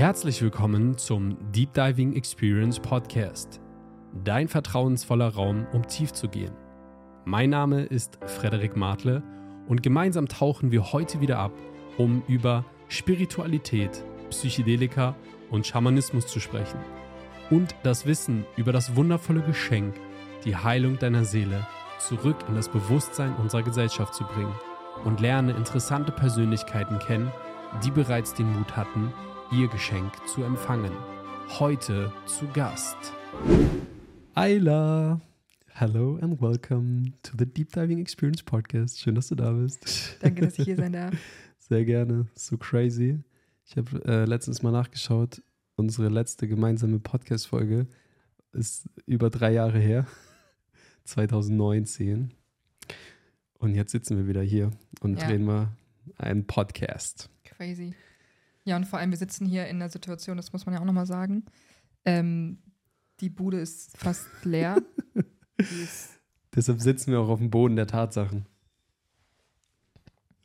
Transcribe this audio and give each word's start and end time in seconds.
Herzlich 0.00 0.40
willkommen 0.40 0.96
zum 0.96 1.36
Deep 1.52 1.74
Diving 1.74 2.14
Experience 2.14 2.80
Podcast. 2.80 3.60
Dein 4.24 4.48
vertrauensvoller 4.48 5.28
Raum, 5.28 5.66
um 5.74 5.86
tief 5.86 6.14
zu 6.14 6.26
gehen. 6.26 6.54
Mein 7.26 7.50
Name 7.50 7.82
ist 7.82 8.18
Frederik 8.24 8.78
Martle 8.78 9.22
und 9.68 9.82
gemeinsam 9.82 10.26
tauchen 10.26 10.72
wir 10.72 10.94
heute 10.94 11.20
wieder 11.20 11.38
ab, 11.38 11.52
um 11.98 12.22
über 12.28 12.64
Spiritualität, 12.88 14.02
Psychedelika 14.30 15.16
und 15.50 15.66
Schamanismus 15.66 16.26
zu 16.28 16.40
sprechen. 16.40 16.80
Und 17.50 17.74
das 17.82 18.06
Wissen 18.06 18.46
über 18.56 18.72
das 18.72 18.96
wundervolle 18.96 19.42
Geschenk, 19.42 19.94
die 20.46 20.56
Heilung 20.56 20.98
deiner 20.98 21.26
Seele, 21.26 21.66
zurück 21.98 22.38
in 22.48 22.54
das 22.54 22.70
Bewusstsein 22.70 23.36
unserer 23.36 23.64
Gesellschaft 23.64 24.14
zu 24.14 24.24
bringen 24.24 24.54
und 25.04 25.20
lerne 25.20 25.52
interessante 25.52 26.10
Persönlichkeiten 26.10 26.98
kennen, 27.00 27.30
die 27.84 27.90
bereits 27.90 28.32
den 28.32 28.50
Mut 28.50 28.78
hatten, 28.78 29.12
ihr 29.52 29.68
Geschenk 29.68 30.12
zu 30.28 30.42
empfangen. 30.42 30.92
Heute 31.58 32.12
zu 32.26 32.46
Gast. 32.48 32.96
Ayla. 34.34 35.20
Hello 35.74 36.16
and 36.20 36.40
welcome 36.40 37.12
to 37.22 37.32
the 37.38 37.46
Deep 37.46 37.72
Diving 37.72 37.98
Experience 37.98 38.42
Podcast. 38.42 39.00
Schön, 39.00 39.14
dass 39.14 39.28
du 39.28 39.34
da 39.34 39.52
bist. 39.52 40.16
Danke, 40.20 40.42
dass 40.42 40.58
ich 40.58 40.64
hier 40.66 40.76
sein 40.76 40.92
darf. 40.92 41.14
Sehr 41.58 41.84
gerne. 41.84 42.26
So 42.34 42.56
crazy. 42.58 43.18
Ich 43.64 43.76
habe 43.76 44.04
äh, 44.04 44.24
letztens 44.24 44.62
mal 44.62 44.72
nachgeschaut. 44.72 45.42
Unsere 45.76 46.08
letzte 46.08 46.46
gemeinsame 46.46 46.98
Podcast-Folge 46.98 47.86
ist 48.52 48.88
über 49.06 49.30
drei 49.30 49.52
Jahre 49.52 49.78
her. 49.78 50.06
2019. 51.04 52.34
Und 53.58 53.74
jetzt 53.74 53.92
sitzen 53.92 54.16
wir 54.16 54.26
wieder 54.28 54.42
hier 54.42 54.70
und 55.00 55.18
Ja. 55.20 55.26
drehen 55.26 55.44
mal 55.44 55.68
einen 56.16 56.46
Podcast. 56.46 57.30
Crazy. 57.44 57.94
Ja, 58.70 58.76
und 58.76 58.86
vor 58.86 59.00
allem, 59.00 59.10
wir 59.10 59.18
sitzen 59.18 59.46
hier 59.46 59.66
in 59.66 59.78
einer 59.82 59.90
Situation, 59.90 60.36
das 60.36 60.52
muss 60.52 60.64
man 60.64 60.76
ja 60.76 60.80
auch 60.80 60.84
nochmal 60.84 61.04
sagen. 61.04 61.44
Ähm, 62.04 62.58
die 63.18 63.28
Bude 63.28 63.58
ist 63.58 63.98
fast 63.98 64.28
leer. 64.44 64.80
ist, 65.56 66.20
Deshalb 66.54 66.80
sitzen 66.80 67.10
wir 67.10 67.18
auch 67.18 67.30
auf 67.30 67.40
dem 67.40 67.50
Boden 67.50 67.74
der 67.74 67.88
Tatsachen. 67.88 68.46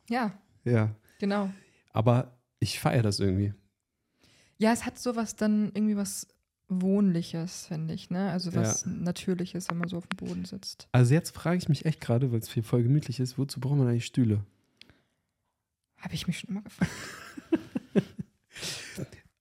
ja, 0.10 0.34
Ja. 0.64 0.96
genau. 1.20 1.52
Aber 1.94 2.36
ich 2.58 2.80
feiere 2.80 3.04
das 3.04 3.20
irgendwie. 3.20 3.54
Ja, 4.58 4.72
es 4.74 4.88
hat 4.88 4.98
sowas 4.98 5.36
dann 5.36 5.72
irgendwie 5.76 5.96
was 5.96 6.28
Wohnliches, 6.68 7.68
finde 7.68 7.94
ich, 7.94 8.10
ne? 8.10 8.32
Also 8.32 8.56
was 8.56 8.88
Natürliches, 8.88 9.70
wenn 9.70 9.78
man 9.78 9.88
so 9.88 9.98
auf 9.98 10.08
dem 10.08 10.18
Boden 10.18 10.46
sitzt. 10.46 10.88
Also 10.94 11.14
jetzt 11.14 11.36
frage 11.36 11.58
ich 11.58 11.70
mich 11.70 11.86
echt 11.86 12.02
gerade, 12.02 12.32
weil 12.32 12.40
es 12.40 12.52
hier 12.52 12.64
voll 12.64 12.82
gemütlich 12.82 13.20
ist, 13.20 13.38
wozu 13.38 13.60
braucht 13.60 13.78
man 13.78 13.88
eigentlich 13.88 14.08
Stühle? 14.08 14.44
Habe 15.98 16.16
ich 16.16 16.26
mich 16.26 16.40
schon 16.40 16.50
immer 16.50 16.64
gefragt. 16.64 16.90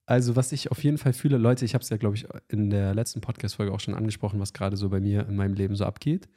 Also 0.06 0.36
was 0.36 0.52
ich 0.52 0.70
auf 0.70 0.84
jeden 0.84 0.98
Fall 0.98 1.12
fühle, 1.14 1.38
Leute, 1.38 1.64
ich 1.64 1.74
habe 1.74 1.82
es 1.82 1.88
ja, 1.88 1.96
glaube 1.96 2.16
ich, 2.16 2.26
in 2.48 2.68
der 2.68 2.94
letzten 2.94 3.20
Podcast-Folge 3.20 3.72
auch 3.72 3.80
schon 3.80 3.94
angesprochen, 3.94 4.38
was 4.38 4.52
gerade 4.52 4.76
so 4.76 4.90
bei 4.90 5.00
mir 5.00 5.26
in 5.26 5.36
meinem 5.36 5.54
Leben 5.54 5.76
so 5.76 5.84
abgeht. 5.84 6.28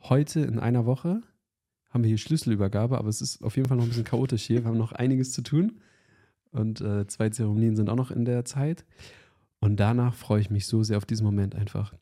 Heute 0.00 0.40
in 0.40 0.58
einer 0.60 0.86
Woche 0.86 1.22
haben 1.90 2.04
wir 2.04 2.08
hier 2.08 2.18
Schlüsselübergabe, 2.18 2.98
aber 2.98 3.08
es 3.08 3.20
ist 3.20 3.42
auf 3.42 3.56
jeden 3.56 3.68
Fall 3.68 3.76
noch 3.76 3.84
ein 3.84 3.88
bisschen 3.88 4.04
chaotisch 4.04 4.44
hier. 4.44 4.62
Wir 4.62 4.68
haben 4.68 4.78
noch 4.78 4.92
einiges 4.92 5.32
zu 5.32 5.42
tun 5.42 5.80
und 6.52 6.80
äh, 6.80 7.06
zwei 7.08 7.30
Zeremonien 7.30 7.74
sind 7.74 7.88
auch 7.90 7.96
noch 7.96 8.10
in 8.10 8.24
der 8.24 8.44
Zeit. 8.44 8.84
Und 9.58 9.76
danach 9.76 10.14
freue 10.14 10.40
ich 10.40 10.50
mich 10.50 10.66
so 10.66 10.82
sehr 10.82 10.98
auf 10.98 11.06
diesen 11.06 11.24
Moment, 11.24 11.54
einfach 11.54 11.94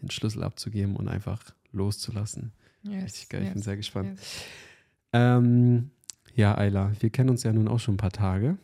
den 0.00 0.10
Schlüssel 0.10 0.44
abzugeben 0.44 0.96
und 0.96 1.08
einfach 1.08 1.42
loszulassen. 1.72 2.52
Yes, 2.82 3.04
Richtig 3.04 3.28
geil, 3.28 3.42
ich 3.42 3.48
bin 3.48 3.58
yes, 3.58 3.64
sehr 3.64 3.76
gespannt. 3.76 4.10
yes. 4.10 4.42
Ähm, 5.12 5.90
ja, 6.34 6.56
Ayla, 6.56 6.92
wir 7.00 7.10
kennen 7.10 7.30
uns 7.30 7.42
ja 7.42 7.52
nun 7.52 7.68
auch 7.68 7.80
schon 7.80 7.94
ein 7.94 7.98
paar 7.98 8.12
Tage. 8.12 8.56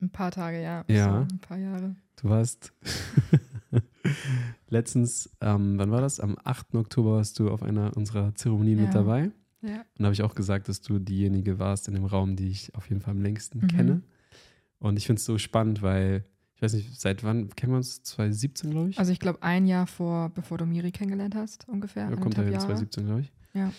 Ein 0.00 0.10
paar 0.10 0.30
Tage, 0.30 0.62
ja. 0.62 0.84
Ja. 0.88 1.26
So, 1.28 1.34
ein 1.34 1.38
paar 1.40 1.58
Jahre. 1.58 1.96
Du 2.16 2.28
warst 2.28 2.72
letztens, 4.68 5.30
ähm, 5.40 5.78
wann 5.78 5.90
war 5.90 6.00
das? 6.00 6.20
Am 6.20 6.36
8. 6.44 6.74
Oktober 6.74 7.12
warst 7.16 7.38
du 7.38 7.50
auf 7.50 7.62
einer 7.62 7.96
unserer 7.96 8.34
Zeremonien 8.34 8.76
mit 8.78 8.88
Ja. 8.88 8.92
dabei. 8.94 9.30
Ja. 9.62 9.78
Und 9.80 9.84
da 9.98 10.04
habe 10.04 10.14
ich 10.14 10.22
auch 10.22 10.34
gesagt, 10.34 10.68
dass 10.68 10.80
du 10.80 10.98
diejenige 10.98 11.58
warst 11.58 11.88
in 11.88 11.94
dem 11.94 12.04
Raum, 12.04 12.36
die 12.36 12.48
ich 12.48 12.74
auf 12.74 12.88
jeden 12.88 13.00
Fall 13.00 13.12
am 13.12 13.22
längsten 13.22 13.58
Mhm. 13.60 13.66
kenne. 13.68 14.02
Und 14.78 14.96
ich 14.96 15.06
finde 15.06 15.18
es 15.18 15.24
so 15.24 15.36
spannend, 15.38 15.82
weil, 15.82 16.24
ich 16.54 16.62
weiß 16.62 16.74
nicht, 16.74 17.00
seit 17.00 17.24
wann 17.24 17.48
kennen 17.56 17.72
wir 17.72 17.78
uns? 17.78 18.02
2017, 18.04 18.70
glaube 18.70 18.90
ich? 18.90 18.98
Also 18.98 19.10
ich 19.10 19.18
glaube 19.18 19.42
ein 19.42 19.66
Jahr 19.66 19.86
vor, 19.88 20.28
bevor 20.30 20.58
du 20.58 20.66
Miri 20.66 20.92
kennengelernt 20.92 21.34
hast, 21.34 21.68
ungefähr. 21.68 22.04
ja, 22.04 22.10
kommt 22.16 22.36
ja 22.36 22.42
anderthalb 22.42 22.46
hin, 22.46 22.54
Jahre. 22.54 22.66
2017, 22.66 23.04
glaube 23.06 23.20
ich. 23.22 23.32
Ja. 23.54 23.72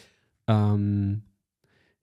Ähm, 0.48 1.22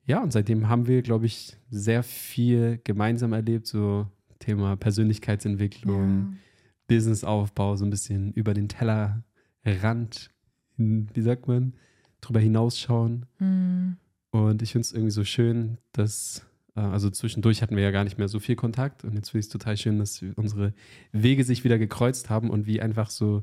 ja, 0.06 0.22
und 0.22 0.32
seitdem 0.32 0.68
haben 0.68 0.86
wir, 0.86 1.02
glaube 1.02 1.26
ich, 1.26 1.56
sehr 1.70 2.02
viel 2.02 2.80
gemeinsam 2.84 3.32
erlebt, 3.32 3.66
so 3.66 4.06
Thema 4.38 4.76
Persönlichkeitsentwicklung, 4.76 6.18
Ja. 6.30 6.36
Businessaufbau, 6.88 7.74
so 7.76 7.84
ein 7.84 7.90
bisschen 7.90 8.32
über 8.32 8.54
den 8.54 8.68
Tellerrand, 8.68 10.30
wie 10.76 11.20
sagt 11.20 11.48
man, 11.48 11.74
drüber 12.20 12.38
hinausschauen. 12.38 13.26
Hm. 13.38 13.96
Und 14.30 14.62
ich 14.62 14.72
finde 14.72 14.82
es 14.82 14.92
irgendwie 14.92 15.10
so 15.10 15.24
schön, 15.24 15.78
dass, 15.92 16.46
äh, 16.76 16.80
also 16.80 17.10
zwischendurch 17.10 17.62
hatten 17.62 17.74
wir 17.74 17.82
ja 17.82 17.90
gar 17.90 18.04
nicht 18.04 18.18
mehr 18.18 18.28
so 18.28 18.38
viel 18.38 18.54
Kontakt 18.54 19.02
und 19.02 19.14
jetzt 19.14 19.30
finde 19.30 19.40
ich 19.40 19.46
es 19.46 19.52
total 19.52 19.76
schön, 19.76 19.98
dass 19.98 20.22
unsere 20.36 20.74
Wege 21.12 21.42
sich 21.42 21.64
wieder 21.64 21.78
gekreuzt 21.78 22.30
haben 22.30 22.50
und 22.50 22.66
wie 22.66 22.80
einfach 22.80 23.10
so 23.10 23.42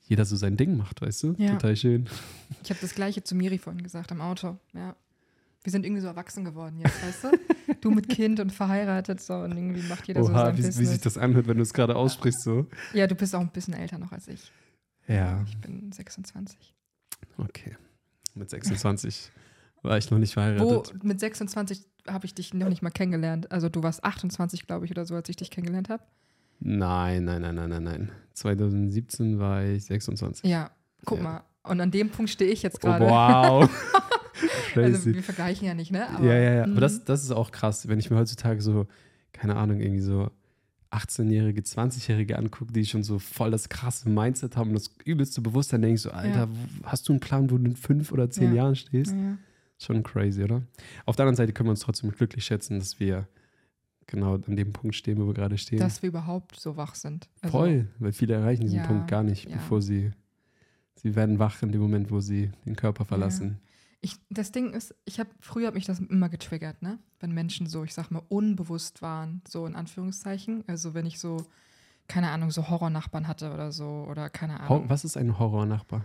jeder 0.00 0.24
so 0.24 0.36
sein 0.36 0.56
Ding 0.56 0.76
macht, 0.76 1.00
weißt 1.00 1.22
du? 1.22 1.34
Ja. 1.38 1.52
Total 1.52 1.76
schön. 1.76 2.08
Ich 2.62 2.70
habe 2.70 2.80
das 2.80 2.94
gleiche 2.94 3.24
zu 3.24 3.34
Miri 3.34 3.58
vorhin 3.58 3.82
gesagt 3.82 4.12
am 4.12 4.20
Auto. 4.20 4.58
Ja. 4.74 4.94
Wir 5.66 5.72
sind 5.72 5.84
irgendwie 5.84 6.00
so 6.00 6.06
erwachsen 6.06 6.44
geworden 6.44 6.78
jetzt, 6.78 7.02
weißt 7.04 7.24
du? 7.24 7.30
Du 7.80 7.90
mit 7.90 8.08
Kind 8.08 8.38
und 8.38 8.52
verheiratet 8.52 9.20
so 9.20 9.34
und 9.34 9.50
irgendwie 9.56 9.82
macht 9.88 10.06
jeder 10.06 10.22
so 10.22 10.30
Oha, 10.30 10.46
sein 10.46 10.56
wie, 10.58 10.62
wie 10.64 10.70
sich 10.86 11.00
das 11.00 11.18
anhört, 11.18 11.48
wenn 11.48 11.56
du 11.56 11.62
es 11.64 11.72
gerade 11.74 11.96
aussprichst, 11.96 12.42
so. 12.42 12.66
ja, 12.92 13.06
du 13.08 13.16
bist 13.16 13.34
auch 13.34 13.40
ein 13.40 13.50
bisschen 13.50 13.74
älter 13.74 13.98
noch 13.98 14.12
als 14.12 14.28
ich. 14.28 14.52
Ja, 15.08 15.44
Ich 15.48 15.56
bin 15.58 15.90
26. 15.90 16.56
okay. 17.38 17.76
Mit 18.34 18.48
26 18.50 19.30
war 19.82 19.98
ich 19.98 20.10
noch 20.12 20.18
nicht 20.18 20.36
Wo 20.36 20.40
verheiratet. 20.40 21.02
mit 21.04 21.18
26 21.18 21.84
habe 22.08 22.24
ich 22.26 22.34
dich 22.34 22.54
noch 22.54 22.68
nicht 22.68 22.82
mal 22.82 22.90
kennengelernt. 22.90 23.50
Also 23.50 23.68
du 23.68 23.82
warst 23.82 24.04
28, 24.04 24.66
glaube 24.68 24.84
ich, 24.84 24.92
oder 24.92 25.04
so, 25.04 25.16
als 25.16 25.28
ich 25.28 25.36
dich 25.36 25.50
kennengelernt 25.50 25.88
habe. 25.88 26.02
Nein, 26.60 27.24
nein, 27.24 27.42
nein, 27.42 27.54
nein, 27.56 27.68
nein, 27.70 27.82
nein. 27.82 28.10
2017 28.34 29.38
war 29.40 29.64
ich 29.64 29.84
26. 29.86 30.48
Ja, 30.48 30.70
guck 31.04 31.18
Ja. 31.18 31.24
mal. 31.24 31.42
Und 31.64 31.80
an 31.80 31.90
dem 31.90 32.10
Punkt 32.10 32.30
stehe 32.30 32.50
ich 32.52 32.62
jetzt 32.62 32.78
Oh, 32.84 32.88
gerade. 32.88 33.68
also 34.84 34.96
Crazy. 34.98 35.14
wir 35.14 35.22
vergleichen 35.22 35.66
ja 35.66 35.74
nicht, 35.74 35.90
ne? 35.90 36.06
ja, 36.22 36.24
ja, 36.34 36.52
ja. 36.54 36.66
mhm. 36.66 36.72
Aber 36.72 36.80
das, 36.80 37.04
das 37.04 37.22
ist 37.24 37.30
auch 37.30 37.50
krass, 37.52 37.88
wenn 37.88 37.98
ich 37.98 38.10
mir 38.10 38.16
heutzutage 38.16 38.60
so, 38.60 38.86
keine 39.32 39.56
Ahnung, 39.56 39.80
irgendwie 39.80 40.00
so 40.02 40.30
18-Jährige, 40.90 41.60
20-Jährige 41.62 42.38
angucke, 42.38 42.72
die 42.72 42.86
schon 42.86 43.02
so 43.02 43.18
voll 43.18 43.50
das 43.50 43.68
krasse 43.68 44.08
Mindset 44.08 44.56
haben 44.56 44.68
und 44.68 44.74
das 44.74 44.90
übelste 45.04 45.40
Bewusstsein, 45.40 45.82
denke 45.82 45.96
ich 45.96 46.00
so, 46.02 46.10
Alter, 46.10 46.44
Ja. 46.44 46.48
hast 46.84 47.08
du 47.08 47.12
einen 47.12 47.20
Plan, 47.20 47.50
wo 47.50 47.58
du 47.58 47.64
in 47.64 47.76
fünf 47.76 48.12
oder 48.12 48.30
zehn 48.30 48.50
Ja. 48.50 48.62
Jahren 48.62 48.76
stehst? 48.76 49.12
Ja. 49.12 49.36
Schon 49.78 50.02
crazy, 50.02 50.42
oder? 50.42 50.62
Auf 51.04 51.16
der 51.16 51.24
anderen 51.24 51.36
Seite 51.36 51.52
können 51.52 51.66
wir 51.66 51.72
uns 51.72 51.80
trotzdem 51.80 52.10
glücklich 52.10 52.44
schätzen, 52.44 52.78
dass 52.78 52.98
wir 52.98 53.28
genau 54.06 54.36
an 54.36 54.56
dem 54.56 54.72
Punkt 54.72 54.94
stehen, 54.94 55.18
wo 55.18 55.26
wir 55.26 55.34
gerade 55.34 55.58
stehen. 55.58 55.80
Dass 55.80 56.00
wir 56.02 56.08
überhaupt 56.08 56.58
so 56.58 56.76
wach 56.78 56.94
sind. 56.94 57.28
Also, 57.42 57.58
Voll, 57.58 57.88
weil 57.98 58.12
viele 58.12 58.34
erreichen 58.34 58.62
diesen 58.62 58.78
Ja, 58.78 58.86
Punkt 58.86 59.08
gar 59.08 59.22
nicht, 59.22 59.50
ja. 59.50 59.56
bevor 59.56 59.82
sie, 59.82 60.12
sie 60.94 61.14
werden 61.14 61.38
wach 61.38 61.62
in 61.62 61.72
dem 61.72 61.80
Moment, 61.82 62.10
wo 62.10 62.20
sie 62.20 62.50
den 62.64 62.76
Körper 62.76 63.04
verlassen. 63.04 63.58
Ich, 64.00 64.16
das 64.30 64.52
Ding 64.52 64.72
ist, 64.72 64.94
ich 65.04 65.18
habe 65.18 65.30
früher 65.40 65.68
hat 65.68 65.74
mich 65.74 65.86
das 65.86 65.98
immer 66.00 66.28
getriggert, 66.28 66.82
ne? 66.82 66.98
Wenn 67.18 67.32
Menschen 67.32 67.66
so, 67.66 67.82
ich 67.84 67.94
sag 67.94 68.10
mal, 68.10 68.22
unbewusst 68.28 69.02
waren, 69.02 69.42
so 69.48 69.66
in 69.66 69.74
Anführungszeichen. 69.74 70.64
Also 70.66 70.94
wenn 70.94 71.06
ich 71.06 71.18
so, 71.18 71.44
keine 72.08 72.30
Ahnung, 72.30 72.50
so 72.50 72.68
Horrornachbarn 72.68 73.26
hatte 73.26 73.52
oder 73.52 73.72
so, 73.72 74.06
oder 74.08 74.30
keine 74.30 74.60
Ahnung. 74.60 74.84
was 74.88 75.04
ist 75.04 75.16
ein 75.16 75.38
Horrornachbar? 75.38 76.04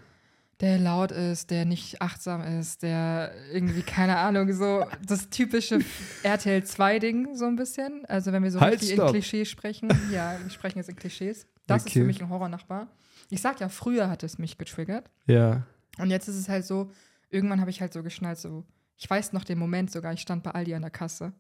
Der 0.62 0.78
laut 0.78 1.12
ist, 1.12 1.50
der 1.50 1.66
nicht 1.66 2.02
achtsam 2.03 2.41
ist, 2.41 2.84
der 2.84 3.34
irgendwie, 3.52 3.81
keine 3.81 4.18
Ahnung, 4.18 4.52
so 4.53 4.85
das 5.06 5.29
typische 5.29 5.79
RTL 6.23 6.62
2-Ding 6.62 7.35
so 7.35 7.46
ein 7.46 7.56
bisschen. 7.56 8.06
Also 8.06 8.31
wenn 8.31 8.44
wir 8.44 8.52
so 8.52 8.62
Halt, 8.62 8.75
richtig 8.75 8.94
stopp. 8.94 9.08
in 9.08 9.13
Klischees 9.13 9.50
sprechen. 9.50 9.90
Ja, 10.12 10.38
wir 10.41 10.50
sprechen 10.52 10.78
jetzt 10.78 10.90
in 10.90 10.96
Klischees. 10.96 11.47
Das 11.67 11.82
ist 11.84 11.87
Okay. 11.90 11.99
für 12.02 12.05
mich 12.05 12.22
ein 12.22 12.29
Horrornachbar. 12.29 12.87
Ich 13.29 13.41
sag 13.41 13.59
ja, 13.59 13.70
früher 13.70 14.09
hat 14.09 14.22
es 14.23 14.37
mich 14.37 14.58
getriggert. 14.59 15.09
Ja. 15.26 15.64
Und 15.97 16.09
jetzt 16.11 16.28
ist 16.28 16.35
es 16.35 16.47
halt 16.47 16.66
so, 16.66 16.91
irgendwann 17.32 17.60
habe 17.62 17.72
ich 17.72 17.82
halt 17.82 17.94
so 17.94 18.04
geschnallt, 18.04 18.38
so, 18.38 18.66
ich 18.98 19.10
weiß 19.10 19.34
noch 19.34 19.44
den 19.44 19.58
Moment 19.58 19.92
sogar, 19.92 20.14
ich 20.14 20.22
stand 20.22 20.44
bei 20.44 20.52
Aldi 20.52 20.76
an 20.76 20.84
der 20.84 20.92
Kasse. 20.92 21.34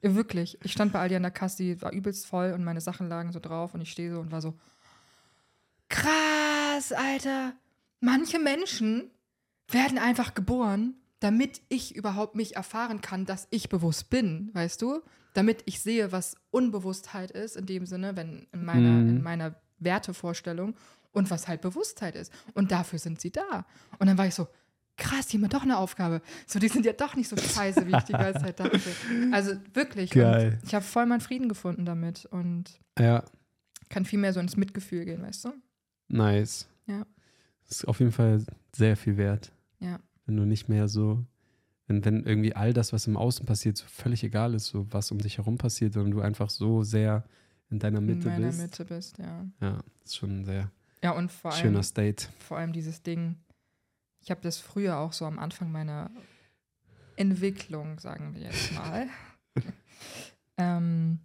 Wirklich, 0.00 0.58
ich 0.64 0.72
stand 0.72 0.92
bei 0.92 1.00
Aldi 1.00 1.16
an 1.16 1.22
der 1.22 1.30
Kasse, 1.30 1.62
die 1.62 1.82
war 1.82 1.92
übelst 1.92 2.26
voll 2.26 2.52
und 2.52 2.64
meine 2.64 2.80
Sachen 2.80 3.08
lagen 3.08 3.30
so 3.32 3.38
drauf 3.40 3.74
und 3.74 3.80
ich 3.82 3.90
stehe 3.92 4.12
so 4.12 4.20
und 4.20 4.32
war 4.32 4.40
so, 4.40 4.54
krass, 5.88 6.92
Alter. 6.92 7.52
Manche 8.00 8.38
Menschen 8.38 9.10
werden 9.68 9.98
einfach 9.98 10.34
geboren, 10.34 10.94
damit 11.20 11.62
ich 11.68 11.94
überhaupt 11.94 12.34
mich 12.34 12.56
erfahren 12.56 13.00
kann, 13.00 13.26
dass 13.26 13.46
ich 13.50 13.68
bewusst 13.68 14.10
bin, 14.10 14.50
weißt 14.54 14.82
du? 14.82 15.02
Damit 15.34 15.62
ich 15.66 15.80
sehe, 15.80 16.10
was 16.12 16.36
Unbewusstheit 16.50 17.30
ist, 17.30 17.56
in 17.56 17.66
dem 17.66 17.86
Sinne, 17.86 18.16
wenn 18.16 18.46
in 18.52 18.64
meiner, 18.64 18.90
Mhm. 18.90 19.08
in 19.08 19.22
meiner 19.22 19.54
Wertevorstellung 19.78 20.74
und 21.12 21.30
was 21.30 21.46
halt 21.48 21.60
Bewusstheit 21.60 22.16
ist. 22.16 22.32
Und 22.54 22.72
dafür 22.72 22.98
sind 22.98 23.20
sie 23.20 23.30
da. 23.30 23.64
Und 23.98 24.08
dann 24.08 24.18
war 24.18 24.26
ich 24.26 24.34
so, 24.34 24.48
krass, 24.96 25.26
die 25.28 25.38
haben 25.38 25.48
doch 25.48 25.62
eine 25.62 25.78
Aufgabe. 25.78 26.20
So, 26.46 26.58
die 26.58 26.68
sind 26.68 26.84
ja 26.86 26.92
doch 26.92 27.16
nicht 27.16 27.28
so 27.28 27.36
scheiße, 27.36 27.86
wie 27.86 27.96
ich 27.96 28.02
die 28.04 28.12
ganze 28.12 28.40
Zeit 28.40 28.60
dachte. 28.60 28.80
Also 29.32 29.52
wirklich. 29.74 30.10
Geil. 30.10 30.58
Und 30.60 30.68
ich 30.68 30.74
habe 30.74 30.84
voll 30.84 31.06
meinen 31.06 31.20
Frieden 31.20 31.48
gefunden 31.48 31.84
damit 31.84 32.26
und 32.26 32.78
Ja, 32.98 33.24
kann 33.88 34.04
viel 34.04 34.18
mehr 34.18 34.32
so 34.32 34.40
ins 34.40 34.56
Mitgefühl 34.56 35.04
gehen, 35.04 35.22
weißt 35.22 35.44
du? 35.46 35.52
nice. 36.08 36.68
Ja. 36.86 37.06
Das 37.68 37.78
ist 37.78 37.84
auf 37.86 38.00
jeden 38.00 38.12
Fall 38.12 38.44
sehr 38.74 38.96
viel 38.96 39.16
wert. 39.16 39.52
Ja. 39.80 39.98
Wenn 40.26 40.36
du 40.36 40.44
nicht 40.44 40.68
mehr 40.68 40.88
so, 40.88 41.24
wenn, 41.86 42.04
wenn 42.04 42.24
irgendwie 42.24 42.54
all 42.54 42.72
das, 42.72 42.92
was 42.92 43.06
im 43.06 43.16
Außen 43.16 43.46
passiert, 43.46 43.76
so 43.78 43.84
völlig 43.86 44.22
egal 44.24 44.54
ist, 44.54 44.66
so 44.66 44.86
was 44.92 45.10
um 45.10 45.18
dich 45.18 45.38
herum 45.38 45.56
passiert, 45.58 45.94
sondern 45.94 46.10
du 46.12 46.20
einfach 46.20 46.50
so 46.50 46.82
sehr 46.82 47.24
in 47.70 47.78
deiner 47.78 48.00
Mitte 48.02 48.28
in 48.28 48.34
meiner 48.34 48.46
bist. 48.48 48.60
Mitte 48.60 48.84
bist, 48.84 49.18
ja. 49.18 49.46
Ja, 49.60 49.76
das 50.00 50.10
ist 50.10 50.16
schon 50.16 50.40
ein 50.40 50.44
sehr 50.44 50.70
Ja, 51.02 51.12
und 51.12 51.32
vor 51.32 51.52
allem, 51.52 51.60
schöner 51.62 51.82
State. 51.82 52.26
vor 52.38 52.58
allem 52.58 52.72
dieses 52.72 53.02
Ding, 53.02 53.36
ich 54.22 54.30
habe 54.30 54.40
das 54.40 54.58
früher 54.58 54.98
auch 54.98 55.12
so 55.12 55.26
am 55.26 55.38
Anfang 55.38 55.70
meiner 55.70 56.10
Entwicklung, 57.16 57.98
sagen 57.98 58.34
wir 58.34 58.42
jetzt 58.42 58.72
mal, 58.72 59.08
ähm, 60.56 61.18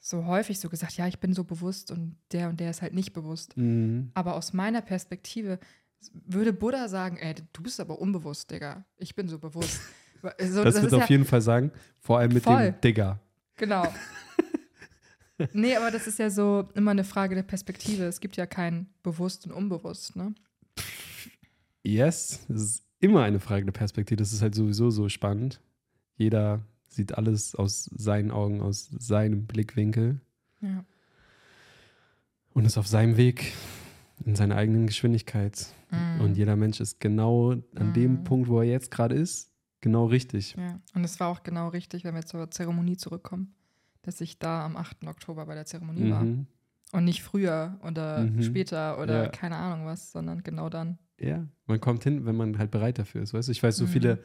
so 0.00 0.26
häufig 0.26 0.58
so 0.58 0.68
gesagt, 0.68 0.96
ja, 0.96 1.06
ich 1.06 1.20
bin 1.20 1.32
so 1.32 1.44
bewusst 1.44 1.92
und 1.92 2.16
der 2.32 2.48
und 2.48 2.58
der 2.58 2.70
ist 2.70 2.82
halt 2.82 2.92
nicht 2.92 3.12
bewusst. 3.12 3.56
Mhm. 3.56 4.10
Aber 4.14 4.34
aus 4.34 4.52
meiner 4.52 4.82
Perspektive 4.82 5.60
würde 6.12 6.52
Buddha 6.52 6.88
sagen, 6.88 7.16
ey, 7.18 7.34
du 7.52 7.62
bist 7.62 7.78
aber 7.78 8.00
unbewusst, 8.00 8.50
Digga. 8.50 8.84
Ich 8.96 9.14
bin 9.14 9.28
so 9.28 9.38
bewusst. 9.38 9.80
So, 10.38 10.62
das, 10.62 10.76
wird 10.76 10.84
ist 10.84 10.92
auf 10.92 11.10
jeden 11.10 11.24
Fall 11.24 11.40
sagen, 11.40 11.72
vor 11.98 12.20
allem 12.20 12.32
mit 12.32 12.44
Voll. 12.44 12.70
dem 12.70 12.80
Digger. 12.80 13.18
Genau. 13.56 13.92
nee, 15.52 15.74
aber 15.74 15.90
das 15.90 16.06
ist 16.06 16.20
ja 16.20 16.30
so 16.30 16.68
immer 16.74 16.92
eine 16.92 17.02
Frage 17.02 17.34
der 17.34 17.42
Perspektive. 17.42 18.04
Es 18.04 18.20
gibt 18.20 18.36
ja 18.36 18.46
kein 18.46 18.86
bewusst 19.02 19.46
und 19.46 19.52
unbewusst, 19.52 20.14
ne? 20.14 20.32
Yes, 21.82 22.46
es 22.48 22.62
ist 22.62 22.84
immer 23.00 23.22
eine 23.22 23.40
Frage 23.40 23.64
der 23.64 23.72
Perspektive. 23.72 24.16
Das 24.16 24.32
ist 24.32 24.42
halt 24.42 24.54
sowieso 24.54 24.90
so 24.90 25.08
spannend. 25.08 25.60
Jeder 26.16 26.60
sieht 26.88 27.16
alles 27.16 27.54
aus 27.54 27.84
seinen 27.96 28.30
Augen, 28.30 28.60
aus 28.60 28.88
seinem 28.98 29.46
Blickwinkel 29.46 30.20
Ja. 30.60 30.84
und 32.52 32.64
ist 32.66 32.78
auf 32.78 32.86
seinem 32.86 33.16
Weg 33.16 33.52
in 34.24 34.36
seiner 34.36 34.56
eigenen 34.56 34.86
Geschwindigkeit. 34.86 35.66
Mhm. 35.90 36.20
Und 36.20 36.36
jeder 36.36 36.54
Mensch 36.54 36.80
ist 36.80 37.00
genau 37.00 37.52
an 37.74 37.92
dem 37.94 38.12
Mhm. 38.20 38.24
Punkt, 38.24 38.48
wo 38.48 38.58
er 38.60 38.68
jetzt 38.68 38.90
gerade 38.90 39.14
ist, 39.16 39.50
genau 39.80 40.06
richtig. 40.06 40.54
Ja, 40.56 40.78
und 40.94 41.02
es 41.02 41.18
war 41.18 41.28
auch 41.28 41.42
genau 41.42 41.68
richtig, 41.68 42.04
wenn 42.04 42.14
wir 42.14 42.24
zur 42.24 42.50
Zeremonie 42.50 42.96
zurückkommen, 42.96 43.54
dass 44.02 44.20
ich 44.20 44.38
da 44.38 44.64
am 44.64 44.76
8. 44.76 45.08
Oktober 45.08 45.46
bei 45.46 45.54
der 45.54 45.64
Zeremonie 45.66 46.10
war. 46.10 46.22
Mhm. 46.22 46.46
Und 46.92 47.04
nicht 47.06 47.22
früher 47.22 47.80
oder 47.82 48.20
Mhm. 48.24 48.42
später 48.42 49.00
oder 49.00 49.24
Ja. 49.24 49.28
keine 49.30 49.56
Ahnung 49.56 49.86
was, 49.86 50.12
sondern 50.12 50.42
genau 50.44 50.68
dann. 50.68 50.98
Ja, 51.20 51.46
man 51.66 51.80
kommt 51.80 52.02
hin, 52.04 52.24
wenn 52.26 52.36
man 52.36 52.58
halt 52.58 52.70
bereit 52.70 52.98
dafür 52.98 53.22
ist. 53.22 53.32
Weißt 53.34 53.48
du, 53.48 53.52
ich 53.52 53.62
weiß, 53.62 53.76
so 53.76 53.84
Mhm. 53.84 53.88
viele 53.88 54.18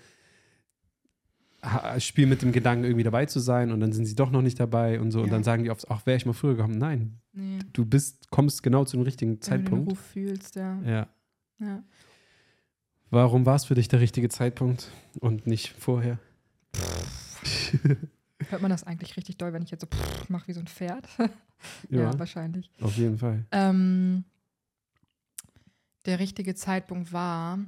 spielen 2.00 2.30
mit 2.30 2.42
dem 2.44 2.52
Gedanken, 2.52 2.86
irgendwie 2.86 3.04
dabei 3.04 3.26
zu 3.26 3.40
sein 3.40 3.72
und 3.72 3.80
dann 3.80 3.92
sind 3.92 4.06
sie 4.06 4.16
doch 4.16 4.30
noch 4.32 4.42
nicht 4.42 4.60
dabei 4.60 5.00
und 5.02 5.12
so. 5.12 5.20
Und 5.22 5.28
Ja. 5.28 5.32
dann 5.34 5.44
sagen 5.44 5.64
die 5.64 5.72
oft, 5.72 5.90
ach, 5.90 6.06
wäre 6.06 6.16
ich 6.16 6.26
mal 6.26 6.34
früher 6.34 6.56
gekommen. 6.56 6.78
Nein, 6.78 7.20
Nee, 7.34 7.60
du 7.74 7.86
bist, 7.86 8.30
kommst 8.30 8.64
genau 8.64 8.86
zu 8.86 8.96
dem 8.98 9.04
richtigen 9.04 9.32
wenn 9.32 9.36
du 9.40 9.40
den 9.40 9.44
Zeitpunkt. 9.66 9.90
Ruf 9.92 10.00
fühlst, 10.00 10.56
ja. 10.56 10.80
Ja. 10.84 11.08
ja. 11.60 11.84
Warum 13.10 13.46
war 13.46 13.56
es 13.56 13.66
für 13.66 13.76
dich 13.76 13.88
der 13.88 14.00
richtige 14.02 14.30
Zeitpunkt 14.30 14.92
und 15.20 15.48
nicht 15.48 15.70
vorher? 15.70 16.20
Hört 18.50 18.62
man 18.62 18.70
das 18.72 18.84
eigentlich 18.84 19.18
richtig 19.18 19.38
doll, 19.38 19.52
wenn 19.54 19.64
ich 19.64 19.72
jetzt 19.72 19.82
so 19.82 19.88
mache 20.30 20.48
wie 20.48 20.54
so 20.54 20.60
ein 20.60 20.68
Pferd? 20.68 21.08
Ja, 21.18 21.30
ja, 22.12 22.20
wahrscheinlich. 22.20 22.70
auf 22.82 22.96
jeden 22.98 23.18
Fall. 23.18 23.46
Ähm, 23.52 24.24
der 26.08 26.18
richtige 26.20 26.56
Zeitpunkt 26.56 27.14
war, 27.14 27.60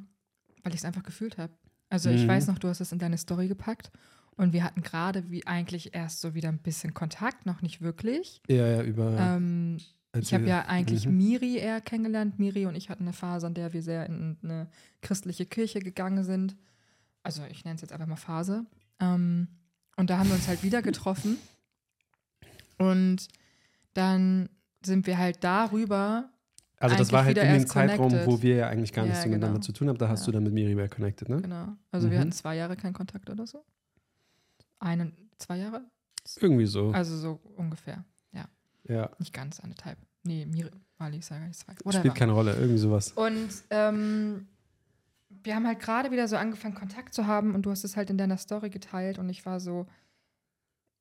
weil 0.64 0.74
ich 0.74 0.80
es 0.80 0.86
einfach 0.86 1.04
gefühlt 1.04 1.38
habe. 1.38 1.54
Also 1.90 2.10
ich 2.10 2.24
Mhm. 2.24 2.28
weiß 2.28 2.48
noch, 2.48 2.58
du 2.58 2.68
hast 2.68 2.80
es 2.82 2.92
in 2.92 3.00
deine 3.00 3.18
Story 3.18 3.48
gepackt 3.48 3.92
und 4.36 4.54
wir 4.54 4.64
hatten 4.64 4.82
gerade 4.82 5.30
wie 5.30 5.46
eigentlich 5.46 5.94
erst 5.94 6.22
so 6.22 6.34
wieder 6.34 6.50
ein 6.50 6.60
bisschen 6.60 6.94
Kontakt, 6.94 7.46
noch 7.46 7.62
nicht 7.62 7.82
wirklich. 7.82 8.42
Ja, 8.48 8.66
ja, 8.68 8.82
über. 8.84 9.18
Ähm, 9.20 9.78
ich 10.18 10.34
habe 10.34 10.46
ja 10.48 10.66
eigentlich 10.66 11.06
Mhm. 11.08 11.18
Miri 11.18 11.58
eher 11.58 11.82
kennengelernt. 11.82 12.40
Miri 12.40 12.66
und 12.66 12.76
ich 12.76 12.90
hatten 12.90 13.04
eine 13.04 13.14
Phase, 13.14 13.46
in 13.48 13.54
der 13.54 13.74
wir 13.74 13.84
sehr 13.84 14.06
in 14.08 14.38
eine 14.44 14.70
christliche 15.02 15.46
Kirche 15.46 15.80
gegangen 15.80 16.24
sind. 16.24 16.56
Also 17.22 17.44
ich 17.52 17.64
nenne 17.64 17.76
es 17.76 17.82
jetzt 17.82 17.92
einfach 17.92 18.08
mal 18.08 18.16
Phase. 18.16 18.66
Ähm, 19.00 19.48
und 19.98 20.10
da 20.10 20.18
haben 20.18 20.30
wir 20.30 20.36
uns 20.36 20.48
halt 20.48 20.64
wieder 20.64 20.82
getroffen. 20.82 21.38
Und 22.78 23.28
dann 23.94 24.50
sind 24.84 25.06
wir 25.08 25.18
halt 25.18 25.44
darüber. 25.44 26.32
Also, 26.80 26.96
das 26.96 27.12
war 27.12 27.26
halt 27.26 27.38
in 27.38 27.48
dem 27.54 27.68
Zeitraum, 27.68 28.10
connected. 28.10 28.28
wo 28.28 28.42
wir 28.42 28.56
ja 28.56 28.68
eigentlich 28.68 28.94
gar 28.94 29.04
Ja, 29.06 29.10
nichts 29.12 29.26
miteinander 29.26 29.48
genau. 29.56 29.60
zu 29.62 29.74
tun 29.74 29.90
haben. 29.90 29.98
Da 29.98 30.08
hast 30.08 30.22
Ja. 30.22 30.26
du 30.28 30.32
dann 30.32 30.44
mit 30.44 30.54
Miriam 30.54 30.90
connected, 30.90 31.28
ne? 31.30 31.42
Genau. 31.42 31.68
Also 31.92 32.10
wir 32.10 32.18
Mhm. 32.18 32.22
hatten 32.22 32.32
zwei 32.32 32.56
Jahre 32.56 32.76
keinen 32.78 32.94
Kontakt 32.94 33.30
oder 33.30 33.46
so. 33.46 33.64
Einen, 34.80 35.14
zwei 35.38 35.58
Jahre? 35.58 35.84
Irgendwie 36.40 36.66
so. 36.66 36.92
Also 36.92 37.18
so 37.18 37.40
ungefähr. 37.58 38.04
ja. 38.88 39.10
Nicht 39.20 39.34
ganz, 39.34 39.60
anderthalb. 39.60 40.00
Nee, 40.24 40.46
Miri, 40.48 40.72
Mali 40.98 41.20
ja 41.20 41.38
gar 41.38 41.48
nicht 41.48 41.60
zwei. 41.60 41.74
Spielt 41.74 41.86
Whatever. 41.86 42.14
keine 42.14 42.32
Rolle, 42.32 42.54
irgendwie 42.56 42.78
sowas. 42.80 43.12
Und 43.12 43.50
ähm, 43.70 44.48
wir 45.30 45.56
haben 45.56 45.68
halt 45.68 45.80
gerade 45.80 46.10
wieder 46.12 46.28
so 46.28 46.38
angefangen, 46.38 46.74
Kontakt 46.76 47.14
zu 47.14 47.28
haben 47.28 47.54
und 47.56 47.64
du 47.68 47.72
hast 47.72 47.84
es 47.84 47.96
halt 47.96 48.10
in 48.10 48.18
deiner 48.18 48.38
Story 48.38 48.70
geteilt 48.72 49.20
und 49.20 49.30
ich 49.30 49.46
war 49.46 49.60
so, 49.60 49.86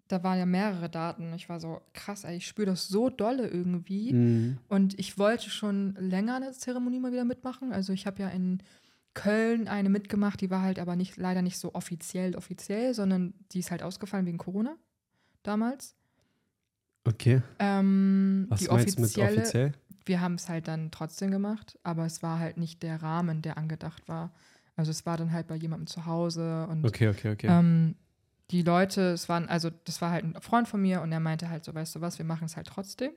da 0.08 0.22
waren 0.22 0.38
ja 0.38 0.46
mehrere 0.46 0.88
Daten. 0.88 1.32
Ich 1.34 1.48
war 1.48 1.60
so, 1.60 1.80
krass, 1.92 2.24
ey, 2.24 2.36
ich 2.36 2.46
spüre 2.46 2.66
das 2.66 2.88
so 2.88 3.10
dolle 3.10 3.46
irgendwie. 3.46 4.12
Mhm. 4.12 4.58
Und 4.68 4.98
ich 4.98 5.18
wollte 5.18 5.50
schon 5.50 5.94
länger 5.98 6.36
eine 6.36 6.52
Zeremonie 6.52 6.98
mal 6.98 7.12
wieder 7.12 7.24
mitmachen. 7.24 7.72
Also 7.72 7.92
ich 7.92 8.06
habe 8.06 8.22
ja 8.22 8.28
in 8.28 8.62
Köln 9.14 9.68
eine 9.68 9.88
mitgemacht, 9.88 10.40
die 10.40 10.50
war 10.50 10.62
halt 10.62 10.78
aber 10.78 10.96
nicht, 10.96 11.16
leider 11.16 11.42
nicht 11.42 11.58
so 11.58 11.74
offiziell 11.74 12.36
offiziell, 12.36 12.94
sondern 12.94 13.34
die 13.52 13.58
ist 13.58 13.70
halt 13.70 13.82
ausgefallen 13.82 14.26
wegen 14.26 14.38
Corona 14.38 14.76
damals. 15.42 15.94
Okay. 17.04 17.42
Ähm, 17.58 18.46
Was 18.48 18.60
die 18.60 18.68
meinst 18.68 18.96
du 18.96 19.02
mit 19.02 19.10
offizielle, 19.10 19.42
offiziell? 19.42 19.72
wir 20.04 20.20
haben 20.20 20.34
es 20.34 20.48
halt 20.48 20.68
dann 20.68 20.90
trotzdem 20.90 21.30
gemacht, 21.30 21.78
aber 21.82 22.06
es 22.06 22.22
war 22.22 22.38
halt 22.38 22.56
nicht 22.56 22.82
der 22.82 23.02
Rahmen, 23.02 23.42
der 23.42 23.58
angedacht 23.58 24.08
war. 24.08 24.32
Also 24.76 24.90
es 24.90 25.04
war 25.06 25.16
dann 25.16 25.32
halt 25.32 25.48
bei 25.48 25.56
jemandem 25.56 25.86
zu 25.86 26.06
Hause 26.06 26.66
und 26.68 26.84
Okay, 26.86 27.08
okay, 27.08 27.32
okay. 27.32 27.48
ähm, 27.50 27.96
die 28.50 28.62
Leute, 28.62 29.12
es 29.12 29.28
waren, 29.28 29.48
also 29.48 29.70
das 29.84 30.00
war 30.00 30.10
halt 30.10 30.24
ein 30.24 30.40
Freund 30.40 30.66
von 30.68 30.80
mir 30.80 31.02
und 31.02 31.12
er 31.12 31.20
meinte 31.20 31.50
halt 31.50 31.64
so, 31.64 31.74
weißt 31.74 31.94
du 31.96 32.00
was, 32.00 32.18
wir 32.18 32.24
machen 32.24 32.46
es 32.46 32.56
halt 32.56 32.66
trotzdem. 32.66 33.10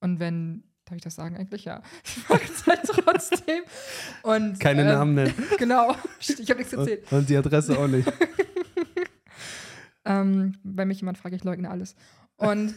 Und 0.00 0.18
wenn, 0.20 0.64
darf 0.84 0.96
ich 0.96 1.02
das 1.02 1.14
sagen 1.14 1.36
eigentlich? 1.36 1.64
Ja, 1.64 1.82
wir 2.28 2.36
machen 2.36 2.50
es 2.52 2.66
halt 2.66 2.82
trotzdem. 2.84 3.62
Und, 4.22 4.58
Keine 4.60 4.82
ähm, 4.82 4.86
Namen 4.88 5.14
nennen. 5.14 5.34
Genau, 5.58 5.94
ich 6.18 6.30
habe 6.50 6.58
nichts 6.58 6.72
erzählt. 6.72 7.10
Und, 7.12 7.18
und 7.18 7.28
die 7.28 7.36
Adresse 7.36 7.78
auch 7.78 7.86
nicht. 7.88 8.10
Ähm, 10.04 10.54
wenn 10.62 10.88
mich 10.88 11.00
jemand 11.00 11.18
fragt, 11.18 11.34
ich 11.34 11.44
leugne 11.44 11.68
alles. 11.70 11.94
Und 12.36 12.74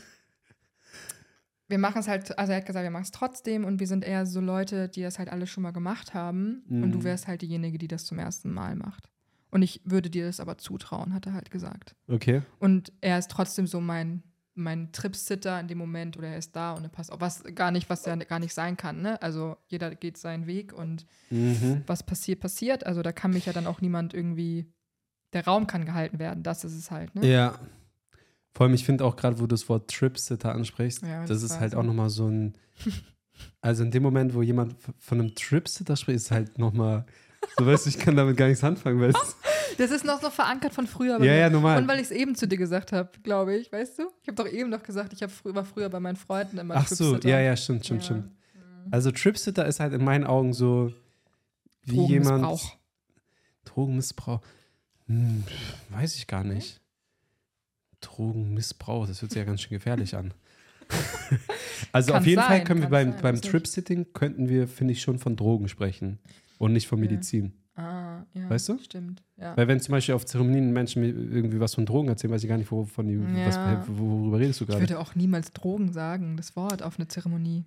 wir 1.70 1.78
machen 1.78 2.00
es 2.00 2.10
halt, 2.10 2.38
also 2.38 2.52
er 2.52 2.58
hat 2.58 2.66
gesagt, 2.66 2.84
wir 2.84 2.92
machen 2.92 3.04
es 3.04 3.12
trotzdem 3.12 3.64
und 3.64 3.80
wir 3.80 3.88
sind 3.88 4.04
eher 4.04 4.26
so 4.26 4.42
Leute, 4.42 4.90
die 4.90 5.02
das 5.02 5.18
halt 5.18 5.30
alle 5.30 5.48
schon 5.48 5.64
mal 5.64 5.72
gemacht 5.72 6.14
haben 6.14 6.64
und 6.70 6.82
Mhm. 6.82 6.92
du 6.92 7.04
wärst 7.06 7.28
halt 7.28 7.42
diejenige, 7.42 7.78
die 7.78 7.88
das 7.88 8.06
zum 8.06 8.20
ersten 8.20 8.52
Mal 8.54 8.76
macht. 8.76 9.10
Und 9.52 9.62
ich 9.62 9.82
würde 9.84 10.10
dir 10.10 10.26
das 10.26 10.40
aber 10.40 10.58
zutrauen, 10.58 11.14
hat 11.14 11.26
er 11.28 11.34
halt 11.34 11.52
gesagt. 11.52 11.96
Okay. 12.08 12.42
Und 12.60 12.92
er 13.02 13.20
ist 13.20 13.30
trotzdem 13.30 13.68
so 13.68 13.82
mein, 13.82 14.24
mein 14.54 14.92
Tripsitter 14.94 15.60
in 15.60 15.68
dem 15.68 15.78
Moment 15.78 16.18
oder 16.18 16.30
er 16.30 16.38
ist 16.38 16.56
da 16.56 16.74
und 16.74 16.84
er 16.84 16.90
passt 16.90 17.12
auf, 17.12 17.20
was 17.22 17.44
gar 17.56 17.72
nicht, 17.72 17.90
was 17.90 18.06
ja 18.06 18.16
gar 18.16 18.40
nicht 18.40 18.54
sein 18.54 18.78
kann, 18.78 19.02
ne? 19.02 19.22
Also 19.22 19.58
jeder 19.68 19.94
geht 19.96 20.18
seinen 20.18 20.48
Weg 20.48 20.74
und 20.74 21.06
Mhm. 21.30 21.84
was 21.88 22.04
passiert, 22.04 22.40
passiert. 22.40 22.86
Also 22.86 23.02
da 23.02 23.12
kann 23.12 23.32
mich 23.32 23.46
ja 23.46 23.54
dann 23.54 23.68
auch 23.68 23.82
niemand 23.82 24.14
irgendwie, 24.14 24.66
der 25.34 25.46
Raum 25.46 25.68
kann 25.68 25.86
gehalten 25.86 26.20
werden, 26.20 26.44
das 26.44 26.64
ist 26.64 26.76
es 26.78 26.92
halt, 26.92 27.14
ne? 27.16 27.26
Ja. 27.30 27.60
Vor 28.54 28.66
allem, 28.66 28.74
ich 28.76 28.84
finde 28.86 29.06
auch 29.06 29.16
gerade, 29.16 29.38
wo 29.38 29.44
du 29.44 29.48
das 29.48 29.70
Wort 29.70 29.90
Tripsitter 29.90 30.54
ansprichst, 30.54 31.04
Ja, 31.04 31.22
das, 31.22 31.42
das 31.42 31.44
ist 31.44 31.60
halt 31.60 31.72
so. 31.72 31.78
auch 31.80 31.84
nochmal 31.84 32.10
so 32.10 32.28
ein. 32.28 32.54
Also 33.62 33.84
in 33.84 33.92
dem 33.92 34.04
Moment, 34.04 34.34
wo 34.34 34.42
jemand 34.42 34.76
von 35.00 35.20
einem 35.20 35.34
Tripsitter 35.36 35.96
spricht, 35.96 36.18
ist 36.18 36.32
halt 36.32 36.58
nochmal. 36.58 37.06
So 37.58 37.66
weißt 37.66 37.86
du, 37.86 37.90
ich 37.90 38.00
kann 38.00 38.16
damit 38.16 38.38
gar 38.38 38.48
nichts 38.48 38.64
anfangen, 38.64 39.00
weißt 39.02 39.16
du? 39.18 39.22
Das 39.78 39.90
ist 39.90 40.04
noch 40.04 40.22
so 40.22 40.30
verankert 40.30 40.74
von 40.74 40.86
früher. 40.86 41.18
bei 41.18 41.26
Ja, 41.26 41.32
mir. 41.32 41.40
ja, 41.40 41.50
normal. 41.50 41.82
Und 41.82 41.88
weil 41.88 41.98
ich 41.98 42.04
es 42.06 42.12
eben 42.12 42.36
zu 42.36 42.46
dir 42.48 42.58
gesagt 42.58 42.92
habe, 42.92 43.10
glaube 43.24 43.56
ich, 43.56 43.72
weißt 43.72 44.00
du? 44.00 44.04
Ich 44.22 44.28
habe 44.28 44.36
doch 44.36 44.48
eben 44.48 44.70
noch 44.70 44.84
gesagt, 44.84 45.14
ich 45.14 45.24
hab 45.24 45.32
frü 45.32 45.56
war 45.56 45.64
früher 45.64 45.88
bei 45.90 46.00
meinen 46.02 46.18
Freunden 46.18 46.58
immer 46.58 46.76
Ach 46.76 46.88
so, 46.88 47.12
Tripsitter. 47.12 47.30
ja, 47.30 47.40
ja, 47.40 47.56
stimmt, 47.56 47.86
stimmt, 47.86 48.02
Ja. 48.02 48.06
stimmt. 48.06 48.32
Also 48.92 49.12
Tripsitter 49.12 49.66
ist 49.66 49.80
halt 49.80 49.94
in 49.94 50.04
meinen 50.04 50.26
Augen 50.26 50.52
so 50.54 50.94
wie 51.86 52.06
jemand. 52.06 52.44
Drogenmissbrauch. 52.44 52.78
Drogenmissbrauch. 53.66 54.42
Hm, 55.08 55.44
weiß 55.90 56.16
ich 56.18 56.28
gar 56.28 56.44
nicht. 56.44 56.82
Drogenmissbrauch, 58.02 59.08
das 59.08 59.22
hört 59.22 59.32
sich 59.32 59.40
ja 59.40 59.46
ganz 59.46 59.62
schön 59.62 59.72
gefährlich 59.72 60.16
an. 60.16 60.34
also 61.92 62.12
Kann 62.12 62.22
auf 62.22 62.28
jeden 62.28 62.42
Fall 62.42 62.50
sein, 62.58 62.64
können 62.66 62.80
wir 62.82 62.86
kann 62.86 62.92
beim, 62.92 63.12
sein, 63.14 63.22
beim 63.22 63.34
weiß 63.36 63.42
nicht. 63.42 63.52
Trip-Sitting 63.52 64.08
könnten 64.14 64.50
wir, 64.50 64.68
finde 64.68 64.94
ich, 64.94 65.02
schon 65.02 65.18
von 65.20 65.36
Drogen 65.36 65.68
sprechen 65.70 66.20
und 66.62 66.74
nicht 66.74 66.88
von. 66.88 67.00
Medizin. 67.00 67.54
Ah, 67.76 68.24
ja. 68.34 68.50
Weißt 68.50 68.70
du? 68.70 68.78
Stimmt, 68.80 69.24
ja. 69.38 69.56
Weil 69.58 69.68
wenn 69.68 69.80
zum 69.80 69.94
Beispiel 69.94 70.14
auf 70.14 70.26
Zeremonien 70.26 70.72
Menschen 70.74 71.04
irgendwie 71.04 71.60
was 71.60 71.74
von 71.76 71.86
Drogen 71.86 72.10
erzählen, 72.10 72.32
weiß 72.34 72.44
ich 72.44 72.50
gar 72.50 72.58
nicht, 72.58 72.70
wovon 72.72 73.08
die, 73.08 73.20
was, 73.20 73.56
Ja. 73.56 73.84
worüber 73.88 74.40
redest 74.40 74.60
du 74.60 74.66
Ich 74.66 74.70
gerade. 74.70 74.82
würde 74.82 75.00
auch 75.00 75.16
niemals 75.16 75.52
Drogen 75.54 75.92
sagen, 75.94 76.36
das 76.38 76.56
Wort 76.56 76.84
auf 76.84 77.00
eine 77.00 77.08
Zeremonie. 77.08 77.64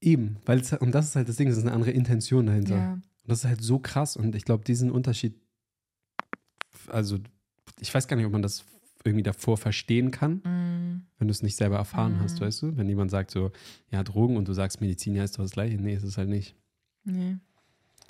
Eben, 0.00 0.36
weil 0.46 0.58
es, 0.60 0.72
und 0.72 0.92
das 0.94 1.06
ist 1.08 1.16
halt 1.16 1.28
das 1.28 1.36
Ding, 1.36 1.48
es 1.48 1.56
ist 1.58 1.62
eine 1.64 1.72
andere 1.72 1.90
Intention 1.92 2.46
dahinter. 2.46 2.76
Ja. 2.76 2.92
Und 2.94 3.02
das 3.28 3.40
ist 3.40 3.44
halt 3.44 3.62
so 3.62 3.78
krass 3.78 4.16
und 4.16 4.34
ich 4.34 4.44
glaube, 4.44 4.64
diesen 4.64 4.90
Unterschied, 4.90 5.34
also 6.88 7.18
ich 7.80 7.92
weiß 7.94 8.08
gar 8.08 8.16
nicht, 8.16 8.26
ob 8.26 8.32
man 8.32 8.42
das 8.42 8.64
irgendwie 9.04 9.22
davor 9.22 9.56
verstehen 9.58 10.10
kann, 10.10 10.36
Mm, 10.44 11.02
wenn 11.18 11.28
du 11.28 11.32
es 11.32 11.42
nicht 11.42 11.56
selber 11.56 11.76
erfahren 11.76 12.18
hast, 12.20 12.40
Mhm. 12.40 12.44
weißt 12.44 12.62
du? 12.62 12.76
Wenn 12.76 12.88
jemand 12.88 13.10
sagt 13.10 13.30
so, 13.32 13.50
ja, 13.90 14.02
Drogen 14.02 14.36
und 14.36 14.46
du 14.48 14.52
sagst, 14.52 14.80
Medizin 14.80 15.14
ja 15.14 15.24
ist 15.24 15.36
doch 15.38 15.42
das 15.44 15.52
Gleiche. 15.52 15.76
Nee, 15.76 15.94
ist 15.94 16.04
es 16.04 16.16
halt 16.18 16.28
nicht. 16.28 16.56
nee. 17.04 17.36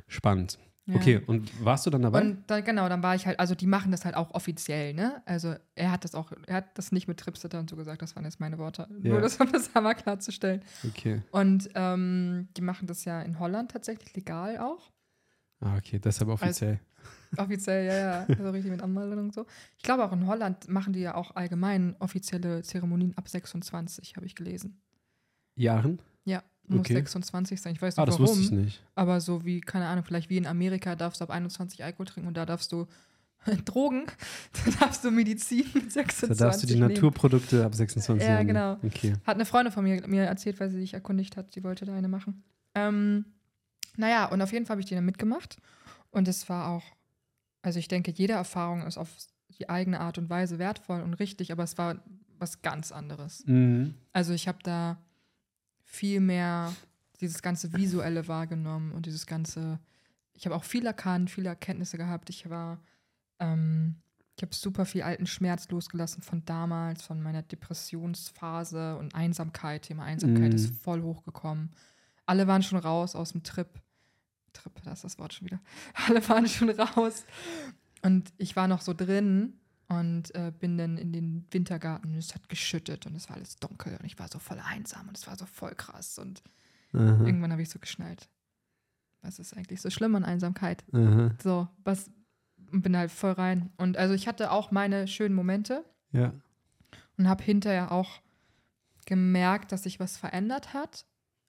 Spannend. 0.06 0.58
Ja. 0.86 0.96
Okay, 0.96 1.22
und 1.26 1.64
warst 1.64 1.86
du 1.86 1.90
dann 1.90 2.02
dabei? 2.02 2.22
Und 2.22 2.50
dann, 2.50 2.64
genau, 2.64 2.88
dann 2.88 3.04
war 3.04 3.14
ich 3.14 3.24
halt, 3.26 3.38
also 3.38 3.54
die 3.54 3.68
machen 3.68 3.92
das 3.92 4.04
halt 4.04 4.16
auch 4.16 4.32
offiziell, 4.32 4.94
ne? 4.94 5.22
Also 5.26 5.54
er 5.76 5.92
hat 5.92 6.02
das 6.02 6.16
auch, 6.16 6.32
er 6.48 6.56
hat 6.56 6.76
das 6.76 6.90
nicht 6.90 7.06
mit 7.06 7.20
Tripsitter 7.20 7.60
und 7.60 7.70
so 7.70 7.76
gesagt, 7.76 8.02
das 8.02 8.16
waren 8.16 8.24
jetzt 8.24 8.40
meine 8.40 8.58
Worte. 8.58 8.88
Ja. 9.02 9.12
Nur 9.12 9.20
das, 9.20 9.36
um 9.36 9.50
das 9.52 9.74
einmal 9.76 9.94
klarzustellen. 9.94 10.62
okay. 10.84 11.22
Und 11.30 11.70
ähm, 11.76 12.48
die 12.56 12.62
machen 12.62 12.88
das 12.88 13.04
ja 13.04 13.22
in 13.22 13.38
Holland 13.38 13.70
tatsächlich 13.70 14.14
legal 14.16 14.58
auch. 14.58 14.90
Ah, 15.60 15.76
okay, 15.76 16.00
deshalb 16.00 16.30
offiziell. 16.30 16.80
Offiziell, 17.36 17.86
ja, 17.86 17.96
ja. 17.96 18.26
Also 18.28 18.50
richtig 18.50 18.70
mit 18.70 18.82
Anmeldung 18.82 19.18
und 19.20 19.34
so. 19.34 19.46
Ich 19.76 19.82
glaube 19.82 20.04
auch 20.04 20.12
in 20.12 20.26
Holland 20.26 20.68
machen 20.68 20.92
die 20.92 21.00
ja 21.00 21.14
auch 21.14 21.34
allgemein 21.34 21.96
offizielle 21.98 22.62
Zeremonien 22.62 23.16
ab 23.16 23.28
26, 23.28 24.16
habe 24.16 24.26
ich 24.26 24.34
gelesen. 24.34 24.82
Jahren? 25.54 26.00
Ja, 26.24 26.42
muss 26.68 26.80
Okay. 26.80 26.94
26 26.94 27.60
sein. 27.60 27.74
Ich 27.74 27.82
weiß 27.82 27.98
Ah, 27.98 28.02
nicht 28.02 28.08
das 28.08 28.20
warum. 28.20 28.28
wusste 28.38 28.42
ich 28.44 28.50
nicht. 28.50 28.82
Aber 28.94 29.20
so 29.20 29.44
wie, 29.44 29.60
keine 29.60 29.86
Ahnung, 29.86 30.04
vielleicht 30.04 30.30
wie 30.30 30.36
in 30.36 30.46
Amerika 30.46 30.96
darfst 30.96 31.20
du 31.20 31.24
ab 31.24 31.30
21 31.30 31.82
Alkohol 31.84 32.06
trinken 32.06 32.28
und 32.28 32.36
da 32.36 32.46
darfst 32.46 32.70
du 32.72 32.86
Drogen, 33.64 34.04
da 34.64 34.70
darfst 34.86 35.04
du 35.04 35.10
Medizin 35.10 35.64
mit 35.74 35.92
26 35.92 36.28
Da 36.38 36.44
darfst 36.46 36.62
du 36.62 36.66
die 36.68 36.74
nehmen. 36.74 36.88
Naturprodukte 36.88 37.64
ab 37.64 37.74
26 37.74 38.26
Ja, 38.26 38.42
genau. 38.44 38.78
Okay. 38.84 39.14
Hat 39.24 39.34
eine 39.34 39.44
Freundin 39.44 39.72
von 39.72 39.82
mir 39.84 40.06
mir 40.06 40.22
erzählt, 40.24 40.60
weil 40.60 40.70
sie 40.70 40.78
sich 40.78 40.94
erkundigt 40.94 41.36
hat, 41.36 41.52
sie 41.52 41.64
wollte 41.64 41.84
da 41.84 41.94
eine 41.94 42.08
machen. 42.08 42.44
Ähm, 42.74 43.24
naja, 43.96 44.26
und 44.26 44.40
auf 44.40 44.52
jeden 44.52 44.64
Fall 44.66 44.74
habe 44.74 44.80
ich 44.80 44.86
die 44.86 44.94
dann 44.94 45.04
mitgemacht. 45.04 45.56
Und 46.10 46.28
es 46.28 46.48
war 46.48 46.68
auch, 46.68 46.84
also 47.62 47.78
ich 47.78 47.88
denke, 47.88 48.10
jede 48.12 48.34
Erfahrung 48.34 48.82
ist 48.86 48.96
auf 48.98 49.08
die 49.58 49.68
eigene 49.68 50.00
Art 50.00 50.18
und 50.18 50.30
Weise 50.30 50.58
wertvoll 50.58 51.00
und 51.02 51.14
richtig, 51.14 51.52
aber 51.52 51.64
es 51.64 51.76
war 51.78 51.96
was 52.38 52.62
ganz 52.62 52.92
anderes. 52.92 53.44
Mhm. 53.46 53.94
Also 54.12 54.32
ich 54.32 54.46
habe 54.48 54.58
da 54.62 54.98
viel 55.92 56.20
mehr 56.20 56.74
dieses 57.20 57.42
ganze 57.42 57.72
Visuelle 57.74 58.26
wahrgenommen 58.26 58.92
und 58.92 59.04
dieses 59.06 59.26
ganze, 59.26 59.78
ich 60.32 60.46
habe 60.46 60.56
auch 60.56 60.64
viel 60.64 60.86
erkannt, 60.86 61.30
viele 61.30 61.50
Erkenntnisse 61.50 61.98
gehabt. 61.98 62.30
Ich 62.30 62.48
war, 62.48 62.80
ähm, 63.38 63.96
ich 64.34 64.42
habe 64.42 64.54
super 64.54 64.86
viel 64.86 65.02
alten 65.02 65.26
Schmerz 65.26 65.68
losgelassen 65.68 66.22
von 66.22 66.44
damals, 66.46 67.02
von 67.02 67.22
meiner 67.22 67.42
Depressionsphase 67.42 68.96
und 68.96 69.14
Einsamkeit. 69.14 69.82
Thema 69.82 70.04
Einsamkeit 70.04 70.48
Mhm. 70.50 70.56
ist 70.56 70.74
voll 70.74 71.02
hochgekommen. 71.02 71.70
Alle 72.24 72.46
waren 72.46 72.62
schon 72.62 72.78
raus 72.78 73.14
aus 73.14 73.32
dem 73.32 73.42
Trip. 73.42 73.68
Trip, 74.54 74.72
da 74.82 74.92
ist 74.92 75.04
das 75.04 75.18
Wort 75.18 75.34
schon 75.34 75.46
wieder. 75.46 75.60
Alle 76.08 76.26
waren 76.28 76.48
schon 76.48 76.70
raus. 76.70 77.24
Und 78.02 78.32
ich 78.38 78.56
war 78.56 78.66
noch 78.66 78.80
so 78.80 78.94
drin 78.94 79.60
und 79.98 80.34
äh, 80.34 80.52
bin 80.58 80.78
dann 80.78 80.96
in 80.98 81.12
den 81.12 81.46
Wintergarten 81.50 82.12
und 82.12 82.18
es 82.18 82.34
hat 82.34 82.48
geschüttet 82.48 83.06
und 83.06 83.14
es 83.16 83.28
war 83.28 83.36
alles 83.36 83.56
dunkel 83.56 83.96
und 83.98 84.04
ich 84.06 84.18
war 84.18 84.28
so 84.28 84.38
voll 84.38 84.60
einsam 84.64 85.08
und 85.08 85.16
es 85.16 85.26
war 85.26 85.36
so 85.36 85.46
voll 85.46 85.74
krass 85.74 86.18
und 86.18 86.42
Aha. 86.92 87.24
irgendwann 87.24 87.52
habe 87.52 87.62
ich 87.62 87.70
so 87.70 87.78
geschnallt. 87.78 88.28
Was 89.22 89.38
ist 89.38 89.56
eigentlich 89.56 89.80
so 89.80 89.90
schlimm 89.90 90.14
an 90.14 90.24
Einsamkeit? 90.24 90.84
Aha. 90.92 91.30
So, 91.42 91.68
was 91.84 92.10
und 92.72 92.82
bin 92.82 92.96
halt 92.96 93.10
voll 93.10 93.32
rein. 93.32 93.70
Und 93.76 93.96
also 93.98 94.14
ich 94.14 94.26
hatte 94.26 94.50
auch 94.50 94.70
meine 94.70 95.06
schönen 95.06 95.34
Momente 95.34 95.84
Ja. 96.10 96.32
und 97.18 97.28
habe 97.28 97.44
hinterher 97.44 97.92
auch 97.92 98.20
gemerkt, 99.04 99.72
dass 99.72 99.82
sich 99.82 100.00
was 100.00 100.16
verändert 100.16 100.72
hat. 100.72 101.04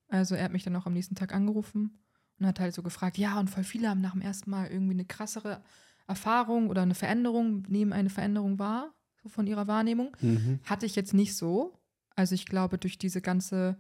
Also 0.10 0.36
er 0.36 0.44
hat 0.46 0.52
mich 0.52 0.64
dann 0.64 0.76
auch 0.76 0.86
am 0.86 0.94
nächsten 0.94 1.16
Tag 1.16 1.34
angerufen 1.34 2.00
und 2.40 2.46
hat 2.46 2.60
halt 2.60 2.74
so 2.74 2.84
gefragt, 2.84 3.18
ja, 3.18 3.40
und 3.40 3.50
voll 3.50 3.64
viele 3.64 3.90
haben 3.90 4.02
nach 4.02 4.12
dem 4.12 4.22
ersten 4.22 4.50
Mal 4.50 4.68
irgendwie 4.70 4.94
eine 4.94 5.06
krassere 5.06 5.64
Erfahrung 6.08 6.70
oder 6.70 6.82
eine 6.82 6.96
Veränderung, 6.96 7.64
nehmen 7.70 7.94
eine 7.94 8.10
Veränderung 8.10 8.60
wahr, 8.60 8.94
so 9.22 9.30
von 9.30 9.48
ihrer 9.48 9.68
Wahrnehmung. 9.68 10.16
Mhm. 10.22 10.60
Hatte 10.66 10.86
ich 10.86 10.96
jetzt 10.96 11.14
nicht 11.14 11.36
so. 11.36 11.74
Also 12.16 12.36
ich 12.36 12.46
glaube, 12.46 12.78
durch 12.78 12.98
diese 12.98 13.22
ganze 13.22 13.78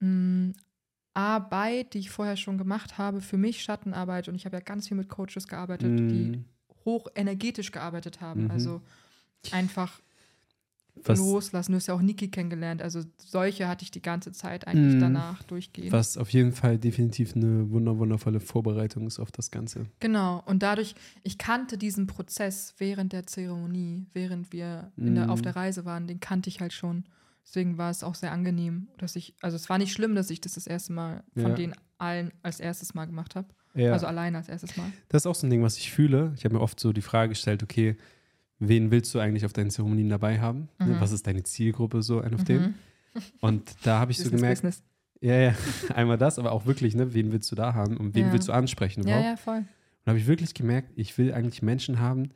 mh, 0.00 0.52
Arbeit, 1.14 1.94
die 1.94 1.98
ich 1.98 2.10
vorher 2.10 2.36
schon 2.36 2.56
gemacht 2.56 2.96
habe, 2.98 3.20
für 3.20 3.36
mich 3.36 3.62
Schattenarbeit, 3.62 4.28
und 4.28 4.34
ich 4.36 4.44
habe 4.46 4.56
ja 4.56 4.62
ganz 4.62 4.88
viel 4.88 4.96
mit 4.96 5.08
Coaches 5.08 5.48
gearbeitet, 5.48 5.98
die 6.10 6.30
Mhm. 6.30 6.44
hoch 6.84 7.08
energetisch 7.14 7.72
gearbeitet 7.72 8.20
haben. 8.20 8.44
Mhm. 8.44 8.50
Also 8.50 8.80
einfach 9.50 10.00
Was, 11.04 11.18
loslassen. 11.18 11.72
Du 11.72 11.76
hast 11.76 11.86
ja 11.86 11.94
auch 11.94 12.02
Niki 12.02 12.28
kennengelernt. 12.28 12.82
Also 12.82 13.00
solche 13.18 13.68
hatte 13.68 13.82
ich 13.84 13.90
die 13.90 14.02
ganze 14.02 14.32
Zeit 14.32 14.66
eigentlich 14.66 14.94
Mhm. 14.96 15.00
danach 15.00 15.42
durchgehend. 15.44 15.92
was 15.92 16.16
auf 16.16 16.30
jeden 16.30 16.52
Fall 16.52 16.78
definitiv 16.78 17.34
eine 17.36 17.70
wunder 17.70 17.98
wundervolle 17.98 18.40
Vorbereitung 18.40 19.06
ist 19.06 19.18
auf 19.20 19.30
das 19.32 19.50
Ganze. 19.50 19.86
Genau. 20.00 20.42
Und 20.46 20.62
dadurch, 20.62 20.94
ich 21.22 21.38
kannte 21.38 21.78
diesen 21.78 22.06
Prozess 22.06 22.74
während 22.78 23.12
der 23.12 23.26
Zeremonie, 23.26 24.06
während 24.12 24.52
wir 24.52 24.92
der, 24.96 25.24
Mhm. 25.24 25.30
auf 25.30 25.42
der 25.42 25.56
Reise 25.56 25.84
waren, 25.84 26.06
den 26.06 26.20
kannte 26.20 26.48
ich 26.48 26.60
halt 26.60 26.72
schon. 26.72 27.04
Deswegen 27.44 27.78
war 27.78 27.90
es 27.90 28.04
auch 28.04 28.14
sehr 28.14 28.32
angenehm, 28.32 28.88
dass 28.98 29.16
ich, 29.16 29.34
also 29.40 29.56
es 29.56 29.68
war 29.68 29.78
nicht 29.78 29.92
schlimm, 29.92 30.14
dass 30.14 30.30
ich 30.30 30.40
das 30.40 30.54
das 30.54 30.66
erste 30.66 30.92
Mal 30.92 31.24
von 31.34 31.42
Ja. 31.50 31.54
denen 31.54 31.74
allen 31.98 32.32
als 32.42 32.60
erstes 32.60 32.94
Mal 32.94 33.06
gemacht 33.06 33.34
habe. 33.34 33.48
Ja. 33.74 33.92
Also 33.92 34.06
alleine 34.06 34.38
als 34.38 34.48
erstes 34.48 34.76
Mal. 34.76 34.86
Das 35.08 35.22
ist 35.22 35.26
auch 35.26 35.34
so 35.34 35.46
ein 35.46 35.50
Ding, 35.50 35.62
was 35.62 35.76
ich 35.76 35.90
fühle. 35.92 36.32
Ich 36.36 36.44
habe 36.44 36.54
mir 36.54 36.60
oft 36.60 36.78
so 36.80 36.92
die 36.92 37.02
Frage 37.02 37.30
gestellt, 37.30 37.62
okay, 37.62 37.96
wen 38.60 38.90
willst 38.92 39.12
du 39.14 39.18
eigentlich 39.18 39.44
auf 39.44 39.52
deinen 39.52 39.70
Zeremonien 39.70 40.08
dabei 40.08 40.38
haben? 40.40 40.68
Ne, 40.78 40.86
Mhm. 40.94 41.00
Was 41.00 41.10
ist 41.12 41.26
deine 41.26 41.42
Zielgruppe 41.42 42.02
so 42.02 42.20
ein 42.20 42.34
auf 42.34 42.44
dem? 42.44 42.74
Und 43.40 43.74
da 43.82 43.98
habe 43.98 44.12
ich 44.12 44.18
so 44.18 44.30
gemerkt, 44.30 44.62
Business. 44.62 44.82
ja, 45.20 45.34
ja, 45.34 45.54
einmal 45.94 46.18
das, 46.18 46.38
aber 46.38 46.52
auch 46.52 46.66
wirklich, 46.66 46.94
ne, 46.94 47.12
wen 47.14 47.32
willst 47.32 47.50
du 47.50 47.56
da 47.56 47.74
haben 47.74 47.96
und 47.96 48.14
wen 48.14 48.26
Ja. 48.26 48.32
willst 48.32 48.46
du 48.48 48.52
ansprechen 48.52 49.00
Ja, 49.02 49.06
überhaupt? 49.18 49.24
ja, 49.26 49.36
voll. 49.36 49.56
Und 49.58 49.66
da 50.04 50.10
habe 50.10 50.18
ich 50.20 50.26
wirklich 50.28 50.54
gemerkt, 50.54 50.92
ich 50.94 51.16
will 51.18 51.32
eigentlich 51.34 51.62
Menschen 51.62 51.98
haben, 51.98 52.30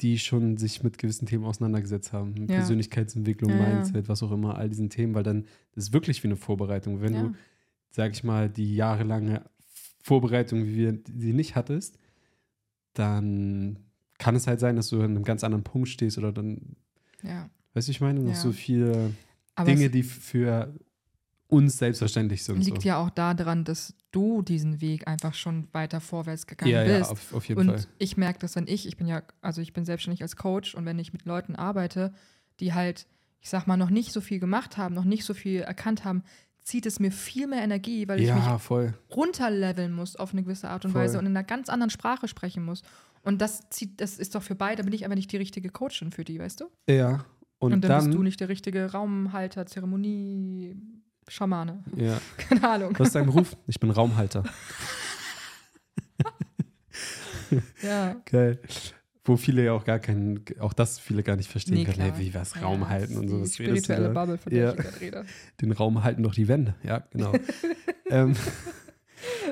die 0.00 0.18
schon 0.18 0.56
sich 0.56 0.82
mit 0.82 0.98
gewissen 0.98 1.26
Themen 1.26 1.44
auseinandergesetzt 1.44 2.12
haben. 2.12 2.34
Ja. 2.48 2.56
Persönlichkeitsentwicklung, 2.56 3.50
Ja, 3.52 3.56
ja. 3.68 3.74
Mindset, 3.76 4.08
was 4.08 4.22
auch 4.24 4.32
immer, 4.32 4.56
all 4.58 4.68
diesen 4.68 4.90
Themen, 4.90 5.14
weil 5.14 5.22
dann 5.22 5.44
das 5.74 5.84
ist 5.84 5.92
wirklich 5.92 6.22
wie 6.24 6.28
eine 6.28 6.36
Vorbereitung. 6.36 7.00
Wenn 7.00 7.14
Ja. 7.14 7.22
du, 7.22 7.32
sag 7.90 8.10
ich 8.12 8.24
mal, 8.24 8.48
die 8.48 8.74
jahrelange 8.74 9.42
Vorbereitung, 10.02 10.64
wie 10.64 10.76
wir 10.76 10.98
sie 11.16 11.32
nicht 11.32 11.54
hattest, 11.54 11.98
dann 12.94 13.76
kann 14.22 14.36
es 14.36 14.46
halt 14.46 14.60
sein, 14.60 14.76
dass 14.76 14.88
du 14.88 14.98
an 14.98 15.10
einem 15.10 15.24
ganz 15.24 15.42
anderen 15.44 15.64
Punkt 15.64 15.88
stehst 15.88 16.16
oder 16.18 16.32
dann, 16.32 16.76
ja. 17.22 17.48
weißt 17.74 17.88
du, 17.88 17.90
ich 17.92 18.00
meine, 18.00 18.20
noch 18.20 18.30
Ja. 18.30 18.36
so 18.36 18.52
viele 18.52 19.12
Aber 19.54 19.70
Dinge, 19.70 19.90
die 19.90 20.02
für 20.02 20.72
uns 21.48 21.76
selbstverständlich 21.78 22.44
sind. 22.44 22.64
liegt 22.64 22.82
so. 22.82 22.88
ja 22.88 22.96
auch 22.98 23.10
daran, 23.10 23.64
dass 23.64 23.94
du 24.10 24.40
diesen 24.42 24.80
Weg 24.80 25.06
einfach 25.06 25.34
schon 25.34 25.68
weiter 25.72 26.00
vorwärts 26.00 26.46
gegangen 26.46 26.72
ja, 26.72 26.82
ja, 26.82 26.98
bist. 26.98 27.10
auf, 27.10 27.34
auf 27.34 27.48
jeden 27.48 27.60
und 27.60 27.66
Fall. 27.68 27.84
ich 27.98 28.16
merke 28.16 28.38
das, 28.38 28.56
wenn 28.56 28.66
ich, 28.66 28.86
ich 28.86 28.96
bin 28.96 29.06
ja, 29.06 29.22
also 29.42 29.60
ich 29.60 29.72
bin 29.72 29.84
selbstständig 29.84 30.22
als 30.22 30.36
Coach 30.36 30.74
und 30.74 30.86
wenn 30.86 30.98
ich 30.98 31.12
mit 31.12 31.24
Leuten 31.26 31.54
arbeite, 31.54 32.14
die 32.60 32.72
halt, 32.72 33.06
ich 33.40 33.50
sag 33.50 33.66
mal, 33.66 33.76
noch 33.76 33.90
nicht 33.90 34.12
so 34.12 34.20
viel 34.22 34.38
gemacht 34.38 34.76
haben, 34.78 34.94
noch 34.94 35.04
nicht 35.04 35.24
so 35.24 35.34
viel 35.34 35.60
erkannt 35.60 36.04
haben, 36.04 36.22
zieht 36.62 36.86
es 36.86 37.00
mir 37.00 37.10
viel 37.10 37.48
mehr 37.48 37.60
Energie, 37.62 38.06
weil 38.08 38.20
ich 38.20 38.28
Ja, 38.28 38.56
voll. 38.58 38.86
mich 38.86 39.16
runterleveln 39.16 39.92
muss 39.92 40.16
auf 40.16 40.32
eine 40.32 40.42
gewisse 40.44 40.70
Art 40.70 40.84
und 40.84 40.92
Voll. 40.92 41.02
Weise 41.02 41.18
und 41.18 41.26
in 41.26 41.32
einer 41.36 41.44
ganz 41.44 41.68
anderen 41.68 41.90
Sprache 41.90 42.28
sprechen 42.28 42.64
muss. 42.64 42.82
Und 43.22 43.40
das 43.40 43.68
zieht, 43.70 44.00
das 44.00 44.18
ist 44.18 44.34
doch 44.34 44.42
für 44.42 44.54
beide, 44.54 44.82
bin 44.84 44.92
ich 44.92 45.04
aber 45.04 45.14
nicht 45.14 45.30
die 45.32 45.36
richtige 45.36 45.68
Coachin 45.70 46.10
für 46.10 46.24
die, 46.24 46.38
weißt 46.38 46.60
du? 46.60 46.64
Ja. 46.88 47.24
Und, 47.58 47.72
Und, 47.74 47.84
dann, 47.84 47.88
dann, 47.90 48.04
bist 48.06 48.18
du 48.18 48.22
nicht 48.22 48.40
der 48.40 48.48
richtige 48.48 48.90
Raumhalter, 48.92 49.66
Zeremonie, 49.66 50.76
Schamane. 51.28 51.84
ja. 51.96 52.20
Keine 52.36 52.68
Ahnung. 52.68 52.94
Was 52.98 53.08
ist 53.08 53.14
dein 53.14 53.26
Beruf? 53.26 53.56
Ich 53.68 53.78
bin 53.78 53.90
Raumhalter. 53.90 54.42
Ja. 57.82 58.16
Geil. 58.24 58.58
Wo 59.24 59.36
viele 59.36 59.62
ja 59.64 59.72
auch 59.72 59.84
gar 59.84 59.98
keinen, 60.00 60.42
auch 60.58 60.72
das 60.72 60.98
viele 60.98 61.22
gar 61.22 61.36
nicht 61.36 61.48
verstehen 61.50 61.74
Nee, 61.74 61.84
können. 61.84 62.00
Hey, 62.00 62.12
wie 62.18 62.34
was 62.34 62.54
Ja, 62.54 62.62
Raum 62.62 62.88
halten 62.88 63.16
und 63.16 63.22
die 63.22 63.28
so. 63.28 63.40
Was 63.42 63.58
redest 63.58 63.88
du 63.88 63.92
Spirituelle? 63.92 64.08
Bubble, 64.14 64.38
von 64.38 64.50
der 64.52 64.62
Ja. 64.62 64.70
ich 64.70 64.74
hier 64.74 64.84
gerade 64.84 65.00
rede. 65.00 65.24
Den 65.60 65.72
Raum 65.72 66.02
halten 66.02 66.22
doch 66.24 66.34
die 66.34 66.48
Wände. 66.48 66.74
Ja, 66.82 67.04
genau. 67.10 67.32
ähm, 68.10 68.34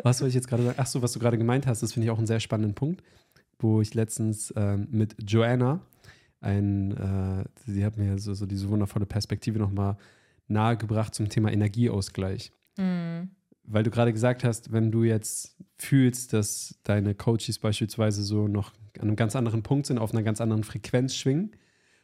was 0.02 0.18
soll 0.18 0.28
ich 0.28 0.34
jetzt 0.34 0.48
gerade 0.48 0.64
sagen? 0.64 0.76
Ach 0.80 0.86
so, 0.86 1.02
was 1.02 1.12
du 1.12 1.20
gerade 1.20 1.38
gemeint 1.38 1.66
hast, 1.68 1.82
das 1.82 1.92
finde 1.92 2.06
ich 2.06 2.10
auch 2.10 2.18
einen 2.18 2.26
sehr 2.26 2.40
spannenden 2.40 2.74
Punkt, 2.74 3.02
wo 3.62 3.80
ich 3.80 3.94
letztens 3.94 4.52
ähm, 4.56 4.88
mit 4.90 5.16
Joanna, 5.30 5.80
ein, 6.40 6.92
äh, 6.96 7.44
sie 7.66 7.84
hat 7.84 7.96
mir 7.98 8.18
so, 8.18 8.32
so 8.34 8.46
diese 8.46 8.68
wundervolle 8.68 9.06
Perspektive 9.06 9.58
nochmal 9.58 9.96
nahegebracht 10.48 11.14
zum 11.14 11.28
Thema 11.28 11.52
Energieausgleich. 11.52 12.52
Mhm. 12.78 13.30
Weil 13.64 13.82
du 13.84 13.90
gerade 13.90 14.12
gesagt 14.12 14.42
hast, 14.42 14.72
wenn 14.72 14.90
du 14.90 15.04
jetzt 15.04 15.56
fühlst, 15.76 16.32
dass 16.32 16.78
deine 16.82 17.14
Coaches 17.14 17.58
beispielsweise 17.58 18.22
so 18.22 18.48
noch 18.48 18.72
an 18.98 19.02
einem 19.08 19.16
ganz 19.16 19.36
anderen 19.36 19.62
Punkt 19.62 19.86
sind, 19.86 19.98
auf 19.98 20.12
einer 20.12 20.22
ganz 20.22 20.40
anderen 20.40 20.64
Frequenz 20.64 21.14
schwingen 21.14 21.52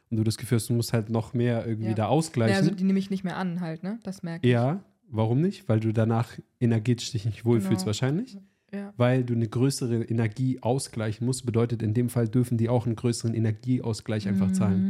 und 0.09 0.17
du 0.17 0.23
das 0.23 0.37
Gefühl 0.37 0.57
hast, 0.57 0.69
du 0.69 0.73
musst 0.73 0.93
halt 0.93 1.09
noch 1.09 1.33
mehr 1.33 1.65
irgendwie 1.67 1.89
Ja. 1.89 1.95
da 1.95 2.03
Ja, 2.03 2.09
ausgleichen. 2.09 2.55
also 2.55 2.71
die 2.73 2.83
nehme 2.85 2.99
ich 2.99 3.09
nicht 3.09 3.23
mehr 3.25 3.35
an 3.37 3.59
halt, 3.59 3.83
ne? 3.83 3.99
Das 4.03 4.23
merke 4.23 4.47
ich. 4.47 4.53
Ja, 4.53 4.83
warum 5.09 5.41
nicht? 5.41 5.67
Weil 5.67 5.79
du 5.81 5.91
danach 5.91 6.29
energetisch 6.61 7.11
dich 7.11 7.25
nicht 7.25 7.43
wohlfühlst 7.43 7.79
Genau. 7.79 7.85
wahrscheinlich. 7.87 8.37
Ja. 8.73 8.93
Weil 8.97 9.23
du 9.23 9.33
eine 9.33 9.47
größere 9.47 10.03
Energie 10.03 10.61
ausgleichen 10.61 11.25
musst. 11.25 11.45
Bedeutet, 11.45 11.81
in 11.81 11.93
dem 11.93 12.09
Fall 12.09 12.27
dürfen 12.27 12.57
die 12.57 12.67
auch 12.69 12.85
einen 12.85 12.95
größeren 12.97 13.33
Energieausgleich 13.33 14.27
einfach 14.27 14.51
zahlen. 14.51 14.83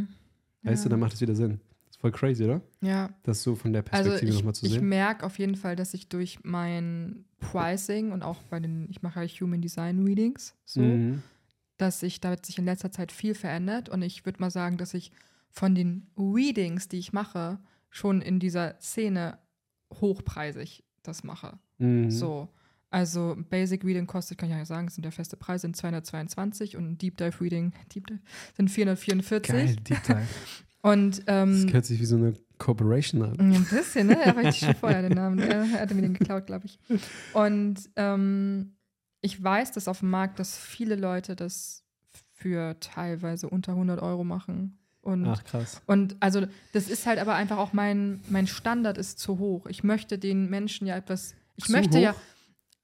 Mhm. 0.64 0.70
Weißt 0.70 0.84
du, 0.84 0.88
Ja. 0.88 0.92
dann 0.92 1.00
macht 1.00 1.14
es 1.14 1.22
wieder 1.22 1.36
Sinn. 1.36 1.60
Das 1.86 1.96
Ist 1.96 2.02
voll 2.02 2.12
crazy, 2.12 2.44
oder? 2.44 2.62
Ja. 2.82 3.12
Das 3.24 3.44
so 3.44 3.56
von 3.56 3.74
der 3.74 3.84
Also 3.84 3.92
Perspektive 4.10 4.30
ich, 4.32 4.38
nochmal 4.38 4.56
zu 4.56 4.66
ich 4.66 4.72
sehen. 4.74 4.90
merke 4.90 5.26
auf 5.26 5.38
jeden 5.38 5.56
Fall, 5.56 5.76
dass 5.76 5.94
ich 5.94 6.10
durch 6.10 6.40
mein 6.44 7.26
Pricing 7.40 8.12
und 8.12 8.24
auch 8.24 8.42
bei 8.50 8.60
den, 8.60 8.88
ich 8.90 9.04
mache 9.04 9.24
ja 9.24 9.28
Human 9.42 9.62
Design 9.62 10.04
Readings, 10.04 10.56
so, 10.66 10.82
Mhm. 10.82 11.22
dass 11.78 12.00
sich 12.00 12.20
damit 12.20 12.46
sich 12.48 12.58
in 12.58 12.66
letzter 12.66 12.92
Zeit 12.92 13.12
viel 13.12 13.36
verändert 13.36 13.90
und 13.90 14.02
ich 14.02 14.26
würde 14.26 14.40
mal 14.42 14.50
sagen, 14.52 14.78
dass 14.78 14.96
ich 14.96 15.12
von 15.52 15.76
den 15.76 16.08
Readings, 16.18 16.88
die 16.88 16.98
ich 16.98 17.14
mache, 17.14 17.60
schon 17.92 18.22
in 18.22 18.40
dieser 18.40 18.80
Szene 18.80 19.38
hochpreisig 19.94 20.84
das 21.04 21.24
mache. 21.24 21.58
Mhm. 21.78 22.10
So. 22.12 22.50
Also 22.90 23.36
Basic 23.50 23.84
Reading 23.84 24.08
kostet, 24.08 24.38
kann 24.38 24.50
ich 24.50 24.56
ja 24.56 24.64
sagen, 24.66 24.88
sind 24.90 25.04
ja 25.04 25.12
feste 25.12 25.36
Preise, 25.36 25.62
sind 25.64 25.76
222 25.76 26.78
und 26.78 27.02
Deep 27.02 27.18
Dive 27.18 27.42
Reading 27.42 27.74
Deep 27.94 28.08
Dive 28.08 28.20
sind 28.56 28.70
444. 28.70 29.54
Geil, 29.54 29.76
Deep 29.76 30.04
Dive. 30.04 30.28
Und 30.82 31.24
ähm, 31.28 31.64
Das 31.66 31.74
hört 31.74 31.86
sich 31.86 32.00
wie 32.00 32.06
so 32.06 32.16
eine 32.16 32.34
Corporation 32.58 33.22
an. 33.24 33.38
ein 33.40 33.66
bisschen, 33.66 34.08
ne? 34.08 34.18
Er 34.24 34.36
weiß 34.36 34.58
schon 34.58 34.76
vorher 34.76 35.02
den 35.02 35.14
Namen. 35.14 35.40
Er 35.40 35.70
hatte 35.72 35.96
mir 35.96 36.02
den 36.02 36.14
geklaut, 36.14 36.46
glaube 36.48 36.66
ich. 36.66 36.80
Und 37.34 37.76
ähm, 37.98 38.74
ich 39.22 39.44
weiß, 39.44 39.74
dass 39.74 39.88
auf 39.88 40.00
dem 40.00 40.10
Markt, 40.10 40.40
dass 40.40 40.58
viele 40.58 40.96
Leute 40.96 41.36
das 41.36 41.84
für 42.32 42.80
teilweise 42.80 43.50
unter 43.50 43.74
100 43.74 44.02
Euro 44.02 44.24
machen. 44.24 44.78
Und, 45.02 45.26
Ach, 45.26 45.44
krass. 45.44 45.82
und 45.88 46.16
also 46.20 46.46
das 46.74 46.90
ist 46.90 47.06
halt 47.06 47.20
aber 47.20 47.36
einfach 47.36 47.58
auch 47.58 47.74
mein, 47.74 48.20
mein 48.30 48.46
Standard 48.46 48.98
ist 48.98 49.20
zu 49.20 49.40
hoch. 49.40 49.66
Ich 49.68 49.84
möchte 49.84 50.18
den 50.20 50.50
Menschen 50.50 50.86
ja 50.86 50.96
etwas, 50.98 51.34
ich 51.56 51.66
Zu 51.66 51.72
möchte 51.72 52.00
ja, 52.00 52.12
hoch? 52.14 52.20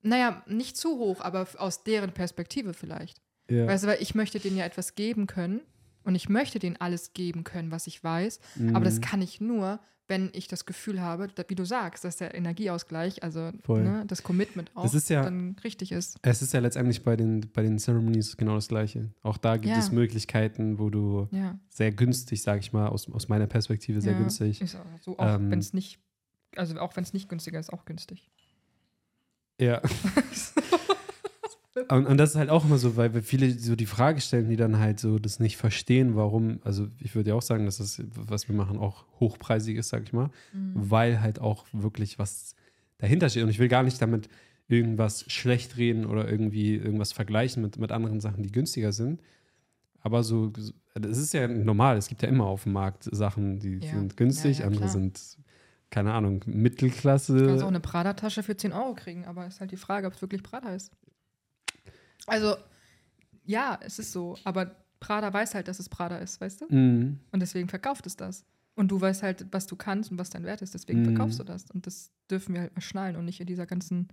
Naja, 0.04 0.44
nicht 0.48 0.78
zu 0.78 0.98
hoch, 0.98 1.22
aber 1.22 1.48
aus 1.58 1.84
deren 1.84 2.12
Perspektive 2.12 2.74
vielleicht. 2.74 3.22
Ja. 3.50 3.68
Weißt 3.68 3.84
du, 3.84 3.88
weil 3.88 4.02
ich 4.02 4.16
möchte 4.16 4.40
denen 4.40 4.58
ja 4.58 4.66
etwas 4.66 4.96
geben 4.96 5.28
können 5.28 5.62
und 6.04 6.16
ich 6.16 6.30
möchte 6.30 6.60
denen 6.60 6.78
alles 6.78 7.14
geben 7.14 7.44
können, 7.44 7.72
was 7.72 7.88
ich 7.88 8.04
weiß. 8.04 8.40
Mhm. 8.56 8.76
Aber 8.76 8.86
das 8.86 9.02
kann 9.02 9.22
ich 9.22 9.42
nur, 9.42 9.80
wenn 10.08 10.30
ich 10.34 10.48
das 10.50 10.66
Gefühl 10.66 11.02
habe, 11.02 11.28
wie 11.48 11.56
du 11.56 11.64
sagst, 11.66 12.04
dass 12.04 12.18
der 12.18 12.36
Energieausgleich, 12.36 13.24
also 13.24 13.52
ne, 13.68 14.04
das 14.08 14.22
Commitment 14.24 14.70
auch 14.76 14.84
Das 14.92 15.08
ja- 15.10 15.24
dann 15.24 15.56
richtig 15.64 15.92
ist. 15.94 16.18
Es 16.22 16.42
ist 16.42 16.54
ja 16.54 16.60
letztendlich 16.60 17.04
bei 17.04 17.16
den, 17.16 17.50
bei 17.54 17.64
den 17.64 17.80
Ceremonies 17.80 18.36
genau 18.36 18.56
das 18.56 18.68
Gleiche. 18.68 19.10
Auch 19.22 19.38
da 19.38 19.56
gibt 19.56 19.74
Ja. 19.74 19.80
es 19.80 19.92
Möglichkeiten, 19.92 20.78
wo 20.78 20.90
du 20.90 21.28
Ja. 21.32 21.58
sehr 21.70 21.92
günstig, 21.92 22.42
sage 22.44 22.60
ich 22.60 22.74
mal, 22.74 22.88
aus, 22.88 23.10
aus 23.10 23.30
meiner 23.30 23.48
Perspektive 23.48 24.02
sehr 24.02 24.12
ja. 24.14 24.20
günstig. 24.20 24.62
Ist 24.62 24.76
auch 24.76 24.86
so, 25.02 25.18
auch 25.18 25.36
Ähm, 25.36 25.52
wenn 25.52 25.60
es 25.60 25.74
nicht, 25.74 26.00
also 26.58 26.78
auch 26.80 26.96
wenn 26.98 27.04
es 27.04 27.14
nicht 27.14 27.30
günstiger 27.30 27.60
ist, 27.60 27.72
auch 27.72 27.86
günstig. 27.86 28.30
Ja. 29.60 29.82
und, 31.90 32.06
und 32.06 32.18
das 32.18 32.32
ist 32.32 32.36
halt 32.36 32.50
auch 32.50 32.66
immer 32.66 32.78
so, 32.78 32.96
weil 32.96 33.14
wir 33.14 33.24
viele 33.24 33.52
so 33.52 33.76
die 33.76 33.86
Frage 33.86 34.22
stellen, 34.22 34.50
die 34.50 34.56
dann 34.56 34.80
halt 34.80 35.00
so 35.00 35.20
das 35.20 35.40
nicht 35.40 35.58
verstehen, 35.58 36.16
warum, 36.16 36.60
also 36.64 36.88
ich 37.00 37.16
würde 37.16 37.32
ja 37.32 37.36
auch 37.36 37.42
sagen, 37.42 37.66
dass 37.66 37.78
das, 37.78 38.02
was 38.16 38.48
wir 38.48 38.56
machen, 38.56 38.78
auch 38.78 39.06
hochpreisig 39.20 39.78
ist, 39.78 39.90
sag 39.90 40.04
ich 40.04 40.14
mal, 40.14 40.30
Mhm. 40.54 40.72
weil 40.76 41.22
halt 41.22 41.40
auch 41.40 41.66
wirklich 41.72 42.20
was 42.20 42.56
dahinter 43.00 43.30
steht. 43.30 43.44
Und 43.44 43.50
ich 43.50 43.60
will 43.60 43.68
gar 43.70 43.84
nicht 43.84 44.02
damit 44.02 44.30
irgendwas 44.68 45.26
schlecht 45.32 45.78
reden 45.78 46.06
oder 46.06 46.30
irgendwie 46.30 46.76
irgendwas 46.76 47.12
vergleichen 47.12 47.62
mit, 47.62 47.78
mit 47.78 47.92
anderen 47.92 48.22
Sachen, 48.22 48.44
die 48.44 48.52
günstiger 48.52 48.92
sind. 48.94 49.22
Aber 50.02 50.24
so, 50.24 50.52
das 50.96 51.18
ist 51.18 51.34
ja 51.34 51.48
normal, 51.48 51.98
es 51.98 52.08
gibt 52.08 52.22
ja 52.24 52.30
immer 52.30 52.46
auf 52.46 52.64
dem 52.64 52.74
Markt 52.74 53.08
Sachen, 53.12 53.60
die 53.60 53.80
Ja. 53.84 54.00
sind 54.00 54.18
günstig, 54.18 54.60
Ja, 54.60 54.66
ja, 54.66 54.72
andere 54.72 54.90
sind, 54.90 55.20
keine 55.94 56.12
Ahnung, 56.12 56.42
Mittelklasse. 56.48 57.38
Du 57.38 57.46
kannst 57.46 57.64
auch 57.64 57.68
eine 57.68 57.80
Prada-Tasche 57.80 58.42
für 58.42 58.58
10 58.58 58.74
Euro 58.74 58.96
kriegen, 58.96 59.26
aber 59.26 59.46
ist 59.46 59.60
halt 59.60 59.70
die 59.72 59.78
Frage, 59.78 60.08
ob 60.08 60.14
es 60.14 60.22
wirklich 60.22 60.42
Prada 60.42 60.74
ist. 60.74 60.92
Also, 62.26 62.56
ja, 63.46 63.78
es 63.80 64.00
ist 64.00 64.12
so, 64.12 64.36
aber 64.44 64.76
Prada 65.00 65.32
weiß 65.32 65.54
halt, 65.54 65.68
dass 65.68 65.78
es 65.78 65.90
Prada 65.90 66.18
ist, 66.18 66.42
weißt 66.42 66.62
du? 66.62 66.74
Mhm. 66.76 67.20
Und 67.32 67.40
deswegen 67.42 67.70
verkauft 67.70 68.08
es 68.08 68.16
das. 68.18 68.44
Und 68.76 68.88
du 68.90 69.00
weißt 69.00 69.22
halt, 69.22 69.46
was 69.52 69.68
du 69.68 69.76
kannst 69.76 70.10
und 70.10 70.18
was 70.18 70.32
dein 70.32 70.46
Wert 70.46 70.64
ist, 70.64 70.74
deswegen 70.74 71.02
Mhm. 71.02 71.16
verkaufst 71.16 71.40
du 71.40 71.44
das. 71.44 71.70
Und 71.70 71.86
das 71.86 72.12
dürfen 72.32 72.56
wir 72.56 72.62
halt 72.62 72.74
mal 72.74 72.82
schnallen 72.82 73.16
und 73.16 73.26
nicht 73.26 73.40
in 73.40 73.46
dieser 73.46 73.68
ganzen, 73.68 74.08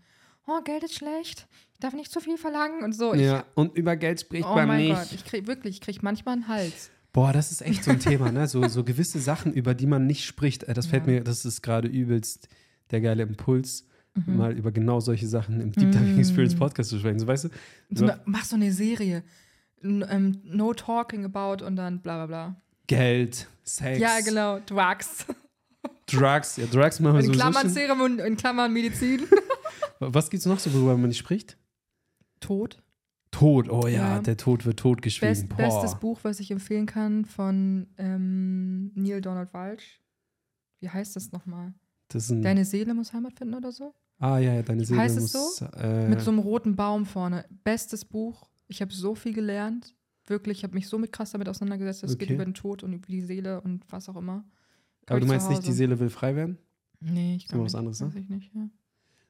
oh, 0.47 0.61
Geld 0.63 0.85
ist 0.85 0.95
schlecht, 0.97 1.49
ich 1.73 1.81
darf 1.81 1.95
nicht 1.95 2.13
zu 2.13 2.21
viel 2.21 2.37
verlangen 2.37 2.85
und 2.85 2.93
so. 2.93 3.15
Ich, 3.15 3.23
ja, 3.23 3.45
und 3.55 3.75
über 3.75 3.97
Geld 3.97 4.21
spricht 4.21 4.45
oh 4.45 4.55
man 4.55 4.69
mein 4.69 4.81
nicht. 4.81 4.95
Gott, 4.95 5.13
ich 5.15 5.25
krieg 5.25 5.47
wirklich, 5.47 5.77
ich 5.77 5.81
krieg 5.81 6.03
manchmal 6.03 6.35
einen 6.35 6.49
Hals. 6.49 6.91
Boah, 7.13 7.33
das 7.33 7.51
ist 7.51 7.63
echt 7.63 7.85
so 7.85 7.91
ein 7.91 7.99
Thema, 8.01 8.31
ne? 8.31 8.47
So, 8.47 8.67
so 8.69 8.85
gewisse 8.85 9.19
Sachen, 9.21 9.53
über 9.53 9.75
die 9.75 9.87
man 9.87 10.07
nicht 10.07 10.25
spricht. 10.25 10.65
Äh, 10.65 10.75
Das 10.75 10.87
fällt 10.87 11.07
Ja. 11.07 11.13
mir, 11.13 11.25
das 11.25 11.45
ist 11.45 11.63
gerade 11.63 11.89
übelst 11.89 12.49
der 12.91 13.01
geile 13.01 13.23
Impuls, 13.23 13.87
Mhm. 14.15 14.37
mal 14.37 14.53
über 14.57 14.73
genau 14.73 14.99
solche 15.01 15.29
Sachen 15.29 15.61
im 15.61 15.71
Deep 15.71 15.93
Diving 15.93 16.17
Mm. 16.17 16.19
Experience 16.19 16.57
Podcast 16.57 16.91
zu 16.91 16.99
sprechen. 16.99 17.21
So, 17.21 17.29
weißt 17.29 17.45
du? 17.45 17.49
So 17.91 18.05
eine, 18.05 18.21
mach 18.25 18.45
so 18.45 18.57
eine 18.57 18.73
Serie. 18.73 19.23
Ähm, 19.83 20.41
no 20.45 20.75
talking 20.75 21.25
about 21.25 21.65
und 21.65 21.77
dann 21.77 22.01
bla 22.01 22.17
bla 22.17 22.27
bla. 22.27 22.63
Geld, 22.89 23.47
Sex, 23.63 24.01
Ja, 24.01 24.19
genau, 24.21 24.59
Drugs. 24.67 25.25
Drugs. 26.07 26.57
Ja, 26.57 26.67
Drugs 26.67 26.99
machen 26.99 27.15
wir 27.15 27.21
In 27.21 27.27
sowieso 27.27 27.41
Klammern. 27.41 27.69
Serum 27.71 28.01
und 28.01 28.19
in 28.19 28.37
Klammern 28.37 28.73
Medizin. 28.73 29.23
Was 30.01 30.29
gibt's 30.29 30.45
noch 30.47 30.59
so, 30.59 30.73
worüber 30.75 30.97
man 30.97 31.09
nicht 31.09 31.19
spricht? 31.19 31.57
Tod. 32.41 32.83
Tod, 33.31 33.69
oh 33.71 33.87
ja, 33.87 34.17
Ja. 34.17 34.19
der 34.21 34.37
Tod 34.37 34.67
wird 34.67 34.79
totgeschwiegen. 34.79 35.33
Best, 35.35 35.49
Boah. 35.49 35.57
bestes 35.57 35.95
Buch, 36.01 36.19
was 36.23 36.41
ich 36.41 36.51
empfehlen 36.51 36.87
kann 36.87 37.25
von 37.25 37.87
ähm, 37.97 38.91
Neil 38.95 39.21
Donald 39.21 39.53
Walsh. 39.55 40.01
Wie 40.81 40.89
heißt 40.89 41.15
das 41.17 41.31
nochmal? 41.33 41.75
Das 42.09 42.27
Deine 42.29 42.65
Seele 42.65 42.93
muss 42.95 43.13
Heimat 43.13 43.35
finden 43.35 43.55
oder 43.55 43.71
so? 43.73 43.95
ah 44.19 44.39
ja, 44.39 44.55
ja, 44.55 44.63
deine 44.63 44.85
Seele 44.85 45.01
Heißt 45.01 45.17
es 45.17 45.33
muss. 45.33 45.63
Äh, 45.77 46.09
Mit 46.09 46.21
so 46.21 46.31
einem 46.31 46.41
roten 46.41 46.75
Baum 46.77 47.07
vorne. 47.07 47.45
Bestes 47.65 48.05
Buch. 48.05 48.51
Ich 48.69 48.81
habe 48.83 48.93
so 48.93 49.15
viel 49.15 49.33
gelernt. 49.33 49.95
Wirklich, 50.27 50.59
ich 50.59 50.65
habe 50.65 50.75
mich 50.75 50.89
so 50.89 50.99
mit 50.99 51.13
krass 51.13 51.31
damit 51.33 51.49
auseinandergesetzt. 51.49 52.03
Es 52.05 52.19
geht 52.19 52.29
Okay. 52.29 52.35
über 52.35 52.45
den 52.45 52.55
Tod 52.55 52.83
und 52.83 52.93
über 52.93 53.07
die 53.07 53.23
Seele 53.23 53.61
und 53.61 53.85
was 53.91 54.09
auch 54.09 54.17
immer. 54.17 54.45
Hab 55.03 55.13
aber 55.13 55.21
du 55.21 55.27
meinst 55.27 55.49
nicht, 55.49 55.67
die. 55.67 55.73
Seele 55.73 55.99
will 56.01 56.11
frei 56.11 56.35
werden? 56.37 56.59
Nee, 57.01 57.37
ich 57.37 57.47
glaube 57.49 57.65
was 57.65 57.73
nicht. 57.73 57.79
anderes, 57.79 58.01
ne? 58.01 58.07
Weiß 58.09 58.15
ich 58.17 58.29
nicht, 58.29 58.55
ja. 58.55 58.69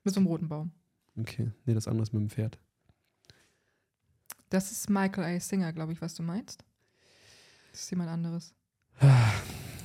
Mit 0.04 0.14
so 0.14 0.20
einem 0.20 0.26
roten 0.26 0.48
Baum. 0.48 0.72
Okay, 1.18 1.50
nee, 1.66 1.74
das 1.74 1.86
andere 1.86 2.02
ist 2.02 2.12
mit 2.12 2.22
dem 2.22 2.30
Pferd. 2.30 2.58
Das 4.50 4.70
ist 4.72 4.90
Michael 4.90 5.24
A. 5.36 5.40
Singer, 5.40 5.72
glaube 5.72 5.92
ich, 5.92 6.00
was 6.02 6.14
du 6.14 6.22
meinst. 6.22 6.64
Das 7.72 7.82
ist 7.82 7.90
jemand 7.90 8.10
anderes. 8.10 8.54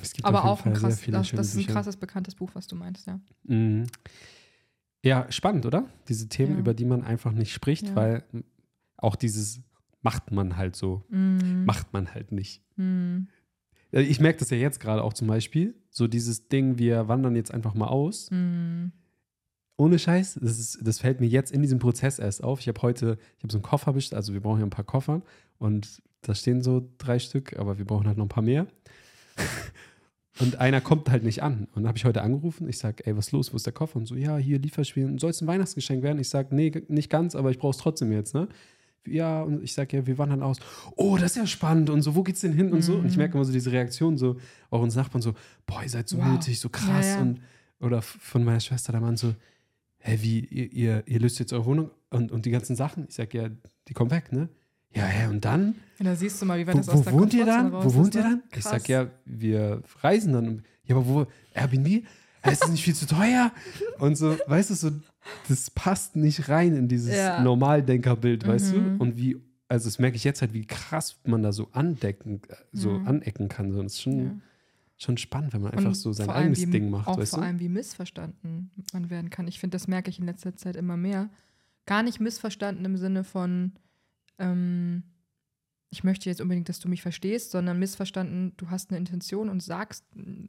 Es 0.02 0.12
gibt 0.12 0.24
Aber 0.26 0.44
auch 0.44 0.64
ein 0.66 0.74
Fall 0.74 0.80
sehr 0.80 0.90
krass, 0.90 1.00
viele 1.00 1.16
das, 1.18 1.30
das 1.30 1.54
ist 1.54 1.56
ein 1.56 1.66
krasses, 1.72 1.96
bekanntes 1.96 2.34
Buch, 2.34 2.50
was 2.54 2.66
du 2.66 2.76
meinst, 2.76 3.06
ja. 3.06 3.18
Mhm. 3.44 3.86
Ja, 5.02 5.30
spannend, 5.30 5.66
oder? 5.66 5.88
Diese 6.08 6.28
Themen, 6.28 6.54
Ja. 6.54 6.58
über 6.58 6.74
die 6.74 6.84
man 6.84 7.02
einfach 7.04 7.32
nicht 7.32 7.52
spricht, 7.52 7.88
Ja. 7.88 7.96
weil 7.96 8.24
auch 8.96 9.16
dieses 9.16 9.60
macht 10.02 10.30
man 10.32 10.56
halt 10.56 10.76
so, 10.76 11.04
Mm, 11.08 11.64
macht 11.64 11.92
man 11.92 12.12
halt 12.14 12.30
nicht. 12.32 12.62
mm, 12.76 13.26
Äh, 13.92 14.02
Ich 14.02 14.18
merke 14.20 14.40
das 14.40 14.50
ja 14.50 14.56
jetzt 14.56 14.80
gerade 14.80 15.02
auch 15.02 15.12
zum 15.12 15.28
Beispiel, 15.28 15.74
so 15.90 16.08
dieses 16.08 16.48
Ding, 16.48 16.78
wir 16.78 17.06
wandern 17.08 17.36
jetzt 17.36 17.52
einfach 17.52 17.74
mal 17.74 17.86
aus. 17.86 18.28
mm. 18.32 18.88
Ohne 19.78 19.98
Scheiß, 19.98 20.38
das, 20.40 20.58
ist, 20.58 20.78
das 20.82 20.98
fällt 21.00 21.20
mir 21.20 21.26
jetzt 21.26 21.52
in 21.52 21.60
diesem 21.62 21.78
Prozess 21.78 22.18
erst 22.18 22.42
auf. 22.42 22.60
Ich 22.60 22.68
habe 22.68 22.80
heute, 22.82 23.18
ich 23.36 23.42
habe 23.42 23.52
so 23.52 23.58
einen 23.58 23.62
Koffer 23.62 23.92
bestellt, 23.92 24.16
also 24.16 24.32
wir 24.32 24.40
brauchen 24.40 24.60
ja 24.60 24.66
ein 24.66 24.70
paar 24.70 24.84
Koffer 24.86 25.20
und 25.58 26.02
da 26.22 26.34
stehen 26.34 26.62
so 26.62 26.88
drei 26.98 27.18
Stück, 27.18 27.58
aber 27.58 27.76
wir 27.78 27.84
brauchen 27.84 28.06
halt 28.06 28.16
noch 28.16 28.24
ein 28.24 28.28
paar 28.30 28.42
mehr. 28.42 28.66
und 30.40 30.56
einer 30.60 30.80
kommt 30.80 31.08
halt 31.10 31.24
nicht 31.24 31.42
an. 31.42 31.64
Und 31.74 31.82
dann 31.82 31.88
habe 31.88 31.98
ich 31.98 32.04
heute 32.04 32.22
angerufen, 32.22 32.68
ich 32.68 32.78
sage, 32.78 33.06
ey, 33.06 33.16
was 33.16 33.26
ist 33.26 33.32
los, 33.32 33.52
wo 33.52 33.56
ist 33.56 33.66
der 33.66 33.72
Koffer? 33.72 33.96
Und 33.96 34.06
so, 34.06 34.14
ja, 34.14 34.36
hier 34.36 34.58
Lieferspiel, 34.58 35.18
soll 35.18 35.30
es 35.30 35.40
ein 35.40 35.46
Weihnachtsgeschenk 35.46 36.02
werden? 36.02 36.18
Ich 36.18 36.28
sage, 36.28 36.54
nee, 36.54 36.72
nicht 36.88 37.10
ganz, 37.10 37.34
aber 37.34 37.50
ich 37.50 37.58
brauche 37.58 37.70
es 37.72 37.76
trotzdem 37.78 38.12
jetzt, 38.12 38.34
ne? 38.34 38.48
Ja, 39.06 39.42
und 39.42 39.62
ich 39.62 39.72
sage, 39.72 39.96
ja, 39.98 40.06
wir 40.06 40.18
wandern 40.18 40.42
aus. 40.42 40.58
Oh, 40.96 41.16
das 41.16 41.32
ist 41.32 41.36
ja 41.36 41.46
spannend 41.46 41.90
und 41.90 42.02
so, 42.02 42.16
wo 42.16 42.22
geht's 42.24 42.40
denn 42.40 42.52
hin 42.52 42.72
und 42.72 42.82
so? 42.82 42.96
Und 42.96 43.06
ich 43.06 43.12
Mhm. 43.12 43.18
merke 43.18 43.34
immer 43.34 43.44
so 43.44 43.52
diese 43.52 43.70
Reaktion, 43.70 44.18
so 44.18 44.36
auch 44.68 44.80
uns 44.82 44.96
Nachbarn 44.96 45.22
so, 45.22 45.34
boah, 45.64 45.82
ihr 45.82 45.88
seid 45.88 46.08
so 46.08 46.18
Wow. 46.18 46.24
mutig, 46.24 46.58
so 46.58 46.68
krass 46.70 47.14
Ja, 47.14 47.16
ja. 47.16 47.22
und 47.22 47.40
oder 47.80 48.02
von 48.02 48.42
meiner 48.42 48.58
Schwester, 48.58 48.92
da 48.92 49.00
waren 49.00 49.16
so, 49.16 49.34
hä, 49.98 50.18
wie, 50.20 50.40
ihr, 50.40 50.72
ihr, 50.72 51.02
ihr 51.06 51.20
löst 51.20 51.38
jetzt 51.38 51.52
eure 51.52 51.64
Wohnung 51.66 51.90
und, 52.10 52.30
und 52.32 52.46
die 52.46 52.50
ganzen 52.50 52.76
Sachen? 52.76 53.06
Ich 53.08 53.14
sag, 53.14 53.32
ja, 53.34 53.48
die 53.88 53.94
kommen 53.94 54.10
weg, 54.10 54.32
ne? 54.32 54.48
Ja, 54.94 55.04
hä, 55.04 55.26
und 55.28 55.44
dann? 55.44 55.74
Ja, 55.98 56.06
da 56.06 56.16
siehst 56.16 56.40
du 56.40 56.46
mal, 56.46 56.58
wie 56.58 56.66
weit 56.66 56.74
Wo, 56.74 56.78
das 56.78 56.88
aus 56.88 57.00
wo 57.00 57.02
der 57.04 57.12
wohnt 57.12 57.34
ihr 57.34 57.44
dann? 57.44 57.66
raus 57.74 57.84
Wo 57.84 57.94
wohnt 57.94 58.08
ist, 58.08 58.14
ihr 58.16 58.22
dann? 58.22 58.42
Ich 58.50 58.60
Krass. 58.62 58.72
sag, 58.72 58.88
ja, 58.88 59.10
wir 59.24 59.82
reisen 60.00 60.32
dann. 60.32 60.62
Ja, 60.84 60.96
aber 60.96 61.06
wo? 61.06 61.26
Airbnb? 61.54 61.86
Hä, 62.42 62.52
Ist 62.52 62.62
das 62.62 62.70
nicht 62.70 62.82
viel 62.84 62.94
zu 62.94 63.06
teuer? 63.06 63.52
Und 63.98 64.16
so, 64.16 64.36
weißt 64.46 64.70
du, 64.70 64.74
so, 64.74 64.90
das 65.48 65.70
passt 65.70 66.14
nicht 66.16 66.48
rein 66.48 66.74
in 66.76 66.88
dieses 66.88 67.14
Ja. 67.14 67.42
Normaldenkerbild, 67.42 68.46
weißt 68.46 68.72
du? 68.72 68.76
Mhm. 68.80 69.00
Und 69.00 69.16
wie, 69.16 69.36
also 69.68 69.86
das 69.88 69.98
merke 69.98 70.16
ich 70.16 70.24
jetzt 70.24 70.40
halt, 70.40 70.54
wie 70.54 70.64
krass 70.64 71.16
man 71.26 71.42
da 71.42 71.52
so 71.52 71.68
andecken, 71.72 72.40
äh, 72.48 72.54
so 72.72 72.90
Mhm. 72.90 73.06
anecken 73.08 73.48
kann. 73.48 73.72
So, 73.72 73.82
das 73.82 73.94
ist 73.94 74.02
schon, 74.02 74.18
Ja. 74.24 74.34
Schon 74.96 75.16
spannend, 75.18 75.52
wenn 75.52 75.62
man 75.62 75.72
einfach 75.72 75.88
Und 75.90 75.94
so 75.94 76.12
sein 76.12 76.30
eigenes 76.30 76.60
wie, 76.60 76.70
Ding 76.70 76.90
macht, 76.90 77.06
Auch 77.08 77.18
weißt 77.18 77.30
vor 77.30 77.40
du? 77.40 77.46
allem, 77.46 77.60
wie 77.60 77.68
missverstanden 77.68 78.70
man 78.92 79.10
werden 79.10 79.30
kann. 79.30 79.46
Ich 79.48 79.60
finde, 79.60 79.74
das 79.76 79.88
merke 79.88 80.08
ich 80.10 80.18
in 80.18 80.26
letzter 80.26 80.56
Zeit 80.56 80.76
immer 80.76 80.96
mehr. 80.96 81.28
Gar 81.84 82.02
nicht 82.02 82.18
missverstanden 82.20 82.84
im 82.84 82.96
Sinne 82.96 83.22
von, 83.22 83.72
ähm, 84.38 85.02
ich 85.90 86.02
möchte 86.02 86.28
jetzt 86.28 86.40
unbedingt, 86.40 86.68
dass 86.68 86.80
du 86.80 86.88
mich 86.88 87.02
verstehst, 87.02 87.50
sondern 87.52 87.78
missverstanden, 87.78 88.52
du 88.56 88.70
hast 88.70 88.90
eine 88.90 88.98
Intention 88.98 89.48
und 89.48 89.62
sagst, 89.62 90.04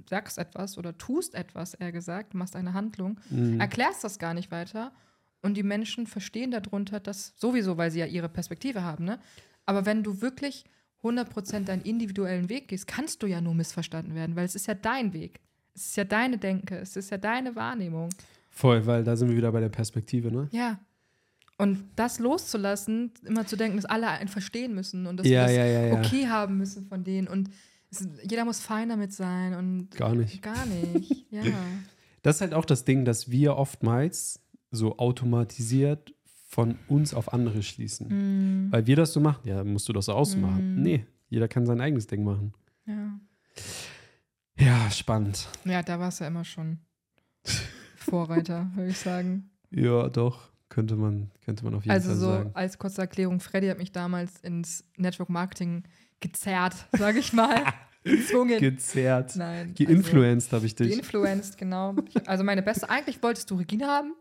sagst 0.10 0.38
etwas 0.38 0.77
oder 0.77 0.97
tust 0.97 1.36
etwas, 1.36 1.73
eher 1.73 1.91
gesagt, 1.91 2.33
machst 2.33 2.55
eine 2.55 2.73
Handlung, 2.73 3.19
Mhm. 3.29 3.60
erklärst 3.60 4.03
das 4.03 4.17
gar 4.17 4.33
nicht 4.33 4.49
weiter 4.49 4.93
und 5.41 5.55
die 5.55 5.63
Menschen 5.63 6.07
verstehen 6.07 6.51
darunter 6.51 6.99
das 6.99 7.33
sowieso, 7.38 7.77
weil 7.77 7.91
sie 7.91 7.99
ja 7.99 8.05
ihre 8.07 8.29
Perspektive 8.29 8.83
haben, 8.83 9.05
ne? 9.05 9.19
Aber 9.65 9.86
wenn 9.86 10.01
du 10.03 10.21
wirklich 10.21 10.63
100% 11.03 11.65
deinen 11.65 11.81
individuellen 11.83 12.49
Weg 12.49 12.67
gehst, 12.69 12.88
kannst 12.88 13.21
du 13.23 13.27
ja 13.27 13.41
nur 13.41 13.53
missverstanden 13.53 14.15
werden, 14.15 14.36
weil 14.36 14.45
es 14.45 14.55
ist 14.55 14.67
ja 14.67 14.73
dein 14.73 15.13
Weg. 15.13 15.39
Es 15.75 15.88
ist 15.89 15.97
ja 15.97 16.03
deine 16.03 16.38
Denke, 16.38 16.77
es 16.77 16.95
ist 16.95 17.12
ja 17.12 17.17
deine 17.17 17.55
Wahrnehmung. 17.55 18.10
Voll, 18.49 18.86
weil 18.88 19.03
da 19.03 19.15
sind 19.15 19.29
wir 19.29 19.38
wieder 19.38 19.51
bei 19.51 19.60
der 19.60 19.69
Perspektive, 19.69 20.31
ne? 20.31 20.47
Ja. 20.51 20.79
Und 21.60 21.83
das 21.95 22.19
loszulassen, 22.19 23.12
immer 23.23 23.45
zu 23.45 23.55
denken, 23.55 23.77
dass 23.77 23.86
alle 23.86 24.07
einen 24.10 24.27
verstehen 24.27 24.73
müssen 24.75 25.05
und 25.07 25.17
dass 25.17 25.27
Ja, 25.27 25.41
wir 25.41 25.45
das 25.47 25.55
ja, 25.55 25.65
ja, 25.65 25.93
okay 25.99 26.27
haben 26.27 26.57
müssen 26.57 26.86
von 26.88 27.03
denen 27.03 27.27
und 27.27 27.49
es, 27.89 28.07
jeder 28.27 28.45
muss 28.45 28.60
fein 28.60 28.89
damit 28.89 29.13
sein 29.13 29.53
und 29.53 29.91
Gar 29.91 30.13
nicht. 30.15 30.41
gar 30.41 30.65
nicht. 30.65 31.25
Ja. 31.31 31.43
Das 32.23 32.38
ist 32.38 32.41
halt 32.41 32.53
auch 32.55 32.65
das 32.65 32.83
Ding, 32.83 33.05
dass 33.05 33.29
wir 33.31 33.55
oftmals 33.55 34.41
so 34.71 34.97
automatisiert 34.97 36.13
von 36.49 36.79
uns 36.88 37.13
auf 37.13 37.33
andere 37.33 37.62
schließen. 37.62 38.07
Mm, 38.67 38.71
Weil 38.71 38.88
wir 38.88 38.95
das 38.95 39.13
so 39.13 39.19
machen. 39.19 39.41
Ja, 39.47 39.63
musst 39.63 39.88
du 39.89 39.93
das 39.93 40.05
so 40.05 40.13
ausmachen. 40.13 40.75
Mhm. 40.77 40.81
Nee, 40.81 41.05
jeder 41.29 41.47
kann 41.47 41.65
sein 41.65 41.81
eigenes 41.81 42.07
Ding 42.07 42.23
machen. 42.23 42.53
ja. 42.86 43.19
Ja, 44.60 44.89
spannend. 44.89 45.47
ja, 45.65 45.83
da 45.83 45.99
war 45.99 46.07
es 46.07 46.17
ja 46.19 46.25
immer 46.27 46.43
schon 46.43 46.79
Vorreiter, 47.95 48.71
würde 48.75 48.89
ich 48.91 48.97
sagen. 48.97 49.51
Ja, 49.71 50.10
doch. 50.10 50.49
Könnte 50.69 50.95
man, 50.95 51.31
könnte 51.45 51.63
man 51.63 51.75
auf 51.75 51.83
jeden 51.83 51.91
Also 51.91 52.10
Fall 52.10 52.17
so 52.17 52.25
sagen. 52.27 52.51
als 52.53 52.77
kurze 52.77 53.01
Erklärung, 53.01 53.39
Freddy 53.39 53.67
hat 53.67 53.77
mich 53.77 53.91
damals 53.91 54.39
ins 54.41 54.83
Network 54.97 55.29
Marketing 55.29 55.83
gezerrt, 56.19 56.75
sage 56.91 57.19
ich 57.19 57.31
mal. 57.33 57.63
Gezwungen. 58.03 58.60
Gezerrt. 58.60 59.36
Nein. 59.36 59.73
Geinfluenced 59.75 60.51
habe 60.53 60.65
ich 60.65 60.73
Also, 60.73 60.83
dich. 60.86 60.93
geinfluenced, 60.95 61.57
genau. 61.57 61.95
Also 62.25 62.43
meine 62.43 62.62
beste, 62.63 62.89
eigentlich 62.89 63.21
wolltest 63.23 63.49
du 63.51 63.55
Regina 63.55 63.88
haben 63.88 64.13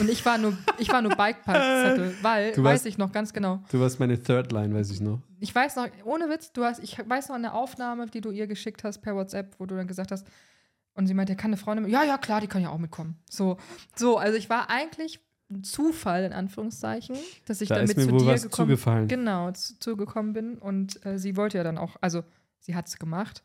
und 0.00 0.10
ich 0.10 0.24
war 0.26 0.38
nur, 0.38 0.56
ich 0.78 0.88
war 0.90 1.02
nur 1.02 1.12
Bikepark-Zettel, 1.14 2.14
weil, 2.22 2.52
Du 2.52 2.62
weiß 2.62 2.72
warst- 2.72 2.86
ich 2.86 2.98
noch 2.98 3.12
ganz 3.12 3.32
genau. 3.32 3.62
Du 3.70 3.80
warst 3.80 4.00
meine 4.00 4.20
Third 4.22 4.52
Line, 4.52 4.74
weiß 4.74 4.90
ich 4.90 5.00
noch. 5.00 5.20
Ich 5.40 5.54
weiß 5.54 5.76
noch, 5.76 5.86
ohne 6.04 6.28
Witz, 6.28 6.52
du 6.52 6.64
hast, 6.64 6.82
ich 6.82 6.98
weiß 6.98 7.28
noch 7.28 7.36
eine 7.36 7.52
Aufnahme, 7.54 8.06
die 8.06 8.20
du 8.20 8.30
ihr 8.30 8.46
geschickt 8.46 8.82
hast 8.84 8.98
per 9.02 9.14
WhatsApp, 9.14 9.54
wo 9.58 9.66
du 9.66 9.76
dann 9.76 9.86
gesagt 9.86 10.10
hast, 10.10 10.26
und 10.94 11.06
sie 11.08 11.14
meinte, 11.14 11.34
kann 11.36 11.48
eine 11.50 11.56
Frau 11.56 11.74
mit? 11.74 11.88
Ja, 11.90 12.04
ja, 12.04 12.18
klar, 12.18 12.40
die 12.40 12.46
kann 12.46 12.62
ja 12.62 12.70
auch 12.70 12.78
mitkommen. 12.78 13.16
So, 13.28 13.56
so, 13.96 14.16
also 14.16 14.36
ich 14.38 14.48
war 14.48 14.70
eigentlich 14.70 15.20
ein 15.50 15.62
Zufall, 15.64 16.22
in 16.24 16.32
Anführungszeichen, 16.32 17.16
dass 17.46 17.60
ich 17.60 17.68
Da 17.68 17.74
damit 17.76 18.00
zu 18.00 18.06
dir 18.06 18.34
gekommen 18.34 18.50
zugefallen. 18.50 19.08
Genau, 19.08 19.50
zu, 19.50 19.78
zugekommen 19.78 20.32
bin. 20.32 20.56
Und 20.58 21.04
äh, 21.04 21.18
sie 21.18 21.36
wollte 21.36 21.58
ja 21.58 21.64
dann 21.64 21.78
auch, 21.78 21.96
also 22.00 22.22
sie 22.60 22.74
hat 22.76 22.86
es 22.86 22.98
gemacht, 22.98 23.42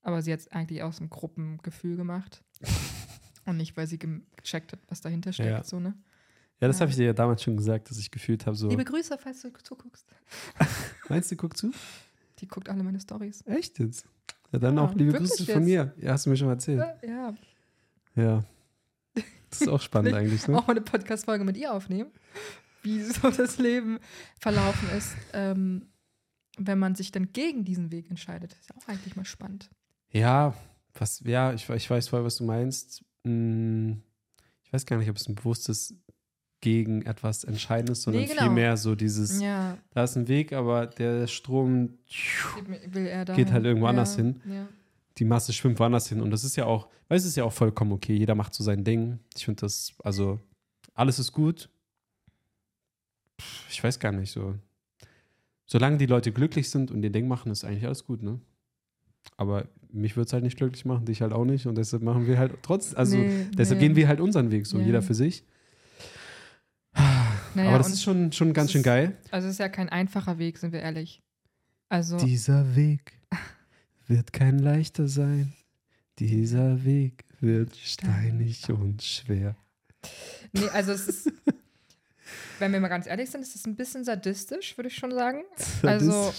aber 0.00 0.22
sie 0.22 0.32
hat 0.32 0.40
es 0.40 0.48
eigentlich 0.52 0.82
aus 0.82 0.96
dem 0.98 1.10
Gruppengefühl 1.10 1.96
gemacht. 1.96 2.42
Und 3.44 3.56
nicht, 3.56 3.76
weil 3.76 3.86
sie 3.86 3.98
gecheckt 3.98 4.72
hat, 4.72 4.78
was 4.88 5.00
dahinter 5.00 5.32
steckt. 5.32 5.48
Ja. 5.50 5.64
So, 5.64 5.80
ne? 5.80 5.94
Ja, 6.60 6.68
das 6.68 6.76
Ja. 6.78 6.82
habe 6.82 6.90
ich 6.90 6.96
dir 6.96 7.06
ja 7.06 7.12
damals 7.12 7.42
schon 7.42 7.56
gesagt, 7.56 7.90
dass 7.90 7.98
ich 7.98 8.10
gefühlt 8.10 8.46
habe, 8.46 8.56
so. 8.56 8.68
Liebe 8.68 8.84
Grüße, 8.84 9.18
falls 9.18 9.42
du 9.42 9.50
zuguckst. 9.62 10.06
Meinst 11.08 11.30
du, 11.32 11.36
guck 11.36 11.56
zu? 11.56 11.72
Die 12.38 12.46
guckt 12.46 12.68
alle 12.68 12.82
meine 12.82 13.00
Stories. 13.00 13.44
Echt 13.46 13.78
jetzt? 13.78 14.06
Ja, 14.52 14.58
dann 14.58 14.76
Ja, 14.76 14.82
auch 14.82 14.94
liebe 14.94 15.12
Grüße 15.12 15.44
von 15.46 15.64
mir. 15.64 15.92
Ja, 15.98 16.12
hast 16.12 16.26
du 16.26 16.30
mir 16.30 16.36
schon 16.36 16.48
erzählt. 16.48 16.84
Ja, 17.06 17.34
Ja. 18.14 18.44
Das 19.50 19.60
ist 19.60 19.68
auch 19.68 19.80
spannend 19.82 20.14
eigentlich, 20.14 20.46
ne? 20.48 20.56
auch 20.56 20.66
mal 20.66 20.72
eine 20.72 20.80
Podcast-Folge 20.80 21.44
mit 21.44 21.56
ihr 21.58 21.72
aufnehmen, 21.74 22.10
wie 22.82 23.02
so 23.02 23.30
das 23.30 23.58
Leben 23.58 23.98
verlaufen 24.38 24.88
ist, 24.96 25.14
ähm, 25.34 25.88
wenn 26.56 26.78
man 26.78 26.94
sich 26.94 27.12
dann 27.12 27.32
gegen 27.34 27.64
diesen 27.64 27.90
Weg 27.90 28.08
entscheidet. 28.08 28.52
Ist 28.58 28.70
ja 28.70 28.76
auch 28.76 28.88
eigentlich 28.88 29.14
mal 29.14 29.24
spannend. 29.26 29.68
Ja, 30.10 30.54
was, 30.94 31.20
ja, 31.20 31.52
ich, 31.52 31.68
ich 31.68 31.90
weiß 31.90 32.08
voll, 32.08 32.24
was 32.24 32.36
du 32.36 32.44
meinst. 32.44 33.04
Hm, 33.24 34.02
Ich 34.64 34.72
weiß 34.72 34.86
gar 34.86 34.96
nicht, 34.96 35.10
ob 35.10 35.16
es 35.16 35.28
ein 35.28 35.34
bewusstes 35.34 35.94
gegen 36.60 37.02
etwas 37.02 37.42
Entscheidendes, 37.44 38.02
sondern 38.02 38.22
Nee, 38.22 38.28
genau. 38.28 38.42
vielmehr 38.42 38.76
so 38.76 38.94
dieses, 38.94 39.40
Ja, 39.40 39.76
da 39.90 40.04
ist 40.04 40.16
ein 40.16 40.28
Weg, 40.28 40.52
aber 40.52 40.86
der 40.86 41.26
Strom. 41.26 41.98
Geht 43.34 43.50
halt 43.52 43.64
irgendwo 43.64 43.86
anders 43.86 44.16
hin. 44.16 44.40
Ja. 44.48 44.68
die 45.18 45.24
Masse 45.24 45.52
schwimmt 45.52 45.78
woanders 45.78 46.08
hin. 46.08 46.20
Und 46.20 46.30
das 46.30 46.42
ist 46.44 46.56
ja 46.56 46.64
auch, 46.64 46.88
weil 47.08 47.18
es 47.18 47.24
ist 47.26 47.36
ja 47.36 47.44
auch 47.44 47.52
vollkommen 47.52 47.92
okay. 47.92 48.14
Jeder 48.14 48.34
macht 48.34 48.54
so 48.54 48.64
sein 48.64 48.82
Ding. 48.84 49.18
Ich 49.36 49.44
finde 49.44 49.60
das, 49.60 49.92
also, 50.02 50.40
alles 50.94 51.18
ist 51.18 51.32
gut. 51.32 51.68
Ich 53.68 53.82
weiß 53.82 53.98
gar 53.98 54.12
nicht 54.12 54.30
so. 54.32 54.54
Solange 55.66 55.96
die 55.98 56.06
Leute 56.06 56.32
glücklich 56.32 56.70
sind 56.70 56.90
und 56.90 57.02
ihr 57.02 57.10
Ding 57.10 57.26
machen, 57.28 57.50
ist 57.52 57.64
eigentlich 57.64 57.84
alles 57.86 58.04
gut, 58.04 58.22
ne? 58.22 58.40
Aber 59.36 59.66
mich 59.90 60.16
würde 60.16 60.26
es 60.26 60.32
halt 60.32 60.42
nicht 60.44 60.56
glücklich 60.56 60.84
machen, 60.84 61.04
dich 61.04 61.20
halt 61.22 61.32
auch 61.32 61.44
nicht. 61.44 61.66
Und 61.66 61.76
deshalb 61.76 62.02
machen 62.02 62.26
wir 62.26 62.38
halt 62.38 62.52
trotz, 62.62 62.94
also 62.94 63.16
Nee, 63.16 63.46
deshalb 63.56 63.80
nee. 63.80 63.88
gehen 63.88 63.96
wir 63.96 64.08
halt 64.08 64.20
unseren 64.20 64.50
Weg, 64.50 64.66
so 64.66 64.78
Ja. 64.78 64.86
jeder 64.86 65.02
für 65.02 65.14
sich. 65.14 65.44
Naja, 67.54 67.68
Aber 67.68 67.78
das 67.78 67.88
ist 67.90 68.02
schon, 68.02 68.32
schon 68.32 68.52
ganz 68.54 68.72
schön 68.72 68.80
ist- 68.80 68.84
geil. 68.86 69.16
Also 69.30 69.46
es 69.48 69.54
ist 69.54 69.58
ja 69.58 69.68
kein 69.68 69.88
einfacher 69.90 70.38
Weg, 70.38 70.56
sind 70.58 70.72
wir 70.72 70.80
ehrlich. 70.80 71.22
Also 71.88 72.16
Dieser 72.16 72.74
Weg 72.76 73.12
wird 74.06 74.32
kein 74.32 74.58
leichter 74.58 75.06
sein. 75.08 75.52
Dieser 76.18 76.84
Weg 76.84 77.24
wird 77.40 77.76
steinig 77.76 78.70
und 78.70 79.02
schwer. 79.02 79.56
nee, 80.52 80.68
also 80.72 80.92
es 80.92 81.08
ist, 81.08 81.32
wenn 82.58 82.72
wir 82.72 82.80
mal 82.80 82.88
ganz 82.88 83.06
ehrlich 83.06 83.30
sind, 83.30 83.42
ist 83.42 83.54
es 83.56 83.66
ein 83.66 83.76
bisschen 83.76 84.04
sadistisch, 84.04 84.76
würde 84.78 84.88
ich 84.88 84.96
schon 84.96 85.12
sagen. 85.12 85.42
Also 85.82 86.32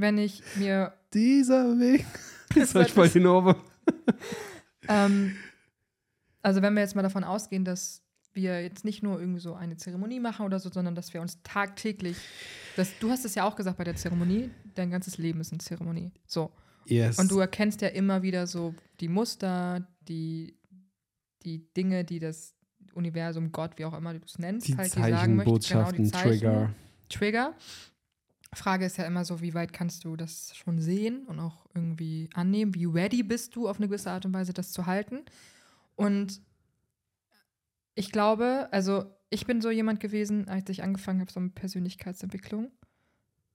wenn 0.00 0.18
ich 0.18 0.42
mir 0.56 0.92
dieser 1.12 1.78
Weg. 1.78 2.04
Das 2.50 2.72
Jetzt 2.72 2.74
hab 2.74 2.82
ich 2.82 2.88
war 2.88 2.94
voll 2.94 3.04
das- 3.06 3.12
den 3.12 3.26
Ohrwurm. 3.26 3.56
Ähm, 4.88 5.36
also 6.42 6.62
wenn 6.62 6.74
wir 6.74 6.80
jetzt 6.80 6.94
mal 6.94 7.02
davon 7.02 7.24
ausgehen, 7.24 7.64
dass 7.64 8.02
wir 8.32 8.62
jetzt 8.62 8.84
nicht 8.84 9.02
nur 9.02 9.18
irgendwie 9.18 9.40
so 9.40 9.54
eine 9.54 9.76
Zeremonie 9.76 10.20
machen 10.20 10.46
oder 10.46 10.58
so, 10.60 10.70
sondern 10.70 10.94
dass 10.94 11.12
wir 11.12 11.20
uns 11.20 11.42
tagtäglich, 11.42 12.16
das, 12.76 12.90
du 13.00 13.10
hast 13.10 13.24
es 13.24 13.34
ja 13.34 13.44
auch 13.44 13.56
gesagt 13.56 13.78
bei 13.78 13.84
der 13.84 13.96
Zeremonie, 13.96 14.50
dein 14.74 14.90
ganzes 14.90 15.18
Leben 15.18 15.40
ist 15.40 15.52
eine 15.52 15.58
Zeremonie. 15.58 16.12
So. 16.26 16.52
Yes. 16.84 17.18
Und 17.18 17.30
du 17.30 17.40
erkennst 17.40 17.80
ja 17.80 17.88
immer 17.88 18.22
wieder 18.22 18.46
so 18.46 18.74
die 19.00 19.08
Muster, 19.08 19.88
die, 20.02 20.56
die 21.42 21.66
Dinge, 21.74 22.04
die 22.04 22.20
das 22.20 22.54
Universum, 22.94 23.50
Gott, 23.52 23.72
wie 23.76 23.84
auch 23.86 23.94
immer 23.96 24.14
du 24.14 24.20
es 24.24 24.38
nennst, 24.38 24.68
die 24.68 24.76
halt 24.76 24.94
die 24.94 25.00
sagen 25.00 25.36
möchtest. 25.36 25.70
Genau, 25.70 25.90
die 25.90 26.04
Zeichen, 26.04 26.28
Trigger. 26.30 26.74
Trigger. 27.08 27.54
Frage 28.56 28.84
ist 28.86 28.96
ja 28.96 29.04
immer 29.04 29.24
so, 29.24 29.40
wie 29.40 29.54
weit 29.54 29.72
kannst 29.72 30.04
du 30.04 30.16
das 30.16 30.54
schon 30.56 30.80
sehen 30.80 31.26
und 31.26 31.38
auch 31.38 31.66
irgendwie 31.74 32.28
annehmen? 32.34 32.74
Wie 32.74 32.86
ready 32.86 33.22
bist 33.22 33.56
du 33.56 33.68
auf 33.68 33.76
eine 33.76 33.88
gewisse 33.88 34.10
Art 34.10 34.24
und 34.26 34.34
Weise, 34.34 34.52
das 34.52 34.72
zu 34.72 34.86
halten? 34.86 35.24
Und 35.94 36.40
ich 37.94 38.12
glaube, 38.12 38.68
also 38.70 39.06
ich 39.30 39.46
bin 39.46 39.60
so 39.60 39.70
jemand 39.70 40.00
gewesen, 40.00 40.48
als 40.48 40.68
ich 40.68 40.82
angefangen 40.82 41.20
habe, 41.20 41.32
so 41.32 41.40
mit 41.40 41.54
Persönlichkeitsentwicklung. 41.54 42.70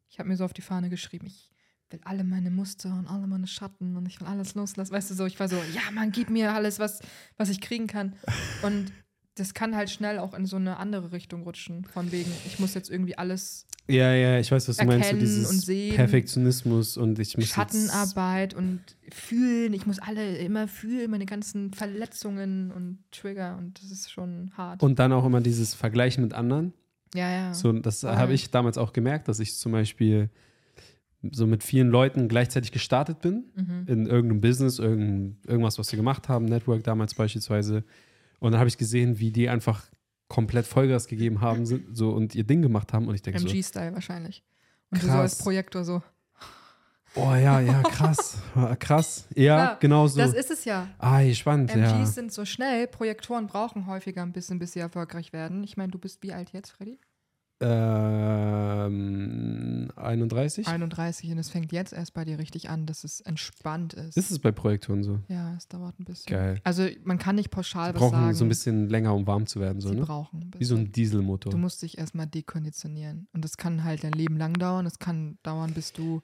Ich 0.10 0.20
habe 0.20 0.30
mir 0.30 0.36
so 0.36 0.46
auf 0.46 0.54
die 0.54 0.62
Fahne 0.62 0.90
geschrieben, 0.90 1.28
ich 1.28 1.52
will 1.90 2.02
alle 2.04 2.24
meine 2.24 2.52
Muster 2.52 2.94
und 2.94 3.08
alle 3.08 3.28
meine 3.28 3.48
Schatten 3.48 3.96
und 3.96 4.06
ich 4.06 4.20
will 4.20 4.28
alles 4.28 4.56
loslassen. 4.56 4.92
Weißt 4.92 5.12
du, 5.12 5.16
so, 5.16 5.26
ich 5.26 5.40
war 5.40 5.48
so, 5.48 5.58
ja, 5.74 5.92
man, 5.94 6.12
gib 6.12 6.30
mir 6.30 6.54
alles, 6.54 6.80
was, 6.80 7.00
was 7.38 7.50
ich 7.50 7.62
kriegen 7.62 7.88
kann. 7.88 8.16
Und 8.64 8.92
das 9.36 9.54
kann 9.54 9.76
halt 9.76 9.90
schnell 9.90 10.20
auch 10.20 10.34
in 10.34 10.46
so 10.46 10.58
eine 10.58 10.78
andere 10.78 11.12
Richtung 11.12 11.44
rutschen. 11.44 11.86
Von 11.86 12.12
wegen, 12.12 12.32
ich 12.46 12.60
muss 12.60 12.74
jetzt 12.74 12.90
irgendwie 12.90 13.18
alles 13.18 13.68
Ja, 13.92 14.14
ja, 14.14 14.40
ich 14.40 14.52
weiß, 14.52 14.68
was 14.70 14.78
du 14.78 14.86
meinst. 14.86 15.10
So 15.10 15.18
dieses 15.18 15.68
und. 15.68 15.96
Perfektionismus 15.96 16.98
und 16.98 17.20
ich 17.20 17.38
muss 17.38 17.48
Schattenarbeit 17.48 18.54
und 18.54 18.80
fühlen. 19.12 19.74
Ich 19.74 19.86
muss 19.86 20.00
alle 20.00 20.38
immer 20.38 20.68
fühlen, 20.68 21.12
meine 21.12 21.26
ganzen 21.26 21.74
Verletzungen 21.74 22.72
und 22.72 23.00
Trigger 23.12 23.58
und 23.58 23.82
das 23.82 23.92
ist 23.92 24.12
schon 24.12 24.52
hart. 24.56 24.82
Und 24.82 25.00
dann 25.00 25.12
auch 25.12 25.26
immer 25.26 25.42
dieses 25.42 25.74
Vergleichen 25.74 26.24
mit 26.24 26.34
anderen. 26.34 26.74
ja, 27.14 27.30
ja. 27.30 27.54
So, 27.54 27.72
das 27.74 28.02
Voll. 28.02 28.16
habe 28.16 28.34
ich 28.34 28.50
damals 28.50 28.78
auch 28.78 28.94
gemerkt, 28.94 29.28
dass 29.28 29.40
ich 29.40 29.56
zum 29.58 29.74
Beispiel 29.74 30.30
so 31.32 31.46
mit 31.46 31.64
vielen 31.64 31.90
Leuten 31.90 32.28
gleichzeitig 32.28 32.72
gestartet 32.72 33.22
bin. 33.22 33.46
Mhm. 33.56 33.84
in 33.88 34.06
irgendeinem 34.08 34.42
Business, 34.42 34.80
irgendein, 34.80 35.38
irgendwas, 35.46 35.78
was 35.78 35.88
sie 35.88 35.98
gemacht 35.98 36.30
haben, 36.30 36.46
Network 36.46 36.84
damals 36.84 37.14
beispielsweise. 37.14 37.84
Und 38.40 38.52
dann 38.52 38.60
habe 38.60 38.70
ich 38.70 38.78
gesehen, 38.78 39.20
wie 39.20 39.32
die 39.32 39.50
einfach 39.50 39.86
komplett 40.32 40.66
Vollgas 40.66 41.08
gegeben 41.08 41.42
haben 41.42 41.66
sind, 41.66 41.94
so 41.96 42.12
und 42.12 42.36
ihr 42.36 42.46
Ding 42.46 42.62
gemacht 42.62 42.94
haben. 42.94 43.10
Und 43.10 43.16
ich 43.16 43.22
denke 43.22 43.40
so, 43.40 43.50
MG-Style 43.50 43.94
wahrscheinlich. 43.94 44.44
Und 44.90 45.04
du 45.04 45.08
so 45.08 45.12
Krass. 45.12 45.22
als 45.22 45.38
Projektor 45.40 45.84
so. 45.84 46.02
oh 47.16 47.34
ja, 47.34 47.60
ja, 47.60 47.82
krass, 47.84 48.38
krass. 48.80 49.28
Ja, 49.36 49.56
Klar, 49.56 49.78
genau 49.82 50.08
so. 50.08 50.20
Das 50.20 50.34
ist 50.34 50.50
es 50.50 50.64
ja. 50.64 50.88
ah, 51.00 51.22
spannend, 51.34 51.76
MGs 51.76 51.92
ja. 51.92 52.06
sind 52.06 52.32
so 52.32 52.46
schnell, 52.46 52.88
Projektoren 52.88 53.48
brauchen 53.48 53.88
häufiger 53.88 54.22
ein 54.22 54.32
bisschen, 54.32 54.58
bis 54.58 54.72
sie 54.72 54.80
erfolgreich 54.80 55.34
werden. 55.34 55.66
Ich 55.66 55.76
meine, 55.76 55.92
du 55.92 56.00
bist 56.00 56.24
wie 56.24 56.32
alt 56.32 56.54
jetzt, 56.54 56.72
Freddy? 56.72 56.98
Ähm, 58.92 59.92
31? 59.96 60.68
31 60.68 61.32
und 61.32 61.38
es 61.38 61.50
fängt 61.50 61.72
jetzt 61.72 61.94
erst 61.94 62.14
bei 62.14 62.26
dir 62.26 62.40
richtig 62.40 62.70
an, 62.70 62.86
dass 62.86 63.04
es 63.04 63.22
entspannt 63.22 63.94
ist. 63.94 64.18
Ist 64.18 64.32
es 64.32 64.40
bei 64.40 64.52
Projektoren 64.52 65.04
so? 65.04 65.20
ja, 65.28 65.54
es 65.56 65.68
dauert 65.68 66.00
ein 66.00 66.06
bisschen. 66.06 66.36
Geil. 66.36 66.60
Also 66.64 66.88
man 67.04 67.18
kann 67.20 67.36
nicht 67.36 67.52
pauschal 67.52 67.90
Sie 67.90 67.96
was 67.96 68.02
brauchen 68.02 68.20
sagen. 68.20 68.34
so 68.34 68.46
ein 68.46 68.50
bisschen 68.50 68.90
länger, 68.90 69.14
um 69.14 69.28
warm 69.28 69.46
zu 69.46 69.60
werden, 69.60 69.82
so, 69.82 69.90
Sie 69.90 69.96
ne? 69.96 70.02
brauchen 70.02 70.42
ein 70.42 70.52
bisschen. 70.52 70.60
Wie 70.60 70.66
so 70.66 70.76
ein 70.76 70.92
Dieselmotor. 70.92 71.52
Du 71.52 71.58
musst 71.58 71.82
dich 71.82 71.98
erstmal 71.98 72.28
dekonditionieren. 72.28 73.28
Und 73.34 73.44
das 73.46 73.58
kann 73.58 73.84
halt 73.84 74.04
dein 74.04 74.14
Leben 74.14 74.38
lang 74.38 74.54
dauern. 74.54 74.86
Das 74.86 75.00
kann 75.00 75.38
dauern, 75.44 75.74
bis 75.74 75.94
du. 75.94 76.22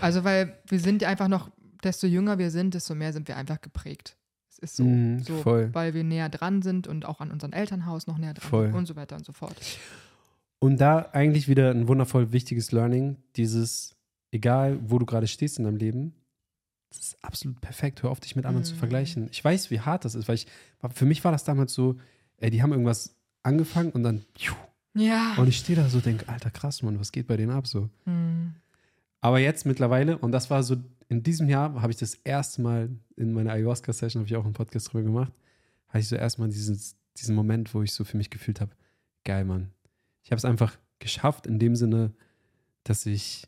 Also, 0.00 0.24
weil 0.24 0.58
wir 0.66 0.80
sind 0.80 1.04
einfach 1.04 1.28
noch, 1.28 1.50
desto 1.82 2.06
jünger 2.06 2.38
wir 2.38 2.50
sind, 2.50 2.74
desto 2.74 2.94
mehr 2.94 3.12
sind 3.12 3.28
wir 3.28 3.36
einfach 3.36 3.60
geprägt. 3.60 4.16
Es 4.50 4.58
ist 4.58 4.76
so. 4.76 4.84
Mhm, 4.84 5.20
so 5.20 5.36
voll. 5.38 5.70
Weil 5.72 5.94
wir 5.94 6.04
näher 6.04 6.28
dran 6.28 6.62
sind 6.62 6.86
und 6.86 7.06
auch 7.06 7.20
an 7.20 7.30
unserem 7.30 7.52
Elternhaus 7.52 8.06
noch 8.06 8.18
näher 8.18 8.34
dran 8.34 8.48
Voll. 8.48 8.66
sind 8.66 8.74
und 8.74 8.86
so 8.86 8.96
weiter 8.96 9.16
und 9.16 9.24
so 9.24 9.32
fort. 9.32 9.56
Und 10.64 10.80
da 10.80 11.10
eigentlich 11.12 11.46
wieder 11.46 11.70
ein 11.70 11.88
wundervoll 11.88 12.32
wichtiges 12.32 12.72
Learning, 12.72 13.18
dieses, 13.36 13.94
egal 14.30 14.78
wo 14.82 14.98
du 14.98 15.04
gerade 15.04 15.26
stehst 15.26 15.58
in 15.58 15.64
deinem 15.64 15.76
Leben, 15.76 16.14
das 16.88 17.00
ist 17.00 17.22
absolut 17.22 17.60
perfekt. 17.60 18.02
Hör 18.02 18.10
auf, 18.10 18.18
dich 18.20 18.34
mit 18.34 18.46
anderen 18.46 18.64
zu 18.64 18.72
Mhm. 18.74 18.78
vergleichen. 18.78 19.28
Ich 19.30 19.44
weiß, 19.44 19.70
wie 19.70 19.80
hart 19.80 20.06
das 20.06 20.14
ist, 20.14 20.26
weil 20.26 20.36
ich, 20.36 20.46
für 20.94 21.04
mich 21.04 21.22
war 21.22 21.32
das 21.32 21.44
damals 21.44 21.74
so, 21.74 21.96
ey, 22.38 22.48
die 22.50 22.62
haben 22.62 22.70
irgendwas 22.72 23.14
angefangen 23.42 23.90
und 23.90 24.04
dann, 24.04 24.24
pfiuh, 24.38 24.54
Ja. 24.94 25.34
und 25.36 25.48
ich 25.48 25.58
stehe 25.58 25.76
da 25.76 25.86
so, 25.90 26.00
denke, 26.00 26.28
alter 26.30 26.50
krass, 26.50 26.82
Mann, 26.82 26.98
was 26.98 27.12
geht 27.12 27.26
bei 27.26 27.36
denen 27.36 27.50
ab 27.52 27.66
so? 27.66 27.90
Hm. 28.04 28.54
Aber 29.20 29.40
jetzt 29.40 29.66
mittlerweile, 29.66 30.16
und 30.16 30.32
das 30.32 30.48
war 30.48 30.62
so, 30.62 30.76
in 31.10 31.22
diesem 31.22 31.50
Jahr 31.50 31.82
habe 31.82 31.92
ich 31.92 31.98
das 31.98 32.14
erste 32.24 32.62
Mal 32.62 32.88
in 33.16 33.34
meiner 33.34 33.52
Ayahuasca-Session, 33.52 34.20
habe 34.20 34.28
ich 34.28 34.36
auch 34.36 34.44
einen 34.46 34.54
Podcast 34.54 34.88
drüber 34.92 35.02
gemacht, 35.04 35.32
hatte 35.88 35.98
ich 35.98 36.08
so 36.08 36.16
erstmal 36.16 36.48
dieses, 36.48 36.96
diesen 37.18 37.34
Moment, 37.34 37.74
wo 37.74 37.82
ich 37.82 37.92
so 37.92 38.04
für 38.04 38.16
mich 38.16 38.30
gefühlt 38.30 38.62
habe, 38.62 38.70
geil, 39.24 39.44
Mann. 39.44 39.68
Ich 40.24 40.30
habe 40.30 40.38
es 40.38 40.44
einfach 40.44 40.76
geschafft 40.98 41.46
in 41.46 41.58
dem 41.58 41.76
Sinne, 41.76 42.12
dass 42.82 43.06
ich 43.06 43.46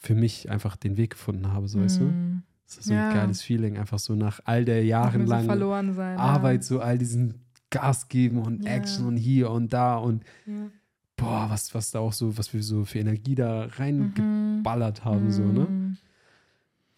für 0.00 0.14
mich 0.14 0.48
einfach 0.50 0.76
den 0.76 0.96
Weg 0.96 1.10
gefunden 1.10 1.52
habe, 1.52 1.66
so 1.66 1.80
weißt 1.80 2.00
du? 2.00 2.04
Hm. 2.10 2.42
Das 2.66 2.76
ist 2.76 2.84
so 2.86 2.92
ein 2.94 3.00
Ja. 3.00 3.12
geiles 3.12 3.42
Feeling, 3.42 3.78
einfach 3.78 3.98
so 3.98 4.14
nach 4.14 4.40
all 4.44 4.64
der 4.64 4.82
so 4.82 4.86
jahrelangen 4.88 5.94
sein. 5.94 6.18
Arbeit, 6.18 6.62
so 6.62 6.80
all 6.80 6.98
diesen 6.98 7.40
Gas 7.70 8.08
geben 8.08 8.42
und 8.42 8.64
Ja. 8.64 8.72
Action 8.72 9.06
und 9.06 9.16
hier 9.16 9.50
und 9.50 9.72
da 9.72 9.96
und 9.96 10.22
Ja. 10.46 10.70
boah, 11.16 11.46
was, 11.50 11.74
was 11.74 11.90
da 11.90 11.98
auch 12.00 12.12
so, 12.12 12.36
was 12.38 12.52
wir 12.52 12.62
so 12.62 12.84
für 12.84 12.98
Energie 12.98 13.34
da 13.34 13.66
Mhm. 13.66 13.72
reingeballert 13.76 15.04
haben, 15.04 15.30
so, 15.32 15.50
ne? 15.50 15.60
Mhm. 15.66 15.96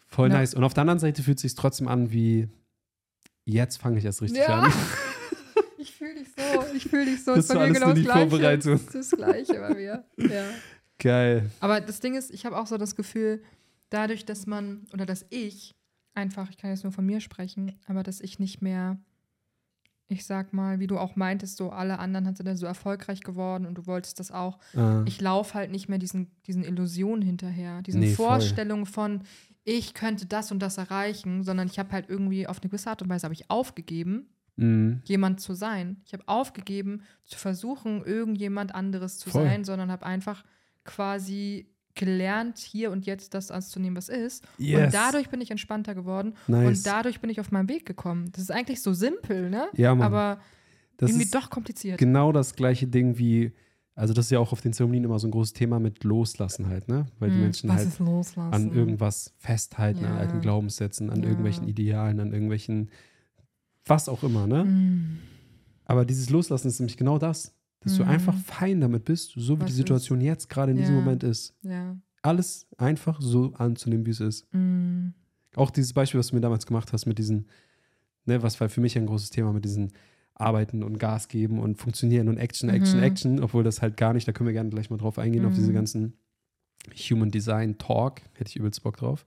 Voll 0.07 0.27
Ja. 0.29 0.35
nice. 0.39 0.53
Und 0.53 0.63
auf 0.65 0.73
der 0.73 0.81
anderen 0.81 0.99
Seite 0.99 1.23
fühlt 1.23 1.37
es 1.37 1.41
sich 1.43 1.55
trotzdem 1.55 1.87
an 1.87 2.11
wie, 2.11 2.49
jetzt 3.45 3.77
fange 3.77 3.97
ich 3.97 4.05
erst 4.05 4.21
richtig 4.21 4.39
Ja. 4.47 4.59
an. 4.63 4.73
Ich 5.77 5.95
fühle 5.95 6.13
dich 6.15 6.27
so, 6.37 6.60
ich 6.75 6.85
fühle 6.85 7.05
dich 7.05 7.23
so. 7.23 7.35
Das 7.35 7.49
war 7.49 7.61
alles 7.61 7.73
genau 7.73 7.87
nur 7.87 7.95
die 7.95 8.03
Gleiche. 8.03 8.29
Vorbereitung. 8.29 8.79
Das 8.85 9.09
das 9.09 9.11
Gleiche 9.11 9.53
bei 9.53 9.73
mir. 9.73 10.05
Ja. 10.17 10.45
Geil. 10.99 11.49
Aber 11.59 11.81
das 11.81 11.99
Ding 11.99 12.15
ist, 12.15 12.31
ich 12.31 12.45
habe 12.45 12.57
auch 12.57 12.67
so 12.67 12.77
das 12.77 12.95
Gefühl, 12.95 13.41
dadurch, 13.89 14.25
dass 14.25 14.45
man, 14.45 14.85
oder 14.93 15.05
dass 15.05 15.25
ich 15.29 15.75
einfach, 16.13 16.49
ich 16.49 16.57
kann 16.57 16.69
jetzt 16.69 16.83
nur 16.83 16.91
von 16.93 17.05
mir 17.05 17.21
sprechen, 17.21 17.79
aber 17.87 18.03
dass 18.03 18.21
ich 18.21 18.37
nicht 18.39 18.61
mehr, 18.61 18.99
ich 20.07 20.25
sag 20.25 20.53
mal, 20.53 20.79
wie 20.79 20.87
du 20.87 20.97
auch 20.99 21.15
meintest, 21.15 21.57
so 21.57 21.69
alle 21.71 21.97
anderen 21.99 22.35
sind 22.35 22.45
dann 22.47 22.57
so 22.57 22.65
erfolgreich 22.65 23.21
geworden 23.21 23.65
und 23.65 23.75
du 23.75 23.87
wolltest 23.87 24.19
das 24.19 24.31
auch. 24.31 24.59
Äh, 24.75 25.03
Ich 25.07 25.21
laufe 25.21 25.53
halt 25.53 25.71
nicht 25.71 25.87
mehr 25.89 25.99
diesen, 25.99 26.29
diesen 26.45 26.63
Illusionen 26.63 27.21
hinterher, 27.21 27.81
diesen 27.81 28.01
Nee. 28.01 28.13
Vorstellungen 28.13 28.85
von, 28.85 29.23
ich 29.63 29.93
könnte 29.93 30.25
das 30.25 30.51
und 30.51 30.59
das 30.59 30.77
erreichen, 30.77 31.43
sondern 31.43 31.67
ich 31.67 31.79
habe 31.79 31.91
halt 31.93 32.09
irgendwie 32.09 32.45
auf 32.47 32.61
eine 32.61 32.69
gewisse 32.69 32.89
Art 32.89 33.01
und 33.01 33.09
Weise 33.09 33.23
habe 33.23 33.33
ich 33.33 33.49
aufgegeben, 33.49 34.27
mh, 34.61 34.99
jemand 35.05 35.39
zu 35.41 35.53
sein. 35.53 36.01
Ich 36.05 36.13
habe 36.13 36.23
aufgegeben, 36.27 37.01
zu 37.25 37.37
versuchen, 37.37 38.03
irgendjemand 38.03 38.73
anderes 38.75 39.17
zu 39.17 39.29
Voll. 39.29 39.43
sein, 39.43 39.63
sondern 39.63 39.91
habe 39.91 40.05
einfach 40.05 40.43
quasi 40.83 41.67
gelernt, 41.93 42.57
hier 42.57 42.89
und 42.91 43.05
jetzt 43.05 43.33
das 43.33 43.51
anzunehmen, 43.51 43.97
was 43.97 44.07
ist. 44.07 44.45
yes. 44.57 44.85
Und 44.85 44.93
dadurch 44.93 45.29
bin 45.29 45.41
ich 45.41 45.51
entspannter 45.51 45.93
geworden 45.93 46.35
nice. 46.47 46.67
und 46.67 46.87
dadurch 46.87 47.19
bin 47.19 47.29
ich 47.29 47.39
auf 47.41 47.51
meinen 47.51 47.67
Weg 47.67 47.85
gekommen. 47.85 48.31
Das 48.31 48.41
ist 48.43 48.51
eigentlich 48.51 48.81
so 48.81 48.93
simpel, 48.93 49.49
ne? 49.49 49.67
ja, 49.75 49.93
Mann. 49.93 50.05
Aber 50.07 50.39
das 50.97 51.09
irgendwie 51.09 51.25
ist 51.25 51.35
doch 51.35 51.49
kompliziert. 51.49 51.97
genau 51.97 52.31
das 52.31 52.55
gleiche 52.55 52.87
Ding 52.87 53.17
wie, 53.17 53.51
also 53.93 54.13
das 54.13 54.25
ist 54.25 54.31
ja 54.31 54.39
auch 54.39 54.53
auf 54.53 54.61
den 54.61 54.71
Zeremonien 54.71 55.03
immer 55.03 55.19
so 55.19 55.27
ein 55.27 55.31
großes 55.31 55.51
Thema 55.53 55.79
mit 55.79 56.05
Loslassen 56.05 56.67
halt, 56.67 56.87
ne? 56.87 57.07
Weil 57.19 57.29
die 57.31 57.35
Hm, 57.35 57.41
Menschen 57.43 57.69
was 57.69 57.99
halt 57.99 58.53
an 58.53 58.71
irgendwas 58.71 59.33
festhalten, 59.37 60.05
an 60.05 60.13
Ja. 60.13 60.17
alten 60.19 60.39
Glaubenssätzen, 60.39 61.09
an 61.09 61.23
Ja. 61.23 61.27
irgendwelchen 61.29 61.67
Idealen, 61.67 62.21
an 62.21 62.31
irgendwelchen, 62.31 62.89
was 63.85 64.07
auch 64.09 64.23
immer, 64.23 64.47
ne? 64.47 64.63
Hm. 64.63 65.17
Aber 65.85 66.05
dieses 66.05 66.29
Loslassen 66.29 66.67
ist 66.67 66.79
nämlich 66.79 66.97
genau 66.97 67.17
das, 67.17 67.53
dass 67.81 67.97
du 67.97 68.03
Mhm. 68.03 68.09
einfach 68.09 68.37
fein 68.37 68.79
damit 68.81 69.05
bist, 69.05 69.33
so 69.35 69.57
wie 69.57 69.61
Was 69.61 69.67
die 69.67 69.73
Situation 69.75 70.21
jetzt 70.21 70.49
gerade 70.49 70.71
in 70.71 70.77
diesem 70.77 70.95
Ja. 70.95 71.01
Moment 71.01 71.23
ist. 71.23 71.53
Ja. 71.63 71.97
Alles 72.21 72.67
einfach 72.77 73.19
so 73.21 73.53
anzunehmen, 73.55 74.05
wie 74.05 74.11
es 74.11 74.19
ist. 74.19 74.47
Hm. 74.51 75.13
Auch 75.55 75.71
dieses 75.71 75.91
Beispiel, 75.93 76.19
was 76.19 76.27
du 76.27 76.35
mir 76.35 76.41
damals 76.41 76.65
gemacht 76.65 76.93
hast, 76.93 77.05
mit 77.07 77.17
diesen, 77.17 77.47
ne, 78.25 78.41
was 78.43 78.59
war 78.61 78.69
für 78.69 78.79
mich 78.81 78.95
ein 78.97 79.07
großes 79.07 79.31
Thema, 79.31 79.51
mit 79.51 79.65
diesen 79.65 79.91
Arbeiten 80.35 80.83
und 80.83 80.97
Gas 80.97 81.27
geben 81.27 81.59
und 81.59 81.77
funktionieren 81.77 82.29
und 82.29 82.37
Action, 82.37 82.69
Action, 82.69 82.99
Mhm. 82.99 83.03
Action, 83.03 83.39
obwohl 83.43 83.63
das 83.63 83.81
halt 83.81 83.97
gar 83.97 84.13
nicht, 84.13 84.27
da 84.27 84.31
können 84.31 84.47
wir 84.47 84.53
gerne 84.53 84.69
gleich 84.69 84.89
mal 84.89 84.97
drauf 84.97 85.17
eingehen, 85.19 85.45
auf 85.45 85.53
diese 85.55 85.71
Mhm. 85.71 85.75
ganzen 85.75 86.13
Human 87.09 87.31
Design 87.31 87.77
Talk, 87.77 88.21
hätte 88.35 88.49
ich 88.49 88.55
übelst 88.55 88.81
Bock 88.83 88.97
drauf. 88.97 89.25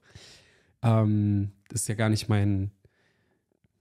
Ähm, 0.81 1.51
das 1.69 1.81
ist 1.81 1.87
ja 1.87 1.95
gar 1.95 2.09
nicht 2.09 2.27
mein, 2.27 2.71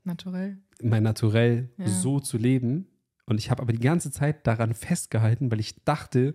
Naturell. 0.05 0.59
mein 0.83 1.03
Naturell, 1.03 1.71
Ja. 1.79 1.89
so 1.89 2.21
zu 2.21 2.37
leben. 2.39 2.87
Und 3.27 3.39
ich 3.39 3.51
habe 3.51 3.63
aber 3.63 3.73
die 3.73 3.81
ganze 3.81 4.11
Zeit 4.11 4.47
daran 4.47 4.75
festgehalten, 4.75 5.51
weil 5.51 5.61
ich 5.61 5.83
dachte, 5.85 6.35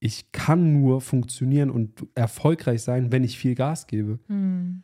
ich 0.00 0.32
kann 0.32 0.72
nur 0.80 1.00
funktionieren 1.00 1.70
und 1.70 2.06
erfolgreich 2.14 2.82
sein, 2.82 3.12
wenn 3.12 3.22
ich 3.24 3.38
viel 3.38 3.54
Gas 3.54 3.86
gebe. 3.86 4.18
Hm. 4.26 4.82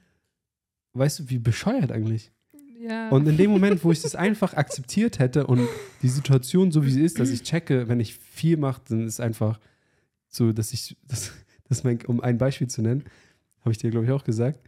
Weißt 0.95 1.19
du, 1.19 1.31
wie 1.31 1.39
bescheuert 1.39 1.91
eigentlich? 1.91 2.31
Ja. 2.81 3.09
Und 3.11 3.27
in 3.29 3.37
dem 3.37 3.51
Moment, 3.57 3.83
wo 3.85 3.91
ich 3.93 4.01
das 4.03 4.15
einfach 4.15 4.55
akzeptiert 4.55 5.19
hätte 5.19 5.47
und 5.47 5.67
die 6.03 6.09
Situation 6.09 6.71
so 6.71 6.85
wie 6.87 6.91
sie 6.91 7.03
ist, 7.03 7.19
dass 7.19 7.31
ich 7.31 7.43
checke, 7.43 7.89
wenn 7.89 8.01
ich 8.01 8.15
viel 8.15 8.57
mache, 8.57 8.83
dann 8.89 9.07
ist 9.07 9.21
einfach 9.21 9.59
so, 10.29 10.53
dass 10.53 10.73
ich, 10.73 10.97
das, 11.09 11.33
das 11.69 11.83
mein, 11.85 12.01
um 12.07 12.21
ein 12.21 12.39
Beispiel 12.39 12.69
zu 12.69 12.83
nennen, 12.83 13.05
habe 13.61 13.73
ich 13.73 13.79
dir, 13.79 13.91
glaube 13.91 14.07
ich, 14.07 14.13
auch 14.13 14.25
gesagt, 14.25 14.61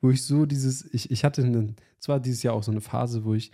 wo 0.00 0.10
ich 0.10 0.22
so 0.24 0.46
dieses, 0.46 0.84
ich, 0.92 1.10
ich 1.10 1.24
hatte, 1.24 1.42
einen, 1.42 1.76
es 2.00 2.08
war 2.08 2.20
dieses 2.20 2.42
Jahr 2.42 2.54
auch 2.54 2.62
so 2.62 2.70
eine 2.70 2.80
Phase, 2.80 3.24
wo 3.24 3.34
ich 3.34 3.50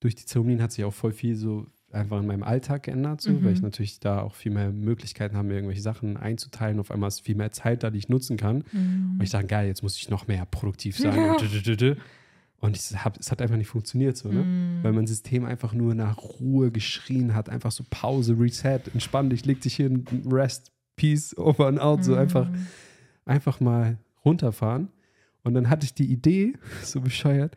durch 0.00 0.14
die 0.14 0.24
Zeremonien 0.24 0.62
hat 0.62 0.72
sich 0.72 0.84
auch 0.84 0.94
voll 0.94 1.12
viel 1.12 1.36
so 1.36 1.66
einfach 1.90 2.20
in 2.20 2.26
meinem 2.26 2.42
Alltag 2.42 2.84
geändert, 2.84 3.20
so, 3.20 3.30
Mhm. 3.30 3.44
weil 3.44 3.52
ich 3.52 3.60
natürlich 3.60 4.00
da 4.00 4.22
auch 4.22 4.34
viel 4.34 4.50
mehr 4.50 4.70
Möglichkeiten 4.72 5.36
habe, 5.36 5.48
mir 5.48 5.54
irgendwelche 5.54 5.82
Sachen 5.82 6.16
einzuteilen. 6.16 6.80
Auf 6.80 6.90
einmal 6.90 7.08
ist 7.08 7.20
viel 7.20 7.34
mehr 7.34 7.52
Zeit 7.52 7.82
da, 7.82 7.90
die 7.90 7.98
ich 7.98 8.08
nutzen 8.08 8.38
kann. 8.38 8.64
Hm. 8.70 9.16
Und 9.18 9.22
ich 9.22 9.28
dachte, 9.30 9.46
geil, 9.46 9.66
jetzt 9.66 9.82
muss 9.82 9.96
ich 9.98 10.08
noch 10.08 10.26
mehr 10.26 10.46
produktiv 10.46 10.96
sein. 10.98 11.14
Ja. 11.14 11.36
Und, 12.60 12.76
ich 12.76 13.04
hab, 13.04 13.18
es 13.18 13.30
hat 13.30 13.42
einfach 13.42 13.56
nicht 13.56 13.68
funktioniert 13.68 14.16
so, 14.16 14.30
ne? 14.30 14.42
Hm. 14.42 14.78
Weil 14.82 14.92
mein 14.92 15.06
System 15.06 15.44
einfach 15.44 15.74
nur 15.74 15.94
nach 15.94 16.16
Ruhe 16.18 16.70
geschrien 16.70 17.34
hat, 17.34 17.50
einfach 17.50 17.72
so 17.72 17.84
Pause, 17.90 18.38
Reset, 18.38 18.80
entspann 18.94 19.28
dich, 19.28 19.44
leg 19.44 19.60
dich 19.60 19.76
hin, 19.76 20.04
Rest, 20.30 20.72
Peace, 20.96 21.36
over 21.36 21.66
and 21.66 21.78
out, 21.80 22.04
so 22.04 22.14
einfach, 22.14 22.48
Hm. 22.48 22.66
einfach 23.26 23.60
mal 23.60 23.98
runterfahren. 24.24 24.88
Und 25.42 25.54
dann 25.54 25.68
hatte 25.68 25.84
ich 25.84 25.94
die 25.94 26.10
Idee, 26.10 26.54
so 26.82 27.00
bescheuert, 27.00 27.56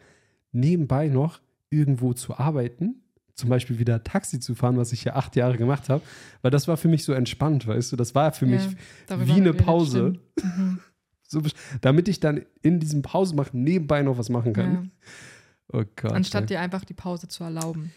nebenbei 0.51 1.07
noch 1.07 1.41
irgendwo 1.69 2.13
zu 2.13 2.37
arbeiten, 2.37 3.01
zum 3.33 3.49
Beispiel 3.49 3.79
wieder 3.79 4.03
Taxi 4.03 4.39
zu 4.39 4.55
fahren, 4.55 4.77
was 4.77 4.93
ich 4.93 5.03
ja 5.03 5.15
acht 5.15 5.35
Jahre 5.35 5.57
gemacht 5.57 5.89
habe, 5.89 6.01
weil 6.41 6.51
das 6.51 6.67
war 6.67 6.77
für 6.77 6.87
mich 6.87 7.03
so 7.03 7.11
entspannt, 7.13 7.67
weißt 7.67 7.91
du, 7.91 7.95
das 7.97 8.15
war 8.15 8.31
für 8.31 8.45
mich 8.45 8.63
Ja, 9.09 9.27
wie 9.27 9.33
eine 9.33 9.53
Pause. 9.53 10.19
Mhm. 10.43 10.79
so, 11.23 11.41
damit 11.81 12.07
ich 12.07 12.19
dann 12.19 12.45
in 12.61 12.79
diesem 12.79 13.01
Pause 13.01 13.35
machen 13.35 13.63
nebenbei 13.63 14.03
noch 14.03 14.17
was 14.17 14.29
machen 14.29 14.53
kann. 14.53 14.73
Ja. 14.73 15.79
Oh 15.79 15.83
Gott. 15.95 16.11
Anstatt 16.11 16.43
ey. 16.43 16.47
dir 16.47 16.59
einfach 16.59 16.85
die 16.85 16.93
Pause 16.93 17.27
zu 17.27 17.43
erlauben. 17.43 17.91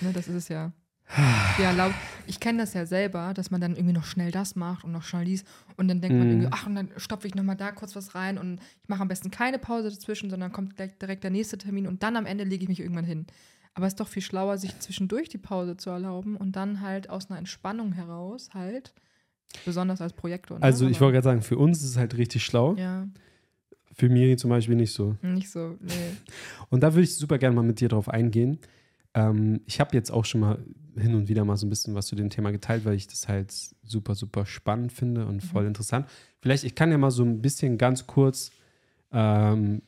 Ne, 0.00 0.12
das 0.12 0.28
ist 0.28 0.34
es 0.34 0.48
ja. 0.48 0.72
Ja, 1.58 1.64
erlaubt. 1.70 1.94
Ich 2.26 2.38
kenne 2.38 2.58
das 2.58 2.74
ja 2.74 2.86
selber, 2.86 3.34
dass 3.34 3.50
man 3.50 3.60
dann 3.60 3.74
irgendwie 3.74 3.92
noch 3.92 4.04
schnell 4.04 4.30
das 4.30 4.54
macht 4.54 4.84
und 4.84 4.92
noch 4.92 5.02
schnell 5.02 5.24
dies 5.24 5.44
und 5.76 5.88
dann 5.88 6.00
denkt 6.00 6.16
man 6.18 6.28
Mhm. 6.28 6.32
irgendwie, 6.34 6.48
ach, 6.52 6.66
und 6.66 6.74
dann 6.76 6.90
stopfe 6.96 7.26
ich 7.26 7.34
nochmal 7.34 7.56
da 7.56 7.72
kurz 7.72 7.96
was 7.96 8.14
rein 8.14 8.38
und 8.38 8.60
ich 8.82 8.88
mache 8.88 9.02
am 9.02 9.08
besten 9.08 9.30
keine 9.30 9.58
Pause 9.58 9.90
dazwischen, 9.90 10.30
sondern 10.30 10.52
kommt 10.52 10.76
gleich 10.76 10.96
direkt 10.98 11.24
der 11.24 11.30
nächste 11.32 11.58
Termin 11.58 11.86
und 11.88 12.02
dann 12.02 12.16
am 12.16 12.26
Ende 12.26 12.44
lege 12.44 12.62
ich 12.62 12.68
mich 12.68 12.80
irgendwann 12.80 13.04
hin. 13.04 13.26
Aber 13.74 13.86
es 13.86 13.92
ist 13.94 14.00
doch 14.00 14.08
viel 14.08 14.22
schlauer, 14.22 14.58
sich 14.58 14.78
zwischendurch 14.78 15.28
die 15.28 15.38
Pause 15.38 15.76
zu 15.76 15.90
erlauben 15.90 16.36
und 16.36 16.54
dann 16.56 16.80
halt 16.80 17.10
aus 17.10 17.30
einer 17.30 17.38
Entspannung 17.38 17.92
heraus 17.92 18.50
halt, 18.54 18.92
besonders 19.64 20.00
als 20.00 20.12
Projektor. 20.12 20.58
Ne? 20.58 20.62
Also 20.64 20.86
ich 20.88 21.00
wollte 21.00 21.14
gerade 21.14 21.24
sagen, 21.24 21.42
für 21.42 21.58
uns 21.58 21.78
ist 21.82 21.90
es 21.90 21.96
halt 21.96 22.16
richtig 22.16 22.44
schlau. 22.44 22.74
Ja, 22.76 23.08
Für 23.92 24.08
Miri 24.08 24.36
zum 24.36 24.50
Beispiel 24.50 24.76
nicht 24.76 24.92
so. 24.92 25.16
nicht 25.22 25.50
so, 25.50 25.76
nee. 25.80 26.12
Und 26.68 26.80
da 26.82 26.92
würde 26.94 27.02
ich 27.02 27.14
super 27.16 27.38
gerne 27.38 27.54
mal 27.56 27.62
mit 27.62 27.80
dir 27.80 27.88
drauf 27.88 28.08
eingehen. 28.08 28.58
Ähm, 29.14 29.60
ich 29.66 29.80
habe 29.80 29.96
jetzt 29.96 30.10
auch 30.10 30.24
schon 30.24 30.40
mal 30.40 30.58
hin 30.96 31.14
und 31.14 31.28
wieder 31.28 31.44
mal 31.44 31.56
so 31.56 31.66
ein 31.66 31.70
bisschen 31.70 31.94
was 31.94 32.06
zu 32.06 32.16
dem 32.16 32.30
Thema 32.30 32.50
geteilt, 32.50 32.84
weil 32.84 32.94
ich 32.94 33.06
das 33.06 33.28
halt 33.28 33.52
super, 33.82 34.14
super 34.14 34.44
spannend 34.46 34.92
finde 34.92 35.26
und 35.26 35.40
voll 35.42 35.62
Mhm. 35.62 35.68
interessant. 35.68 36.06
Vielleicht, 36.40 36.64
ich 36.64 36.74
kann 36.74 36.90
ja 36.90 36.98
mal 36.98 37.10
so 37.10 37.22
ein 37.24 37.40
bisschen 37.42 37.78
ganz 37.78 38.06
kurz 38.06 38.50
ähm, 39.12 39.82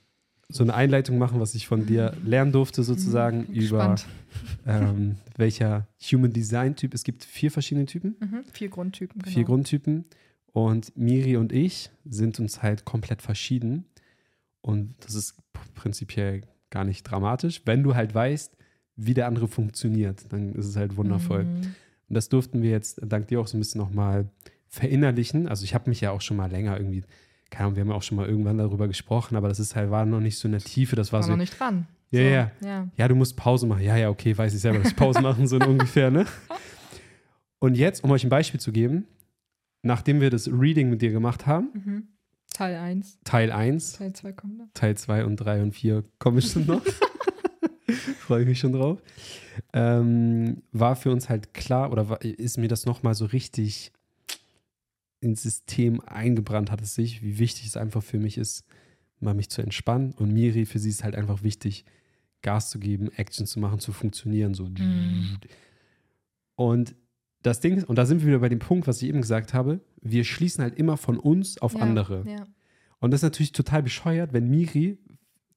so 0.49 0.63
eine 0.63 0.75
Einleitung 0.75 1.19
machen, 1.19 1.41
was 1.41 1.55
ich 1.55 1.67
von 1.67 1.87
dir 1.87 2.15
lernen 2.25 2.53
durfte, 2.53 2.83
sozusagen, 2.83 3.47
Mhm, 3.49 3.55
über 3.55 3.95
ähm, 4.67 5.17
welcher 5.37 5.87
Human 6.11 6.33
Design 6.33 6.77
Typ. 6.77 6.95
Es 6.95 7.05
gibt 7.05 7.25
vier 7.25 7.51
verschiedene 7.51 7.87
Typen. 7.87 8.17
Mhm. 8.21 8.45
Vier 8.53 8.69
Grundtypen, 8.69 9.23
genau. 9.23 9.33
vier 9.33 9.45
Grundtypen. 9.45 10.05
Und 10.53 10.95
Miri 10.97 11.37
und 11.37 11.53
ich 11.53 11.91
sind 12.05 12.39
uns 12.39 12.63
halt 12.63 12.85
komplett 12.85 13.23
verschieden. 13.23 13.87
Und 14.61 14.95
das 15.01 15.15
ist 15.15 15.37
prinzipiell 15.75 16.43
gar 16.71 16.85
nicht 16.85 17.05
dramatisch. 17.05 17.63
Wenn 17.65 17.83
du 17.83 17.95
halt 17.95 18.15
weißt, 18.15 18.55
wie 19.07 19.15
der 19.15 19.27
andere 19.27 19.49
funktioniert, 19.49 20.33
dann 20.33 20.55
ist 20.55 20.67
es 20.67 20.77
halt 20.77 20.97
wundervoll. 20.97 21.45
Mhm. 21.45 21.75
Und 22.09 22.15
das 22.15 22.29
durften 22.29 22.63
wir 22.63 22.71
jetzt 22.71 23.01
dank 23.03 23.29
dir 23.29 23.41
auch 23.41 23.47
so 23.47 23.57
ein 23.57 23.61
bisschen 23.61 23.81
nochmal 23.81 24.27
verinnerlichen. 24.69 25.49
Also 25.49 25.65
ich 25.65 25.75
habe 25.75 25.89
mich 25.91 26.01
ja 26.01 26.11
auch 26.11 26.21
schon 26.21 26.37
mal 26.37 26.51
länger 26.51 26.77
irgendwie, 26.77 27.05
keine 27.51 27.67
Ahnung, 27.67 27.77
wir 27.77 27.81
haben 27.83 27.89
ja 27.91 27.95
auch 27.95 28.03
schon 28.03 28.17
mal 28.17 28.27
irgendwann 28.27 28.59
darüber 28.59 28.89
gesprochen, 28.89 29.37
aber 29.37 29.49
das 29.49 29.61
ist 29.61 29.77
halt, 29.77 29.91
war 29.91 30.05
noch 30.07 30.21
nicht 30.21 30.39
so 30.39 30.49
in 30.49 30.53
der 30.53 30.61
Tiefe. 30.61 30.97
Das 30.97 31.13
war 31.13 31.21
War 31.21 31.25
so, 31.25 31.31
noch 31.33 31.39
nicht 31.39 31.59
dran. 31.59 31.87
Ja, 32.11 32.21
so, 32.21 32.25
ja. 32.27 32.51
ja. 32.65 32.89
ja, 32.97 33.09
du 33.09 33.15
musst 33.15 33.37
Pause 33.37 33.67
machen. 33.67 33.83
Ja, 33.83 33.97
ja, 33.97 34.11
okay, 34.11 34.37
weiß 34.37 34.53
ich 34.55 34.61
selber, 34.61 34.79
dass 34.79 34.89
ich 34.89 34.97
Pause 34.97 35.21
machen, 35.23 35.47
so 35.47 35.57
ungefähr, 35.59 36.11
ne? 36.11 36.27
Und 37.59 37.77
jetzt, 37.77 38.03
um 38.05 38.11
euch 38.11 38.25
ein 38.25 38.31
Beispiel 38.31 38.61
zu 38.61 38.73
geben, 38.73 39.07
nachdem 39.83 40.21
wir 40.21 40.31
das 40.31 40.49
Reading 40.49 40.91
mit 40.91 41.01
dir 41.03 41.11
gemacht 41.13 41.47
haben, 41.47 41.71
Mhm. 41.75 42.03
Teil 42.55 42.77
1, 42.77 43.19
Teil 43.25 43.51
1, 43.51 43.95
Teil 43.95 44.13
2 44.13 44.33
kommt 44.33 44.59
noch. 44.59 44.67
Teil 44.75 44.95
2 44.95 45.25
und 45.25 45.37
3 45.37 45.63
und 45.63 45.73
4 45.73 46.05
kommen 46.19 46.37
bestimmt 46.37 46.69
noch. 46.69 46.83
Freue 48.19 48.43
ich 48.43 48.49
mich 48.49 48.59
schon 48.59 48.73
drauf. 48.73 49.03
Ähm, 49.73 50.63
war 50.73 50.97
für 50.97 51.11
uns 51.11 51.29
halt 51.29 51.55
klar, 51.55 51.93
oder 51.93 52.09
war, 52.09 52.23
ist 52.23 52.59
mir 52.59 52.69
das 52.69 52.87
nochmal 52.87 53.15
so 53.15 53.27
richtig 53.27 53.93
ins 55.23 55.43
System 55.43 56.01
eingebrannt 56.01 56.71
hat 56.71 56.83
es 56.83 56.95
sich, 56.95 57.23
wie 57.23 57.39
wichtig 57.39 57.67
es 57.67 57.77
einfach 57.77 58.03
für 58.03 58.19
mich 58.19 58.37
ist, 58.37 58.65
mal 59.21 59.35
mich 59.35 59.49
zu 59.51 59.63
entspannen. 59.63 60.13
Und 60.19 60.33
Miri, 60.33 60.67
für 60.67 60.81
sie 60.81 60.91
ist 60.91 61.05
halt 61.05 61.15
einfach 61.15 61.45
wichtig, 61.45 61.85
Gas 62.43 62.71
zu 62.71 62.81
geben, 62.81 63.09
Action 63.13 63.47
zu 63.47 63.61
machen, 63.61 63.79
zu 63.79 63.93
funktionieren. 63.93 64.53
So. 64.53 64.67
Mhm. 64.67 65.39
Und 66.57 66.97
das 67.43 67.61
Ding 67.61 67.77
ist, 67.77 67.89
und 67.89 67.97
da 67.97 68.05
sind 68.05 68.21
wir 68.21 68.29
wieder 68.29 68.41
bei 68.41 68.49
dem 68.49 68.59
Punkt, 68.59 68.89
was 68.89 69.01
ich 69.01 69.09
eben 69.09 69.21
gesagt 69.21 69.55
habe, 69.55 69.81
wir 70.01 70.25
schließen 70.25 70.63
halt 70.63 70.77
immer 70.77 70.97
von 70.97 71.19
uns 71.19 71.59
auf 71.59 71.75
ja, 71.75 71.81
andere. 71.81 72.25
Ja, 72.29 72.47
Und 72.99 73.13
das 73.13 73.19
ist 73.19 73.25
natürlich 73.25 73.53
total 73.53 73.85
bescheuert, 73.85 74.33
wenn 74.33 74.51
Miri 74.51 74.99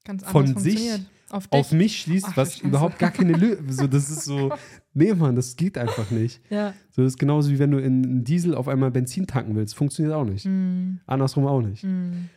ganz 0.04 0.24
Von 0.24 0.58
sich. 0.58 1.00
Auf 1.30 1.48
auf 1.50 1.72
mich 1.72 2.02
schließt, 2.02 2.28
Ach, 2.30 2.38
was 2.38 2.60
überhaupt 2.60 3.00
gar 3.00 3.12
keine 3.12 3.34
Lösung 3.34 3.72
so 3.72 3.88
Das 3.88 4.10
ist 4.12 4.26
so, 4.26 4.54
nee, 4.94 5.14
Mann, 5.14 5.36
das 5.36 5.56
geht 5.56 5.78
einfach 5.78 6.12
nicht. 6.12 6.40
ja. 6.50 6.74
So, 6.92 7.02
das 7.02 7.14
ist 7.14 7.20
genauso 7.20 7.50
wie 7.50 7.60
wenn 7.60 7.72
du 7.72 7.80
in 7.80 8.24
Diesel 8.24 8.54
auf 8.54 8.68
einmal 8.68 8.92
Benzin 8.92 9.26
tanken 9.26 9.56
willst. 9.56 9.76
Funktioniert 9.76 10.14
auch 10.14 10.26
nicht. 10.26 10.46
Mhm. 10.46 11.00
Andersrum 11.08 11.46
auch 11.48 11.62
nicht. 11.62 11.84
Mhm. 11.84 12.30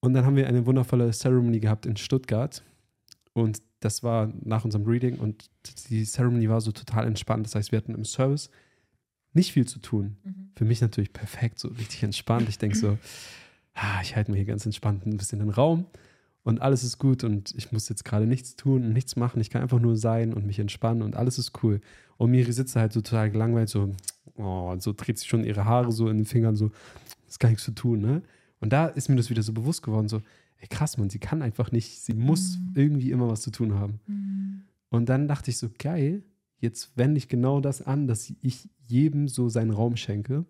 Und 0.00 0.14
dann 0.14 0.24
haben 0.24 0.36
wir 0.36 0.48
eine 0.48 0.66
wundervolle 0.66 1.10
Ceremony 1.12 1.60
gehabt 1.60 1.86
in 1.86 1.96
Stuttgart. 1.96 2.62
Und 3.34 3.62
das 3.80 4.02
war 4.02 4.32
nach 4.42 4.64
unserem 4.64 4.84
Reading 4.86 5.16
und 5.18 5.50
die 5.88 6.04
Ceremony 6.04 6.48
war 6.48 6.60
so 6.60 6.72
total 6.72 7.06
entspannt. 7.06 7.46
Das 7.46 7.54
heißt, 7.54 7.72
wir 7.72 7.78
hatten 7.78 7.94
im 7.94 8.04
Service 8.04 8.50
nicht 9.32 9.52
viel 9.52 9.66
zu 9.66 9.78
tun. 9.78 10.16
Mhm. 10.24 10.50
Für 10.56 10.64
mich 10.64 10.80
natürlich 10.80 11.12
perfekt, 11.12 11.58
so 11.58 11.68
richtig 11.68 12.02
entspannt. 12.02 12.48
Ich 12.48 12.58
denke 12.58 12.76
so, 12.76 12.98
ah, 13.74 14.00
ich 14.02 14.16
halte 14.16 14.30
mir 14.30 14.38
hier 14.38 14.46
ganz 14.46 14.64
entspannt 14.66 15.06
ein 15.06 15.16
bisschen 15.16 15.38
den 15.38 15.50
Raum 15.50 15.86
und 16.44 16.60
alles 16.60 16.84
ist 16.84 16.98
gut 16.98 17.24
und 17.24 17.54
ich 17.56 17.72
muss 17.72 17.88
jetzt 17.88 18.04
gerade 18.04 18.26
nichts 18.26 18.56
tun 18.56 18.84
und 18.84 18.92
nichts 18.92 19.16
machen. 19.16 19.40
Ich 19.40 19.50
kann 19.50 19.62
einfach 19.62 19.80
nur 19.80 19.96
sein 19.96 20.32
und 20.32 20.46
mich 20.46 20.58
entspannen 20.58 21.02
und 21.02 21.16
alles 21.16 21.38
ist 21.38 21.62
cool. 21.62 21.80
Und 22.16 22.30
Miri 22.30 22.52
sitzt 22.52 22.76
halt 22.76 22.92
so 22.92 23.00
total 23.00 23.30
gelangweilt, 23.30 23.68
so, 23.68 23.94
oh, 24.36 24.74
so 24.78 24.92
dreht 24.92 25.18
sich 25.18 25.28
schon 25.28 25.44
ihre 25.44 25.64
Haare 25.64 25.92
so 25.92 26.08
in 26.08 26.18
den 26.18 26.26
Fingern, 26.26 26.56
so, 26.56 26.70
ist 27.28 27.40
gar 27.40 27.48
nichts 27.48 27.64
zu 27.64 27.72
tun, 27.72 28.00
ne? 28.00 28.22
Und 28.60 28.72
da 28.72 28.86
ist 28.86 29.08
mir 29.08 29.16
das 29.16 29.30
wieder 29.30 29.42
so 29.42 29.52
bewusst 29.52 29.82
geworden, 29.82 30.08
so, 30.08 30.22
ey 30.58 30.68
krass, 30.68 30.96
man, 30.98 31.10
sie 31.10 31.18
kann 31.18 31.42
einfach 31.42 31.72
nicht, 31.72 32.00
sie 32.00 32.14
muss 32.14 32.58
Mhm. 32.58 32.72
irgendwie 32.74 33.10
immer 33.10 33.28
was 33.28 33.42
zu 33.42 33.50
tun 33.50 33.74
haben. 33.74 34.00
Mhm. 34.06 34.62
Und 34.88 35.08
dann 35.08 35.26
dachte 35.26 35.50
ich 35.50 35.58
so, 35.58 35.68
geil, 35.78 36.22
jetzt 36.58 36.96
wende 36.96 37.18
ich 37.18 37.28
genau 37.28 37.60
das 37.60 37.82
an, 37.82 38.06
dass 38.06 38.32
ich 38.40 38.68
jedem 38.86 39.26
so 39.26 39.48
seinen 39.48 39.70
Raum 39.70 39.96
schenke. 39.96 40.44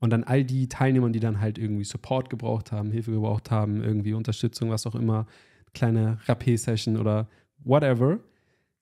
Und 0.00 0.10
dann 0.10 0.24
all 0.24 0.44
die 0.44 0.68
Teilnehmern, 0.68 1.12
die 1.12 1.20
dann 1.20 1.40
halt 1.40 1.58
irgendwie 1.58 1.84
Support 1.84 2.30
gebraucht 2.30 2.72
haben, 2.72 2.90
Hilfe 2.90 3.12
gebraucht 3.12 3.50
haben, 3.50 3.82
irgendwie 3.82 4.14
Unterstützung, 4.14 4.70
was 4.70 4.86
auch 4.86 4.94
immer, 4.94 5.26
kleine 5.74 6.18
Rapé-Session 6.26 6.96
oder 6.96 7.28
whatever, 7.62 8.18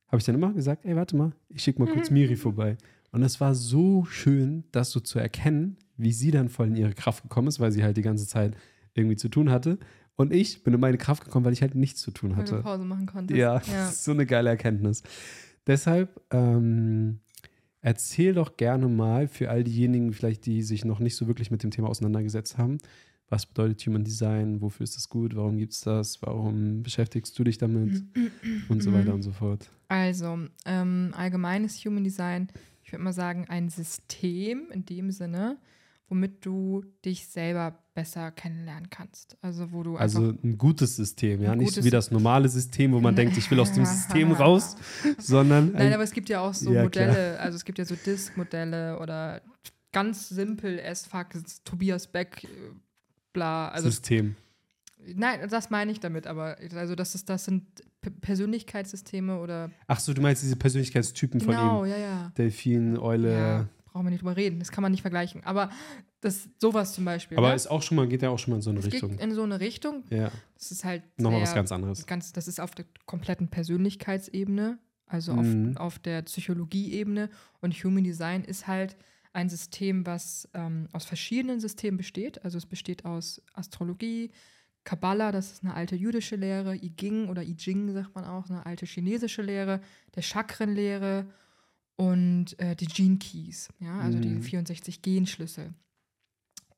habe 0.06 0.18
ich 0.18 0.24
dann 0.24 0.36
immer 0.36 0.52
gesagt, 0.52 0.86
ey, 0.86 0.96
warte 0.96 1.16
mal, 1.16 1.32
ich 1.48 1.62
schicke 1.62 1.82
mal 1.82 1.92
kurz 1.92 2.10
Miri 2.10 2.36
vorbei. 2.36 2.78
Und 3.10 3.22
es 3.22 3.40
war 3.40 3.54
so 3.54 4.04
schön, 4.04 4.64
das 4.70 4.90
so 4.90 5.00
zu 5.00 5.18
erkennen, 5.18 5.76
wie 5.96 6.12
sie 6.12 6.30
dann 6.30 6.48
voll 6.48 6.68
in 6.68 6.76
ihre 6.76 6.94
Kraft 6.94 7.22
gekommen 7.24 7.48
ist, 7.48 7.60
weil 7.60 7.72
sie 7.72 7.82
halt 7.82 7.96
die 7.96 8.02
ganze 8.02 8.26
Zeit 8.26 8.56
irgendwie 8.94 9.16
zu 9.16 9.28
tun 9.28 9.50
hatte. 9.50 9.78
Und 10.16 10.32
ich 10.32 10.62
bin 10.62 10.74
in 10.74 10.80
meine 10.80 10.98
Kraft 10.98 11.24
gekommen, 11.24 11.44
weil 11.44 11.52
ich 11.52 11.62
halt 11.62 11.74
nichts 11.74 12.00
zu 12.00 12.10
tun 12.10 12.36
Weil 12.36 12.44
du 12.44 12.52
hatte. 12.52 12.62
Pause 12.62 12.84
machen 12.84 13.06
konntest. 13.06 13.38
Ja, 13.38 13.60
ja. 13.72 13.86
so 13.92 14.12
eine 14.12 14.26
geile 14.26 14.50
Erkenntnis. 14.50 15.02
Deshalb 15.66 16.20
ähm, 16.32 17.20
erzähl 17.80 18.34
doch 18.34 18.56
gerne 18.56 18.88
mal 18.88 19.28
für 19.28 19.50
all 19.50 19.64
diejenigen, 19.64 20.12
vielleicht 20.12 20.46
die 20.46 20.62
sich 20.62 20.84
noch 20.84 20.98
nicht 20.98 21.16
so 21.16 21.26
wirklich 21.26 21.50
mit 21.50 21.62
dem 21.62 21.70
Thema 21.70 21.88
auseinandergesetzt 21.88 22.58
haben, 22.58 22.78
was 23.28 23.46
bedeutet 23.46 23.86
Human 23.86 24.04
Design, 24.04 24.60
wofür 24.60 24.84
ist 24.84 24.96
das 24.96 25.08
gut, 25.08 25.36
warum 25.36 25.58
gibt 25.58 25.74
es 25.74 25.82
das, 25.82 26.22
warum 26.22 26.82
beschäftigst 26.82 27.38
du 27.38 27.44
dich 27.44 27.58
damit 27.58 28.02
und 28.68 28.82
so 28.82 28.92
weiter 28.92 29.14
und 29.14 29.22
so 29.22 29.32
fort. 29.32 29.70
Also, 29.88 30.38
ähm, 30.64 31.12
allgemeines 31.14 31.84
Human 31.84 32.04
Design, 32.04 32.48
ich 32.82 32.92
würde 32.92 33.04
mal 33.04 33.12
sagen, 33.12 33.46
ein 33.48 33.68
System 33.68 34.70
in 34.72 34.84
dem 34.86 35.10
Sinne, 35.10 35.58
womit 36.08 36.44
du 36.44 36.84
dich 37.04 37.28
selber 37.28 37.78
besser 37.94 38.30
kennenlernen 38.30 38.88
kannst. 38.90 39.36
Also, 39.42 39.72
wo 39.72 39.82
du 39.82 39.96
Also 39.96 40.32
ein 40.42 40.56
gutes 40.56 40.96
System, 40.96 41.42
ja, 41.42 41.54
nicht 41.54 41.68
gutes- 41.70 41.84
wie 41.84 41.90
das 41.90 42.10
normale 42.10 42.48
System, 42.48 42.92
wo 42.92 43.00
man 43.00 43.14
denkt, 43.14 43.36
ich 43.36 43.50
will 43.50 43.60
aus 43.60 43.72
dem 43.72 43.84
System 43.86 44.32
raus, 44.32 44.76
sondern 45.18 45.72
Nein, 45.72 45.88
ein, 45.88 45.92
aber 45.94 46.04
es 46.04 46.12
gibt 46.12 46.28
ja 46.28 46.40
auch 46.40 46.54
so 46.54 46.72
Ja, 46.72 46.84
Modelle, 46.84 47.38
also 47.40 47.56
es 47.56 47.64
gibt 47.64 47.78
ja 47.78 47.84
so 47.84 47.94
Disk-Modelle 47.96 48.98
oder 49.00 49.42
ganz 49.92 50.28
simpel 50.28 50.80
as 50.80 51.06
fuck, 51.06 51.28
Tobias 51.64 52.06
Beck, 52.06 52.44
äh, 52.44 52.48
bla. 53.32 53.68
Also 53.68 53.90
System. 53.90 54.36
Nein, 55.14 55.48
das 55.48 55.70
meine 55.70 55.90
ich 55.92 56.00
damit, 56.00 56.26
aber 56.26 56.56
also 56.74 56.94
das 56.94 57.14
ist, 57.14 57.28
das 57.28 57.44
sind 57.44 57.64
P 58.00 58.10
Persönlichkeitssysteme 58.10 59.38
oder 59.38 59.70
Ach 59.86 60.00
so, 60.00 60.12
du 60.12 60.20
meinst 60.20 60.42
diese 60.42 60.56
Persönlichkeitstypen 60.56 61.40
genau, 61.40 61.80
von 61.80 61.88
ja, 61.88 61.96
ja. 61.96 62.26
ihm. 62.26 62.34
Delfin, 62.36 62.98
Eule. 62.98 63.32
Ja, 63.32 63.68
brauchen 63.98 64.06
wir 64.06 64.10
nicht 64.12 64.22
drüber 64.22 64.36
reden, 64.36 64.58
das 64.60 64.70
kann 64.70 64.82
man 64.82 64.92
nicht 64.92 65.02
vergleichen. 65.02 65.42
Aber 65.44 65.70
das 66.20 66.48
sowas 66.58 66.92
zum 66.94 67.04
Beispiel. 67.04 67.36
Aber 67.36 67.48
ne? 67.50 67.54
ist 67.54 67.66
auch 67.68 67.82
schon 67.82 67.96
mal, 67.96 68.06
geht 68.06 68.22
ja 68.22 68.30
auch 68.30 68.38
schon 68.38 68.52
mal 68.52 68.56
in 68.56 68.62
so 68.62 68.70
eine 68.70 68.78
es 68.78 68.86
Richtung. 68.86 69.10
geht 69.10 69.20
in 69.20 69.32
so 69.34 69.42
eine 69.42 69.58
Richtung. 69.60 70.04
Ja, 70.10 70.30
Das 70.54 70.70
ist 70.70 70.84
halt 70.84 71.02
nochmal 71.18 71.40
sehr- 71.40 71.48
was 71.48 71.54
ganz 71.54 71.72
anderes. 71.72 72.06
ganz, 72.06 72.32
das 72.32 72.46
ist 72.48 72.60
auf 72.60 72.74
der 72.76 72.84
kompletten 73.06 73.48
Persönlichkeitsebene, 73.48 74.78
also 75.06 75.32
Mhm. 75.34 75.76
auf, 75.76 75.80
auf 75.80 75.98
der 75.98 76.22
Psychologieebene. 76.22 77.28
Und 77.60 77.74
Human 77.74 78.04
Design 78.04 78.44
ist 78.44 78.66
halt 78.66 78.96
ein 79.32 79.48
System, 79.48 80.06
was 80.06 80.48
ähm, 80.54 80.88
aus 80.92 81.04
verschiedenen 81.04 81.60
Systemen 81.60 81.96
besteht. 81.98 82.44
Also 82.44 82.58
es 82.58 82.66
besteht 82.66 83.04
aus 83.04 83.42
Astrologie, 83.54 84.30
Kabbalah, 84.84 85.32
das 85.32 85.52
ist 85.52 85.64
eine 85.64 85.74
alte 85.74 85.96
jüdische 85.96 86.36
Lehre, 86.36 86.74
I 86.76 86.88
Ging 86.90 87.28
oder 87.28 87.42
I 87.42 87.54
Ching 87.56 87.92
sagt 87.92 88.14
man 88.14 88.24
auch, 88.24 88.48
eine 88.48 88.64
alte 88.64 88.86
chinesische 88.86 89.42
Lehre, 89.42 89.80
der 90.14 90.22
Chakrenlehre 90.22 91.26
und 91.98 92.58
äh, 92.60 92.76
die 92.76 92.86
Gene 92.86 93.18
Keys, 93.18 93.68
ja, 93.80 93.98
also 93.98 94.18
die 94.20 94.28
Mhm. 94.28 94.42
64 94.42 95.02
Genschlüssel. 95.02 95.74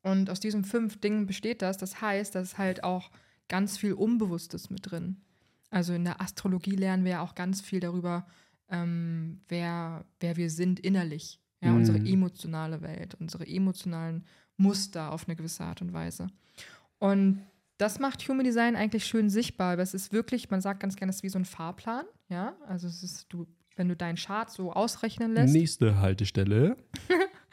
Und 0.03 0.31
aus 0.31 0.41
diesen 0.41 0.65
fünf 0.65 0.99
Dingen 0.99 1.27
besteht 1.27 1.61
das. 1.61 1.77
Das 1.77 2.01
heißt, 2.01 2.35
da 2.35 2.41
ist 2.41 2.57
halt 2.57 2.83
auch 2.85 3.11
ganz 3.49 3.77
viel 3.77 3.93
Unbewusstes 3.93 4.71
mit 4.71 4.91
drin. 4.91 5.21
Also 5.69 5.93
in 5.93 6.05
der 6.05 6.23
Astrologie 6.23 6.75
lernen 6.75 7.05
wir 7.05 7.13
ja 7.13 7.21
auch 7.21 7.35
ganz 7.35 7.61
viel 7.61 7.81
darüber, 7.81 8.27
ähm, 8.71 9.43
wer, 9.49 10.07
wer 10.21 10.37
wir 10.37 10.49
sind 10.49 10.81
innerlich. 10.81 11.39
Ja, 11.63 11.73
Mhm. 11.73 11.77
unsere 11.77 11.99
emotionale 11.99 12.81
Welt, 12.81 13.15
unsere 13.17 13.47
emotionalen 13.47 14.25
Muster 14.57 15.13
auf 15.13 15.29
eine 15.29 15.37
gewisse 15.37 15.65
Art 15.65 15.83
und 15.83 15.93
Weise. 15.93 16.29
Und 16.99 17.43
das 17.77 17.99
macht 17.99 18.27
Human 18.27 18.45
Design 18.45 18.75
eigentlich 18.77 19.05
schön 19.05 19.29
sichtbar, 19.29 19.77
weil 19.77 19.85
es 19.85 19.93
ist 19.93 20.13
wirklich, 20.15 20.49
man 20.51 20.63
sagt 20.63 20.81
ganz 20.81 20.97
gerne, 20.97 21.11
es 21.11 21.17
ist 21.17 21.23
wie 21.23 21.29
so 21.29 21.39
ein 21.39 21.45
Fahrplan. 21.45 22.07
Ja, 22.31 22.57
also 22.67 22.87
es 22.89 23.03
ist, 23.03 23.27
du, 23.29 23.47
wenn 23.81 23.89
du 23.89 23.97
deinen 23.97 24.17
Chart 24.17 24.51
so 24.51 24.75
ausrechnen 24.75 25.33
lässt. 25.33 25.55
Nächste 25.55 26.01
Haltestelle. 26.01 26.77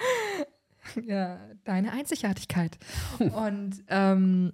ja, 1.06 1.40
deine 1.64 1.94
Einzigartigkeit. 1.94 2.78
Und 3.18 3.82
ähm, 3.88 4.52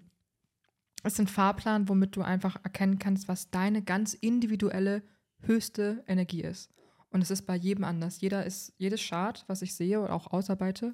es 1.01 1.13
ist 1.13 1.19
ein 1.19 1.27
Fahrplan, 1.27 1.89
womit 1.89 2.15
du 2.15 2.21
einfach 2.21 2.57
erkennen 2.63 2.99
kannst, 2.99 3.27
was 3.27 3.49
deine 3.49 3.81
ganz 3.81 4.13
individuelle 4.13 5.01
höchste 5.41 6.03
Energie 6.07 6.43
ist. 6.43 6.69
Und 7.09 7.23
es 7.23 7.31
ist 7.31 7.47
bei 7.47 7.55
jedem 7.55 7.85
anders. 7.85 8.21
Jeder 8.21 8.45
ist, 8.45 8.71
jedes 8.77 9.01
Chart, 9.01 9.43
was 9.47 9.63
ich 9.63 9.73
sehe 9.73 9.99
oder 9.99 10.13
auch 10.13 10.27
ausarbeite, 10.27 10.93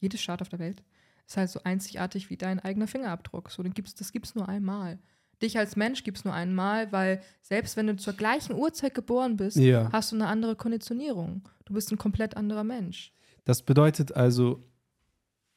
jedes 0.00 0.20
Chart 0.20 0.42
auf 0.42 0.48
der 0.48 0.58
Welt, 0.58 0.82
ist 1.28 1.36
halt 1.36 1.48
so 1.48 1.60
einzigartig 1.62 2.28
wie 2.28 2.36
dein 2.36 2.58
eigener 2.58 2.88
Fingerabdruck. 2.88 3.52
So, 3.52 3.62
den 3.62 3.72
gibt's, 3.72 3.94
das 3.94 4.10
gibt 4.10 4.26
es 4.26 4.34
nur 4.34 4.48
einmal. 4.48 4.98
Dich 5.42 5.56
als 5.58 5.76
Mensch 5.76 6.02
gibt 6.02 6.18
es 6.18 6.24
nur 6.24 6.34
einmal, 6.34 6.90
weil 6.90 7.20
selbst 7.42 7.76
wenn 7.76 7.86
du 7.86 7.96
zur 7.96 8.14
gleichen 8.14 8.54
Uhrzeit 8.54 8.94
geboren 8.94 9.36
bist, 9.36 9.56
Ja. 9.56 9.88
hast 9.92 10.10
du 10.12 10.16
eine 10.16 10.26
andere 10.26 10.56
Konditionierung. 10.56 11.48
Du 11.64 11.74
bist 11.74 11.92
ein 11.92 11.98
komplett 11.98 12.36
anderer 12.36 12.64
Mensch. 12.64 13.12
Das 13.44 13.62
bedeutet 13.62 14.12
also, 14.16 14.64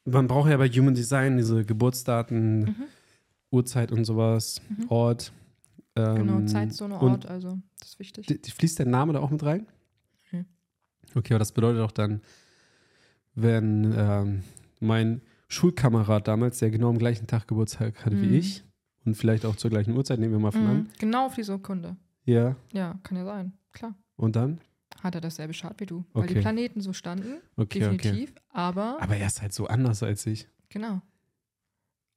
man 0.04 0.28
braucht 0.28 0.50
ja 0.50 0.56
bei 0.56 0.68
Human 0.68 0.94
Design 0.94 1.36
diese 1.36 1.64
Geburtsdaten, 1.64 2.60
Mhm. 2.60 2.74
Uhrzeit 3.50 3.90
und 3.92 4.04
sowas, 4.04 4.60
Mhm. 4.68 4.86
Ort. 4.88 5.32
Ähm, 5.94 6.14
Genau, 6.14 6.40
Zeitzone, 6.46 6.94
Ort, 7.00 7.26
also 7.26 7.58
das 7.80 7.90
ist 7.90 7.98
wichtig. 7.98 8.26
die- 8.26 8.40
die- 8.40 8.50
Fließt 8.50 8.78
der 8.78 8.86
Name 8.86 9.12
da 9.12 9.18
auch 9.20 9.30
mit 9.30 9.42
rein? 9.42 9.66
Mhm. 10.30 10.46
Okay, 11.14 11.34
aber 11.34 11.38
das 11.40 11.52
bedeutet 11.52 11.82
auch 11.82 11.90
dann, 11.92 12.22
wenn 13.34 13.92
ähm, 13.96 14.42
mein 14.80 15.20
Schulkamerad 15.48 16.28
damals, 16.28 16.58
der 16.60 16.70
genau 16.70 16.88
am 16.88 16.98
gleichen 16.98 17.26
Tag 17.26 17.46
Geburtstag 17.48 18.04
hatte 18.06 18.16
Mhm. 18.16 18.22
wie 18.22 18.36
ich 18.38 18.64
und 19.04 19.14
vielleicht 19.16 19.44
auch 19.44 19.56
zur 19.56 19.70
gleichen 19.70 19.96
Uhrzeit, 19.96 20.18
nehmen 20.18 20.32
wir 20.32 20.38
mal 20.38 20.52
von 20.52 20.62
Mhm. 20.64 20.70
an. 20.70 20.88
Genau 20.98 21.26
auf 21.26 21.34
diese 21.34 21.52
Sekunde. 21.52 21.96
Ja, 22.24 22.56
Ja, 22.72 22.98
kann 23.02 23.16
ja 23.16 23.24
sein. 23.24 23.52
Klar. 23.72 23.94
und 24.16 24.36
dann? 24.36 24.60
Hat 25.02 25.14
er 25.16 25.20
dasselbe 25.20 25.52
Chart 25.54 25.78
wie 25.80 25.86
du. 25.86 26.04
Weil 26.12 26.26
die 26.28 26.34
Okay. 26.34 26.42
Planeten 26.42 26.80
so 26.80 26.92
standen, 26.92 27.40
Okay, 27.56 27.84
okay. 27.86 27.96
definitiv. 27.96 28.34
Aber, 28.50 29.02
Aber 29.02 29.16
er 29.16 29.26
ist 29.26 29.42
halt 29.42 29.52
so 29.52 29.66
anders 29.66 30.02
als 30.02 30.26
ich. 30.26 30.48
genau. 30.68 31.00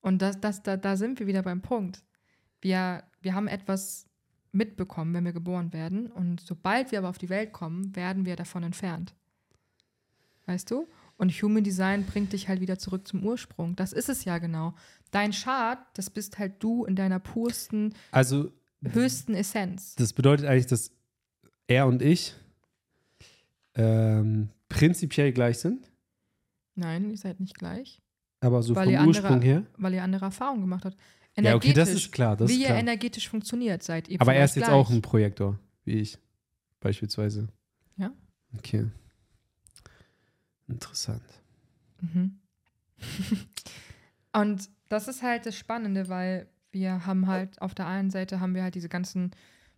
Und 0.02 0.22
das, 0.22 0.40
das, 0.40 0.62
da, 0.62 0.78
da 0.78 0.98
sind 0.98 1.20
wir 1.20 1.26
wieder 1.26 1.42
beim 1.42 1.62
Punkt. 1.64 2.04
Wir, 2.62 3.04
wir 3.22 3.34
haben 3.34 3.48
etwas 3.48 4.08
mitbekommen, 4.52 5.14
wenn 5.16 5.26
wir 5.26 5.34
geboren 5.34 5.74
werden. 5.74 6.12
Und 6.12 6.42
sobald 6.42 6.92
wir 6.92 7.00
aber 7.00 7.10
auf 7.10 7.18
die 7.18 7.30
Welt 7.30 7.52
kommen, 7.54 7.96
werden 7.96 8.26
wir 8.26 8.36
davon 8.36 8.62
entfernt. 8.62 9.16
Weißt 10.46 10.70
du? 10.70 10.88
Und 11.18 11.32
Human 11.32 11.64
Design 11.64 12.06
bringt 12.06 12.34
dich 12.34 12.48
halt 12.50 12.60
wieder 12.62 12.78
zurück 12.78 13.08
zum 13.08 13.24
Ursprung. 13.24 13.76
Das 13.76 13.94
ist 13.94 14.10
es 14.10 14.26
ja 14.26 14.38
genau. 14.38 14.74
Dein 15.12 15.32
Chart, 15.32 15.80
das 15.94 16.10
bist 16.10 16.38
halt 16.40 16.62
du 16.62 16.84
in 16.86 16.96
deiner 16.96 17.20
pursten, 17.20 17.94
Also, 18.12 18.52
höchsten 18.84 19.34
Essenz. 19.34 19.96
das 19.96 20.12
bedeutet 20.14 20.46
eigentlich, 20.46 20.68
dass 20.68 20.92
er 21.68 21.88
und 21.88 22.02
ich 22.02 22.34
ähm, 23.76 24.50
prinzipiell 24.70 25.32
gleich 25.34 25.60
sind, 25.60 25.92
Nein, 26.78 27.10
ihr 27.10 27.18
seid 27.18 27.40
nicht 27.40 27.58
gleich, 27.58 28.02
aber 28.42 28.62
so 28.62 28.76
Weil 28.76 28.90
ihr 28.90 28.98
vom 29.00 29.08
andere- 29.08 29.24
Ursprung 29.24 29.42
her. 29.42 29.64
weil 29.78 29.94
ihr 29.94 30.04
andere 30.04 30.26
Erfahrungen 30.26 30.62
gemacht 30.62 30.84
habt. 30.86 30.98
Ja, 31.38 31.56
okay, 31.56 31.72
das 31.74 31.90
ist 31.90 32.12
klar. 32.12 32.36
Das 32.36 32.50
wie 32.50 32.54
ist 32.56 32.60
ihr 32.60 32.66
klar. 32.68 32.80
energetisch 32.80 33.30
funktioniert, 33.30 33.84
seid 33.84 34.08
ihr 34.10 34.20
Aber 34.22 34.34
er 34.34 34.44
ist 34.46 34.56
jetzt 34.56 34.66
gleich. 34.66 34.76
auch 34.76 34.90
ein 34.90 35.02
Projektor, 35.02 35.58
wie 35.86 35.94
ich, 36.00 36.18
beispielsweise. 36.82 37.48
Ja. 37.98 38.12
Okay. 38.58 38.88
Interessant. 40.68 41.24
Mhm. 42.02 42.40
Und 44.34 44.70
das 44.90 45.08
ist 45.08 45.24
halt 45.24 45.46
das 45.46 45.58
Spannende, 45.58 46.10
weil 46.10 46.48
wir 46.72 47.06
haben 47.06 47.28
halt 47.28 47.62
auf 47.62 47.74
der 47.74 47.88
einen 47.88 48.10
Seite 48.10 48.40
haben 48.40 48.54
wir 48.54 48.64
halt 48.64 48.76
diese 48.76 48.90
ganzen 48.90 49.32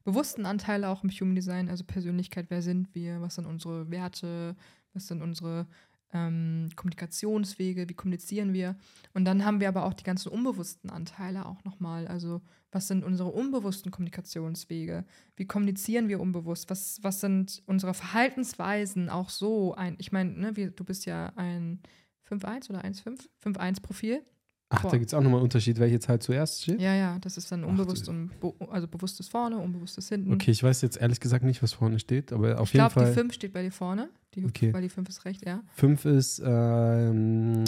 bewussten 0.04 0.46
Anteile 0.46 0.90
auch 0.90 1.04
im 1.04 1.10
Human 1.10 1.36
Design, 1.36 1.70
also 1.70 1.84
Persönlichkeit, 1.84 2.48
wer 2.50 2.62
sind 2.62 2.94
wir, 2.96 3.22
was 3.22 3.36
sind 3.36 3.46
unsere 3.46 3.92
Werte, 3.92 4.56
was 4.94 5.08
sind 5.08 5.22
unsere 5.22 5.68
ähm, 6.14 6.70
Kommunikationswege, 6.76 7.90
wie 7.90 7.94
kommunizieren 7.94 8.54
wir. 8.54 8.76
Und 9.14 9.26
dann 9.26 9.44
haben 9.44 9.60
wir 9.60 9.68
aber 9.68 9.86
auch 9.86 9.94
die 9.94 10.04
ganzen 10.04 10.30
unbewussten 10.30 10.90
Anteile 10.90 11.46
auch 11.46 11.64
nochmal. 11.64 12.08
Also 12.08 12.42
was 12.72 12.88
sind 12.88 13.04
unsere 13.04 13.30
unbewussten 13.30 13.92
Kommunikationswege? 13.92 15.06
Wie 15.36 15.46
kommunizieren 15.46 16.08
wir 16.10 16.20
unbewusst? 16.20 16.70
Was, 16.70 17.00
was 17.04 17.22
sind 17.22 17.64
unsere 17.66 17.94
Verhaltensweisen 17.94 19.10
auch 19.10 19.30
so? 19.30 19.74
Ein, 19.76 19.96
ich 20.00 20.12
meine, 20.12 20.32
ne, 20.32 20.54
du 20.54 20.84
bist 20.84 21.06
ja 21.06 21.34
ein 21.36 21.82
5-1 22.30 22.70
oder 22.70 22.84
1-5? 22.84 23.28
5-1-Profil. 23.44 24.24
Ach, 24.70 24.82
Boah. 24.82 24.92
da 24.92 24.98
gibt 24.98 25.08
es 25.10 25.14
auch 25.14 25.22
nochmal 25.22 25.38
einen 25.38 25.44
Unterschied, 25.46 25.80
welche 25.80 25.98
Zahl 26.00 26.20
zuerst 26.20 26.64
steht? 26.64 26.82
Ja, 26.82 26.94
ja, 26.94 27.18
das 27.20 27.38
ist 27.38 27.50
dann 27.52 27.64
Ach, 27.64 27.70
unbewusst 27.70 28.08
du- 28.08 28.12
und 28.12 28.38
be 28.42 28.54
also 28.70 28.86
bewusstes 28.88 29.30
vorne, 29.30 29.58
unbewusstes 29.58 30.10
hinten. 30.10 30.34
Okay, 30.34 30.52
ich 30.52 30.62
weiß 30.62 30.82
jetzt 30.82 30.98
ehrlich 30.98 31.22
gesagt 31.22 31.46
nicht, 31.46 31.64
was 31.64 31.72
vorne 31.72 32.00
steht, 32.00 32.34
aber 32.34 32.60
auf 32.60 32.68
ich 32.68 32.74
jeden 32.74 32.86
glaube, 32.90 33.00
die 33.00 33.06
Fall. 33.06 33.14
5 33.14 33.34
steht 33.34 33.54
bei 33.54 33.64
dir 33.64 33.72
vorne. 33.72 34.10
Die, 34.36 34.44
Okay. 34.44 34.74
Weil 34.74 34.82
die 34.82 34.90
5 34.90 35.08
ist 35.08 35.24
recht, 35.24 35.46
ja. 35.46 35.64
5 35.76 36.04
ist, 36.06 36.42
ähm, 36.46 37.64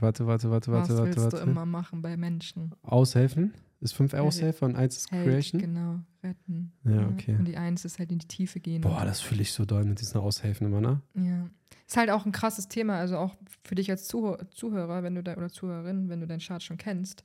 warte, 0.00 0.26
warte, 0.26 0.50
warte, 0.50 0.72
Was 0.72 0.88
warte, 0.88 1.04
willst 1.04 1.18
warte, 1.18 1.30
du 1.30 1.32
warte. 1.38 1.50
immer 1.50 1.66
machen 1.66 2.02
bei 2.02 2.16
Menschen? 2.16 2.72
Aushelfen? 2.82 3.52
Ist 3.80 3.94
5 3.94 4.12
Held. 4.12 4.22
Aushelfer 4.22 4.66
und 4.66 4.76
1 4.76 4.96
ist 4.96 5.10
Held, 5.10 5.24
Creation? 5.26 5.60
genau, 5.60 5.98
retten. 6.22 6.72
Ja, 6.84 7.08
okay. 7.08 7.34
Und 7.36 7.46
die 7.46 7.56
1 7.56 7.84
ist 7.84 7.98
halt 7.98 8.12
in 8.12 8.18
die 8.20 8.28
Tiefe 8.28 8.60
gehen. 8.60 8.80
Boah, 8.82 9.04
das 9.04 9.20
fühle 9.20 9.42
ich 9.42 9.52
so 9.52 9.64
doll 9.64 9.84
mit 9.84 10.00
diesen 10.00 10.20
Aushelfen 10.20 10.68
immer, 10.68 10.80
ne? 10.80 11.00
Ja. 11.14 11.48
Ist 11.92 11.96
halt 11.98 12.08
auch 12.08 12.24
ein 12.24 12.32
krasses 12.32 12.68
Thema, 12.68 12.96
also 12.96 13.18
auch 13.18 13.34
für 13.64 13.74
dich 13.74 13.90
als 13.90 14.06
Zuh 14.08 14.38
Zuhörer, 14.50 15.02
wenn 15.02 15.14
du 15.14 15.22
da 15.22 15.36
oder 15.36 15.50
Zuhörerin, 15.50 16.08
wenn 16.08 16.20
du 16.20 16.26
deinen 16.26 16.40
Chart 16.40 16.62
schon 16.62 16.78
kennst. 16.78 17.22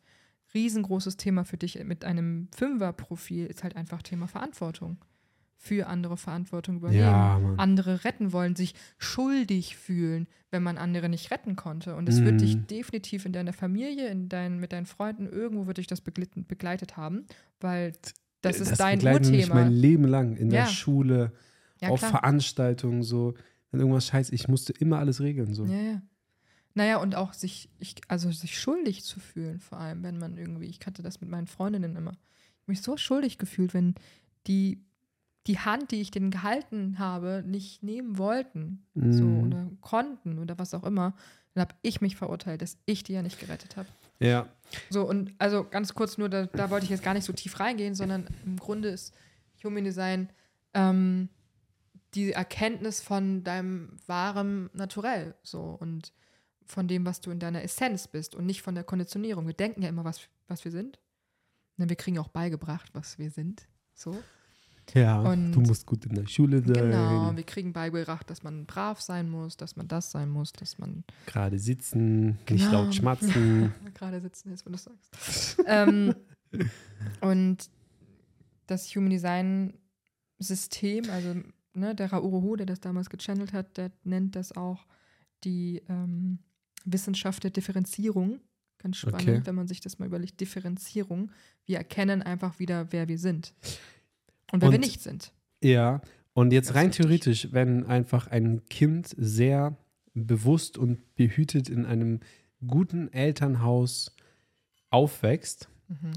Riesengroßes 0.53 1.15
Thema 1.15 1.45
für 1.45 1.55
dich 1.55 1.81
mit 1.85 2.03
einem 2.03 2.49
Fünfer-Profil 2.53 3.45
ist 3.45 3.63
halt 3.63 3.77
einfach 3.77 4.01
Thema 4.01 4.27
Verantwortung. 4.27 4.97
Für 5.55 5.87
andere 5.87 6.17
Verantwortung 6.17 6.75
übernehmen. 6.77 7.01
Ja. 7.01 7.39
Andere 7.55 8.03
retten 8.03 8.33
wollen, 8.33 8.57
sich 8.57 8.73
schuldig 8.97 9.77
fühlen, 9.77 10.27
wenn 10.51 10.63
man 10.63 10.77
andere 10.77 11.07
nicht 11.07 11.31
retten 11.31 11.55
konnte. 11.55 11.95
Und 11.95 12.09
es 12.09 12.21
wird 12.25 12.41
dich 12.41 12.57
Mhm. 12.57 12.67
definitiv 12.67 13.25
in 13.25 13.31
deiner 13.31 13.53
Familie, 13.53 14.09
in 14.09 14.27
dein, 14.27 14.59
mit 14.59 14.73
deinen 14.73 14.85
Freunden, 14.85 15.27
irgendwo 15.27 15.65
wird 15.65 15.77
dich 15.77 15.87
das 15.87 16.01
begleitet 16.01 16.97
haben, 16.97 17.25
weil 17.61 17.93
das 18.41 18.59
ist 18.59 18.77
dein 18.81 18.97
begleitet 18.99 19.31
mich 19.31 19.45
Urthema. 19.45 19.61
mein 19.63 19.71
Leben 19.71 20.03
lang 20.03 20.35
in 20.35 20.49
der 20.49 20.63
Ja. 20.63 20.67
Schule, 20.67 21.31
ja, 21.81 21.87
auf. 21.87 22.01
Veranstaltungen, 22.01 23.01
so. 23.01 23.33
Wenn 23.71 23.79
irgendwas 23.81 24.07
scheiße, 24.07 24.33
ich 24.33 24.47
musste 24.47 24.73
immer 24.73 24.99
alles 24.99 25.19
regeln, 25.21 25.53
so. 25.53 25.65
Ja, 25.65 25.79
ja. 25.81 26.01
Naja, 26.73 26.97
und 26.97 27.15
auch 27.15 27.33
sich, 27.33 27.69
ich, 27.79 27.95
also 28.07 28.31
sich 28.31 28.59
schuldig 28.59 29.03
zu 29.03 29.19
fühlen, 29.19 29.59
vor 29.59 29.79
allem, 29.79 30.03
wenn 30.03 30.19
man 30.19 30.37
irgendwie, 30.37 30.67
ich 30.67 30.79
hatte 30.85 31.01
das 31.01 31.21
mit 31.21 31.29
meinen 31.29 31.47
Freundinnen 31.47 31.95
immer. 31.95 32.11
Ich 32.11 32.61
habe 32.63 32.71
mich 32.71 32.81
so 32.81 32.97
schuldig 32.97 33.37
gefühlt, 33.37 33.73
wenn 33.73 33.95
die 34.45 34.83
die 35.47 35.59
Hand, 35.59 35.91
die 35.91 36.01
ich 36.01 36.11
denen 36.11 36.29
gehalten 36.29 36.99
habe, 36.99 37.41
nicht 37.47 37.81
nehmen 37.81 38.17
wollten. 38.17 38.85
So, 38.95 39.23
Mhm. 39.23 39.43
oder 39.43 39.71
konnten 39.79 40.39
oder 40.39 40.59
was 40.59 40.73
auch 40.73 40.83
immer. 40.83 41.15
Dann 41.53 41.61
habe 41.61 41.75
ich 41.83 42.01
mich 42.01 42.17
verurteilt, 42.17 42.61
dass 42.61 42.77
ich 42.85 43.03
die 43.03 43.13
ja 43.13 43.21
nicht 43.21 43.39
gerettet 43.39 43.77
habe. 43.77 43.87
Ja. 44.19 44.47
So, 44.89 45.07
und 45.07 45.33
also 45.37 45.63
ganz 45.63 45.93
kurz 45.93 46.17
nur, 46.17 46.27
da, 46.27 46.47
da 46.47 46.69
wollte 46.69 46.83
ich 46.83 46.89
jetzt 46.89 47.01
gar 47.01 47.13
nicht 47.13 47.23
so 47.23 47.31
tief 47.31 47.61
reingehen, 47.61 47.95
sondern 47.95 48.27
im 48.45 48.57
Grunde 48.57 48.89
ist 48.89 49.13
Human 49.63 49.85
Design 49.85 50.27
ähm, 50.73 51.29
die 52.17 52.31
Erkenntnis 52.33 52.99
von 53.01 53.43
deinem 53.43 53.89
wahren 54.07 54.69
Naturell 54.73 55.35
so 55.43 55.61
und 55.79 56.13
von 56.65 56.87
dem, 56.87 57.05
was 57.05 57.21
du 57.21 57.31
in 57.31 57.39
deiner 57.39 57.63
Essenz 57.63 58.07
bist 58.07 58.35
und 58.35 58.45
nicht 58.45 58.61
von 58.61 58.75
der 58.75 58.83
Konditionierung. 58.83 59.45
Wir 59.47 59.53
denken 59.53 59.83
ja 59.83 59.89
immer, 59.89 60.03
was, 60.03 60.21
was 60.47 60.65
wir 60.65 60.71
sind. 60.71 60.99
Ne, 61.77 61.87
wir 61.87 61.95
kriegen 61.95 62.17
auch 62.19 62.27
beigebracht, 62.29 62.89
was 62.93 63.17
wir 63.19 63.29
sind. 63.29 63.67
So. 63.93 64.17
Ja, 64.93 65.19
Und- 65.21 65.51
du 65.51 65.61
musst 65.61 65.85
gut 65.85 66.05
in 66.05 66.15
der 66.15 66.27
Schule 66.27 66.61
sein, 66.63 66.73
Genau, 66.73 67.35
wir 67.35 67.43
kriegen 67.43 67.71
beigebracht, 67.73 68.29
dass 68.29 68.41
man 68.41 68.65
brav 68.65 68.99
sein 69.01 69.29
muss, 69.29 69.55
dass 69.57 69.75
man 69.75 69.87
das 69.87 70.11
sein 70.11 70.29
muss, 70.29 70.53
dass 70.53 70.77
man 70.79 71.03
gerade 71.25 71.59
sitzen, 71.59 72.29
nicht 72.29 72.47
Genau. 72.47 72.71
laut 72.83 72.95
schmatzen. 72.95 73.73
gerade 73.93 74.21
sitzen 74.21 74.51
ist, 74.51 74.65
wenn 74.65 74.71
du 74.73 74.77
sagst. 74.79 75.57
ähm, 75.67 76.15
und 77.21 77.69
das 78.65 78.87
Human 78.95 79.09
Design 79.11 79.73
System, 80.39 81.09
also 81.09 81.35
ne, 81.77 81.95
der 81.95 82.11
Rauruhu, 82.11 82.55
der 82.55 82.65
das 82.65 82.79
damals 82.79 83.09
gechannelt 83.09 83.53
hat, 83.53 83.77
der 83.77 83.91
nennt 84.03 84.35
das 84.35 84.51
auch 84.55 84.85
die 85.43 85.81
ähm, 85.89 86.39
Wissenschaft 86.85 87.43
der 87.43 87.51
Differenzierung. 87.51 88.39
Ganz 88.79 88.97
spannend, 88.97 89.21
Okay. 89.21 89.41
wenn 89.45 89.55
man 89.55 89.67
sich 89.67 89.79
das 89.81 89.97
mal 89.99 90.05
überlegt. 90.05 90.39
Differenzierung. 90.39 91.31
Wir 91.65 91.77
erkennen 91.77 92.21
einfach 92.21 92.59
wieder, 92.59 92.91
wer 92.91 93.07
wir 93.07 93.17
sind. 93.17 93.53
Und 94.51 94.61
wer 94.61 94.69
wir 94.71 94.75
Und- 94.77 94.85
nicht 94.85 95.01
sind. 95.01 95.31
Ja, 95.63 96.01
und 96.33 96.51
jetzt 96.53 96.67
Ganz 96.67 96.77
rein 96.77 96.91
theoretisch, 96.91 97.49
wenn 97.51 97.85
einfach 97.85 98.27
ein 98.27 98.63
Kind 98.69 99.15
sehr 99.17 99.75
bewusst 100.13 100.77
und 100.77 101.15
behütet 101.15 101.67
in 101.69 101.85
einem 101.85 102.19
guten 102.65 103.11
Elternhaus 103.11 104.15
aufwächst, 104.89 105.69
Mhm. 105.87 106.11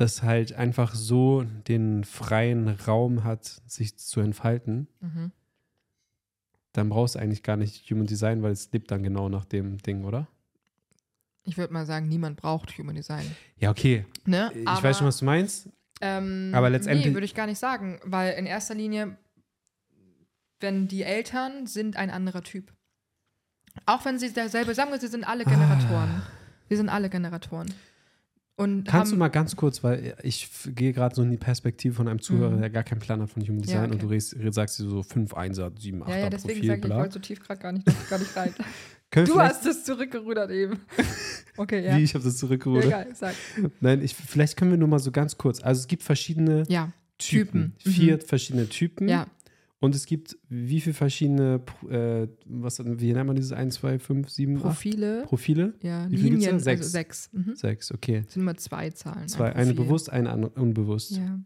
Das 0.00 0.22
halt 0.22 0.52
einfach 0.54 0.94
so 0.94 1.42
den 1.66 2.04
freien 2.04 2.68
Raum 2.68 3.24
hat, 3.24 3.44
sich 3.66 3.96
zu 3.98 4.20
entfalten, 4.20 4.88
Mhm. 5.00 5.32
dann 6.72 6.88
brauchst 6.88 7.14
du 7.14 7.18
eigentlich 7.18 7.42
gar 7.42 7.56
nicht 7.56 7.90
Human 7.90 8.06
Design, 8.06 8.42
weil 8.42 8.52
es 8.52 8.70
lebt 8.72 8.90
dann 8.90 9.02
genau 9.02 9.28
nach 9.28 9.44
dem 9.44 9.78
Ding, 9.78 10.04
oder? 10.04 10.28
Ich 11.44 11.56
würde 11.56 11.72
mal 11.72 11.86
sagen, 11.86 12.08
niemand 12.08 12.36
braucht 12.36 12.76
Human 12.78 12.94
Design. 12.94 13.24
Ja, 13.58 13.70
okay. 13.70 14.04
Ne? 14.26 14.52
Ich 14.54 14.82
weiß 14.82 14.98
schon, 14.98 15.06
was 15.06 15.18
du 15.18 15.24
meinst. 15.24 15.68
Ähm, 16.00 16.52
Aber 16.54 16.70
letztendlich- 16.70 17.06
Nee, 17.06 17.14
würde 17.14 17.24
ich 17.24 17.34
gar 17.34 17.46
nicht 17.46 17.58
sagen, 17.58 17.98
weil 18.04 18.34
in 18.34 18.46
erster 18.46 18.74
Linie, 18.74 19.16
wenn 20.60 20.88
die 20.88 21.02
Eltern 21.02 21.66
sind 21.66 21.96
ein 21.96 22.10
anderer 22.10 22.42
Typ. 22.42 22.72
Auch 23.86 24.04
wenn 24.04 24.18
sie 24.18 24.32
derselbe, 24.32 24.74
sagen 24.74 24.90
wir, 24.90 25.00
sie 25.00 25.06
sind 25.08 25.26
alle 25.26 25.44
Generatoren. 25.44 26.22
Wir 26.68 26.76
sind 26.76 26.88
alle 26.88 27.08
Generatoren. 27.08 27.72
Und. 28.58 28.84
Kannst 28.86 29.12
du 29.12 29.16
mal 29.16 29.28
ganz 29.28 29.56
kurz, 29.56 29.82
weil 29.82 30.14
ich 30.22 30.50
gehe 30.74 30.92
gerade 30.92 31.14
so 31.14 31.22
in 31.22 31.30
die 31.30 31.36
Perspektive 31.38 31.94
von 31.94 32.08
einem 32.08 32.20
Zuhörer, 32.20 32.50
Mhm. 32.56 32.60
der 32.60 32.70
gar 32.70 32.82
keinen 32.82 32.98
Plan 32.98 33.22
hat 33.22 33.30
von 33.30 33.42
Human 33.42 33.62
Design 33.62 33.84
okay. 33.84 33.92
und 33.92 34.02
du 34.02 34.06
redest, 34.08 34.36
sagst 34.50 34.78
dir 34.80 34.88
so 34.88 35.02
5 35.02 35.32
1er, 35.32 35.70
7 35.80 36.02
8er 36.02 36.10
Ja, 36.10 36.18
ja, 36.18 36.30
deswegen 36.30 36.66
sage 36.66 36.80
ich, 36.80 36.84
ich 36.86 36.90
wollte 36.96 37.12
so 37.14 37.18
tief 37.20 37.40
gerade 37.40 37.60
gar 37.60 37.72
nicht, 37.72 37.86
gar 38.10 38.18
nicht 38.18 38.36
rein. 38.36 38.52
Du 39.10 39.40
hast 39.40 39.64
es 39.64 39.84
zurückgerudert 39.84 40.50
eben. 40.50 40.80
Okay, 41.56 41.82
ja. 41.84 41.96
Wie, 41.96 42.02
ich 42.02 42.14
habe 42.14 42.22
das 42.22 42.36
zurückgerudert. 42.36 42.84
Egal, 42.86 43.06
sag. 43.14 43.34
Nein, 43.80 44.02
ich, 44.02 44.14
vielleicht 44.14 44.56
können 44.56 44.70
wir 44.70 44.78
nur 44.78 44.86
mal 44.86 44.98
so 45.00 45.10
ganz 45.10 45.36
kurz. 45.38 45.60
Also 45.62 45.80
es 45.80 45.88
gibt 45.88 46.02
verschiedene 46.02 46.64
Ja, 46.68 46.92
Typen. 47.16 47.72
Typen. 47.78 47.92
Vier 47.92 48.16
Mhm. 48.16 48.20
verschiedene 48.20 48.68
Typen. 48.68 49.08
ja. 49.08 49.26
Und 49.80 49.94
es 49.94 50.06
gibt 50.06 50.36
wie 50.48 50.80
viele 50.80 50.94
verschiedene, 50.94 51.62
äh, 51.88 52.26
was, 52.46 52.80
wie 52.84 53.12
nennt 53.12 53.26
man 53.26 53.36
dieses 53.36 53.52
1, 53.52 53.74
2, 53.76 53.98
5, 54.00 54.28
7, 54.28 54.56
8 54.56 54.62
Profile, 54.62 55.22
Profile? 55.24 55.74
ja? 55.82 56.06
Linien, 56.06 56.58
Sechs. 56.58 56.80
also 56.80 56.90
sechs. 56.90 57.30
Mhm. 57.32 57.54
Sechs, 57.54 57.92
okay. 57.92 58.22
Das 58.24 58.34
sind 58.34 58.42
immer 58.42 58.56
zwei 58.56 58.90
Zahlen. 58.90 59.28
Zwei, 59.28 59.50
ein 59.50 59.56
eine 59.56 59.74
bewusst, 59.74 60.10
eine 60.10 60.48
unbewusst. 60.50 61.12
Ja. 61.12 61.40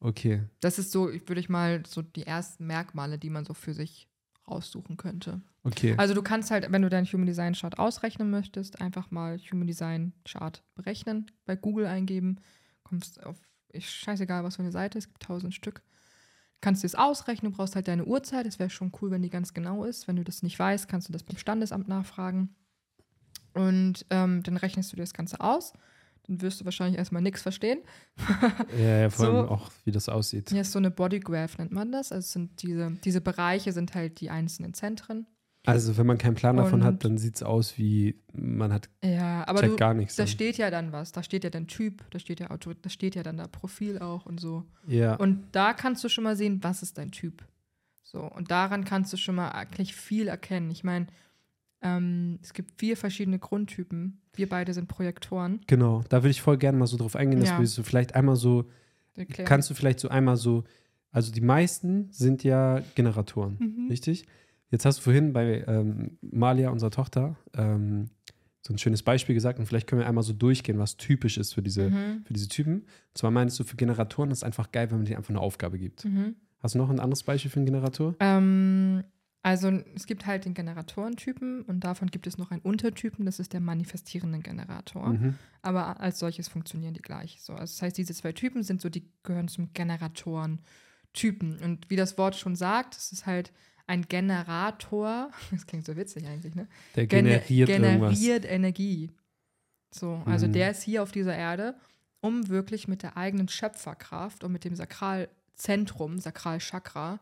Okay. 0.00 0.42
Das 0.60 0.78
ist 0.78 0.90
so, 0.90 1.08
würde 1.08 1.40
ich 1.40 1.48
mal, 1.48 1.84
so 1.86 2.02
die 2.02 2.26
ersten 2.26 2.66
Merkmale, 2.66 3.18
die 3.18 3.30
man 3.30 3.44
so 3.44 3.54
für 3.54 3.74
sich 3.74 4.08
raussuchen 4.48 4.96
könnte. 4.96 5.40
Okay. 5.62 5.94
Also 5.98 6.14
du 6.14 6.22
kannst 6.22 6.50
halt, 6.50 6.70
wenn 6.72 6.82
du 6.82 6.88
deinen 6.88 7.06
Human 7.06 7.26
Design 7.26 7.52
Chart 7.54 7.78
ausrechnen 7.78 8.30
möchtest, 8.30 8.80
einfach 8.80 9.10
mal 9.10 9.38
Human 9.52 9.66
Design 9.66 10.12
Chart 10.24 10.64
berechnen, 10.74 11.30
bei 11.44 11.54
Google 11.54 11.86
eingeben, 11.86 12.40
kommst 12.82 13.22
auf, 13.24 13.36
ich 13.70 13.88
scheißegal, 13.90 14.44
was 14.44 14.56
für 14.56 14.62
eine 14.62 14.72
Seite, 14.72 14.98
es 14.98 15.06
gibt 15.06 15.22
tausend 15.22 15.54
Stück. 15.54 15.82
Kannst 16.60 16.82
dir 16.82 16.88
das 16.88 16.96
ausrechnen, 16.96 17.52
du 17.52 17.56
brauchst 17.56 17.76
halt 17.76 17.86
deine 17.88 18.04
Uhrzeit, 18.04 18.46
es 18.46 18.58
wäre 18.58 18.70
schon 18.70 18.90
cool, 19.00 19.10
wenn 19.12 19.22
die 19.22 19.30
ganz 19.30 19.54
genau 19.54 19.84
ist. 19.84 20.08
Wenn 20.08 20.16
du 20.16 20.24
das 20.24 20.42
nicht 20.42 20.58
weißt, 20.58 20.88
kannst 20.88 21.08
du 21.08 21.12
das 21.12 21.22
beim 21.22 21.36
Standesamt 21.38 21.86
nachfragen. 21.88 22.54
Und 23.54 24.04
ähm, 24.10 24.42
dann 24.42 24.56
rechnest 24.56 24.92
du 24.92 24.96
dir 24.96 25.02
das 25.02 25.14
Ganze 25.14 25.40
aus. 25.40 25.72
dann 26.26 26.42
wirst 26.42 26.60
du 26.60 26.64
wahrscheinlich 26.64 26.98
erstmal 26.98 27.22
nichts 27.22 27.42
verstehen. 27.42 27.78
Ja, 28.76 29.00
ja 29.00 29.10
vor 29.10 29.26
So. 29.26 29.32
allem 29.32 29.48
auch, 29.48 29.70
wie 29.84 29.90
das 29.92 30.08
aussieht. 30.08 30.50
Hier 30.50 30.60
ist 30.60 30.72
so 30.72 30.78
eine 30.78 30.90
Bodygraph, 30.90 31.58
nennt 31.58 31.72
man 31.72 31.90
das. 31.92 32.12
Also 32.12 32.24
es 32.26 32.32
sind 32.32 32.62
diese, 32.62 32.90
diese 33.04 33.20
Bereiche 33.20 33.72
sind 33.72 33.94
halt 33.94 34.20
die 34.20 34.30
einzelnen 34.30 34.74
Zentren. 34.74 35.26
Also, 35.68 35.96
wenn 35.96 36.06
man 36.06 36.18
keinen 36.18 36.34
Plan 36.34 36.56
davon 36.56 36.82
hat, 36.84 36.94
Und- 36.94 37.04
dann 37.04 37.18
sieht 37.18 37.36
es 37.36 37.42
aus 37.42 37.78
wie, 37.78 38.16
man 38.32 38.72
hat 38.72 38.88
Ja, 39.04 39.46
aber 39.46 39.60
checkt 39.60 39.72
du, 39.72 39.76
gar 39.76 39.94
nichts. 39.94 40.16
da 40.16 40.22
dann. 40.24 40.28
steht 40.28 40.56
ja 40.58 40.70
dann 40.70 40.92
was. 40.92 41.12
Da 41.12 41.22
steht 41.22 41.44
ja 41.44 41.50
dein 41.50 41.66
Typ, 41.66 42.04
da 42.10 42.18
steht 42.18 42.40
ja 42.40 42.50
Autor, 42.50 42.74
da 42.80 42.88
steht 42.90 43.14
ja 43.14 43.22
dann 43.22 43.36
da 43.36 43.46
Profil 43.46 43.98
auch 43.98 44.26
und 44.26 44.40
so. 44.40 44.64
Ja. 44.86 45.14
Und 45.16 45.44
da 45.52 45.72
kannst 45.74 46.02
du 46.04 46.08
schon 46.08 46.24
mal 46.24 46.36
sehen, 46.36 46.58
was 46.62 46.82
ist 46.82 46.98
dein 46.98 47.10
Typ. 47.10 47.44
So, 48.02 48.20
und 48.22 48.50
daran 48.50 48.84
kannst 48.84 49.12
du 49.12 49.16
schon 49.18 49.34
mal 49.34 49.50
eigentlich 49.50 49.94
viel 49.94 50.28
erkennen. 50.28 50.70
Ich 50.70 50.82
meine, 50.84 51.06
ähm, 51.82 52.38
es 52.42 52.54
gibt 52.54 52.72
vier 52.78 52.96
verschiedene 52.96 53.38
Grundtypen. 53.38 54.20
Wir 54.34 54.48
beide 54.48 54.72
sind 54.74 54.88
Projektoren. 54.88 55.60
Genau, 55.66 56.02
da 56.08 56.18
würde 56.22 56.30
ich 56.30 56.42
voll 56.42 56.58
gerne 56.58 56.78
mal 56.78 56.86
so 56.86 56.96
drauf 56.96 57.14
eingehen, 57.16 57.40
dass 57.40 57.50
Ja. 57.50 57.58
wir 57.60 57.66
so 57.66 57.82
vielleicht 57.82 58.14
einmal 58.14 58.36
so, 58.36 58.68
Erklär. 59.14 59.44
kannst 59.46 59.70
du 59.70 59.74
vielleicht 59.74 60.00
so 60.00 60.08
einmal 60.08 60.36
so, 60.36 60.64
also 61.12 61.30
die 61.32 61.40
meisten 61.40 62.08
sind 62.10 62.42
ja 62.44 62.80
Generatoren, 62.94 63.56
Mhm. 63.58 63.86
richtig? 63.90 64.26
Jetzt 64.70 64.84
hast 64.84 64.98
du 64.98 65.02
vorhin 65.02 65.32
bei 65.32 65.64
ähm, 65.66 66.18
Malia, 66.20 66.70
unserer 66.70 66.90
Tochter, 66.90 67.36
ähm, 67.54 68.10
so 68.60 68.74
ein 68.74 68.78
schönes 68.78 69.02
Beispiel 69.02 69.34
gesagt 69.34 69.58
und 69.58 69.66
vielleicht 69.66 69.86
können 69.86 70.00
wir 70.00 70.08
einmal 70.08 70.24
so 70.24 70.32
durchgehen, 70.34 70.78
was 70.78 70.96
typisch 70.98 71.38
ist 71.38 71.54
für 71.54 71.62
diese, 71.62 71.88
Mhm. 71.90 72.24
für 72.26 72.32
diese 72.34 72.48
Typen. 72.48 72.80
Und 72.82 72.86
zwar 73.14 73.30
meinst 73.30 73.58
du, 73.58 73.64
für 73.64 73.76
Generatoren 73.76 74.30
ist 74.30 74.38
es 74.38 74.44
einfach 74.44 74.70
geil, 74.72 74.90
wenn 74.90 74.98
man 74.98 75.04
denen 75.06 75.16
einfach 75.16 75.30
eine 75.30 75.40
Aufgabe 75.40 75.78
gibt. 75.78 76.04
Mhm. 76.04 76.36
Hast 76.60 76.74
du 76.74 76.78
noch 76.78 76.90
ein 76.90 77.00
anderes 77.00 77.22
Beispiel 77.22 77.50
für 77.50 77.60
einen 77.60 77.66
Generator? 77.66 78.14
Ähm, 78.20 79.04
also 79.42 79.68
es 79.94 80.06
gibt 80.06 80.26
halt 80.26 80.44
den 80.44 80.52
Generatorentypen 80.52 81.62
und 81.62 81.80
davon 81.80 82.10
gibt 82.10 82.26
es 82.26 82.36
noch 82.36 82.50
einen 82.50 82.60
Untertypen, 82.60 83.24
das 83.24 83.38
ist 83.38 83.52
der 83.54 83.60
manifestierende 83.60 84.40
Generator. 84.40 85.10
Mhm. 85.10 85.36
Aber 85.62 86.00
als 86.00 86.18
solches 86.18 86.48
funktionieren 86.48 86.92
die 86.92 87.00
gleich. 87.00 87.38
So, 87.40 87.52
also 87.54 87.72
das 87.72 87.80
heißt, 87.80 87.96
diese 87.96 88.12
zwei 88.12 88.32
Typen 88.32 88.64
sind 88.64 88.80
so, 88.82 88.88
die 88.90 89.08
gehören 89.22 89.48
zum 89.48 89.72
Generatoren-Typen. 89.72 91.58
Und 91.60 91.88
wie 91.90 91.96
das 91.96 92.18
Wort 92.18 92.36
schon 92.36 92.56
sagt, 92.56 92.96
es 92.96 93.12
ist 93.12 93.26
halt 93.26 93.52
ein 93.88 94.02
Generator, 94.06 95.30
das 95.50 95.66
klingt 95.66 95.84
so 95.84 95.96
witzig 95.96 96.26
eigentlich, 96.26 96.54
ne? 96.54 96.68
Der 96.94 97.06
Gene- 97.08 97.40
generiert, 97.40 97.68
irgendwas. 97.68 98.18
generiert 98.20 98.44
Energie. 98.44 99.10
So, 99.92 100.22
also 100.26 100.46
Mhm. 100.46 100.52
der 100.52 100.70
ist 100.70 100.82
hier 100.82 101.02
auf 101.02 101.10
dieser 101.10 101.34
Erde, 101.34 101.74
um 102.20 102.48
wirklich 102.48 102.86
mit 102.88 103.02
der 103.02 103.16
eigenen 103.16 103.48
Schöpferkraft 103.48 104.44
und 104.44 104.52
mit 104.52 104.64
dem 104.64 104.76
Sakralzentrum, 104.76 106.18
Sakralchakra, 106.18 107.20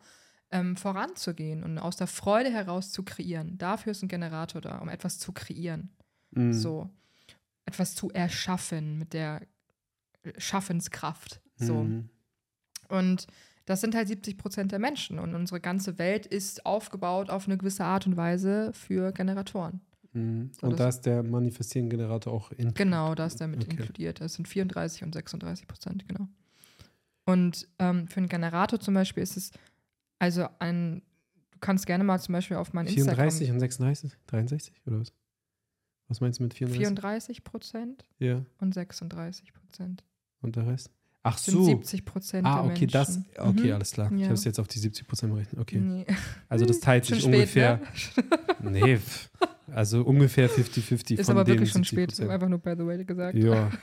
ähm, 0.50 0.76
voranzugehen 0.76 1.62
und 1.64 1.78
aus 1.78 1.96
der 1.96 2.06
Freude 2.06 2.50
heraus 2.52 2.90
zu 2.92 3.02
kreieren. 3.02 3.58
Dafür 3.58 3.92
ist 3.92 4.02
ein 4.02 4.08
Generator 4.08 4.60
da, 4.60 4.78
um 4.78 4.88
etwas 4.88 5.18
zu 5.18 5.32
kreieren. 5.32 5.90
Mhm. 6.32 6.52
So. 6.52 6.90
Etwas 7.64 7.94
zu 7.94 8.10
erschaffen 8.10 8.98
mit 8.98 9.12
der 9.12 9.42
Schaffenskraft. 10.38 11.40
So. 11.56 11.84
Mhm. 11.84 12.08
Und 12.88 13.26
das 13.66 13.80
sind 13.80 13.94
halt 13.94 14.08
70 14.08 14.38
Prozent 14.38 14.72
der 14.72 14.78
Menschen. 14.78 15.18
Und 15.18 15.34
unsere 15.34 15.60
ganze 15.60 15.98
Welt 15.98 16.24
ist 16.26 16.64
aufgebaut 16.64 17.30
auf 17.30 17.46
eine 17.46 17.58
gewisse 17.58 17.84
Art 17.84 18.06
und 18.06 18.16
Weise 18.16 18.72
für 18.72 19.12
Generatoren. 19.12 19.80
Mhm. 20.12 20.50
So, 20.58 20.68
Und 20.68 20.80
da 20.80 20.88
ist 20.88 21.02
der 21.02 21.22
manifestierende 21.22 21.94
Generator 21.96 22.32
auch 22.32 22.50
in. 22.52 22.72
Genau, 22.74 23.14
da 23.14 23.26
ist 23.26 23.40
damit 23.40 23.64
Okay. 23.64 23.72
inkludiert. 23.76 24.20
Das 24.20 24.34
sind 24.34 24.48
34 24.48 25.02
und 25.04 25.12
36 25.12 25.66
Prozent, 25.66 26.08
genau. 26.08 26.26
Und 27.26 27.68
ähm, 27.78 28.06
für 28.08 28.18
einen 28.18 28.28
Generator 28.28 28.78
zum 28.80 28.94
Beispiel 28.94 29.22
ist 29.22 29.36
es, 29.36 29.50
also 30.18 30.46
ein, 30.60 31.02
du 31.50 31.58
kannst 31.60 31.86
gerne 31.86 32.04
mal 32.04 32.20
zum 32.20 32.32
Beispiel 32.34 32.56
auf 32.56 32.72
mein 32.72 32.86
34 32.86 33.50
und 33.50 33.58
36? 33.60 34.12
63 34.28 34.80
oder 34.86 35.00
was? 35.00 35.12
Was 36.08 36.20
meinst 36.20 36.38
du 36.38 36.44
mit 36.44 36.52
Instagram 36.52 36.74
34? 36.76 37.42
34 37.42 37.44
Prozent 37.44 38.04
Ja. 38.18 38.44
und 38.58 38.72
36 38.74 39.52
Prozent. 39.52 40.04
Und 40.40 40.54
der 40.54 40.68
Rest? 40.68 40.90
Ach 41.28 41.36
Sind 41.38 41.54
so. 41.54 41.64
70 41.64 42.04
Prozent 42.04 42.46
Ah, 42.46 42.62
der 42.62 42.70
okay, 42.72 42.86
das. 42.86 43.16
Menschen. 43.16 43.26
Okay, 43.36 43.66
Mhm. 43.68 43.72
alles 43.72 43.90
klar. 43.90 44.12
Ich 44.12 44.18
Ja. 44.20 44.24
habe 44.26 44.34
es 44.34 44.44
jetzt 44.44 44.60
auf 44.60 44.68
die 44.68 44.78
70 44.78 45.08
Prozent 45.08 45.32
berechnet. 45.32 45.60
Okay. 45.60 45.78
Nee. 45.78 46.06
Also 46.48 46.64
das 46.66 46.78
teilt 46.78 47.04
sich 47.04 47.18
spät, 47.20 47.34
ungefähr. 47.34 47.80
ne? 48.60 48.70
Nee, 48.70 48.98
also 49.74 50.02
ungefähr 50.02 50.48
50-50 50.48 51.18
Ist 51.18 51.26
von 51.26 51.36
aber 51.36 51.46
wirklich 51.48 51.72
schon 51.72 51.82
70%. 51.82 51.84
spät, 52.14 52.30
einfach 52.30 52.48
nur 52.48 52.58
by 52.60 52.74
the 52.78 52.86
way 52.86 53.04
gesagt. 53.04 53.36
Ja. 53.36 53.70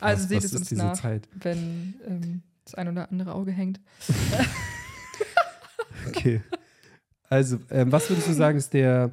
Also 0.00 0.22
was, 0.24 0.28
seht 0.28 0.36
was 0.44 0.44
es 0.44 0.54
uns 0.54 0.72
nach, 0.72 0.92
Zeit? 0.92 1.28
wenn 1.34 1.94
ähm, 2.06 2.42
das 2.64 2.74
ein 2.76 2.88
oder 2.88 3.10
andere 3.10 3.32
Auge 3.34 3.50
hängt. 3.50 3.80
Okay. 6.06 6.40
Also, 7.28 7.58
ähm, 7.70 7.92
was 7.92 8.08
würdest 8.08 8.28
du 8.28 8.32
sagen, 8.32 8.56
ist 8.56 8.72
der 8.72 9.10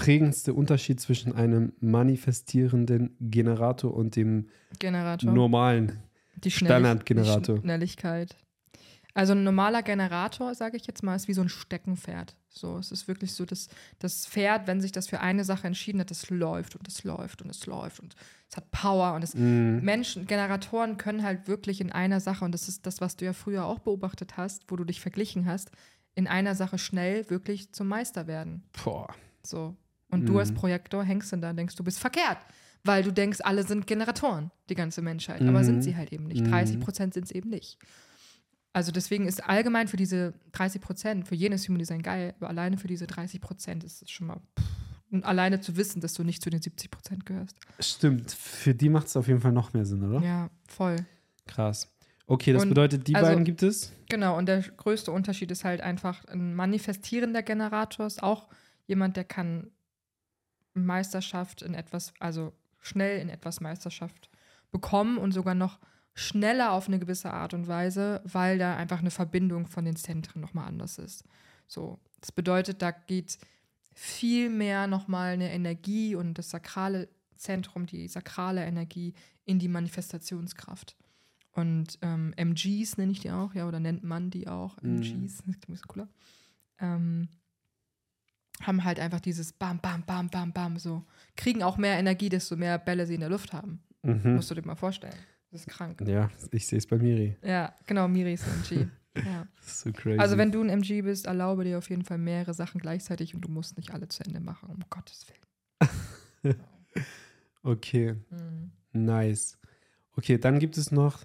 prägendste 0.00 0.54
Unterschied 0.54 1.00
zwischen 1.00 1.34
einem 1.34 1.72
manifestierenden 1.80 3.16
Generator 3.20 3.94
und 3.94 4.16
dem 4.16 4.48
Generator. 4.78 5.30
normalen? 5.30 5.98
Die 6.36 6.50
Standardgenerator. 6.50 7.56
Die 7.56 7.60
Schnelligkeit. 7.60 8.36
Also 9.12 9.32
ein 9.32 9.44
normaler 9.44 9.82
Generator, 9.82 10.54
sage 10.54 10.76
ich 10.76 10.86
jetzt 10.86 11.02
mal, 11.02 11.16
ist 11.16 11.28
wie 11.28 11.34
so 11.34 11.42
ein 11.42 11.48
Steckenpferd. 11.48 12.36
So, 12.48 12.78
es 12.78 12.90
ist 12.90 13.08
wirklich 13.08 13.34
so, 13.34 13.44
dass 13.44 13.68
das 13.98 14.26
Pferd, 14.26 14.66
wenn 14.66 14.80
sich 14.80 14.92
das 14.92 15.08
für 15.08 15.20
eine 15.20 15.44
Sache 15.44 15.66
entschieden 15.66 16.00
hat, 16.00 16.10
das 16.10 16.30
läuft 16.30 16.76
und 16.76 16.88
es 16.88 17.04
läuft 17.04 17.42
und 17.42 17.50
es 17.50 17.66
läuft 17.66 18.00
und 18.00 18.14
es 18.48 18.56
hat 18.56 18.70
Power 18.70 19.14
und 19.14 19.22
es 19.22 19.34
Mm, 19.34 19.80
Menschen, 19.80 20.26
Generatoren 20.26 20.96
können 20.96 21.22
halt 21.22 21.46
wirklich 21.46 21.80
in 21.80 21.92
einer 21.92 22.20
Sache, 22.20 22.44
und 22.44 22.52
das 22.52 22.68
ist 22.68 22.86
das, 22.86 23.00
was 23.00 23.16
du 23.16 23.24
ja 23.24 23.32
früher 23.32 23.66
auch 23.66 23.80
beobachtet 23.80 24.36
hast, 24.36 24.64
wo 24.68 24.76
du 24.76 24.84
dich 24.84 25.00
verglichen 25.00 25.46
hast, 25.46 25.70
in 26.14 26.26
einer 26.26 26.54
Sache 26.54 26.78
schnell 26.78 27.28
wirklich 27.30 27.72
zum 27.72 27.88
Meister 27.88 28.26
werden. 28.26 28.62
boah. 28.84 29.08
So. 29.42 29.76
Und 30.10 30.26
du 30.26 30.38
als 30.38 30.50
Mhm. 30.50 30.56
Projektor 30.56 31.04
hängst 31.04 31.32
dann 31.32 31.40
da 31.40 31.50
und 31.50 31.56
denkst, 31.56 31.76
du 31.76 31.84
bist 31.84 31.98
verkehrt. 31.98 32.38
Weil 32.82 33.02
du 33.02 33.12
denkst, 33.12 33.40
alle 33.42 33.62
sind 33.66 33.86
Generatoren, 33.86 34.50
die 34.70 34.74
ganze 34.74 35.02
Menschheit. 35.02 35.42
Aber 35.42 35.60
Mhm. 35.60 35.64
sind 35.64 35.82
sie 35.82 35.96
halt 35.96 36.12
eben 36.12 36.26
nicht. 36.26 36.40
Mhm. 36.44 36.50
30 36.50 36.80
Prozent 36.80 37.14
sind 37.14 37.24
es 37.24 37.30
eben 37.30 37.50
nicht. 37.50 37.78
Also 38.72 38.92
deswegen 38.92 39.26
ist 39.26 39.44
allgemein 39.48 39.88
für 39.88 39.96
diese 39.96 40.32
30 40.52 40.80
Prozent, 40.80 41.28
für 41.28 41.34
jenes 41.34 41.66
Human 41.68 41.78
Design 41.80 42.02
geil, 42.02 42.34
aber 42.38 42.48
alleine 42.48 42.78
für 42.78 42.86
diese 42.88 43.06
30 43.06 43.40
Prozent 43.40 43.84
ist 43.84 44.02
es 44.02 44.10
schon 44.10 44.28
mal. 44.28 44.36
Pff, 44.58 44.64
und 45.10 45.24
alleine 45.24 45.60
zu 45.60 45.76
wissen, 45.76 46.00
dass 46.00 46.14
du 46.14 46.22
nicht 46.22 46.40
zu 46.42 46.50
den 46.50 46.62
70 46.62 46.88
Prozent 46.90 47.26
gehörst. 47.26 47.56
Stimmt. 47.80 48.30
Für 48.30 48.74
die 48.74 48.88
macht 48.88 49.08
es 49.08 49.16
auf 49.16 49.26
jeden 49.26 49.40
Fall 49.40 49.50
noch 49.52 49.72
mehr 49.72 49.84
Sinn, 49.84 50.04
oder? 50.08 50.24
Ja, 50.24 50.50
voll. 50.68 50.96
Krass. 51.48 51.92
Okay, 52.28 52.52
das 52.52 52.62
Und 52.62 52.68
bedeutet, 52.68 53.08
die 53.08 53.16
also- 53.16 53.26
beiden 53.28 53.42
gibt 53.44 53.64
es? 53.64 53.92
Genau, 54.08 54.38
und 54.38 54.46
der 54.46 54.60
größte 54.62 55.10
Unterschied 55.10 55.50
ist 55.50 55.64
halt 55.64 55.80
einfach 55.80 56.24
ein 56.26 56.54
manifestierender 56.54 57.42
Generator 57.42 58.06
ist 58.06 58.22
auch 58.22 58.48
jemand, 58.86 59.16
der 59.16 59.24
kann 59.24 59.72
Meisterschaft 60.86 61.62
in 61.62 61.74
etwas, 61.74 62.12
also 62.18 62.52
schnell 62.80 63.20
in 63.20 63.28
etwas 63.28 63.60
Meisterschaft 63.60 64.30
bekommen 64.70 65.18
und 65.18 65.32
sogar 65.32 65.54
noch 65.54 65.78
schneller 66.14 66.72
auf 66.72 66.88
eine 66.88 66.98
gewisse 66.98 67.32
Art 67.32 67.54
und 67.54 67.68
Weise, 67.68 68.20
weil 68.24 68.58
da 68.58 68.76
einfach 68.76 68.98
eine 68.98 69.10
Verbindung 69.10 69.66
von 69.66 69.84
den 69.84 69.96
Zentren 69.96 70.40
nochmal 70.40 70.68
anders 70.68 70.98
ist. 70.98 71.24
So, 71.66 71.98
das 72.20 72.32
bedeutet, 72.32 72.82
da 72.82 72.90
geht 72.90 73.38
viel 73.94 74.50
mehr 74.50 74.86
nochmal 74.86 75.32
eine 75.32 75.52
Energie 75.52 76.14
und 76.14 76.34
das 76.34 76.50
sakrale 76.50 77.08
Zentrum, 77.36 77.86
die 77.86 78.08
sakrale 78.08 78.64
Energie 78.64 79.14
in 79.44 79.58
die 79.58 79.68
Manifestationskraft. 79.68 80.96
Und 81.52 81.98
ähm, 82.02 82.32
MGs 82.36 82.96
nenne 82.96 83.12
ich 83.12 83.20
die 83.20 83.30
auch, 83.30 83.54
ja, 83.54 83.66
oder 83.66 83.80
nennt 83.80 84.04
man 84.04 84.30
die 84.30 84.46
auch, 84.46 84.80
Mhm. 84.82 84.96
MGs, 84.96 85.36
das 85.36 85.42
klingt 85.42 85.68
ein 85.68 85.72
bisschen 85.72 85.88
cooler. 85.88 86.08
Ähm, 86.78 87.28
haben 88.62 88.84
halt 88.84 88.98
einfach 89.00 89.20
dieses 89.20 89.52
Bam, 89.52 89.78
Bam, 89.80 90.02
Bam, 90.04 90.28
Bam, 90.28 90.52
Bam, 90.52 90.78
so. 90.78 91.04
Kriegen 91.36 91.62
auch 91.62 91.76
mehr 91.78 91.98
Energie, 91.98 92.28
desto 92.28 92.56
mehr 92.56 92.78
Bälle 92.78 93.06
sie 93.06 93.14
in 93.14 93.20
der 93.20 93.30
Luft 93.30 93.52
haben. 93.52 93.80
Mhm. 94.02 94.34
Musst 94.36 94.50
du 94.50 94.54
dir 94.54 94.66
mal 94.66 94.74
vorstellen. 94.74 95.14
Das 95.50 95.62
ist 95.62 95.68
krank. 95.68 96.00
Ja, 96.06 96.30
ich 96.52 96.66
sehe 96.66 96.78
es 96.78 96.86
bei 96.86 96.96
Miri. 96.98 97.36
Ja, 97.42 97.74
genau, 97.86 98.06
Miri 98.08 98.34
ist 98.34 98.44
ein 98.44 98.52
MG. 98.62 98.86
ja. 99.26 99.46
So 99.60 99.90
crazy. 99.92 100.18
Also 100.20 100.36
wenn 100.38 100.52
du 100.52 100.62
ein 100.62 100.68
MG 100.68 101.02
bist, 101.02 101.26
erlaube 101.26 101.64
dir 101.64 101.78
auf 101.78 101.90
jeden 101.90 102.04
Fall 102.04 102.18
mehrere 102.18 102.54
Sachen 102.54 102.80
gleichzeitig 102.80 103.34
und 103.34 103.40
du 103.42 103.48
musst 103.50 103.76
nicht 103.76 103.92
alle 103.92 104.06
zu 104.08 104.22
Ende 104.24 104.40
machen, 104.40 104.68
um 104.70 104.78
Gottes 104.90 105.26
Willen. 105.28 106.56
Okay, 107.62 108.14
Mhm. 108.30 108.70
nice. 108.92 109.58
Okay, 110.16 110.38
dann 110.38 110.58
gibt 110.60 110.78
es 110.78 110.90
noch 110.90 111.24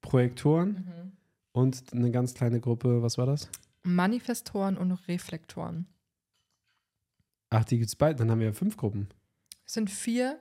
Projektoren 0.00 0.70
Mhm. 0.86 1.12
und 1.52 1.92
eine 1.92 2.10
ganz 2.10 2.32
kleine 2.34 2.60
Gruppe, 2.60 3.02
was 3.02 3.18
war 3.18 3.26
das? 3.26 3.50
Manifestoren 3.82 4.78
und 4.78 4.92
Reflektoren. 4.92 5.86
Ach, 7.50 7.64
die 7.64 7.78
gibt 7.78 7.88
es 7.88 7.96
beide, 7.96 8.16
dann 8.16 8.30
haben 8.30 8.38
wir 8.40 8.46
ja 8.46 8.52
fünf 8.52 8.76
Gruppen. 8.76 9.08
Es 9.66 9.74
sind 9.74 9.90
vier, 9.90 10.38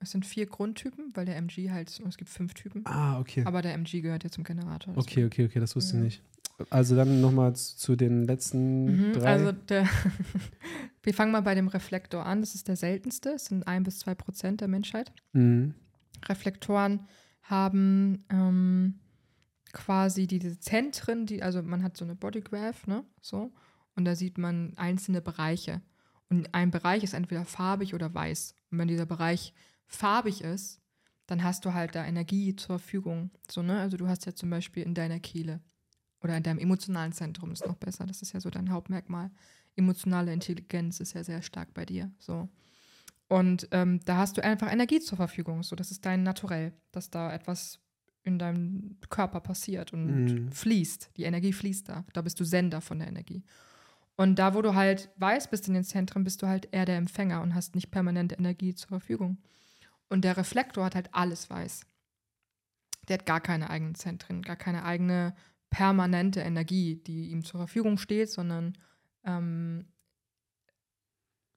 es 0.00 0.10
sind 0.10 0.24
vier 0.26 0.46
Grundtypen, 0.46 1.10
weil 1.14 1.26
der 1.26 1.36
MG 1.36 1.70
halt, 1.70 1.88
es 2.06 2.16
gibt 2.16 2.30
fünf 2.30 2.54
Typen, 2.54 2.84
Ah, 2.86 3.18
okay. 3.20 3.44
aber 3.44 3.62
der 3.62 3.74
MG 3.74 4.00
gehört 4.00 4.24
ja 4.24 4.30
zum 4.30 4.44
Generator. 4.44 4.96
Okay, 4.96 5.24
okay, 5.24 5.44
okay, 5.46 5.60
das 5.60 5.76
wusste 5.76 5.96
ich 5.96 5.98
Ja. 5.98 6.04
nicht. 6.04 6.22
Also 6.70 6.96
dann 6.96 7.20
nochmal 7.20 7.54
zu 7.54 7.94
den 7.94 8.24
letzten 8.24 8.84
Mhm, 9.10 9.12
drei. 9.12 9.26
also 9.26 9.52
der, 9.52 9.84
wir 11.04 11.14
fangen 11.14 11.30
mal 11.30 11.42
bei 11.42 11.54
dem 11.54 11.68
Reflektor 11.68 12.26
an. 12.26 12.40
Das 12.40 12.56
ist 12.56 12.66
der 12.66 12.74
seltenste. 12.76 13.30
Es 13.30 13.44
sind 13.46 13.66
ein 13.68 13.84
bis 13.84 14.00
zwei 14.00 14.14
Prozent 14.16 14.60
der 14.60 14.68
Menschheit. 14.68 15.12
mhm. 15.32 15.74
Reflektoren 16.28 17.06
haben 17.42 18.24
ähm, 18.28 18.98
quasi 19.72 20.26
diese 20.26 20.58
Zentren, 20.58 21.26
die, 21.26 21.44
also 21.44 21.62
man 21.62 21.84
hat 21.84 21.96
so 21.96 22.04
eine 22.04 22.16
Bodygraph, 22.16 22.88
ne? 22.88 23.04
So. 23.22 23.52
Und 23.94 24.04
da 24.04 24.16
sieht 24.16 24.36
man 24.36 24.72
einzelne 24.76 25.20
Bereiche. 25.22 25.80
Und 26.30 26.54
ein 26.54 26.70
Bereich 26.70 27.02
ist 27.04 27.14
entweder 27.14 27.44
farbig 27.44 27.94
oder 27.94 28.12
weiß. 28.12 28.54
Und 28.70 28.78
wenn 28.78 28.88
dieser 28.88 29.06
Bereich 29.06 29.54
farbig 29.86 30.42
ist, 30.42 30.80
dann 31.26 31.42
hast 31.42 31.64
du 31.64 31.74
halt 31.74 31.94
da 31.94 32.04
Energie 32.04 32.54
zur 32.56 32.78
Verfügung. 32.78 33.30
So, 33.50 33.62
ne? 33.62 33.80
Also 33.80 33.96
du 33.96 34.08
hast 34.08 34.26
ja 34.26 34.34
zum 34.34 34.50
Beispiel 34.50 34.82
in 34.82 34.94
deiner 34.94 35.20
Kehle 35.20 35.60
oder 36.20 36.36
in 36.36 36.42
deinem 36.42 36.58
emotionalen 36.58 37.12
Zentrum 37.12 37.52
ist 37.52 37.66
noch 37.66 37.76
besser. 37.76 38.06
Das 38.06 38.22
ist 38.22 38.32
ja 38.32 38.40
so 38.40 38.50
dein 38.50 38.70
Hauptmerkmal. 38.70 39.30
Emotionale 39.76 40.32
Intelligenz 40.32 41.00
ist 41.00 41.12
ja 41.14 41.22
sehr 41.22 41.42
stark 41.42 41.72
bei 41.74 41.84
dir. 41.86 42.10
So. 42.18 42.48
Und 43.28 43.68
ähm, 43.72 44.00
da 44.04 44.16
hast 44.16 44.36
du 44.36 44.44
einfach 44.44 44.72
Energie 44.72 45.00
zur 45.00 45.16
Verfügung. 45.16 45.62
So, 45.62 45.76
das 45.76 45.90
ist 45.90 46.04
dein 46.06 46.22
Naturell, 46.22 46.72
dass 46.92 47.10
da 47.10 47.32
etwas 47.32 47.78
in 48.24 48.38
deinem 48.38 48.96
Körper 49.10 49.40
passiert 49.40 49.92
und 49.92 50.24
Mhm. 50.24 50.52
fließt. 50.52 51.10
Die 51.16 51.24
Energie 51.24 51.52
fließt 51.52 51.88
da. 51.88 52.04
Da 52.12 52.22
bist 52.22 52.40
du 52.40 52.44
Sender 52.44 52.80
von 52.80 52.98
der 52.98 53.08
Energie. 53.08 53.42
Und 54.18 54.34
da, 54.40 54.52
wo 54.54 54.62
du 54.62 54.74
halt 54.74 55.10
weiß 55.16 55.48
bist 55.48 55.68
in 55.68 55.74
den 55.74 55.84
Zentren, 55.84 56.24
bist 56.24 56.42
du 56.42 56.48
halt 56.48 56.68
eher 56.72 56.84
der 56.84 56.96
Empfänger 56.96 57.40
und 57.40 57.54
hast 57.54 57.76
nicht 57.76 57.92
permanent 57.92 58.36
Energie 58.36 58.74
zur 58.74 58.88
Verfügung. 58.88 59.38
Und 60.08 60.24
der 60.24 60.36
Reflektor 60.36 60.84
hat 60.84 60.96
halt 60.96 61.08
alles 61.14 61.48
weiß. 61.48 61.82
Der 63.06 63.14
hat 63.18 63.26
gar 63.26 63.40
keine 63.40 63.70
eigenen 63.70 63.94
Zentren, 63.94 64.42
gar 64.42 64.56
keine 64.56 64.84
eigene 64.84 65.36
permanente 65.70 66.40
Energie, 66.40 66.96
die 66.96 67.28
ihm 67.28 67.44
zur 67.44 67.60
Verfügung 67.60 67.96
steht, 67.96 68.28
sondern 68.28 68.76
ähm, 69.24 69.86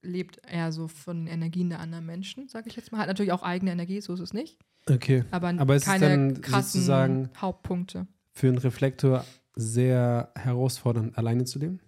lebt 0.03 0.39
eher 0.47 0.71
so 0.71 0.87
von 0.87 1.25
den 1.25 1.33
Energien 1.33 1.69
der 1.69 1.79
anderen 1.79 2.05
Menschen, 2.05 2.47
sage 2.47 2.69
ich 2.69 2.75
jetzt 2.75 2.91
mal. 2.91 2.99
Hat 2.99 3.07
natürlich 3.07 3.31
auch 3.31 3.41
eigene 3.43 3.71
Energie, 3.71 4.01
so 4.01 4.13
ist 4.13 4.19
es 4.19 4.33
nicht. 4.33 4.59
Okay. 4.87 5.23
Aber, 5.31 5.49
Aber 5.49 5.75
es 5.75 5.81
ist 5.81 5.87
keine 5.87 6.09
dann 6.09 6.41
krassen 6.41 6.81
sozusagen- 6.81 7.29
Hauptpunkte. 7.37 8.05
Für 8.33 8.49
einen 8.49 8.59
Reflektor 8.59 9.25
sehr 9.55 10.31
herausfordernd, 10.35 11.17
alleine 11.17 11.45
zu 11.45 11.57
leben? 11.57 11.79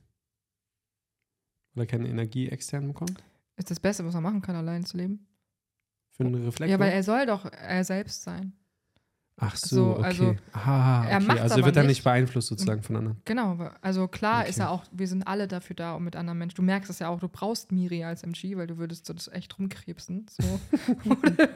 Weil 1.74 1.84
er 1.84 1.88
keine 1.88 2.08
Energie 2.08 2.50
extern 2.50 2.88
bekommt? 2.88 3.24
Ist 3.56 3.72
das 3.72 3.80
Beste, 3.80 4.06
was 4.06 4.14
man 4.14 4.24
machen 4.24 4.42
kann, 4.42 4.56
allein 4.56 4.86
zu 4.86 4.98
leben? 4.98 5.28
Für 6.12 6.26
einen 6.26 6.36
Reflektor? 6.36 6.68
Ja, 6.68 6.80
weil 6.80 6.92
er 6.92 7.04
soll 7.04 7.26
doch 7.26 7.46
er 7.46 7.84
selbst 7.84 8.24
sein. 8.24 8.54
Ach 9.38 9.56
so, 9.56 9.76
so, 9.76 9.92
okay. 9.98 10.04
also, 10.04 10.36
ah, 10.54 11.06
er 11.08 11.18
okay. 11.18 11.26
macht's 11.26 11.42
also 11.42 11.66
wird 11.66 11.76
er 11.76 11.84
nicht. 11.84 12.04
beeinflusst 12.04 12.50
sozusagen 12.50 12.84
von 12.84 12.98
anderen. 12.98 13.22
Genau, 13.26 13.72
also 13.82 14.08
klar 14.08 14.46
ist 14.46 14.58
Okay. 14.58 14.68
ja 14.68 14.70
auch, 14.70 14.84
wir 14.92 15.08
sind 15.08 15.28
alle 15.28 15.48
dafür 15.48 15.76
da, 15.76 15.96
um 15.96 16.04
mit 16.04 16.16
anderen 16.16 16.38
Menschen. 16.38 16.58
Du 16.58 16.62
merkst 16.62 16.90
es 16.92 17.00
ja 17.00 17.10
auch, 17.10 17.20
du 17.20 17.28
brauchst 17.28 17.72
Miri 17.72 18.04
als 18.04 18.22
MG, 18.22 18.56
weil 18.58 18.68
du 18.68 18.78
würdest 18.78 19.08
so 19.08 19.14
das 19.14 19.28
echt 19.30 19.58
rumkrebsen. 19.58 20.28
So. 20.30 20.60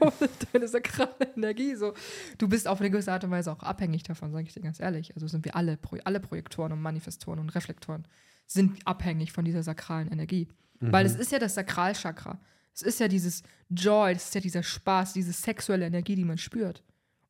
deine 0.54 0.68
sakrale 0.68 1.36
Energie. 1.36 1.76
So. 1.76 1.94
Du 2.40 2.48
bist 2.50 2.68
auf 2.68 2.80
eine 2.80 2.90
gewisse 2.90 3.12
Art 3.12 3.24
und 3.24 3.30
Weise 3.30 3.52
auch 3.52 3.62
abhängig 3.62 4.02
davon, 4.02 4.32
sage 4.32 4.48
ich 4.48 4.54
dir 4.54 4.62
ganz 4.62 4.80
ehrlich. 4.80 5.14
Also 5.14 5.28
sind 5.28 5.46
wir 5.46 5.56
alle, 5.56 5.78
alle 6.04 6.20
Projektoren 6.20 6.72
und 6.72 6.82
Manifestoren 6.82 7.38
und 7.38 7.50
Reflektoren 7.54 8.08
sind 8.48 8.80
abhängig 8.86 9.32
von 9.32 9.46
dieser 9.46 9.62
sakralen 9.64 10.08
Energie. 10.12 10.48
Weil 10.80 11.06
Mhm. 11.06 11.12
es 11.12 11.16
ist 11.18 11.32
ja 11.32 11.40
das 11.40 11.54
Sakralchakra. 11.56 12.40
Es 12.74 12.82
ist 12.82 13.00
ja 13.00 13.08
dieses 13.08 13.44
Joy, 13.70 14.14
es 14.14 14.26
ist 14.26 14.36
ja 14.36 14.42
dieser 14.42 14.64
Spaß, 14.64 15.14
diese 15.14 15.34
sexuelle 15.34 15.86
Energie, 15.86 16.16
die 16.16 16.26
man 16.26 16.38
spürt. 16.38 16.84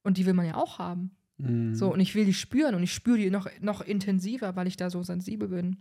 Und 0.03 0.17
die 0.17 0.25
will 0.25 0.33
man 0.33 0.45
ja 0.45 0.55
auch 0.55 0.79
haben. 0.79 1.11
Mhm. 1.37 1.73
So, 1.75 1.91
und 1.93 1.99
ich 1.99 2.13
will 2.15 2.25
die 2.25 2.33
spüren 2.33 2.75
und 2.75 2.83
ich 2.83 2.93
spüre 2.93 3.17
die 3.17 3.29
noch, 3.29 3.47
noch 3.61 3.81
intensiver, 3.81 4.55
weil 4.55 4.67
ich 4.67 4.77
da 4.77 4.89
so 4.89 5.01
sensibel 5.03 5.47
bin 5.49 5.77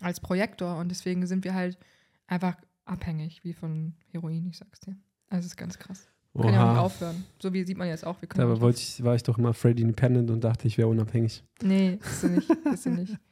als 0.00 0.20
Projektor. 0.20 0.78
Und 0.78 0.88
deswegen 0.90 1.26
sind 1.26 1.44
wir 1.44 1.54
halt 1.54 1.78
einfach 2.26 2.56
abhängig, 2.84 3.44
wie 3.44 3.52
von 3.52 3.94
Heroin, 4.10 4.46
ich 4.48 4.58
sag's 4.58 4.80
dir. 4.80 4.96
Also 5.28 5.40
es 5.46 5.52
ist 5.52 5.56
ganz 5.56 5.78
krass. 5.78 6.08
Wir 6.34 6.42
können 6.42 6.54
ja 6.54 6.64
auch 6.66 6.72
nicht 6.72 6.80
aufhören. 6.80 7.24
So 7.40 7.52
wie 7.52 7.62
sieht 7.64 7.76
man 7.76 7.88
jetzt 7.88 8.06
auch. 8.06 8.20
Wir 8.22 8.28
können 8.28 8.48
Dabei 8.48 8.60
wollte 8.62 8.80
ich, 8.80 9.02
war 9.04 9.14
ich 9.14 9.22
doch 9.22 9.36
immer 9.36 9.52
Freddy 9.52 9.82
Independent 9.82 10.30
und 10.30 10.42
dachte, 10.42 10.66
ich 10.66 10.78
wäre 10.78 10.88
unabhängig. 10.88 11.44
Nee, 11.62 11.98
bist 12.02 12.22
du 12.22 12.28
nicht. 12.28 12.48
Bist 12.64 12.86
du 12.86 12.90
nicht. 12.90 13.16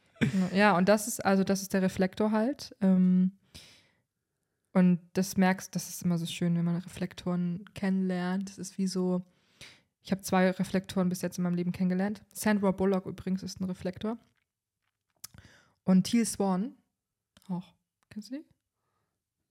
Ja, 0.53 0.77
und 0.77 0.89
das 0.89 1.07
ist, 1.07 1.23
also 1.25 1.43
das 1.43 1.61
ist 1.61 1.73
der 1.73 1.81
Reflektor 1.81 2.31
halt. 2.31 2.75
Ähm, 2.81 3.31
und 4.73 5.01
das 5.13 5.37
merkst, 5.37 5.75
das 5.75 5.89
ist 5.89 6.03
immer 6.03 6.17
so 6.17 6.25
schön, 6.25 6.55
wenn 6.55 6.65
man 6.65 6.77
Reflektoren 6.77 7.65
kennenlernt. 7.73 8.49
Das 8.49 8.57
ist 8.57 8.77
wie 8.77 8.87
so, 8.87 9.25
ich 10.03 10.11
habe 10.11 10.21
zwei 10.21 10.49
Reflektoren 10.49 11.09
bis 11.09 11.21
jetzt 11.21 11.37
in 11.37 11.43
meinem 11.43 11.55
Leben 11.55 11.71
kennengelernt. 11.71 12.23
Sandra 12.31 12.71
Bullock 12.71 13.05
übrigens 13.05 13.43
ist 13.43 13.59
ein 13.59 13.65
Reflektor. 13.65 14.17
Und 15.83 16.03
Teal 16.03 16.25
Swan 16.25 16.75
auch. 17.47 17.73
Kennst 18.09 18.31
du 18.31 18.35
die? 18.35 18.45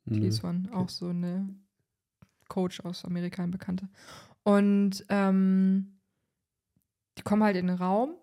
Mhm. 0.07 0.21
Teal 0.21 0.33
Swan, 0.33 0.71
auch 0.73 0.89
so 0.89 1.09
eine 1.09 1.55
Coach 2.49 2.81
aus 2.81 3.05
Amerika, 3.05 3.43
ein 3.43 3.51
Bekannte. 3.51 3.89
Und 4.43 5.05
ähm, 5.09 6.01
die 7.19 7.23
kommen 7.23 7.43
halt 7.43 7.57
in 7.57 7.67
den 7.67 7.77
Raum 7.77 8.15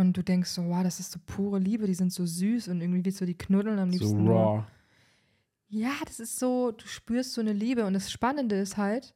und 0.00 0.16
du 0.16 0.22
denkst 0.24 0.50
so, 0.50 0.64
wow, 0.66 0.82
das 0.82 0.98
ist 1.00 1.12
so 1.12 1.18
pure 1.26 1.58
Liebe, 1.58 1.86
die 1.86 1.94
sind 1.94 2.12
so 2.12 2.24
süß 2.26 2.68
und 2.68 2.80
irgendwie 2.80 3.04
willst 3.04 3.20
du 3.20 3.26
die 3.26 3.36
knuddeln 3.38 3.78
am 3.78 3.90
So 3.92 3.98
liebsten. 3.98 4.24
nur. 4.24 4.34
raw. 4.34 4.64
Ja, 5.68 5.92
das 6.04 6.18
ist 6.18 6.38
so, 6.38 6.72
du 6.72 6.86
spürst 6.86 7.32
so 7.34 7.40
eine 7.40 7.52
Liebe. 7.52 7.84
Und 7.86 7.94
das 7.94 8.10
Spannende 8.10 8.56
ist 8.56 8.76
halt, 8.76 9.14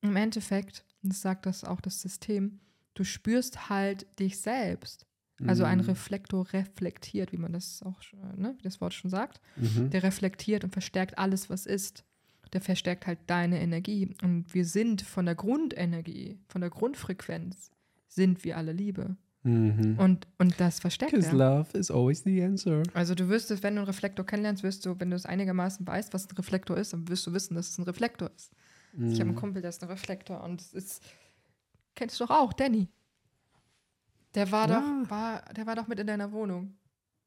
im 0.00 0.16
Endeffekt, 0.16 0.84
und 1.02 1.12
das 1.12 1.20
sagt 1.20 1.44
das 1.46 1.64
auch 1.64 1.80
das 1.80 2.00
System, 2.00 2.60
du 2.94 3.04
spürst 3.04 3.68
halt 3.68 4.06
dich 4.18 4.38
selbst. 4.40 5.04
Also 5.46 5.62
ein 5.64 5.78
Mhm. 5.78 5.84
Reflektor 5.84 6.52
reflektiert, 6.52 7.30
wie 7.32 7.36
man 7.36 7.52
das 7.52 7.80
auch, 7.84 8.00
ne, 8.36 8.54
wie 8.58 8.62
das 8.62 8.80
Wort 8.80 8.92
schon 8.94 9.10
sagt. 9.10 9.40
Mhm. 9.56 9.90
Der 9.90 10.02
reflektiert 10.02 10.64
und 10.64 10.72
verstärkt 10.72 11.16
alles, 11.18 11.48
was 11.48 11.64
ist. 11.66 12.04
Der 12.52 12.60
verstärkt 12.60 13.06
halt 13.06 13.18
deine 13.28 13.60
Energie. 13.60 14.16
Und 14.22 14.52
wir 14.52 14.64
sind 14.64 15.02
von 15.02 15.26
der 15.26 15.36
Grundenergie, 15.36 16.38
von 16.48 16.60
der 16.60 16.70
Grundfrequenz, 16.70 17.70
sind 18.08 18.42
wir 18.42 18.56
alle 18.56 18.72
Liebe. 18.72 19.16
Mhm. 19.44 19.98
Und, 19.98 20.26
und 20.38 20.60
das 20.60 20.80
verstärkt 20.80 21.12
Because 21.14 21.30
er. 21.30 21.34
love 21.58 21.78
is 21.78 21.90
always 21.90 22.22
the 22.24 22.42
answer. 22.42 22.82
Also 22.94 23.14
du 23.14 23.28
wirst 23.28 23.50
es, 23.50 23.62
wenn 23.62 23.74
du 23.74 23.80
einen 23.80 23.86
Reflektor 23.86 24.26
kennenlernst, 24.26 24.62
wirst 24.62 24.84
du, 24.84 24.98
wenn 24.98 25.10
du 25.10 25.16
es 25.16 25.26
einigermaßen 25.26 25.86
weißt, 25.86 26.12
was 26.12 26.26
ein 26.28 26.36
Reflektor 26.36 26.76
ist, 26.76 26.92
dann 26.92 27.08
wirst 27.08 27.26
du 27.26 27.32
wissen, 27.32 27.54
dass 27.54 27.70
es 27.70 27.78
ein 27.78 27.84
Reflektor 27.84 28.30
ist. 28.34 28.52
Ich 28.94 28.98
habe 29.00 29.22
einen 29.22 29.30
Mhm. 29.30 29.34
Kumpel, 29.36 29.62
der 29.62 29.68
ist 29.68 29.82
ein 29.82 29.88
Reflektor 29.88 30.42
und 30.42 30.60
es 30.60 30.72
ist, 30.72 31.02
kennst 31.94 32.18
du 32.18 32.26
doch 32.26 32.30
auch, 32.36 32.52
Danny. 32.52 32.88
Der 34.34 34.50
war 34.50 34.68
Ja. 34.68 34.80
doch, 34.80 35.10
war, 35.10 35.42
der 35.54 35.66
war 35.66 35.76
doch 35.76 35.86
mit 35.86 35.98
in 36.00 36.06
deiner 36.06 36.32
Wohnung. 36.32 36.76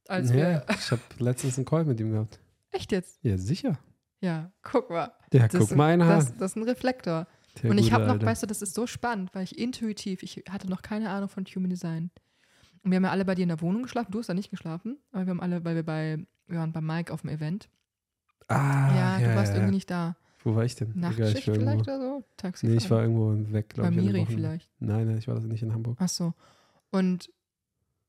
Als 0.07 0.31
ja, 0.31 0.63
ich 0.69 0.91
habe 0.91 1.01
letztens 1.19 1.57
einen 1.57 1.65
Call 1.65 1.85
mit 1.85 1.99
ihm 1.99 2.11
gehabt. 2.11 2.39
echt 2.71 2.91
jetzt? 2.91 3.19
Ja, 3.23 3.37
sicher. 3.37 3.79
Ja, 4.19 4.51
guck 4.61 4.89
mal. 4.89 5.11
Ja, 5.33 5.47
Das 5.47 5.51
guck 5.51 5.61
ist- 5.71 5.75
mal 5.75 5.93
einer 5.93 6.07
das, 6.07 6.35
das 6.37 6.51
ist 6.51 6.55
ein 6.57 6.63
Reflektor. 6.63 7.27
Und 7.63 7.77
ich 7.77 7.91
habe 7.91 8.05
noch, 8.05 8.13
Alte. 8.13 8.25
weißt 8.25 8.43
du, 8.43 8.47
das 8.47 8.61
ist 8.61 8.73
so 8.73 8.87
spannend, 8.87 9.33
weil 9.33 9.43
ich 9.43 9.57
intuitiv, 9.57 10.23
ich 10.23 10.43
hatte 10.49 10.69
noch 10.69 10.81
keine 10.81 11.09
Ahnung 11.09 11.29
von 11.29 11.45
Human 11.45 11.69
Design. 11.69 12.11
Und 12.83 12.91
wir 12.91 12.95
haben 12.95 13.03
ja 13.03 13.11
alle 13.11 13.25
bei 13.25 13.35
dir 13.35 13.43
in 13.43 13.49
der 13.49 13.61
Wohnung 13.61 13.83
geschlafen. 13.83 14.11
Du 14.11 14.19
hast 14.19 14.27
da 14.27 14.33
nicht 14.33 14.49
geschlafen, 14.49 14.97
aber 15.11 15.25
wir 15.25 15.31
haben 15.31 15.41
alle, 15.41 15.63
weil 15.63 15.75
wir 15.75 15.83
bei, 15.83 16.25
wir 16.47 16.59
waren 16.59 16.71
bei 16.71 16.81
Mike 16.81 17.13
auf 17.13 17.21
dem 17.21 17.29
Event. 17.29 17.69
Ah, 18.47 18.95
ja, 18.95 19.19
du 19.19 19.35
warst 19.35 19.51
ja. 19.51 19.57
irgendwie 19.57 19.75
nicht 19.75 19.89
da. 19.89 20.15
Wo 20.43 20.55
war 20.55 20.65
ich 20.65 20.75
denn? 20.75 20.91
Egal, 20.91 21.11
Nachtschicht 21.11 21.37
ich 21.37 21.47
war 21.47 21.55
vielleicht 21.55 21.87
irgendwo. 21.87 22.05
oder 22.05 22.19
so? 22.19 22.23
Taxi 22.37 22.65
Nee, 22.65 22.75
ich 22.77 22.89
war 22.89 23.01
irgendwo 23.01 23.53
weg, 23.53 23.69
glaube 23.69 23.89
bei 23.89 23.95
ich. 23.95 24.03
dem 24.03 24.13
Miri 24.13 24.25
vielleicht. 24.25 24.69
Nein, 24.79 25.07
nein, 25.07 25.17
ich 25.17 25.27
war 25.27 25.35
das 25.35 25.43
nicht 25.43 25.61
in 25.61 25.73
Hamburg. 25.73 25.97
Ach 25.99 26.09
so. 26.09 26.33
Und 26.89 27.31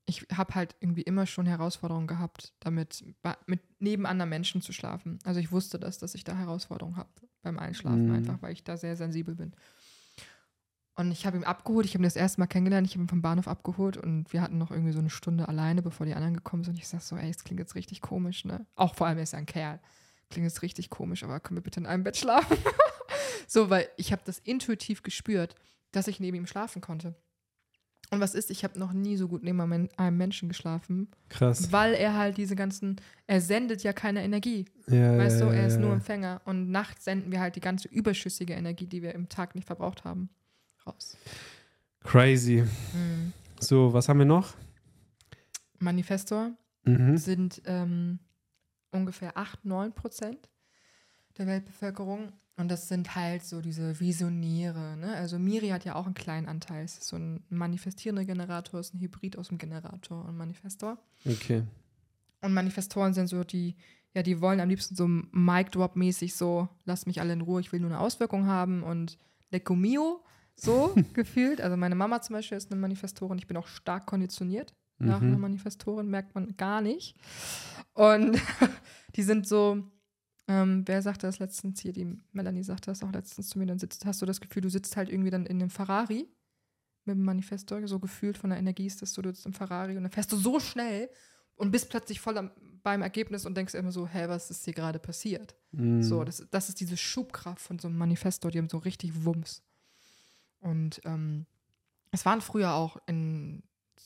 ich 0.07 0.27
habe 0.35 0.55
halt 0.55 0.75
irgendwie 0.81 1.03
immer 1.03 1.27
schon 1.27 1.47
Herausforderungen 1.47 2.07
gehabt, 2.07 2.55
damit 2.61 3.05
mit 3.47 3.61
neben 3.79 4.07
anderen 4.07 4.31
Menschen 4.31 4.63
zu 4.63 4.73
schlafen. 4.73 5.19
Also 5.25 5.41
ich 5.41 5.53
wusste 5.53 5.79
das, 5.79 5.99
dass 5.99 6.15
ich 6.15 6.25
da 6.25 6.35
Herausforderungen 6.35 6.97
habe 6.97 7.11
beim 7.43 7.59
Einschlafen, 7.59 8.09
Mhm. 8.09 8.15
einfach 8.15 8.41
weil 8.43 8.53
ich 8.53 8.65
da 8.65 8.77
sehr 8.77 8.97
sensibel 8.97 9.35
bin. 9.35 9.53
Und 10.95 11.11
ich 11.11 11.25
habe 11.25 11.39
ihn 11.39 11.45
abgeholt, 11.45 11.87
ich 11.87 11.95
habe 11.95 12.03
ihn 12.03 12.05
das 12.05 12.17
erste 12.17 12.41
Mal 12.41 12.47
kennengelernt, 12.47 12.87
ich 12.87 12.95
habe 12.95 13.05
ihn 13.05 13.09
vom 13.09 13.23
Bahnhof 13.23 13.49
abgeholt 13.49 13.97
und 13.97 14.31
wir 14.33 14.43
hatten 14.43 14.59
noch 14.59 14.71
irgendwie 14.71 14.93
so 14.93 14.99
eine 14.99 15.09
Stunde 15.11 15.49
alleine, 15.49 15.81
bevor 15.83 16.05
die 16.05 16.15
anderen 16.15 16.35
gekommen 16.35 16.65
sind. 16.65 16.75
Und 16.75 16.81
ich 16.81 16.89
sag 16.89 17.01
so, 17.01 17.17
ey, 17.17 17.31
es 17.31 17.45
klingt 17.45 17.61
jetzt 17.61 17.75
richtig 17.75 18.03
komisch, 18.03 18.45
ne? 18.45 18.67
Auch 18.75 18.95
vor 18.95 19.07
allem, 19.07 19.17
er 19.17 19.23
ist 19.23 19.33
ja 19.33 19.39
ein 19.39 19.47
Kerl. 19.47 19.81
Klingt 20.29 20.45
jetzt 20.47 20.61
richtig 20.63 20.91
komisch, 20.91 21.25
aber 21.25 21.41
können 21.41 21.57
wir 21.57 21.63
bitte 21.63 21.81
in 21.81 21.87
einem 21.87 22.05
Bett 22.05 22.17
schlafen? 22.19 22.57
so, 23.47 23.71
weil 23.71 23.89
ich 23.97 24.13
habe 24.13 24.23
das 24.25 24.39
intuitiv 24.39 25.03
gespürt, 25.03 25.55
dass 25.93 26.09
ich 26.09 26.21
neben 26.21 26.37
ihm 26.37 26.47
schlafen 26.47 26.83
konnte. 26.83 27.15
Und 28.13 28.21
was 28.21 28.35
ist, 28.35 28.51
ich 28.51 28.63
habe 28.63 28.79
noch 28.79 28.93
nie 28.93 29.17
so 29.17 29.27
gut 29.27 29.43
neben 29.43 29.61
einem 29.97 30.17
Menschen 30.19 30.49
geschlafen, 30.49 31.09
Krass. 31.31 31.73
weil 31.73 31.95
er 31.95 32.15
halt 32.17 32.37
diese 32.37 32.55
ganzen, 32.55 32.97
er 33.27 33.41
sendet 33.41 33.83
ja 33.83 33.93
keine 33.95 34.23
Energie. 34.23 34.67
Ja, 34.87 35.17
Weißt 35.17 35.41
du, 35.41 35.47
ja, 35.47 35.53
er 35.55 35.67
ist 35.67 35.75
ja, 35.75 35.81
nur 35.81 35.89
ja. 35.89 35.95
Empfänger. 35.95 36.43
Und 36.45 36.71
nachts 36.71 37.05
senden 37.05 37.33
wir 37.33 37.41
halt 37.41 37.57
die 37.57 37.61
ganze 37.61 37.89
überschüssige 37.89 38.53
Energie, 38.53 38.87
die 38.87 39.01
wir 39.03 39.15
im 39.15 39.29
Tag 39.31 39.55
nicht 39.55 39.67
verbraucht 39.67 40.05
haben, 40.05 40.29
raus. 40.87 41.17
Crazy. 42.05 42.63
Mhm. 42.93 43.33
So, 43.61 43.93
was 43.95 44.09
haben 44.09 44.19
wir 44.19 44.27
noch? 44.27 44.55
Manifestor 45.79 46.53
Mhm. 46.85 47.17
sind 47.17 47.63
ähm, 47.65 48.19
ungefähr 48.91 49.37
8, 49.39 49.65
9 49.65 49.93
Prozent 49.95 50.51
der 51.39 51.47
Weltbevölkerung. 51.47 52.33
Und 52.57 52.69
das 52.71 52.89
sind 52.89 53.15
halt 53.17 53.43
so 53.45 53.61
diese 53.63 53.99
Visionäre. 53.99 54.97
Ne? 54.99 55.15
Also 55.15 55.39
Miri 55.39 55.69
hat 55.69 55.85
ja 55.85 55.95
auch 55.95 56.05
einen 56.07 56.15
kleinen 56.15 56.49
Anteil. 56.49 56.85
Es 56.85 56.99
ist 56.99 57.09
so 57.09 57.17
ein 57.17 57.43
manifestierender 57.49 58.25
Generator, 58.25 58.79
ist 58.79 58.95
ein 58.95 59.01
Hybrid 59.01 59.39
aus 59.39 59.49
dem 59.49 59.59
Generator 59.59 60.25
und 60.27 60.37
Manifestor. 60.37 60.99
Okay. 61.25 61.63
Und 62.43 62.53
Manifestoren 62.53 63.15
sind 63.15 63.29
so 63.29 63.43
die, 63.43 63.77
ja, 64.15 64.23
die 64.23 64.41
wollen 64.43 64.61
am 64.61 64.69
liebsten 64.69 64.95
so 64.95 65.07
Mic-Drop-mäßig 65.09 66.35
so, 66.35 66.69
lass 66.85 67.07
mich 67.07 67.21
alle 67.21 67.33
in 67.33 67.41
Ruhe, 67.41 67.61
ich 67.61 67.73
will 67.73 67.81
nur 67.81 67.91
eine 67.91 68.01
Auswirkung 68.01 68.47
haben 68.47 68.83
und 68.83 69.17
Lecco 69.51 69.75
mio, 69.75 70.23
so 70.55 70.95
gefühlt. 71.15 71.61
Also 71.63 71.77
meine 71.79 71.95
Mama 71.95 72.21
zum 72.21 72.35
Beispiel 72.35 72.59
ist 72.59 72.71
eine 72.71 72.81
Manifestorin, 72.81 73.39
ich 73.39 73.47
bin 73.47 73.57
auch 73.57 73.67
stark 73.67 74.07
konditioniert. 74.07 74.75
nach 74.99 75.21
Mhm. 75.21 75.29
einer 75.29 75.39
Manifestorin, 75.39 76.09
merkt 76.09 76.35
man 76.35 76.55
gar 76.59 76.81
nicht. 76.83 77.17
Und 77.95 78.39
die 79.17 79.23
sind 79.23 79.47
so, 79.49 79.83
ähm, 80.49 80.83
wer 80.87 81.03
sagte 81.03 81.27
das 81.27 81.39
letztens 81.39 81.81
hier? 81.81 81.93
Die 81.93 82.19
Melanie 82.33 82.65
sagte 82.65 82.91
das 82.91 83.03
auch 83.03 83.13
letztens 83.13 83.49
zu 83.49 83.59
mir. 83.59 83.67
Dann 83.67 83.79
sitzt, 83.79 84.05
hast 84.05 84.21
du 84.23 84.27
das 84.27 84.41
Gefühl, 84.41 84.63
du 84.63 84.71
sitzt 84.71 84.97
halt 84.97 85.09
irgendwie 85.09 85.31
dann 85.31 85.47
in 85.47 85.61
einem 85.61 85.71
Ferrari 85.71 86.29
mit 87.05 87.17
dem 87.17 87.25
Manifestor, 87.25 87.87
so 87.89 87.99
gefühlt 87.99 88.39
von 88.39 88.51
der 88.51 88.59
Energie 88.59 88.87
ist 88.87 89.03
das 89.03 89.13
so, 89.13 89.23
du 89.23 89.31
sitzt 89.31 89.47
im 89.47 89.53
Ferrari 89.53 89.97
und 89.97 90.05
dann 90.05 90.13
fährst 90.13 90.33
du 90.33 90.37
so 90.37 90.61
schnell 90.61 91.11
und 91.57 91.71
bist 91.71 91.91
plötzlich 91.91 92.21
voll 92.21 92.39
am, 92.39 92.51
beim 92.83 93.03
Ergebnis 93.03 93.47
und 93.47 93.57
denkst 93.57 93.75
immer 93.75 93.93
so, 93.93 94.07
hä, 94.07 94.29
was 94.29 94.51
ist 94.51 94.65
hier 94.65 94.75
gerade 94.75 94.99
passiert? 94.99 95.57
Mhm. 95.73 96.03
So, 96.03 96.25
das, 96.25 96.47
das 96.51 96.69
ist 96.69 96.81
diese 96.81 96.97
Schubkraft 96.97 97.61
von 97.61 97.79
so 97.79 97.89
einem 97.89 97.99
Manifestor, 97.99 98.51
die 98.51 98.59
haben 98.59 98.69
so 98.69 98.79
richtig 98.79 99.25
Wumms. 99.25 99.63
Und 100.61 101.01
ähm, 101.05 101.47
es 102.11 102.25
waren 102.25 102.41
früher 102.41 102.75
auch 102.75 102.97
in, 103.07 103.63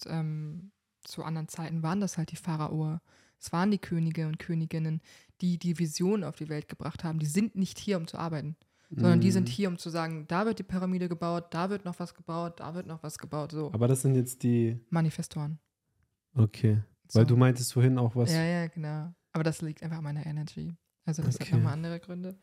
ähm, 0.07 0.73
zu 1.03 1.23
anderen 1.23 1.49
Zeiten, 1.49 1.83
waren 1.83 2.01
das 2.01 2.19
halt 2.19 2.31
die 2.33 2.37
Pharaoer. 2.37 3.01
Es 3.39 3.53
waren 3.53 3.71
die 3.71 3.79
Könige 3.79 4.27
und 4.27 4.39
Königinnen, 4.39 5.03
die 5.41 5.59
die 5.59 5.79
Vision 5.79 6.25
auf 6.25 6.37
die 6.37 6.49
Welt 6.49 6.69
gebracht 6.69 7.05
haben. 7.05 7.19
Die 7.19 7.27
sind 7.27 7.57
nicht 7.57 7.79
hier, 7.79 7.97
um 7.97 8.07
zu 8.07 8.19
arbeiten, 8.19 8.57
sondern 8.91 9.21
die 9.21 9.29
Mhm. 9.29 9.33
sind 9.33 9.49
hier, 9.49 9.69
um 9.69 9.79
zu 9.79 9.91
sagen, 9.91 10.25
da 10.29 10.47
wird 10.47 10.59
die 10.59 10.63
Pyramide 10.63 11.09
gebaut, 11.09 11.47
da 11.51 11.71
wird 11.71 11.85
noch 11.85 11.99
was 11.99 12.15
gebaut, 12.15 12.61
da 12.61 12.75
wird 12.75 12.87
noch 12.87 13.03
was 13.03 13.19
gebaut. 13.19 13.53
So, 13.53 13.73
Aber 13.73 13.89
das 13.89 14.03
sind 14.03 14.15
jetzt 14.15 14.43
die. 14.43 14.79
Manifestoren. 14.91 15.59
Okay. 16.35 16.83
So. 17.09 17.19
Weil 17.21 17.27
du 17.27 17.37
meintest 17.37 17.73
vorhin 17.73 17.99
auch 17.99 18.15
was. 18.17 18.33
Ja, 18.33 18.43
ja, 18.45 18.67
genau. 18.67 19.13
Aber 19.33 19.45
das 19.45 19.61
liegt 19.63 19.83
einfach 19.83 19.99
an 19.99 20.05
meiner 20.05 20.25
Energy. 20.27 20.75
Also 21.05 21.23
das 21.23 21.37
Okay. 21.37 21.45
hat 21.47 21.53
nochmal 21.59 21.75
andere 21.75 22.01
Gründe. 22.01 22.37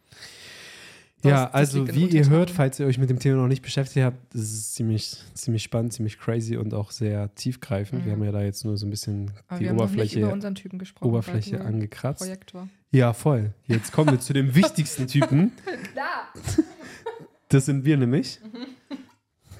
Ja, 1.23 1.45
Das- 1.45 1.51
das 1.51 1.53
also 1.53 1.95
wie 1.95 2.07
ihr 2.07 2.29
hört, 2.29 2.49
falls 2.51 2.79
ihr 2.79 2.85
euch 2.85 2.97
mit 2.97 3.09
dem 3.09 3.17
Thema 3.19 3.37
noch 3.37 3.47
nicht 3.47 3.61
beschäftigt 3.61 4.05
habt, 4.05 4.35
ist 4.35 4.75
ziemlich, 4.75 5.17
ziemlich 5.33 5.63
spannend, 5.63 5.93
ziemlich 5.93 6.17
crazy 6.19 6.57
und 6.57 6.73
auch 6.73 6.91
sehr 6.91 7.33
tiefgreifend. 7.35 8.03
Wir 8.05 8.11
Mhm. 8.11 8.19
haben 8.19 8.23
ja 8.25 8.31
da 8.33 8.41
jetzt 8.43 8.65
nur 8.65 8.75
so 8.77 8.85
ein 8.85 8.89
bisschen 8.89 9.31
Aber 9.47 9.57
die 9.57 9.63
wir 9.65 9.69
haben 9.69 9.77
noch 9.77 9.83
nicht 9.85 9.93
Oberfläche, 9.93 10.19
über 10.19 10.33
unseren 10.33 10.55
Typen 10.55 10.79
gesprochen. 10.79 11.07
Oberfläche 11.09 11.61
angekratzt. 11.61 12.19
Projektor. 12.19 12.67
Ja, 12.93 13.11
voll. 13.13 13.53
Jetzt 13.65 13.91
kommen 13.91 14.11
wir 14.11 14.19
zu 14.19 14.33
dem 14.33 14.53
wichtigsten 14.55 15.07
Typen. 15.07 15.51
Klar. 15.93 16.27
Das 17.49 17.65
sind 17.65 17.85
wir 17.85 17.97
nämlich. 17.97 18.39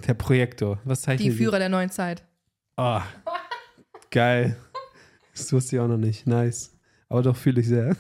Der 0.08 0.14
Projektor. 0.14 0.80
Was 0.84 1.02
zeichnet 1.02 1.28
Die 1.28 1.32
Führer 1.36 1.58
der 1.58 1.70
neuen 1.70 1.90
Zeit. 1.90 2.24
Ah, 2.78 3.02
geil. 4.12 4.56
Das 5.34 5.52
wusste 5.52 5.76
ich 5.76 5.80
auch 5.82 5.88
noch 5.88 5.98
nicht. 5.98 6.28
Nice. 6.28 6.78
Aber 7.10 7.24
doch 7.24 7.36
fühle 7.36 7.62
ich 7.62 7.68
sehr. 7.68 7.96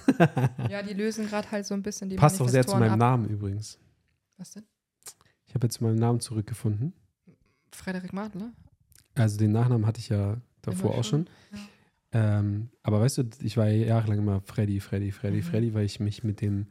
Ja, 0.69 0.83
die 0.83 0.93
lösen 0.93 1.27
gerade 1.27 1.49
halt 1.49 1.65
so 1.65 1.73
ein 1.73 1.81
bisschen 1.81 2.09
die 2.09 2.15
Passt 2.15 2.39
auch 2.39 2.47
sehr 2.49 2.65
zu 2.67 2.77
meinem 2.77 2.93
ab. 2.93 2.99
Namen 2.99 3.29
übrigens. 3.29 3.79
Was 4.37 4.51
denn? 4.51 4.63
Ich 5.47 5.55
habe 5.55 5.65
jetzt 5.65 5.75
zu 5.77 5.83
meinem 5.83 5.95
Namen 5.97 6.19
zurückgefunden. 6.19 6.93
Frederik 7.71 8.13
Madler? 8.13 8.51
Also 9.15 9.37
den 9.37 9.51
Nachnamen 9.51 9.87
hatte 9.87 9.99
ich 9.99 10.09
ja 10.09 10.37
davor 10.61 10.91
Immer 10.91 10.99
auch 10.99 11.03
schon. 11.03 11.27
schon? 11.51 11.59
Ähm, 12.13 12.69
aber 12.83 13.01
weißt 13.01 13.17
du, 13.17 13.23
ich 13.41 13.57
war 13.57 13.67
ja 13.67 13.85
jahrelang 13.87 14.19
immer 14.19 14.41
Freddy, 14.41 14.79
Freddy, 14.79 15.11
Freddy, 15.11 15.37
Mhm. 15.37 15.43
Freddy, 15.43 15.73
weil 15.73 15.85
ich 15.85 15.99
mich 15.99 16.23
mit 16.23 16.41
dem 16.41 16.67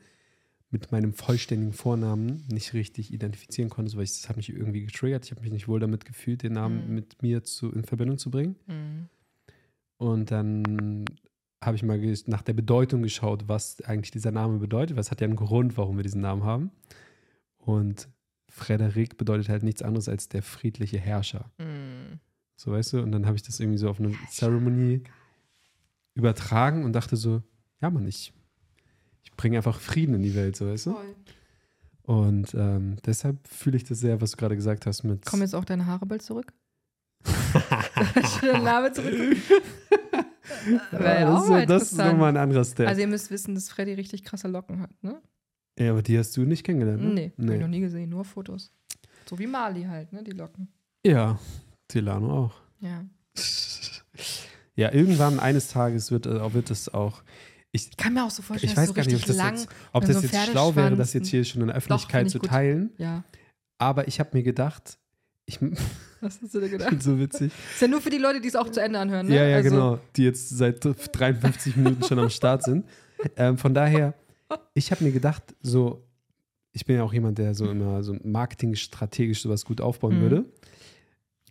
mit 0.70 0.90
meinem 0.90 1.12
vollständigen 1.12 1.74
Vornamen 1.74 2.44
nicht 2.50 2.72
richtig 2.72 3.12
identifizieren 3.12 3.68
konnte, 3.68 3.90
so 3.90 3.98
weil 3.98 4.04
ich, 4.04 4.12
das 4.12 4.30
hat 4.30 4.38
mich 4.38 4.48
irgendwie 4.48 4.86
getriggert. 4.86 5.26
Ich 5.26 5.30
habe 5.30 5.42
mich 5.42 5.50
nicht 5.52 5.68
wohl 5.68 5.80
damit 5.80 6.06
gefühlt, 6.06 6.42
den 6.42 6.54
Namen 6.54 6.88
Mhm. 6.88 6.94
mit 6.94 7.20
mir 7.22 7.42
zu, 7.44 7.70
in 7.70 7.84
Verbindung 7.84 8.16
zu 8.16 8.30
bringen. 8.30 8.56
Mhm. 8.66 9.08
Und 9.98 10.30
dann 10.30 11.04
habe 11.62 11.76
ich 11.76 11.82
mal 11.82 12.00
nach 12.26 12.40
der 12.40 12.54
Bedeutung 12.54 13.02
geschaut, 13.02 13.48
was 13.48 13.82
eigentlich 13.82 14.12
dieser 14.12 14.30
Name 14.32 14.58
bedeutet. 14.58 14.96
Was 14.96 15.10
hat 15.10 15.20
ja 15.20 15.26
einen 15.26 15.36
Grund, 15.36 15.76
warum 15.76 15.96
wir 15.98 16.04
diesen 16.04 16.22
Namen 16.22 16.42
haben. 16.44 16.70
Und 17.58 18.08
Frederik 18.48 19.18
bedeutet 19.18 19.50
halt 19.50 19.62
nichts 19.64 19.82
anderes 19.82 20.08
als 20.08 20.30
der 20.30 20.42
friedliche 20.42 20.98
Herrscher. 20.98 21.52
Mhm. 21.58 22.18
So 22.56 22.72
weißt 22.72 22.94
du? 22.94 23.02
Und 23.02 23.12
dann 23.12 23.26
habe 23.26 23.36
ich 23.36 23.42
das 23.42 23.60
irgendwie 23.60 23.78
so 23.78 23.90
auf 23.90 24.00
eine 24.00 24.14
Zeremonie 24.30 25.02
übertragen 26.14 26.84
und 26.84 26.92
dachte 26.92 27.16
so, 27.16 27.42
ja 27.80 27.90
Mann, 27.90 28.06
ich, 28.06 28.32
ich 29.22 29.32
bringe 29.32 29.56
einfach 29.56 29.80
Frieden 29.80 30.14
in 30.14 30.22
die 30.22 30.34
Welt, 30.34 30.56
so 30.56 30.66
weißt 30.68 30.86
du? 30.86 30.92
Voll. 30.92 31.14
Und 32.04 32.54
ähm, 32.54 32.96
deshalb 33.06 33.46
fühle 33.46 33.76
ich 33.76 33.84
das 33.84 34.00
sehr, 34.00 34.20
was 34.20 34.32
du 34.32 34.36
gerade 34.36 34.56
gesagt 34.56 34.86
hast 34.86 35.04
mit. 35.04 35.24
Kommen 35.24 35.42
jetzt 35.42 35.54
auch 35.54 35.64
deine 35.64 35.86
Haare 35.86 36.04
bald 36.06 36.22
zurück? 36.22 36.52
der 38.42 38.60
Name 38.60 38.92
zurück. 38.92 39.36
Ja 40.98 41.20
Ja, 41.20 41.24
das, 41.26 41.48
ist, 41.48 41.70
das 41.70 41.82
ist 41.82 41.98
nochmal 41.98 42.30
ein 42.30 42.36
anderer 42.36 42.64
Step. 42.64 42.88
Also 42.88 43.00
ihr 43.00 43.06
müsst 43.06 43.30
wissen, 43.30 43.54
dass 43.54 43.68
Freddy 43.68 43.94
richtig 43.94 44.24
krasse 44.24 44.48
Locken 44.48 44.80
hat, 44.80 44.90
ne? 45.02 45.20
ja, 45.78 45.90
aber 45.90 46.02
die 46.02 46.18
hast 46.18 46.36
du 46.36 46.42
nicht 46.42 46.64
kennengelernt, 46.64 47.02
ne? 47.02 47.14
Nee, 47.14 47.32
hab 47.38 47.54
ich 47.54 47.60
noch 47.60 47.68
nie 47.68 47.80
gesehen, 47.80 48.10
nur 48.10 48.24
Fotos. 48.24 48.72
So 49.26 49.38
wie 49.38 49.46
Mali 49.46 49.84
halt, 49.84 50.12
ne, 50.12 50.22
die 50.22 50.32
Locken. 50.32 50.68
Ja, 51.06 51.38
Tilano 51.88 52.44
auch. 52.46 52.54
Ja. 52.80 53.04
Ja, 54.76 54.92
irgendwann 54.92 55.38
eines 55.40 55.68
Tages 55.68 56.10
wird, 56.10 56.26
äh, 56.26 56.54
wird 56.54 56.70
es 56.70 56.92
auch. 56.92 57.22
Ich, 57.72 57.88
Ich 57.90 57.96
kann 57.96 58.14
mir 58.14 58.24
auch 58.24 58.30
so 58.30 58.42
vorstellen, 58.42 58.72
ich 58.72 58.76
weiß 58.76 58.88
so 58.88 58.94
gar 58.94 59.04
nicht, 59.04 59.14
ob 59.16 59.24
das 59.26 59.36
jetzt, 59.36 59.68
ob 59.92 60.04
das 60.04 60.16
so 60.16 60.22
jetzt 60.26 60.50
schlau 60.50 60.76
wäre, 60.76 60.96
das 60.96 61.12
jetzt 61.12 61.28
hier 61.28 61.44
schon 61.44 61.60
in 61.62 61.68
der 61.68 61.76
Öffentlichkeit 61.76 62.26
ich 62.26 62.32
zu 62.32 62.38
gut. 62.38 62.48
teilen. 62.50 62.90
Ja. 62.98 63.24
Aber 63.78 64.08
ich 64.08 64.20
habe 64.20 64.30
mir 64.34 64.42
gedacht, 64.42 64.98
ich 65.46 65.58
Was 66.20 66.40
hast 66.40 66.54
du 66.54 66.60
dir 66.60 66.68
gedacht? 66.70 67.02
so 67.02 67.18
witzig. 67.18 67.50
Ist 67.72 67.82
ja 67.82 67.88
nur 67.88 68.00
für 68.00 68.10
die 68.10 68.18
Leute, 68.18 68.40
die 68.40 68.48
es 68.48 68.56
auch 68.56 68.68
zu 68.70 68.80
Ende 68.80 68.98
anhören, 68.98 69.26
ne? 69.28 69.34
Ja, 69.36 69.44
ja, 69.46 69.56
also, 69.56 69.70
genau. 69.70 69.98
Die 70.16 70.24
jetzt 70.24 70.50
seit 70.50 70.82
53 70.84 71.76
Minuten 71.76 72.02
schon 72.04 72.18
am 72.18 72.30
Start 72.30 72.62
sind. 72.64 72.84
Ähm, 73.36 73.56
von 73.56 73.72
daher, 73.72 74.14
ich 74.74 74.90
habe 74.90 75.04
mir 75.04 75.12
gedacht, 75.12 75.44
so, 75.62 76.04
ich 76.72 76.84
bin 76.84 76.96
ja 76.96 77.04
auch 77.04 77.12
jemand, 77.12 77.38
der 77.38 77.54
so 77.54 77.70
immer 77.70 78.02
so 78.02 78.16
marketingstrategisch 78.24 79.42
sowas 79.42 79.64
gut 79.64 79.80
aufbauen 79.80 80.16
Mhm. 80.16 80.20
würde. 80.22 80.44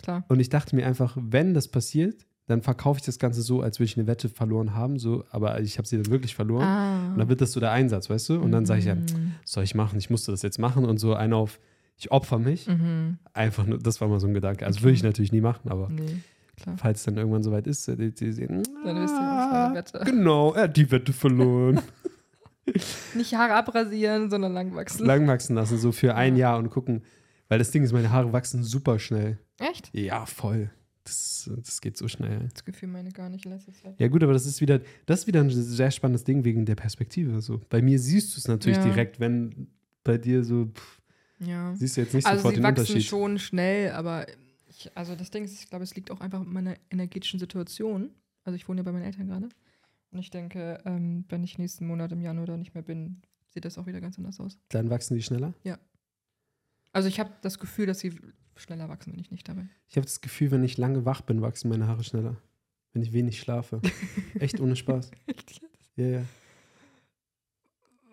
Klar. 0.03 0.25
Und 0.27 0.41
ich 0.41 0.49
dachte 0.49 0.75
mir 0.75 0.85
einfach, 0.85 1.15
wenn 1.17 1.53
das 1.53 1.69
passiert, 1.69 2.25
dann 2.47 2.61
verkaufe 2.61 2.99
ich 2.99 3.05
das 3.05 3.19
Ganze 3.19 3.41
so, 3.41 3.61
als 3.61 3.79
würde 3.79 3.85
ich 3.85 3.97
eine 3.97 4.07
Wette 4.07 4.27
verloren 4.29 4.75
haben, 4.75 4.99
so, 4.99 5.23
aber 5.31 5.59
ich 5.61 5.77
habe 5.77 5.87
sie 5.87 5.97
dann 6.01 6.11
wirklich 6.11 6.35
verloren. 6.35 6.63
Ah. 6.65 7.07
Und 7.13 7.19
dann 7.19 7.29
wird 7.29 7.39
das 7.41 7.51
so 7.53 7.59
der 7.59 7.71
Einsatz, 7.71 8.09
weißt 8.09 8.29
du? 8.29 8.39
Und 8.41 8.51
dann 8.51 8.65
sage 8.65 8.79
ich 8.79 8.85
ja, 8.85 8.95
Mhm. 8.95 9.33
was 9.43 9.51
soll 9.51 9.63
ich 9.63 9.75
machen? 9.75 9.97
Ich 9.99 10.09
musste 10.09 10.31
das 10.31 10.41
jetzt 10.41 10.59
machen 10.59 10.83
und 10.85 10.97
so 10.97 11.13
einer 11.13 11.37
auf, 11.37 11.59
ich 11.97 12.11
opfer 12.11 12.39
mich. 12.39 12.67
Mhm. 12.67 13.19
Einfach 13.33 13.65
nur, 13.65 13.77
das 13.79 14.01
war 14.01 14.07
mal 14.07 14.19
so 14.19 14.27
ein 14.27 14.33
Gedanke. 14.33 14.65
Also 14.65 14.77
Okay. 14.77 14.83
würde 14.85 14.95
ich 14.95 15.03
natürlich 15.03 15.31
nie 15.31 15.41
machen, 15.41 15.69
aber 15.69 15.87
Nee, 15.89 16.21
falls 16.77 16.99
es 16.99 17.05
dann 17.05 17.15
irgendwann 17.17 17.43
soweit 17.43 17.67
ist, 17.67 17.87
die, 17.87 18.11
die 18.13 18.31
sehen, 18.33 18.63
Dann 18.83 18.95
wisst 19.01 19.13
ihr, 19.13 19.19
was 19.19 19.53
ah, 19.53 19.71
Wette. 19.73 19.99
Genau, 20.05 20.53
er 20.53 20.63
hat 20.63 20.75
die 20.77 20.89
Wette 20.91 21.13
verloren. 21.13 21.79
Nicht 23.15 23.33
Haare 23.35 23.53
abrasieren, 23.55 24.29
sondern 24.29 24.53
lang 24.53 24.75
wachsen. 24.75 25.05
Lang 25.05 25.27
wachsen 25.27 25.55
lassen, 25.55 25.77
so 25.77 25.91
für 25.91 26.15
ein 26.15 26.35
Ja. 26.35 26.49
Jahr 26.51 26.59
und 26.59 26.69
gucken. 26.69 27.03
Weil 27.49 27.59
das 27.59 27.71
Ding 27.71 27.83
ist, 27.83 27.91
meine 27.91 28.11
Haare 28.11 28.31
wachsen 28.33 28.63
super 28.63 28.97
schnell. 28.99 29.39
Echt? 29.59 29.89
Ja, 29.93 30.25
voll. 30.25 30.69
Das, 31.11 31.49
das 31.65 31.81
geht 31.81 31.97
so 31.97 32.07
schnell. 32.07 32.47
Das 32.53 32.63
Gefühl 32.63 32.87
meine 32.89 33.11
gar 33.11 33.29
nicht 33.29 33.45
in 33.45 33.51
letzter 33.51 33.73
Zeit. 33.73 33.99
Ja, 33.99 34.07
gut, 34.07 34.23
aber 34.23 34.33
das 34.33 34.45
ist 34.45 34.61
wieder, 34.61 34.79
das 35.05 35.21
ist 35.21 35.27
wieder 35.27 35.41
ein 35.41 35.49
sehr 35.49 35.91
spannendes 35.91 36.23
Ding 36.23 36.43
wegen 36.45 36.65
der 36.65 36.75
Perspektive. 36.75 37.41
So. 37.41 37.59
Bei 37.69 37.81
mir 37.81 37.99
siehst 37.99 38.35
du 38.35 38.39
es 38.39 38.47
natürlich 38.47 38.77
Ja. 38.77 38.83
direkt, 38.85 39.19
wenn 39.19 39.67
bei 40.03 40.17
dir 40.17 40.43
so, 40.43 40.67
pff, 40.67 41.01
Ja. 41.39 41.75
siehst 41.75 41.97
du 41.97 42.01
jetzt 42.01 42.13
nicht 42.13 42.25
Also 42.25 42.37
sofort 42.39 42.55
sie 42.55 42.61
den 42.61 42.63
wachsen 42.63 42.79
Unterschied. 42.81 43.03
schon 43.09 43.39
schnell, 43.39 43.91
aber 43.91 44.25
ich, 44.69 44.89
also 44.95 45.15
das 45.15 45.31
Ding 45.31 45.43
ist, 45.43 45.53
ich 45.61 45.69
glaube, 45.69 45.83
es 45.83 45.95
liegt 45.95 46.11
auch 46.11 46.21
einfach 46.21 46.39
mit 46.39 46.49
meiner 46.53 46.75
energetischen 46.89 47.39
Situation. 47.39 48.11
Also 48.43 48.55
ich 48.55 48.67
wohne 48.69 48.79
ja 48.79 48.83
bei 48.83 48.91
meinen 48.93 49.03
Eltern 49.03 49.27
gerade. 49.27 49.49
Und 50.11 50.19
ich 50.19 50.29
denke, 50.29 50.81
ähm, 50.85 51.25
wenn 51.29 51.43
ich 51.43 51.57
nächsten 51.57 51.85
Monat 51.87 52.11
im 52.11 52.21
Januar 52.21 52.45
da 52.45 52.57
nicht 52.57 52.73
mehr 52.73 52.83
bin, 52.83 53.21
sieht 53.49 53.65
das 53.65 53.77
auch 53.77 53.85
wieder 53.85 54.01
ganz 54.01 54.17
anders 54.17 54.39
aus. 54.39 54.57
Dann 54.69 54.89
wachsen 54.89 55.15
die 55.15 55.23
schneller. 55.23 55.53
Also 56.93 57.07
ich 57.07 57.19
habe 57.19 57.31
das 57.41 57.57
Gefühl, 57.59 57.85
dass 57.85 57.99
sie 57.99 58.13
schneller 58.55 58.89
wachsen, 58.89 59.13
wenn 59.13 59.19
ich 59.19 59.31
nicht 59.31 59.47
da 59.47 59.53
bin. 59.53 59.69
Ich 59.87 59.95
habe 59.97 60.05
das 60.05 60.21
Gefühl, 60.21 60.51
wenn 60.51 60.63
ich 60.63 60.77
lange 60.77 61.05
wach 61.05 61.21
bin, 61.21 61.41
wachsen 61.41 61.69
meine 61.69 61.87
Haare 61.87 62.03
schneller. 62.03 62.37
Wenn 62.93 63.01
ich 63.01 63.13
wenig 63.13 63.39
schlafe. 63.39 63.81
Echt 64.39 64.59
ohne 64.59 64.75
Spaß. 64.75 65.11
Ja, 65.95 66.05
ja. 66.05 66.21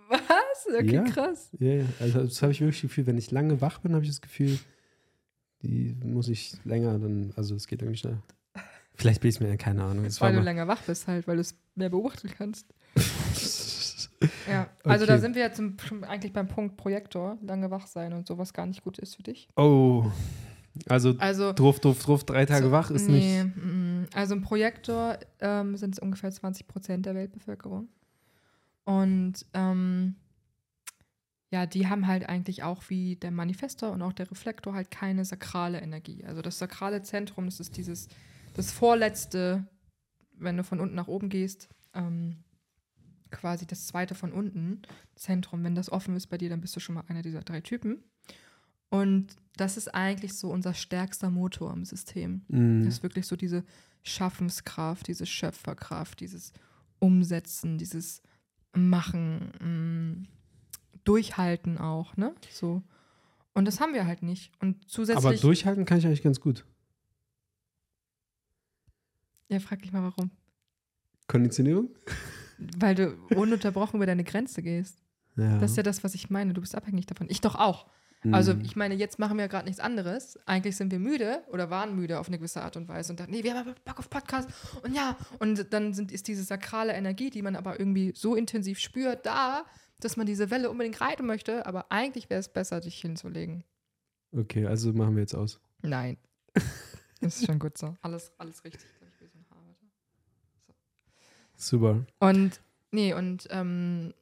Was? 0.09 0.67
Okay, 0.69 0.95
Ja. 0.95 1.03
krass. 1.05 1.51
Ja, 1.59 1.75
ja. 1.75 1.85
Also 2.01 2.23
das 2.23 2.41
habe 2.43 2.53
ich 2.53 2.61
wirklich 2.61 2.81
das 2.81 2.89
Gefühl, 2.91 3.07
wenn 3.07 3.19
ich 3.19 3.31
lange 3.31 3.61
wach 3.61 3.79
bin, 3.81 3.93
habe 3.95 4.05
ich 4.05 4.11
das 4.11 4.21
Gefühl, 4.21 4.59
die 5.63 5.97
muss 6.05 6.29
ich 6.29 6.57
länger 6.65 6.99
dann, 6.99 7.33
also 7.37 7.55
es 7.55 7.67
geht 7.67 7.83
irgendwie 7.83 7.99
schneller. 7.99 8.23
Vielleicht 8.95 9.21
bin 9.21 9.31
ich 9.31 9.41
mir, 9.41 9.57
keine 9.57 9.85
Ahnung. 9.85 10.07
Weil 10.21 10.35
du 10.35 10.41
länger 10.41 10.67
wach 10.67 10.83
bist 10.83 11.07
halt, 11.07 11.29
weil 11.29 11.37
du 11.37 11.43
es 11.43 11.57
mehr 11.75 11.89
beobachten 11.91 12.29
kannst. 12.37 12.67
Ja, 14.49 14.69
also 14.85 15.07
da 15.07 15.15
Okay. 15.15 15.21
sind 15.21 15.35
wir 15.37 15.43
jetzt 15.43 15.59
im, 15.59 15.77
eigentlich 16.07 16.33
beim 16.33 16.49
Punkt 16.49 16.77
Projektor, 16.77 17.39
lange 17.43 17.71
wach 17.71 17.87
sein 17.87 18.13
und 18.13 18.27
sowas 18.27 18.53
gar 18.53 18.67
nicht 18.67 18.83
gut 18.83 18.99
ist 18.99 19.17
für 19.17 19.23
dich. 19.23 19.49
oh. 19.57 20.11
Also 20.89 21.17
Also 21.19 21.53
druff, 21.53 21.81
druff, 21.81 21.99
druff, 22.05 22.25
drei 22.25 22.47
Tage 22.47 22.67
so- 22.67 22.71
wach 22.71 22.91
ist 22.93 23.09
nee, 23.09 23.43
nicht. 23.43 23.57
mm, 23.57 24.05
Also 24.15 24.37
ein 24.37 24.43
Projektor 24.43 25.19
ähm, 25.41 25.77
sind 25.77 25.95
es 25.95 25.99
ungefähr 25.99 26.31
20 26.31 26.69
Prozent 26.69 27.05
der 27.05 27.17
Weltbevölkerung. 27.17 27.89
Und 28.85 29.45
ähm, 29.55 30.15
ja, 31.51 31.67
die 31.67 31.89
haben 31.89 32.07
halt 32.07 32.29
eigentlich 32.29 32.63
auch 32.63 32.85
wie 32.91 33.17
der 33.17 33.31
Manifestor 33.33 33.91
und 33.91 34.03
auch 34.03 34.13
der 34.13 34.31
Reflektor 34.31 34.75
halt 34.75 34.91
keine 34.93 35.25
sakrale 35.25 35.81
Energie. 35.81 36.25
Also 36.25 36.43
das 36.43 36.59
sakrale 36.59 37.03
Zentrum, 37.03 37.47
das 37.47 37.59
ist 37.59 37.77
dieses, 37.77 38.09
das 38.55 38.71
vorletzte, 38.71 39.67
wenn 40.35 40.57
du 40.57 40.63
von 40.63 40.79
unten 40.79 40.95
nach 40.95 41.09
oben 41.09 41.29
gehst, 41.29 41.69
ähm, 41.95 42.45
quasi 43.31 43.67
das 43.67 43.87
zweite 43.87 44.15
von 44.15 44.33
unten, 44.33 44.83
Zentrum. 45.15 45.65
Wenn 45.65 45.75
das 45.75 45.91
offen 45.91 46.17
ist 46.17 46.29
bei 46.29 46.39
dir, 46.39 46.49
dann 46.49 46.61
bist 46.61 46.75
du 46.77 46.81
schon 46.81 46.95
mal 46.95 47.05
einer 47.09 47.23
dieser 47.23 47.41
drei 47.41 47.61
Typen. 47.61 48.03
Und 48.91 49.37
das 49.57 49.77
ist 49.77 49.95
eigentlich 49.95 50.35
so 50.35 50.51
unser 50.51 50.75
stärkster 50.75 51.31
Motor 51.31 51.73
im 51.73 51.85
System. 51.85 52.43
Mhm. 52.49 52.85
Das 52.85 52.95
ist 52.95 53.03
wirklich 53.03 53.27
so 53.27 53.37
diese 53.37 53.65
Schaffenskraft, 54.03 55.07
diese 55.09 55.27
Schöpferkraft, 55.27 56.21
dieses 56.21 56.53
Umsetzen, 56.99 57.79
dieses 57.79 58.23
Machen, 58.75 59.53
mh, 59.61 60.29
Durchhalten 61.05 61.79
auch, 61.79 62.17
ne? 62.17 62.35
So. 62.51 62.83
Und 63.55 63.65
das 63.65 63.81
haben 63.81 63.95
wir 63.95 64.07
halt 64.07 64.23
nicht. 64.23 64.53
Und 64.61 64.89
zusätzlich. 64.89 65.25
Aber 65.27 65.37
durchhalten 65.37 65.85
kann 65.85 65.99
ich 65.99 66.07
eigentlich 66.07 66.23
ganz 66.23 66.41
gut. 66.41 66.65
Ja, 69.49 69.59
frag 69.59 69.83
dich 69.83 69.93
mal 69.93 70.03
warum. 70.03 70.31
Konditionierung? 71.27 71.91
Weil 72.79 72.95
du 72.95 73.15
ununterbrochen 73.35 73.97
über 73.99 74.07
deine 74.07 74.25
Grenze 74.25 74.63
gehst. 74.63 74.99
Ja. 75.37 75.59
Das 75.59 75.73
ist 75.73 75.77
ja 75.77 75.83
das, 75.83 76.03
was 76.03 76.15
ich 76.15 76.31
meine. 76.31 76.53
Du 76.55 76.61
bist 76.61 76.75
abhängig 76.75 77.07
davon. 77.07 77.29
Ich 77.31 77.41
doch 77.41 77.55
auch. 77.55 77.87
Also 78.33 78.55
Mhm. 78.55 78.63
ich 78.63 78.75
meine, 78.75 78.95
jetzt 78.97 79.21
machen 79.21 79.37
wir 79.37 79.45
ja 79.45 79.47
gerade 79.49 79.67
nichts 79.67 79.79
anderes. 79.79 80.37
Eigentlich 80.45 80.77
sind 80.77 80.91
wir 80.91 80.99
müde 80.99 81.45
oder 81.53 81.71
waren 81.71 81.95
müde 81.95 82.19
auf 82.19 82.27
eine 82.27 82.37
gewisse 82.39 82.61
Art 82.63 82.77
und 82.77 82.89
Weise 82.89 83.13
und 83.13 83.21
dann, 83.21 83.31
nee, 83.31 83.45
wir 83.45 83.53
haben 83.55 83.69
aber 83.69 83.75
Bock 83.85 84.01
auf 84.01 84.11
Podcast 84.11 84.51
und 84.83 84.93
ja, 84.93 85.17
und 85.39 85.73
dann 85.73 85.95
sind, 85.95 86.11
ist 86.11 86.27
diese 86.27 86.43
sakrale 86.43 86.95
Energie, 86.95 87.31
die 87.31 87.43
man 87.43 87.55
aber 87.55 87.79
irgendwie 87.79 88.13
so 88.17 88.35
intensiv 88.35 88.81
spürt, 88.81 89.25
da, 89.25 89.65
dass 90.01 90.17
man 90.17 90.27
diese 90.27 90.51
Welle 90.51 90.69
unbedingt 90.69 91.01
reiten 91.01 91.27
möchte, 91.27 91.65
aber 91.65 91.93
eigentlich 91.93 92.29
wäre 92.29 92.41
es 92.41 92.49
besser, 92.53 92.81
dich 92.81 93.01
hinzulegen. 93.01 93.63
Okay, 94.33 94.67
also 94.67 94.93
machen 94.93 95.15
wir 95.15 95.21
jetzt 95.23 95.35
aus. 95.37 95.61
Nein. 95.83 96.17
Das 97.21 97.37
ist 97.37 97.47
schon 97.47 97.59
gut 97.59 97.77
so. 97.77 97.97
Alles, 98.01 98.31
alles 98.39 98.63
richtig. 98.63 98.81
glaub 99.01 99.11
ich, 99.13 99.21
wie 99.21 99.27
so 99.27 99.39
ein 99.39 99.47
Haar, 99.51 99.59
warte. 99.67 99.87
Super. 101.59 102.07
Und 102.21 102.61
nee, 102.93 103.13
und 103.13 103.47
ähm, 103.51 104.15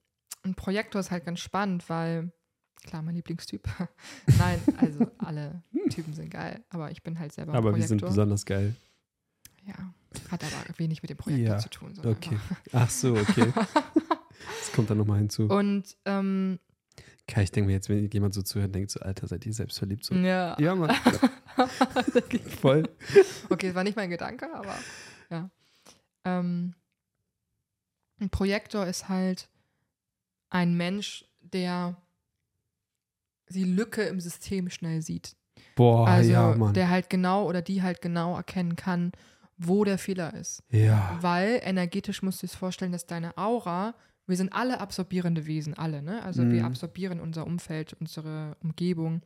ein 0.42 0.54
Projektor 0.54 1.00
ist 1.00 1.10
halt 1.10 1.24
ganz 1.24 1.38
spannend, 1.40 1.88
weil, 1.88 2.32
klar, 2.84 3.02
mein 3.02 3.14
Lieblingstyp. 3.14 3.68
Nein, 4.38 4.60
also 4.78 5.06
alle 5.18 5.62
Typen 5.90 6.14
sind 6.14 6.30
geil, 6.30 6.64
aber 6.70 6.90
ich 6.90 7.02
bin 7.02 7.18
halt 7.18 7.32
selber 7.32 7.52
Aber 7.52 7.66
wir 7.68 7.72
Projektor. 7.72 7.88
sind 7.88 8.00
besonders 8.08 8.44
geil. 8.46 8.74
Ja, 9.66 9.74
hat 10.30 10.42
aber 10.44 10.78
wenig 10.78 11.02
mit 11.02 11.10
dem 11.10 11.16
Projektor 11.18 11.46
Ja, 11.56 11.58
zu 11.58 11.68
tun. 11.68 11.92
Okay. 12.04 12.38
Ach 12.72 12.90
so, 12.90 13.14
okay. 13.16 13.52
Das 14.60 14.72
kommt 14.72 14.90
dann 14.90 14.98
nochmal 14.98 15.18
hinzu. 15.18 15.46
Und 15.46 15.96
ähm, 16.04 16.58
Kai, 17.26 17.42
ich 17.42 17.50
denke 17.50 17.66
mir 17.68 17.72
jetzt, 17.72 17.88
wenn 17.88 18.08
jemand 18.10 18.34
so 18.34 18.42
zuhört, 18.42 18.74
denkt 18.74 18.90
so, 18.90 19.00
Alter, 19.00 19.26
seid 19.26 19.44
ihr 19.46 19.52
selbst 19.52 19.78
verliebt? 19.78 20.04
So. 20.04 20.14
ja, 20.14 20.56
Ja, 20.60 20.74
Mann. 20.74 20.94
Voll. 22.60 22.88
okay, 23.48 23.74
war 23.74 23.82
nicht 23.82 23.96
mein 23.96 24.10
Gedanke, 24.10 24.52
aber 24.54 24.76
ja. 25.30 25.50
Ähm, 26.24 26.74
ein 28.20 28.30
Projektor 28.30 28.86
ist 28.86 29.08
halt 29.08 29.48
ein 30.48 30.76
Mensch, 30.76 31.24
der 31.40 31.96
die 33.48 33.64
Lücke 33.64 34.02
im 34.02 34.20
System 34.20 34.70
schnell 34.70 35.02
sieht. 35.02 35.36
Boah, 35.76 36.06
also 36.08 36.30
ja, 36.32 36.54
Mann. 36.56 36.74
der 36.74 36.90
halt 36.90 37.10
genau 37.10 37.46
oder 37.46 37.62
die 37.62 37.82
halt 37.82 38.00
genau 38.00 38.34
erkennen 38.36 38.76
kann, 38.76 39.12
wo 39.56 39.84
der 39.84 39.98
Fehler 39.98 40.34
ist. 40.34 40.62
ja. 40.70 41.16
Weil 41.20 41.60
energetisch 41.62 42.22
musst 42.22 42.42
du 42.42 42.46
dir 42.46 42.52
vorstellen, 42.56 42.92
dass 42.92 43.06
deine 43.06 43.36
Aura, 43.38 43.94
wir 44.26 44.36
sind 44.36 44.52
alle 44.52 44.80
absorbierende 44.80 45.46
Wesen, 45.46 45.74
alle, 45.74 46.02
ne? 46.02 46.22
Also 46.22 46.42
wir 46.50 46.60
Mhm. 46.60 46.66
absorbieren 46.66 47.20
unser 47.20 47.46
Umfeld, 47.46 47.94
unsere 48.00 48.56
Umgebung. 48.62 49.22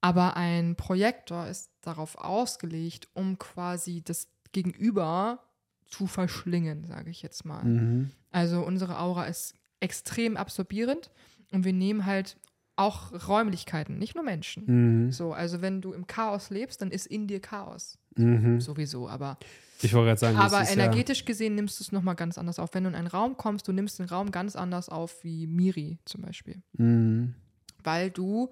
Aber 0.00 0.36
ein 0.36 0.76
Projektor 0.76 1.46
ist 1.48 1.70
darauf 1.80 2.16
ausgelegt, 2.18 3.08
um 3.14 3.38
quasi 3.38 4.02
das 4.02 4.28
Gegenüber 4.52 5.42
zu 5.88 6.06
verschlingen, 6.06 6.84
sage 6.84 7.10
ich 7.10 7.22
jetzt 7.22 7.44
mal. 7.44 7.64
Mhm. 7.64 8.10
Also 8.30 8.60
unsere 8.60 9.00
Aura 9.00 9.24
ist 9.24 9.54
extrem 9.80 10.36
absorbierend 10.36 11.10
und 11.52 11.64
wir 11.64 11.72
nehmen 11.72 12.06
halt 12.06 12.36
auch 12.76 13.28
Räumlichkeiten, 13.28 13.98
nicht 13.98 14.14
nur 14.14 14.24
Menschen. 14.24 15.06
Mhm. 15.06 15.12
So, 15.12 15.32
also 15.32 15.60
wenn 15.62 15.80
du 15.80 15.92
im 15.92 16.06
Chaos 16.06 16.50
lebst, 16.50 16.80
dann 16.80 16.90
ist 16.90 17.06
in 17.06 17.26
dir 17.26 17.40
Chaos. 17.40 17.98
Mhm. 18.16 18.60
Sowieso, 18.60 19.08
aber, 19.08 19.36
Ich 19.82 19.92
wollte 19.94 20.08
gerade 20.08 20.20
sagen, 20.20 20.36
das 20.36 20.52
aber 20.52 20.62
ist 20.62 20.72
energetisch 20.72 21.24
gesehen 21.24 21.54
nimmst 21.54 21.80
du 21.80 21.84
es 21.84 21.92
nochmal 21.92 22.14
ganz 22.14 22.38
anders 22.38 22.58
auf. 22.58 22.74
Wenn 22.74 22.84
du 22.84 22.90
in 22.90 22.94
einen 22.94 23.08
Raum 23.08 23.36
kommst, 23.36 23.66
du 23.66 23.72
nimmst 23.72 23.98
den 23.98 24.06
Raum 24.06 24.30
ganz 24.30 24.54
anders 24.54 24.88
auf 24.88 25.24
wie 25.24 25.46
Miri 25.46 25.98
zum 26.04 26.22
Beispiel. 26.22 26.62
Ja, 26.78 26.84
mhm. 26.84 27.34
Weil 27.82 28.10
du 28.10 28.50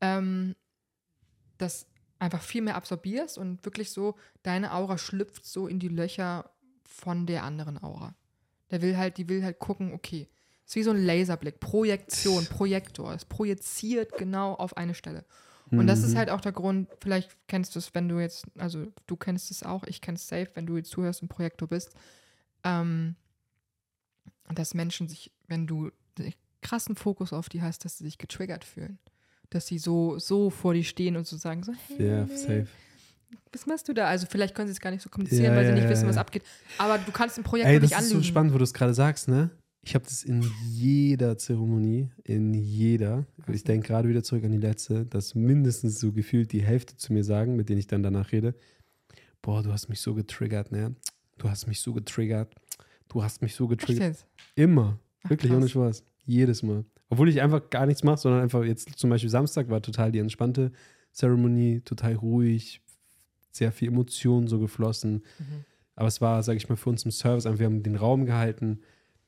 ähm, 0.00 0.54
das 1.58 1.86
einfach 2.18 2.42
viel 2.42 2.62
mehr 2.62 2.76
absorbierst 2.76 3.36
und 3.36 3.64
wirklich 3.64 3.90
so, 3.90 4.14
deine 4.42 4.72
Aura 4.72 4.96
schlüpft 4.96 5.44
so 5.44 5.66
in 5.66 5.78
die 5.78 5.88
Löcher 5.88 6.50
von 6.96 7.26
der 7.26 7.44
anderen 7.44 7.82
Aura. 7.82 8.14
Der 8.70 8.82
will 8.82 8.96
halt, 8.96 9.18
die 9.18 9.28
will 9.28 9.44
halt 9.44 9.58
gucken, 9.58 9.92
okay, 9.92 10.28
ist 10.64 10.74
wie 10.74 10.82
so 10.82 10.90
ein 10.90 11.04
Laserblick, 11.04 11.60
Projektion, 11.60 12.46
Projektor. 12.46 13.12
Es 13.14 13.24
projiziert 13.24 14.16
genau 14.16 14.54
auf 14.54 14.76
eine 14.76 14.94
Stelle. 14.94 15.24
Und 15.70 15.86
das 15.88 16.02
ist 16.02 16.14
Mhm. 16.14 16.18
halt 16.18 16.30
auch 16.30 16.40
der 16.40 16.52
Grund, 16.52 16.88
vielleicht 17.00 17.36
kennst 17.48 17.74
du 17.74 17.78
es, 17.78 17.94
wenn 17.94 18.08
du 18.08 18.18
jetzt, 18.18 18.46
also 18.58 18.86
du 19.06 19.16
kennst 19.16 19.50
es 19.50 19.62
auch, 19.62 19.84
ich 19.84 20.00
kenne 20.00 20.16
es 20.16 20.26
safe, 20.26 20.48
wenn 20.54 20.66
du 20.66 20.76
jetzt 20.76 20.90
zuhörst 20.90 21.22
und 21.22 21.28
Projektor 21.28 21.68
bist, 21.68 21.94
ähm, 22.64 23.16
dass 24.54 24.74
Menschen 24.74 25.08
sich, 25.08 25.32
wenn 25.48 25.66
du 25.66 25.90
den 26.18 26.32
krassen 26.62 26.96
Fokus 26.96 27.32
auf 27.32 27.48
die 27.48 27.62
hast, 27.62 27.84
dass 27.84 27.98
sie 27.98 28.04
sich 28.04 28.18
getriggert 28.18 28.64
fühlen. 28.64 28.98
Dass 29.50 29.66
sie 29.66 29.78
so, 29.78 30.18
so 30.18 30.50
vor 30.50 30.74
dir 30.74 30.82
stehen 30.84 31.16
und 31.16 31.26
so 31.26 31.36
sagen, 31.36 31.62
so, 31.62 31.72
hey, 31.72 32.06
Ja, 32.06 32.26
safe. 32.26 32.66
Was 33.52 33.66
machst 33.66 33.88
du 33.88 33.92
da? 33.92 34.06
Also 34.06 34.26
vielleicht 34.30 34.54
können 34.54 34.68
sie 34.68 34.72
es 34.72 34.80
gar 34.80 34.90
nicht 34.90 35.02
so 35.02 35.08
kommunizieren, 35.08 35.44
Ja, 35.44 35.56
weil 35.56 35.64
sie 35.64 35.70
ja, 35.70 35.76
nicht 35.76 35.88
wissen, 35.88 36.08
was 36.08 36.16
abgeht. 36.16 36.42
Aber 36.78 36.98
du 36.98 37.10
kannst 37.12 37.38
im 37.38 37.44
Projektor 37.44 37.72
Ey, 37.72 37.80
das 37.80 37.90
nicht 37.90 37.98
ist 37.98 38.04
anlügen. 38.04 38.22
so 38.22 38.26
spannend, 38.28 38.54
wo 38.54 38.58
du 38.58 38.64
es 38.64 38.74
gerade 38.74 38.94
sagst, 38.94 39.28
ne? 39.28 39.50
Ich 39.82 39.94
habe 39.94 40.04
das 40.04 40.24
in 40.24 40.44
jeder 40.68 41.38
Zeremonie, 41.38 42.10
in 42.24 42.54
jeder, 42.54 43.24
ich 43.52 43.62
denke 43.62 43.86
gerade 43.86 44.08
wieder 44.08 44.22
zurück 44.24 44.42
an 44.44 44.50
die 44.50 44.58
letzte, 44.58 45.06
dass 45.06 45.36
mindestens 45.36 46.00
so 46.00 46.10
gefühlt 46.12 46.50
die 46.52 46.62
Hälfte 46.62 46.96
zu 46.96 47.12
mir 47.12 47.22
sagen, 47.22 47.54
mit 47.54 47.68
denen 47.68 47.78
ich 47.78 47.86
dann 47.86 48.02
danach 48.02 48.32
rede, 48.32 48.54
boah, 49.42 49.62
du 49.62 49.72
hast 49.72 49.88
mich 49.88 50.00
so 50.00 50.14
getriggert, 50.14 50.72
ne? 50.72 50.96
Du 51.38 51.48
hast 51.48 51.66
mich 51.68 51.80
so 51.80 51.92
getriggert. 51.92 52.52
Du 53.08 53.22
hast 53.22 53.42
mich 53.42 53.54
so 53.54 53.68
getriggert. 53.68 54.26
Immer. 54.56 54.98
Ach, 55.22 55.30
Wirklich, 55.30 55.50
krass. 55.52 55.58
ohne 55.58 55.68
Spaß. 55.68 56.04
Jedes 56.24 56.64
Mal. 56.64 56.84
Obwohl 57.08 57.28
ich 57.28 57.40
einfach 57.40 57.70
gar 57.70 57.86
nichts 57.86 58.02
mache, 58.02 58.16
sondern 58.18 58.42
einfach 58.42 58.64
jetzt 58.64 58.98
zum 58.98 59.10
Beispiel 59.10 59.30
Samstag 59.30 59.68
war 59.68 59.80
total 59.80 60.10
die 60.10 60.18
entspannte 60.18 60.72
Zeremonie, 61.12 61.80
total 61.82 62.14
ruhig, 62.14 62.80
sehr 63.56 63.72
viel 63.72 63.88
Emotionen 63.88 64.48
so 64.48 64.58
geflossen. 64.58 65.24
Mhm. 65.38 65.64
Aber 65.94 66.08
es 66.08 66.20
war, 66.20 66.42
sage 66.42 66.58
ich 66.58 66.68
mal, 66.68 66.76
für 66.76 66.90
uns 66.90 67.04
im 67.04 67.10
Service, 67.10 67.44
wir 67.44 67.66
haben 67.66 67.82
den 67.82 67.96
Raum 67.96 68.26
gehalten, 68.26 68.80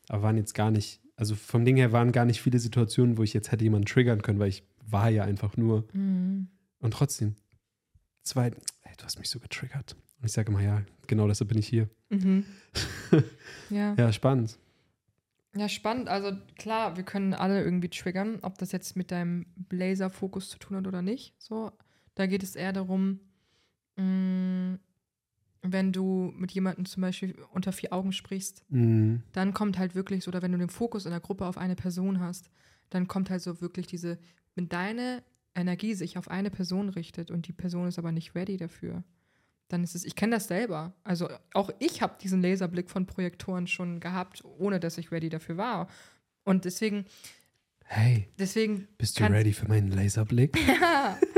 aber 0.09 0.23
waren 0.23 0.37
jetzt 0.37 0.55
gar 0.55 0.71
nicht, 0.71 1.01
also 1.17 1.35
vom 1.35 1.65
Ding 1.65 1.77
her 1.77 1.93
waren 1.93 2.13
gar 2.13 2.25
nicht 2.25 2.43
viele 2.43 2.59
Situationen, 2.59 3.17
wo 3.17 3.23
ich 3.23 3.33
jetzt 3.33 3.51
hätte 3.51 3.65
jemanden 3.65 3.87
triggern 3.87 4.23
können, 4.23 4.39
weil 4.39 4.51
ich 4.51 4.63
war 4.87 5.09
ja 5.09 5.25
einfach 5.25 5.57
nur. 5.57 5.87
Mhm. 5.93 6.49
Und 6.81 6.93
trotzdem, 6.93 7.37
zwei, 8.23 8.47
ey, 8.49 8.93
du 8.97 9.05
hast 9.05 9.19
mich 9.19 9.31
so 9.31 9.41
getriggert. 9.41 9.97
Und 10.21 10.27
ich 10.27 10.33
sage 10.33 10.51
immer, 10.51 10.61
ja, 10.61 10.83
genau 11.07 11.27
deshalb 11.27 11.49
bin 11.49 11.59
ich 11.59 11.69
hier. 11.69 11.89
Mhm. 12.11 12.45
ja. 13.71 13.95
Ja, 13.95 14.13
spannend. 14.13 14.59
Ja, 15.57 15.69
spannend. 15.69 16.09
Also 16.09 16.33
klar, 16.57 16.97
wir 16.97 17.05
können 17.05 17.35
alle 17.35 17.63
irgendwie 17.63 17.89
triggern, 17.89 18.39
ob 18.43 18.59
das 18.59 18.73
jetzt 18.73 18.97
mit 18.97 19.11
deinem 19.11 19.47
Laserfokus 19.71 20.51
zu 20.51 20.59
tun 20.59 20.77
hat 20.77 20.87
oder 20.87 21.03
nicht. 21.03 21.35
So, 21.39 21.73
da 22.15 22.27
geht 22.27 22.43
es 22.43 22.55
eher 22.55 22.73
darum, 22.73 23.21
mh, 23.99 24.79
wenn 25.63 25.93
du 25.93 26.33
mit 26.37 26.53
jemandem 26.53 26.87
zum 26.87 27.01
Beispiel 27.03 27.35
unter 27.53 27.73
vier 27.73 27.93
Augen 27.93 28.13
sprichst, 28.13 28.65
Mhm. 28.69 29.23
dann 29.33 29.53
kommt 29.53 29.77
halt 29.79 29.95
wirklich 29.95 30.25
so, 30.25 30.29
oder 30.31 30.41
wenn 30.41 30.53
du 30.53 30.59
den 30.59 30.69
Fokus 30.71 31.05
in 31.05 31.11
der 31.11 31.21
Gruppe 31.21 31.47
auf 31.47 31.59
eine 31.59 31.75
Person 31.77 32.21
hast, 32.21 32.49
dann 32.91 33.09
kommt 33.09 33.29
halt 33.29 33.43
so 33.43 33.61
wirklich 33.61 33.87
diese, 33.87 34.19
wenn 34.55 34.69
deine 34.69 35.23
Energie 35.55 35.95
sich 35.95 36.17
auf 36.17 36.31
eine 36.31 36.51
Person 36.51 36.89
richtet 36.89 37.31
und 37.31 37.49
die 37.49 37.53
Person 37.53 37.89
ist 37.89 37.99
aber 37.99 38.13
nicht 38.13 38.35
ready 38.37 38.57
dafür, 38.57 39.03
dann 39.67 39.83
ist 39.85 39.95
es, 39.95 40.05
ich 40.05 40.15
kenne 40.15 40.37
das 40.37 40.47
selber. 40.49 40.95
Also 41.03 41.29
auch 41.53 41.71
ich 41.81 42.01
habe 42.01 42.17
diesen 42.23 42.41
Laserblick 42.41 42.89
von 42.89 43.05
Projektoren 43.07 43.67
schon 43.67 44.01
gehabt, 44.01 44.43
ohne 44.45 44.79
dass 44.81 44.97
ich 44.97 45.11
ready 45.11 45.29
dafür 45.29 45.57
war. 45.59 45.89
Und 46.45 46.65
deswegen, 46.65 47.05
Hey, 47.85 48.29
deswegen 48.39 48.87
bist 48.99 49.19
du 49.19 49.25
ready 49.25 49.53
für 49.53 49.67
meinen 49.67 49.91
Laserblick? 49.91 50.57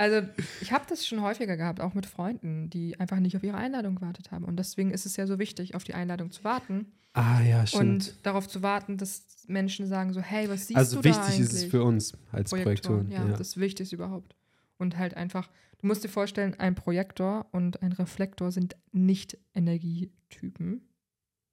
Also 0.00 0.26
ich 0.62 0.72
habe 0.72 0.86
das 0.88 1.06
schon 1.06 1.20
häufiger 1.20 1.58
gehabt, 1.58 1.78
auch 1.78 1.92
mit 1.92 2.06
Freunden, 2.06 2.70
die 2.70 2.98
einfach 2.98 3.18
nicht 3.20 3.36
auf 3.36 3.42
ihre 3.42 3.58
Einladung 3.58 3.96
gewartet 3.96 4.30
haben. 4.30 4.46
Und 4.46 4.56
deswegen 4.56 4.92
ist 4.92 5.04
es 5.04 5.16
ja 5.16 5.26
so 5.26 5.38
wichtig, 5.38 5.74
auf 5.74 5.84
die 5.84 5.92
Einladung 5.92 6.30
zu 6.30 6.42
warten 6.42 6.86
ah, 7.12 7.42
ja, 7.42 7.66
stimmt. 7.66 7.82
und 7.84 8.14
darauf 8.22 8.48
zu 8.48 8.62
warten, 8.62 8.96
dass 8.96 9.44
Menschen 9.46 9.86
sagen 9.86 10.14
so, 10.14 10.22
hey, 10.22 10.48
was 10.48 10.68
siehst 10.68 10.78
also 10.78 10.96
du 10.96 11.04
wichtig 11.04 11.20
da 11.20 11.26
eigentlich? 11.26 11.40
ist 11.40 11.52
es 11.52 11.64
für 11.64 11.84
uns 11.84 12.14
als 12.32 12.48
Projektor, 12.48 12.96
Projektoren. 12.96 13.10
ja, 13.10 13.30
Ja, 13.30 13.36
das 13.36 13.58
Wichtigste 13.58 13.94
überhaupt. 13.94 14.34
Und 14.78 14.96
halt 14.96 15.18
einfach, 15.18 15.50
du 15.82 15.86
musst 15.86 16.02
dir 16.02 16.08
vorstellen, 16.08 16.54
ein 16.58 16.74
Projektor 16.74 17.46
und 17.52 17.82
ein 17.82 17.92
Reflektor 17.92 18.52
sind 18.52 18.76
nicht 18.92 19.36
Energietypen. 19.54 20.80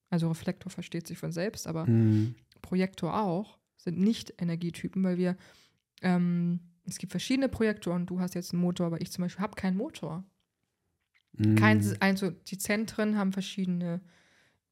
Also 0.09 0.29
Reflektor 0.29 0.71
versteht 0.71 1.05
sich 1.05 1.17
von 1.17 1.33
selbst, 1.33 1.67
aber 1.67 1.85
Mhm. 1.85 2.35
Projektor 2.61 3.19
auch, 3.21 3.57
sind 3.75 3.99
nicht 3.99 4.41
Energietypen, 4.41 5.03
weil 5.03 5.17
wir, 5.17 5.35
ähm, 6.01 6.61
es 6.87 6.97
gibt 6.97 7.11
verschiedene 7.11 7.49
Projektoren, 7.49 8.05
du 8.05 8.19
hast 8.19 8.33
jetzt 8.35 8.53
einen 8.53 8.61
Motor, 8.61 8.87
aber 8.87 9.01
ich 9.01 9.11
zum 9.11 9.23
Beispiel 9.23 9.43
habe 9.43 9.55
keinen 9.55 9.77
Motor. 9.77 10.23
Kein, 11.55 11.77
Mhm. 11.77 11.95
also 11.99 12.31
die 12.31 12.57
Zentren 12.57 13.17
haben 13.17 13.31
verschiedene 13.31 14.01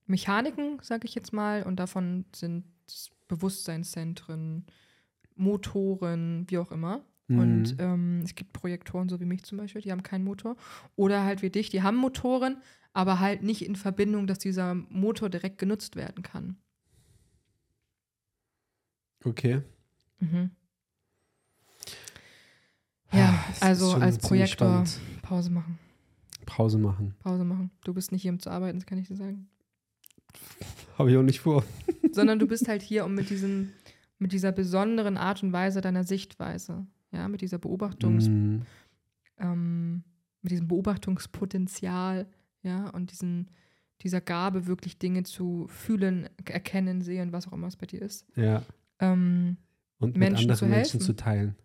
Mechaniken, 0.08 0.80
sage 0.82 1.06
ich 1.08 1.16
jetzt 1.16 1.34
mal, 1.34 1.64
und 1.64 1.78
davon 1.78 2.26
sind 2.36 2.66
Bewusstseinszentren, 3.28 4.66
Motoren, 5.36 6.46
wie 6.50 6.58
auch 6.58 6.72
immer. 6.72 7.06
Und 7.30 7.74
Mhm. 7.74 7.76
ähm, 7.80 8.22
es 8.24 8.36
gibt 8.36 8.54
Projektoren, 8.54 9.10
so 9.10 9.20
wie 9.20 9.26
mich 9.26 9.44
zum 9.44 9.58
Beispiel, 9.58 9.82
die 9.82 9.92
haben 9.92 10.04
keinen 10.04 10.24
Motor. 10.24 10.56
Oder 10.96 11.24
halt 11.24 11.42
wie 11.42 11.50
dich, 11.50 11.70
die 11.70 11.84
haben 11.84 11.98
Motoren, 11.98 12.62
aber 12.94 13.20
halt 13.20 13.44
nicht 13.44 13.66
in 13.66 13.76
Verbindung, 13.76 14.28
dass 14.28 14.40
dieser 14.40 14.76
Motor 14.76 15.30
direkt 15.30 15.58
genutzt 15.58 15.96
werden 15.96 16.24
kann. 16.24 16.58
Okay. 19.26 19.62
Mhm. 20.20 20.52
Ja, 23.16 23.44
Ah, 23.62 23.66
also 23.66 23.94
als 23.96 24.18
Projektor. 24.18 24.84
Pause 25.22 25.50
machen. 25.52 25.80
Pause 26.46 26.78
machen. 26.78 27.16
Pause 27.20 27.44
machen. 27.46 27.72
Du 27.84 27.94
bist 27.94 28.12
nicht 28.12 28.22
hier, 28.22 28.32
um 28.32 28.40
zu 28.40 28.50
arbeiten, 28.50 28.78
das 28.80 28.86
kann 28.86 28.98
ich 28.98 29.08
dir 29.08 29.16
sagen. 29.16 29.48
Habe 30.98 31.12
ich 31.12 31.18
auch 31.18 31.24
nicht 31.24 31.40
vor. 31.40 31.64
Sondern 32.12 32.40
du 32.40 32.48
bist 32.48 32.68
halt 32.68 32.82
hier, 32.82 33.06
um 33.06 33.16
mit 33.16 33.30
diesem, 33.30 33.72
mit 34.20 34.32
dieser 34.32 34.52
besonderen 34.52 35.18
Art 35.18 35.42
und 35.44 35.52
Weise 35.54 35.82
deiner 35.82 36.04
Sichtweise, 36.04 36.86
ja, 37.12 37.28
mit 37.28 37.42
dieser 37.42 37.58
Beobachtungs, 37.58 38.28
Mhm. 38.28 38.62
ähm, 39.40 40.04
mit 40.42 40.52
diesem 40.52 40.68
Beobachtungspotenzial, 40.68 42.28
ja, 42.62 42.90
und 42.90 43.12
diesen, 43.12 43.50
dieser 44.02 44.22
Gabe, 44.22 44.68
wirklich 44.68 44.98
Dinge 45.00 45.24
zu 45.24 45.66
fühlen, 45.68 46.30
erkennen, 46.46 47.02
sehen, 47.02 47.32
was 47.32 47.48
auch 47.48 47.54
immer 47.54 47.68
es 47.68 47.76
bei 47.78 47.86
dir 47.88 48.02
ist. 48.02 48.26
Ja. 48.36 48.62
Ähm, 49.00 49.58
Und 50.00 50.16
Menschen 50.18 50.48
mit 50.48 50.58
zu 50.58 50.66
anderen 50.66 50.78
Menschen 50.80 51.00
helfen. 51.00 51.06
zu 51.06 51.16
teilen. 51.16 51.56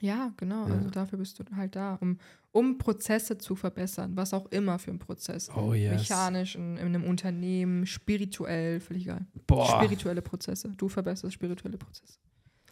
Ja, 0.00 0.32
genau. 0.36 0.68
Ja. 0.68 0.74
Also 0.74 0.90
dafür 0.90 1.18
bist 1.18 1.38
du 1.38 1.44
halt 1.56 1.74
da, 1.76 1.94
um, 2.00 2.18
um 2.52 2.78
Prozesse 2.78 3.38
zu 3.38 3.54
verbessern, 3.56 4.16
was 4.16 4.34
auch 4.34 4.46
immer 4.46 4.78
für 4.78 4.90
ein 4.90 4.98
Prozess. 4.98 5.50
Oh 5.56 5.72
yes. 5.74 5.92
Mechanisch, 5.92 6.54
in, 6.56 6.76
in 6.76 6.86
einem 6.86 7.04
Unternehmen, 7.04 7.86
spirituell, 7.86 8.80
völlig 8.80 9.04
egal. 9.04 9.26
Boah, 9.46 9.82
Spirituelle 9.82 10.22
Prozesse. 10.22 10.72
Du 10.76 10.88
verbesserst 10.88 11.32
spirituelle 11.34 11.78
Prozesse. 11.78 12.18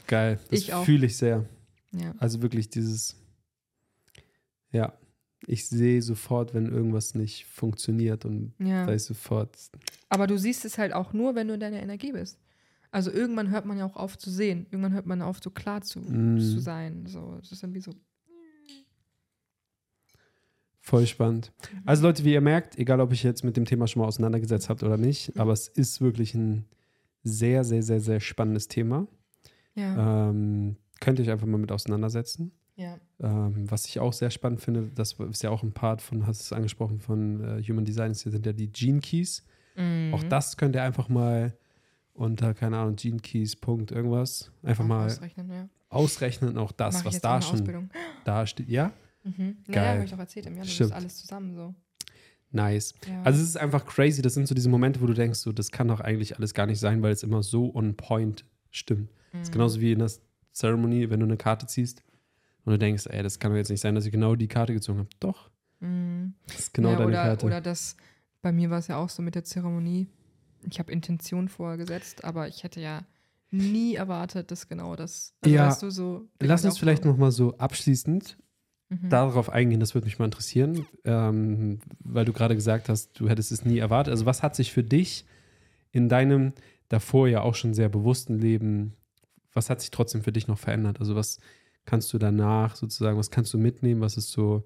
geil. 0.06 0.38
Das 0.50 0.60
Ich 0.60 0.72
auch. 0.72 0.84
fühle 0.84 1.06
ich 1.06 1.16
sehr. 1.16 1.46
Ja. 1.92 2.14
Also 2.18 2.42
wirklich 2.42 2.68
dieses, 2.70 3.16
ja, 4.72 4.92
ich 5.46 5.68
sehe 5.68 6.02
sofort, 6.02 6.54
wenn 6.54 6.66
irgendwas 6.66 7.14
nicht 7.14 7.46
funktioniert 7.46 8.24
und 8.24 8.54
ja. 8.58 8.86
weiß 8.86 9.06
sofort, 9.06 9.56
Aber 10.08 10.26
du 10.26 10.38
siehst 10.38 10.64
es 10.64 10.78
halt 10.78 10.92
auch 10.92 11.12
nur, 11.12 11.34
wenn 11.34 11.48
du 11.48 11.54
in 11.54 11.60
deiner 11.60 11.82
Energie 11.82 12.12
bist. 12.12 12.38
Also 12.94 13.10
irgendwann 13.10 13.50
hört 13.50 13.64
man 13.66 13.76
ja 13.76 13.84
auch 13.86 13.96
auf 13.96 14.16
zu 14.16 14.30
sehen. 14.30 14.66
Irgendwann 14.70 14.92
hört 14.92 15.06
man 15.06 15.20
auf, 15.20 15.40
so 15.42 15.50
klar 15.50 15.82
zu, 15.82 15.98
Mm. 16.00 16.38
zu 16.38 16.60
sein. 16.60 17.06
So, 17.06 17.36
das 17.40 17.50
ist 17.52 17.62
dann 17.62 17.74
wie 17.74 17.80
so. 17.80 17.92
voll 20.80 21.06
spannend. 21.06 21.50
Mhm. 21.72 21.78
Also 21.86 22.02
Leute, 22.02 22.24
wie 22.24 22.32
ihr 22.34 22.40
merkt, 22.42 22.78
egal 22.78 23.00
ob 23.00 23.10
ich 23.12 23.22
jetzt 23.22 23.42
mit 23.42 23.56
dem 23.56 23.64
Thema 23.64 23.86
schon 23.86 24.00
mal 24.02 24.06
auseinandergesetzt 24.08 24.68
habt 24.68 24.82
oder 24.82 24.98
nicht, 24.98 25.34
Mhm. 25.34 25.40
aber 25.40 25.52
es 25.52 25.66
ist 25.68 26.00
wirklich 26.02 26.34
ein 26.34 26.66
sehr, 27.22 27.64
sehr, 27.64 27.82
sehr, 27.82 28.00
sehr 28.00 28.20
spannendes 28.20 28.68
Thema. 28.68 29.06
Ja. 29.74 30.28
Ähm, 30.28 30.76
könnt 31.00 31.18
ihr 31.18 31.24
euch 31.24 31.30
einfach 31.30 31.46
mal 31.46 31.58
mit 31.58 31.72
auseinandersetzen. 31.72 32.52
ja. 32.76 32.98
Ähm, 33.20 33.70
was 33.70 33.86
ich 33.86 33.98
auch 34.00 34.12
sehr 34.12 34.30
spannend 34.30 34.60
finde, 34.60 34.90
das 34.94 35.12
ist 35.30 35.42
ja 35.42 35.48
auch 35.50 35.62
ein 35.62 35.72
Part 35.72 36.02
von, 36.02 36.26
hast 36.26 36.40
du 36.40 36.44
es 36.44 36.52
angesprochen, 36.52 36.98
von 37.00 37.40
äh, 37.42 37.62
Human 37.62 37.84
Design, 37.84 38.10
das 38.10 38.20
sind 38.20 38.44
ja 38.44 38.52
die 38.52 38.70
Gene 38.70 39.00
Keys. 39.00 39.42
Auch 39.76 39.80
Mhm. 40.22 40.28
das 40.28 40.56
könnt 40.56 40.74
ihr 40.76 40.82
einfach 40.82 41.08
mal 41.08 41.56
unter, 42.14 42.54
keine 42.54 42.78
Ahnung, 42.78 42.96
Gene 42.96 43.18
Keys, 43.18 43.56
Punkt, 43.56 43.90
irgendwas, 43.92 44.50
einfach 44.62 44.84
Auch 44.84 44.88
mal 44.88 45.06
ausrechnen, 45.06 45.50
ja. 45.50 45.68
ausrechnen. 45.90 46.56
Auch 46.58 46.72
das, 46.72 46.94
Mach 46.96 47.04
was 47.06 47.20
da 47.20 47.42
schon 47.42 47.54
Ausbildung. 47.60 47.90
da 48.24 48.46
steht. 48.46 48.68
Ja, 48.68 48.92
Mhm. 49.26 49.36
Geil. 49.36 49.56
Naja, 49.68 49.92
habe 49.94 50.04
ich 50.04 50.10
doch 50.10 50.18
erzählt 50.18 50.44
im 50.46 50.52
Januar. 50.52 50.68
Stimmt. 50.68 50.90
ist 50.90 50.96
alles 50.96 51.16
zusammen 51.16 51.54
so. 51.54 51.74
nice. 52.50 52.94
Ja. 53.08 53.22
Also 53.22 53.40
es 53.42 53.48
ist 53.48 53.56
einfach 53.56 53.86
crazy. 53.86 54.20
Das 54.20 54.34
sind 54.34 54.46
so 54.46 54.54
diese 54.54 54.68
Momente, 54.68 55.00
wo 55.00 55.06
du 55.06 55.14
denkst, 55.14 55.38
so, 55.38 55.50
das 55.50 55.70
kann 55.72 55.88
doch 55.88 56.00
eigentlich 56.00 56.36
alles 56.36 56.52
gar 56.54 56.66
nicht 56.66 56.78
sein, 56.78 57.02
weil 57.02 57.12
es 57.12 57.22
immer 57.22 57.42
so 57.42 57.74
on 57.74 57.96
point 57.96 58.44
stimmt. 58.70 59.10
Das 59.32 59.42
ist 59.42 59.48
Mhm. 59.48 59.52
genauso 59.52 59.80
wie 59.80 59.92
in 59.92 59.98
der 60.00 60.10
Ceremony, 60.52 61.08
wenn 61.10 61.20
du 61.20 61.26
eine 61.26 61.38
Karte 61.38 61.66
ziehst 61.66 62.02
und 62.66 62.72
du 62.72 62.78
denkst, 62.78 63.06
ey, 63.06 63.22
das 63.22 63.38
kann 63.38 63.50
doch 63.50 63.56
jetzt 63.56 63.70
nicht 63.70 63.80
sein, 63.80 63.94
dass 63.94 64.04
ich 64.04 64.12
genau 64.12 64.34
die 64.36 64.46
Karte 64.46 64.72
gezogen 64.74 64.98
habe. 65.00 65.08
Doch, 65.20 65.48
Mhm. 65.80 66.34
das 66.46 66.58
ist 66.58 66.74
genau 66.74 66.90
ja, 66.90 66.96
deine 66.96 67.08
oder, 67.08 67.22
Karte. 67.24 67.46
Oder 67.46 67.60
das, 67.62 67.96
bei 68.42 68.52
mir 68.52 68.68
war 68.68 68.78
es 68.78 68.88
ja 68.88 68.98
auch 68.98 69.08
so 69.08 69.22
mit 69.22 69.34
der 69.34 69.44
Zeremonie. 69.44 70.06
Ich 70.70 70.78
habe 70.78 70.92
Intention 70.92 71.48
vorher 71.48 71.76
gesetzt, 71.76 72.24
aber 72.24 72.48
ich 72.48 72.62
hätte 72.64 72.80
ja 72.80 73.04
nie 73.50 73.94
erwartet, 73.94 74.50
dass 74.50 74.68
genau 74.68 74.96
das. 74.96 75.34
Also 75.42 75.54
Ja, 75.54 75.66
weißt 75.68 75.82
du, 75.82 75.90
so, 75.90 76.28
Lass 76.40 76.64
uns 76.64 76.78
vielleicht 76.78 77.04
so- 77.04 77.10
noch 77.10 77.16
mal 77.18 77.30
so 77.30 77.56
abschließend 77.58 78.36
Mhm. 78.90 79.08
darauf 79.08 79.48
eingehen, 79.50 79.80
das 79.80 79.94
würde 79.94 80.06
mich 80.06 80.18
mal 80.18 80.26
interessieren, 80.26 80.86
ähm, 81.04 81.78
weil 82.00 82.24
du 82.24 82.32
gerade 82.32 82.54
gesagt 82.54 82.88
hast, 82.88 83.18
du 83.18 83.28
hättest 83.28 83.50
es 83.52 83.64
nie 83.64 83.78
erwartet. 83.78 84.12
Also 84.12 84.26
was 84.26 84.42
hat 84.42 84.54
sich 84.56 84.72
für 84.72 84.82
dich 84.84 85.24
in 85.92 86.08
deinem 86.08 86.52
davor 86.88 87.28
ja 87.28 87.40
auch 87.42 87.54
schon 87.54 87.72
sehr 87.74 87.88
bewussten 87.88 88.38
Leben, 88.38 88.94
was 89.52 89.70
hat 89.70 89.80
sich 89.80 89.90
trotzdem 89.90 90.22
für 90.22 90.32
dich 90.32 90.48
noch 90.48 90.58
verändert? 90.58 91.00
Also 91.00 91.14
was 91.14 91.38
kannst 91.86 92.12
du 92.12 92.18
danach 92.18 92.76
sozusagen, 92.76 93.16
was 93.18 93.30
kannst 93.30 93.54
du 93.54 93.58
mitnehmen? 93.58 94.00
Was 94.00 94.16
ist 94.16 94.32
so, 94.32 94.64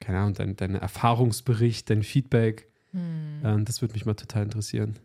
keine 0.00 0.18
Ahnung, 0.18 0.34
dein, 0.34 0.56
dein 0.56 0.74
Erfahrungsbericht, 0.74 1.88
dein 1.90 2.02
Feedback? 2.02 2.68
Hm. 2.96 3.42
Ähm, 3.44 3.64
das 3.66 3.82
würde 3.82 3.92
mich 3.92 4.06
mal 4.06 4.14
total 4.14 4.44
interessieren. 4.44 4.98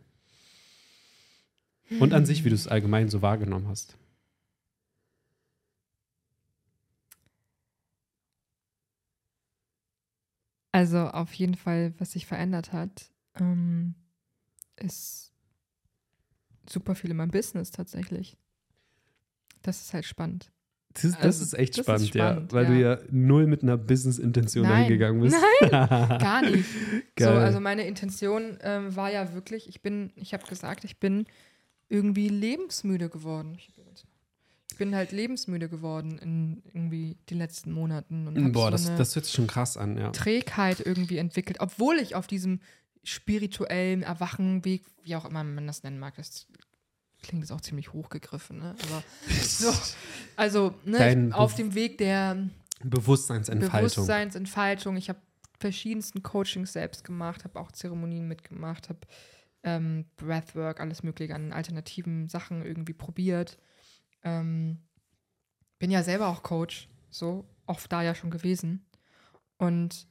Und 2.00 2.14
an 2.14 2.26
sich, 2.26 2.46
wie 2.46 2.50
du 2.50 2.56
es 2.56 2.70
allgemein 2.70 3.10
so 3.10 3.22
wahrgenommen 3.22 3.68
hast. 3.68 3.98
Also 10.72 11.00
auf 11.00 11.34
jeden 11.34 11.56
Fall, 11.56 11.94
was 11.98 12.14
sich 12.14 12.26
verändert 12.26 12.72
hat, 12.72 13.12
ähm, 13.36 13.96
ist 14.78 15.34
super 16.66 16.96
viel 16.96 17.12
in 17.12 17.18
meinem 17.18 17.32
Business 17.32 17.72
tatsächlich. 17.72 18.38
Das 19.64 19.82
ist 19.82 19.94
halt 19.94 20.06
spannend. 20.06 20.50
Das 20.94 21.04
ist, 21.04 21.16
das 21.16 21.24
Also, 21.24 21.44
ist 21.44 21.54
echt 21.54 21.78
das 21.78 21.80
ist 21.80 21.86
spannend, 21.86 22.08
spannend, 22.10 22.52
ja, 22.52 22.58
weil 22.58 22.66
du 22.66 22.74
ja. 22.74 22.96
ja 22.96 23.00
null 23.12 23.48
mit 23.48 23.64
einer 23.64 23.78
Business-Intention 23.78 24.64
Nein, 24.64 24.84
eingegangen 24.84 25.22
bist. 25.22 25.38
Gar 25.70 26.42
nicht. 26.44 26.66
so, 27.18 27.30
also 27.30 27.60
meine 27.60 27.86
Intention 27.86 28.58
ähm, 28.62 28.96
war 28.96 29.12
ja 29.12 29.34
wirklich, 29.34 29.70
ich 29.70 29.82
bin, 29.82 30.12
ich 30.16 30.34
habe 30.34 30.46
gesagt, 30.48 30.84
ich 30.84 31.00
bin 31.00 31.26
irgendwie 31.90 32.30
lebensmüde 32.30 33.10
geworden. 33.10 33.56
Ich 33.58 33.74
bin 34.78 34.96
halt 34.96 35.12
lebensmüde 35.12 35.70
geworden 35.70 36.18
in 36.18 36.64
irgendwie 36.74 37.16
den 37.30 37.38
letzten 37.38 37.72
Monaten 37.72 38.28
und 38.28 38.52
Boah, 38.52 38.66
so 38.66 38.72
das, 38.72 38.96
das 38.98 39.16
hört 39.16 39.26
sich 39.26 39.36
schon 39.36 39.46
krass 39.46 39.78
an, 39.78 39.98
ja. 39.98 40.10
Trägheit 40.10 40.80
irgendwie 40.84 41.18
entwickelt, 41.18 41.58
obwohl 41.60 41.98
ich 41.98 42.16
auf 42.16 42.26
diesem 42.26 42.62
spirituellen 43.04 44.02
Erwachenweg, 44.02 44.84
wie 45.04 45.16
auch 45.16 45.26
immer 45.26 45.44
man 45.44 45.68
das 45.68 45.84
nennen 45.84 46.00
mag, 46.00 46.16
das 46.16 46.48
klingt 47.22 47.44
jetzt 47.44 47.52
auch 47.52 47.62
ziemlich 47.62 47.94
hochgegriffen, 47.94 48.60
ne? 48.60 48.76
Aber 48.84 49.04
so, 49.42 49.74
also 50.36 50.74
ne, 50.86 51.30
auf 51.34 51.56
dem 51.56 51.74
Weg 51.76 51.98
der 51.98 52.50
Bewusstseinsentfaltung. 52.84 53.80
Bewusstseinsentfaltung. 53.80 54.98
Ich 54.98 55.10
habe 55.10 55.20
verschiedensten 55.60 56.24
Coachings 56.24 56.74
selbst 56.74 57.04
gemacht, 57.04 57.44
habe 57.44 57.60
auch 57.60 57.72
Zeremonien 57.72 58.28
mitgemacht, 58.28 58.90
habe 58.90 59.00
ähm, 59.64 60.06
Breathwork, 60.18 60.80
alles 60.80 61.04
Mögliche 61.04 61.36
an 61.36 61.54
alternativen 61.54 62.28
Sachen 62.28 62.66
irgendwie 62.66 62.94
probiert. 62.94 63.58
Ähm, 64.24 64.80
bin 65.78 65.92
ja 65.92 66.04
selber 66.04 66.28
auch 66.28 66.44
Coach, 66.44 66.90
so 67.10 67.46
oft 67.66 67.92
da 67.92 68.02
ja 68.02 68.16
schon 68.16 68.32
gewesen 68.32 68.86
und 69.58 70.08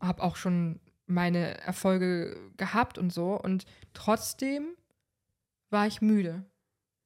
habe 0.00 0.22
auch 0.22 0.36
schon 0.36 0.80
meine 1.06 1.58
Erfolge 1.60 2.36
gehabt 2.56 2.98
und 2.98 3.12
so 3.12 3.34
und 3.40 3.64
trotzdem 3.94 4.76
war 5.70 5.86
ich 5.86 6.00
müde. 6.00 6.44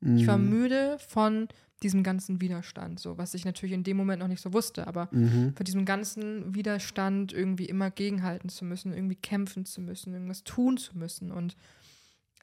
Ich 0.04 0.26
war 0.26 0.38
Mhm. 0.38 0.48
müde 0.50 0.96
von 0.98 1.48
diesem 1.82 2.02
ganzen 2.02 2.40
Widerstand, 2.40 3.00
so 3.00 3.18
was 3.18 3.34
ich 3.34 3.44
natürlich 3.44 3.72
in 3.74 3.82
dem 3.84 3.96
Moment 3.96 4.20
noch 4.20 4.28
nicht 4.28 4.40
so 4.40 4.52
wusste, 4.52 4.86
aber 4.86 5.08
Mhm. 5.12 5.54
von 5.54 5.64
diesem 5.64 5.84
ganzen 5.84 6.54
Widerstand 6.54 7.32
irgendwie 7.32 7.66
immer 7.66 7.90
gegenhalten 7.90 8.48
zu 8.48 8.64
müssen, 8.64 8.92
irgendwie 8.92 9.16
kämpfen 9.16 9.64
zu 9.64 9.80
müssen, 9.80 10.12
irgendwas 10.12 10.44
tun 10.44 10.76
zu 10.76 10.96
müssen. 10.98 11.30
Und 11.32 11.56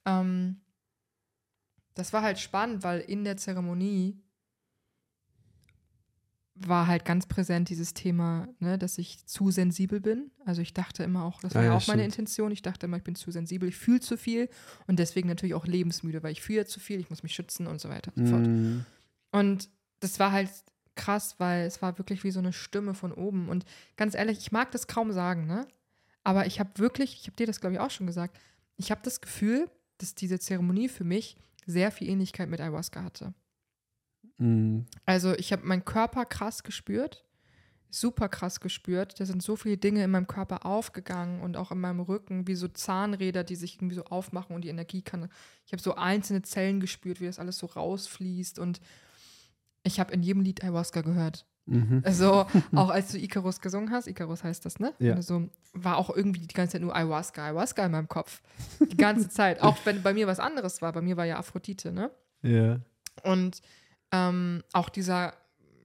ähm, 0.05 0.57
das 1.95 2.13
war 2.13 2.21
halt 2.21 2.39
spannend, 2.39 2.83
weil 2.83 2.99
in 3.01 3.23
der 3.23 3.37
Zeremonie 3.37 4.17
war 6.67 6.87
halt 6.87 7.05
ganz 7.05 7.25
präsent 7.25 7.69
dieses 7.69 7.93
Thema, 7.93 8.47
ne, 8.59 8.77
dass 8.77 8.97
ich 8.97 9.25
zu 9.25 9.51
sensibel 9.51 9.99
bin. 10.01 10.31
Also 10.45 10.61
ich 10.61 10.73
dachte 10.73 11.03
immer 11.03 11.23
auch, 11.23 11.41
das 11.41 11.55
war 11.55 11.61
Ah, 11.61 11.65
ja 11.65 11.71
ja, 11.71 11.77
auch 11.77 11.87
meine 11.87 12.01
stimmt. 12.01 12.13
Intention, 12.19 12.51
ich 12.51 12.61
dachte 12.61 12.85
immer, 12.85 12.97
ich 12.97 13.03
bin 13.03 13.15
zu 13.15 13.31
sensibel, 13.31 13.69
ich 13.69 13.77
fühle 13.77 13.99
zu 14.01 14.17
viel 14.17 14.49
und 14.87 14.99
deswegen 14.99 15.27
natürlich 15.29 15.53
auch 15.55 15.65
lebensmüde, 15.65 16.21
weil 16.23 16.31
ich 16.31 16.41
fühle 16.41 16.65
zu 16.65 16.79
viel, 16.79 16.99
ich 16.99 17.09
muss 17.09 17.23
mich 17.23 17.33
schützen 17.33 17.67
und 17.67 17.79
so 17.79 17.89
weiter 17.89 18.11
und 18.15 18.25
so 18.25 18.31
fort. 18.33 18.47
Mhm. 18.47 18.85
Und 19.31 19.69
das 20.01 20.19
war 20.19 20.31
halt 20.31 20.49
krass, 20.95 21.35
weil 21.37 21.65
es 21.65 21.81
war 21.81 21.97
wirklich 21.97 22.23
wie 22.23 22.31
so 22.31 22.39
eine 22.39 22.51
Stimme 22.51 22.93
von 22.93 23.13
oben. 23.13 23.47
Und 23.47 23.63
ganz 23.95 24.15
ehrlich, 24.15 24.39
ich 24.39 24.51
mag 24.51 24.71
das 24.71 24.87
kaum 24.87 25.11
sagen, 25.13 25.47
ne? 25.47 25.65
Aber 26.23 26.45
ich 26.45 26.59
habe 26.59 26.71
wirklich, 26.75 27.13
ich 27.21 27.27
habe 27.27 27.37
dir 27.37 27.47
das 27.47 27.61
glaube 27.61 27.75
ich 27.75 27.79
auch 27.79 27.91
schon 27.91 28.07
gesagt, 28.07 28.37
ich 28.75 28.91
habe 28.91 29.01
das 29.03 29.21
Gefühl, 29.21 29.69
dass 29.97 30.15
diese 30.15 30.39
Zeremonie 30.39 30.89
für 30.89 31.03
mich 31.05 31.37
sehr 31.65 31.91
viel 31.91 32.09
Ähnlichkeit 32.09 32.49
mit 32.49 32.59
Ayahuasca 32.59 33.03
hatte. 33.03 33.33
Mhm. 34.39 34.85
Also 35.05 35.33
ich 35.33 35.51
habe 35.53 35.65
meinen 35.65 35.85
Körper 35.85 36.25
krass 36.25 36.63
gespürt, 36.63 37.23
super 37.91 38.29
krass 38.29 38.59
gespürt. 38.59 39.19
Da 39.19 39.25
sind 39.25 39.43
so 39.43 39.55
viele 39.55 39.77
Dinge 39.77 40.03
in 40.03 40.11
meinem 40.11 40.27
Körper 40.27 40.65
aufgegangen 40.65 41.41
und 41.41 41.57
auch 41.57 41.71
in 41.71 41.79
meinem 41.79 41.99
Rücken, 41.99 42.47
wie 42.47 42.55
so 42.55 42.67
Zahnräder, 42.67 43.43
die 43.43 43.55
sich 43.55 43.75
irgendwie 43.77 43.95
so 43.95 44.05
aufmachen 44.05 44.55
und 44.55 44.63
die 44.63 44.69
Energie 44.69 45.01
kann. 45.01 45.29
Ich 45.65 45.71
habe 45.73 45.81
so 45.81 45.95
einzelne 45.95 46.41
Zellen 46.41 46.79
gespürt, 46.79 47.19
wie 47.21 47.25
das 47.25 47.39
alles 47.39 47.57
so 47.57 47.67
rausfließt 47.67 48.59
und 48.59 48.79
Ich 49.83 49.99
habe 49.99 50.13
in 50.13 50.21
jedem 50.23 50.41
Lied 50.41 50.61
Ayahuasca 50.63 51.01
gehört. 51.01 51.45
Mhm. 51.65 52.01
Also 52.03 52.45
auch 52.75 52.89
als 52.89 53.11
du 53.11 53.17
Icarus 53.17 53.61
gesungen 53.61 53.91
hast, 53.91 54.07
Icarus 54.07 54.43
heißt 54.43 54.65
das, 54.65 54.79
ne? 54.79 54.93
Ja. 54.99 55.15
Also 55.15 55.49
war 55.73 55.97
auch 55.97 56.09
irgendwie 56.09 56.41
die 56.41 56.53
ganze 56.53 56.73
Zeit 56.73 56.81
nur 56.81 56.95
Ayahuasca, 56.95 57.43
Ayahuasca 57.45 57.85
in 57.85 57.91
meinem 57.91 58.07
Kopf. 58.07 58.41
Die 58.79 58.97
ganze 58.97 59.29
Zeit. 59.29 59.61
Auch 59.61 59.77
wenn 59.85 60.03
bei 60.03 60.13
mir 60.13 60.27
was 60.27 60.39
anderes 60.39 60.81
war. 60.81 60.91
Bei 60.93 61.01
mir 61.01 61.15
war 61.17 61.25
ja 61.25 61.37
Aphrodite, 61.37 61.91
ne? 61.91 62.11
Ja. 62.41 62.79
Und 63.23 63.61
ähm, 64.11 64.63
auch 64.73 64.89
dieser, 64.89 65.33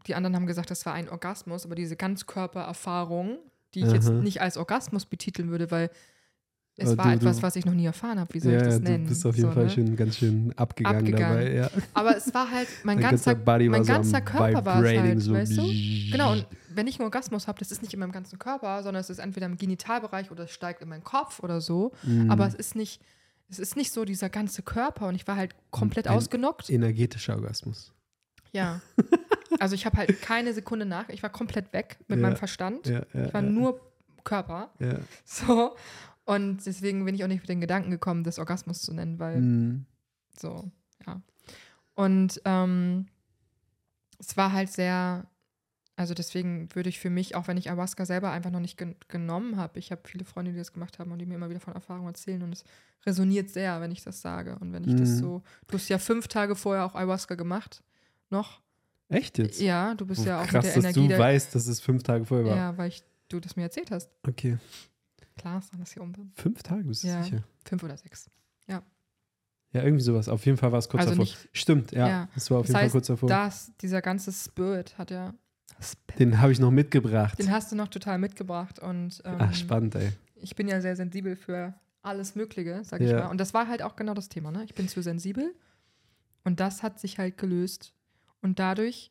die 0.06 0.14
anderen 0.14 0.34
haben 0.36 0.46
gesagt, 0.46 0.70
das 0.70 0.84
war 0.86 0.94
ein 0.94 1.08
Orgasmus, 1.08 1.64
aber 1.64 1.74
diese 1.74 1.96
Ganzkörpererfahrung, 1.96 3.38
die 3.74 3.80
ich 3.80 3.92
jetzt 3.92 4.08
Aha. 4.08 4.14
nicht 4.20 4.40
als 4.40 4.56
Orgasmus 4.56 5.06
betiteln 5.06 5.50
würde, 5.50 5.70
weil 5.70 5.90
es 6.76 6.88
Aber 6.90 6.98
war 6.98 7.04
du- 7.12 7.16
etwas, 7.18 7.36
du- 7.36 7.42
was 7.42 7.56
ich 7.56 7.64
noch 7.64 7.72
nie 7.74 7.86
erfahren 7.86 8.18
habe. 8.18 8.32
Wie 8.34 8.40
soll 8.40 8.52
ja, 8.52 8.58
ich 8.58 8.64
das 8.64 8.76
du 8.78 8.82
nennen? 8.82 9.06
bist 9.06 9.24
auf 9.26 9.36
jeden 9.36 9.48
So, 9.48 9.54
Fall 9.54 9.64
ne? 9.64 9.70
schon 9.70 9.96
ganz 9.96 10.16
schön 10.16 10.52
abgegangen, 10.56 10.98
Abgegangen. 11.00 11.36
dabei. 11.38 11.52
Ja. 11.54 11.70
Aber 11.92 12.16
es 12.16 12.32
war 12.34 12.50
halt, 12.50 12.68
mein 12.82 12.98
ganzer, 12.98 13.34
Body 13.36 13.68
mein 13.68 13.80
war 13.80 13.84
so 13.84 13.92
ganzer 13.92 14.18
am 14.18 14.24
Körper 14.24 14.64
war 14.64 14.82
es 14.84 14.98
halt, 15.00 15.20
so 15.20 15.32
weißt 15.34 15.56
du? 15.56 15.62
Genau, 16.10 16.32
und 16.32 16.46
wenn 16.74 16.88
ich 16.88 16.96
einen 16.98 17.04
Orgasmus 17.04 17.46
habe, 17.46 17.60
das 17.60 17.70
ist 17.70 17.82
nicht 17.82 17.94
in 17.94 18.00
meinem 18.00 18.10
ganzen 18.10 18.38
Körper, 18.40 18.82
sondern 18.82 19.00
es 19.00 19.08
ist 19.10 19.18
entweder 19.20 19.46
im 19.46 19.56
Genitalbereich 19.56 20.32
oder 20.32 20.44
es 20.44 20.50
steigt 20.50 20.82
in 20.82 20.88
meinen 20.88 21.04
Kopf 21.04 21.40
oder 21.40 21.60
so. 21.60 21.92
Mhm. 22.02 22.28
Aber 22.30 22.46
es 22.48 22.54
ist 22.54 22.74
nicht, 22.74 23.00
es 23.48 23.60
ist 23.60 23.76
nicht 23.76 23.92
so 23.92 24.04
dieser 24.04 24.28
ganze 24.28 24.62
Körper 24.62 25.06
und 25.06 25.14
ich 25.14 25.28
war 25.28 25.36
halt 25.36 25.54
komplett 25.70 26.08
Ein- 26.08 26.16
ausgenockt. 26.16 26.70
Energetischer 26.70 27.36
Orgasmus. 27.36 27.92
Ja. 28.54 28.80
Also 29.60 29.74
ich 29.74 29.84
habe 29.86 29.96
halt 29.98 30.20
keine 30.22 30.52
Sekunde 30.54 30.86
nach, 30.86 31.08
ich 31.10 31.22
war 31.22 31.30
komplett 31.30 31.72
weg 31.72 31.98
mit 32.08 32.18
Ja. 32.18 32.22
meinem 32.28 32.36
Verstand. 32.36 32.86
Ja, 32.86 33.02
ja, 33.12 33.26
Ich 33.26 33.34
war 33.34 33.42
nur 33.42 33.80
Körper. 34.24 34.70
So. 35.24 35.76
Und 36.24 36.64
deswegen 36.64 37.04
bin 37.04 37.14
ich 37.14 37.22
auch 37.22 37.28
nicht 37.28 37.40
mit 37.42 37.48
den 37.50 37.60
Gedanken 37.60 37.90
gekommen, 37.90 38.24
das 38.24 38.38
Orgasmus 38.38 38.80
zu 38.80 38.94
nennen, 38.94 39.18
weil 39.18 39.40
Mhm. 39.42 39.84
so, 40.38 40.70
ja. 41.06 41.20
Und 41.94 42.40
ähm, 42.46 43.06
es 44.18 44.36
war 44.36 44.52
halt 44.52 44.70
sehr, 44.70 45.26
also 45.96 46.14
deswegen 46.14 46.74
würde 46.74 46.88
ich 46.88 46.98
für 46.98 47.10
mich, 47.10 47.34
auch 47.36 47.46
wenn 47.46 47.56
ich 47.56 47.68
Ayahuasca 47.68 48.04
selber 48.06 48.30
einfach 48.32 48.50
noch 48.50 48.60
nicht 48.60 48.78
gen 48.78 48.96
genommen 49.08 49.56
habe, 49.58 49.78
ich 49.78 49.92
habe 49.92 50.00
viele 50.06 50.24
Freunde, 50.24 50.52
die 50.52 50.58
das 50.58 50.72
gemacht 50.72 50.98
haben 50.98 51.12
und 51.12 51.18
die 51.18 51.26
mir 51.26 51.34
immer 51.34 51.50
wieder 51.50 51.60
von 51.60 51.74
Erfahrungen 51.74 52.08
erzählen 52.08 52.42
und 52.42 52.52
es 52.52 52.64
resoniert 53.06 53.50
sehr, 53.50 53.80
wenn 53.80 53.92
ich 53.92 54.02
das 54.02 54.20
sage. 54.22 54.56
Und 54.60 54.72
wenn 54.72 54.84
ich 54.84 54.96
das 54.96 55.10
Mhm. 55.10 55.18
so, 55.18 55.42
du 55.68 55.74
hast 55.76 55.88
ja 55.88 55.98
fünf 55.98 56.26
Tage 56.28 56.56
vorher 56.56 56.84
auch 56.86 56.94
Ayahuasca 56.94 57.34
gemacht, 57.34 57.82
noch. 58.34 58.60
Echt 59.08 59.38
jetzt? 59.38 59.60
Ja, 59.60 59.94
du 59.94 60.06
bist 60.06 60.22
Oh, 60.22 60.26
ja 60.26 60.40
auch 60.42 60.46
Krass, 60.46 60.64
mit 60.66 60.74
der 60.76 60.82
dass 60.82 60.96
Energie 60.96 61.08
du 61.14 61.18
weißt, 61.18 61.54
dass 61.54 61.66
es 61.66 61.80
fünf 61.80 62.02
Tage 62.02 62.24
vorher 62.24 62.46
war. 62.46 62.56
Ja, 62.56 62.76
weil 62.78 62.88
ich, 62.88 63.02
du 63.28 63.40
das 63.40 63.54
mir 63.56 63.62
erzählt 63.62 63.90
hast. 63.90 64.10
Okay. 64.26 64.58
Klar 65.36 65.58
ist 65.58 65.72
dann, 65.72 65.80
dass 65.80 65.92
ich 65.92 66.00
um. 66.00 66.12
Fünf 66.34 66.62
Tage, 66.62 66.84
bist 66.84 67.02
du 67.04 67.08
Ja. 67.08 67.22
sicher? 67.22 67.42
Fünf 67.64 67.82
oder 67.82 67.96
sechs. 67.96 68.30
Ja, 69.76 69.82
irgendwie 69.82 70.04
sowas. 70.04 70.28
Auf 70.28 70.46
jeden 70.46 70.56
Fall 70.56 70.70
war 70.70 70.78
es 70.78 70.88
kurz 70.88 71.00
Also 71.00 71.10
davor. 71.10 71.24
nicht- 71.24 71.48
Stimmt, 71.52 71.90
ja. 71.90 72.06
Ja. 72.08 72.28
Es 72.36 72.48
war 72.48 72.58
auf 72.58 72.62
Das 72.62 72.68
jeden 72.68 72.74
Fall 72.76 72.82
heißt, 72.84 72.92
kurz 72.92 73.06
davor. 73.08 73.28
Das, 73.28 73.72
dieser 73.80 74.00
ganze 74.02 74.30
Spirit 74.32 74.96
hat 74.98 75.10
ja. 75.10 75.34
Spirit. 75.80 76.20
Den 76.20 76.40
habe 76.40 76.52
ich 76.52 76.60
noch 76.60 76.70
mitgebracht. 76.70 77.36
Den 77.40 77.50
hast 77.50 77.72
du 77.72 77.76
noch 77.76 77.88
total 77.88 78.18
mitgebracht 78.18 78.78
und 78.78 79.20
ähm, 79.24 79.34
Ach, 79.40 79.52
spannend, 79.52 79.96
ey. 79.96 80.12
ich 80.36 80.54
bin 80.54 80.68
ja 80.68 80.80
sehr 80.80 80.94
sensibel 80.94 81.34
für 81.34 81.74
alles 82.02 82.36
Mögliche, 82.36 82.84
sag 82.84 83.00
ich 83.00 83.10
Ja. 83.10 83.24
mal. 83.24 83.30
Und 83.30 83.38
das 83.38 83.52
war 83.52 83.66
halt 83.66 83.82
auch 83.82 83.96
genau 83.96 84.14
das 84.14 84.28
Thema, 84.28 84.52
ne? 84.52 84.62
Ich 84.62 84.74
bin 84.74 84.86
zu 84.86 85.02
sensibel 85.02 85.52
und 86.44 86.60
das 86.60 86.84
hat 86.84 87.00
sich 87.00 87.18
halt 87.18 87.36
gelöst. 87.36 87.92
Und 88.44 88.58
dadurch, 88.58 89.10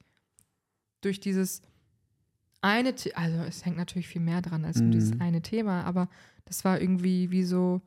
durch 1.01 1.19
dieses 1.19 1.63
eine, 2.61 2.95
The 2.97 3.15
also 3.15 3.37
es 3.39 3.65
hängt 3.65 3.77
natürlich 3.77 4.07
viel 4.07 4.21
mehr 4.21 4.41
dran 4.41 4.63
als 4.63 4.79
nur 4.79 4.91
dieses 4.91 5.13
Mhm. 5.15 5.21
eine 5.21 5.41
Thema, 5.41 5.83
aber 5.83 6.07
das 6.45 6.63
war 6.63 6.79
irgendwie 6.79 7.31
wie 7.31 7.43
so, 7.43 7.81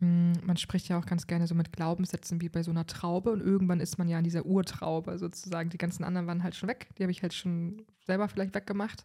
mh, 0.00 0.40
man 0.44 0.56
spricht 0.56 0.88
ja 0.88 0.98
auch 0.98 1.04
ganz 1.06 1.26
gerne 1.26 1.46
so 1.46 1.54
mit 1.54 1.72
Glaubenssätzen 1.72 2.40
wie 2.40 2.48
bei 2.48 2.62
so 2.62 2.70
einer 2.70 2.86
Traube 2.86 3.30
und 3.30 3.40
irgendwann 3.42 3.80
ist 3.80 3.98
man 3.98 4.08
ja 4.08 4.16
an 4.18 4.24
dieser 4.24 4.46
Urtraube 4.46 5.18
sozusagen. 5.18 5.70
Die 5.70 5.78
ganzen 5.78 6.04
anderen 6.04 6.26
waren 6.26 6.42
halt 6.42 6.56
schon 6.56 6.70
weg, 6.70 6.88
die 6.96 7.02
habe 7.02 7.12
ich 7.12 7.22
halt 7.22 7.34
schon 7.34 7.84
selber 8.06 8.26
vielleicht 8.28 8.54
weggemacht. 8.54 9.04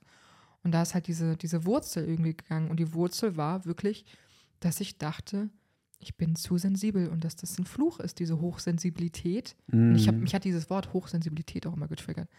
Und 0.64 0.72
da 0.72 0.82
ist 0.82 0.94
halt 0.94 1.08
diese, 1.08 1.36
diese 1.36 1.66
Wurzel 1.66 2.08
irgendwie 2.08 2.38
gegangen. 2.38 2.70
Und 2.72 2.80
die 2.80 2.94
Wurzel 2.94 3.36
war 3.36 3.66
wirklich, 3.66 4.06
dass 4.62 4.80
ich 4.80 4.98
dachte, 4.98 5.50
ich 6.04 6.16
bin 6.18 6.36
zu 6.36 6.58
sensibel 6.58 7.08
und 7.10 7.24
dass 7.24 7.36
das 7.36 7.58
ein 7.58 7.66
Fluch 7.66 8.00
ist, 8.00 8.20
diese 8.20 8.40
Hochsensibilität. 8.40 9.56
Und 9.72 9.96
ich 9.96 10.08
hab, 10.08 10.16
Mhm. 10.16 10.22
mich 10.24 10.36
hat 10.36 10.44
dieses 10.44 10.70
Wort 10.70 10.94
Hochsensibilität 10.94 11.66
auch 11.66 11.74
immer 11.76 11.88
getriggert. 11.88 12.30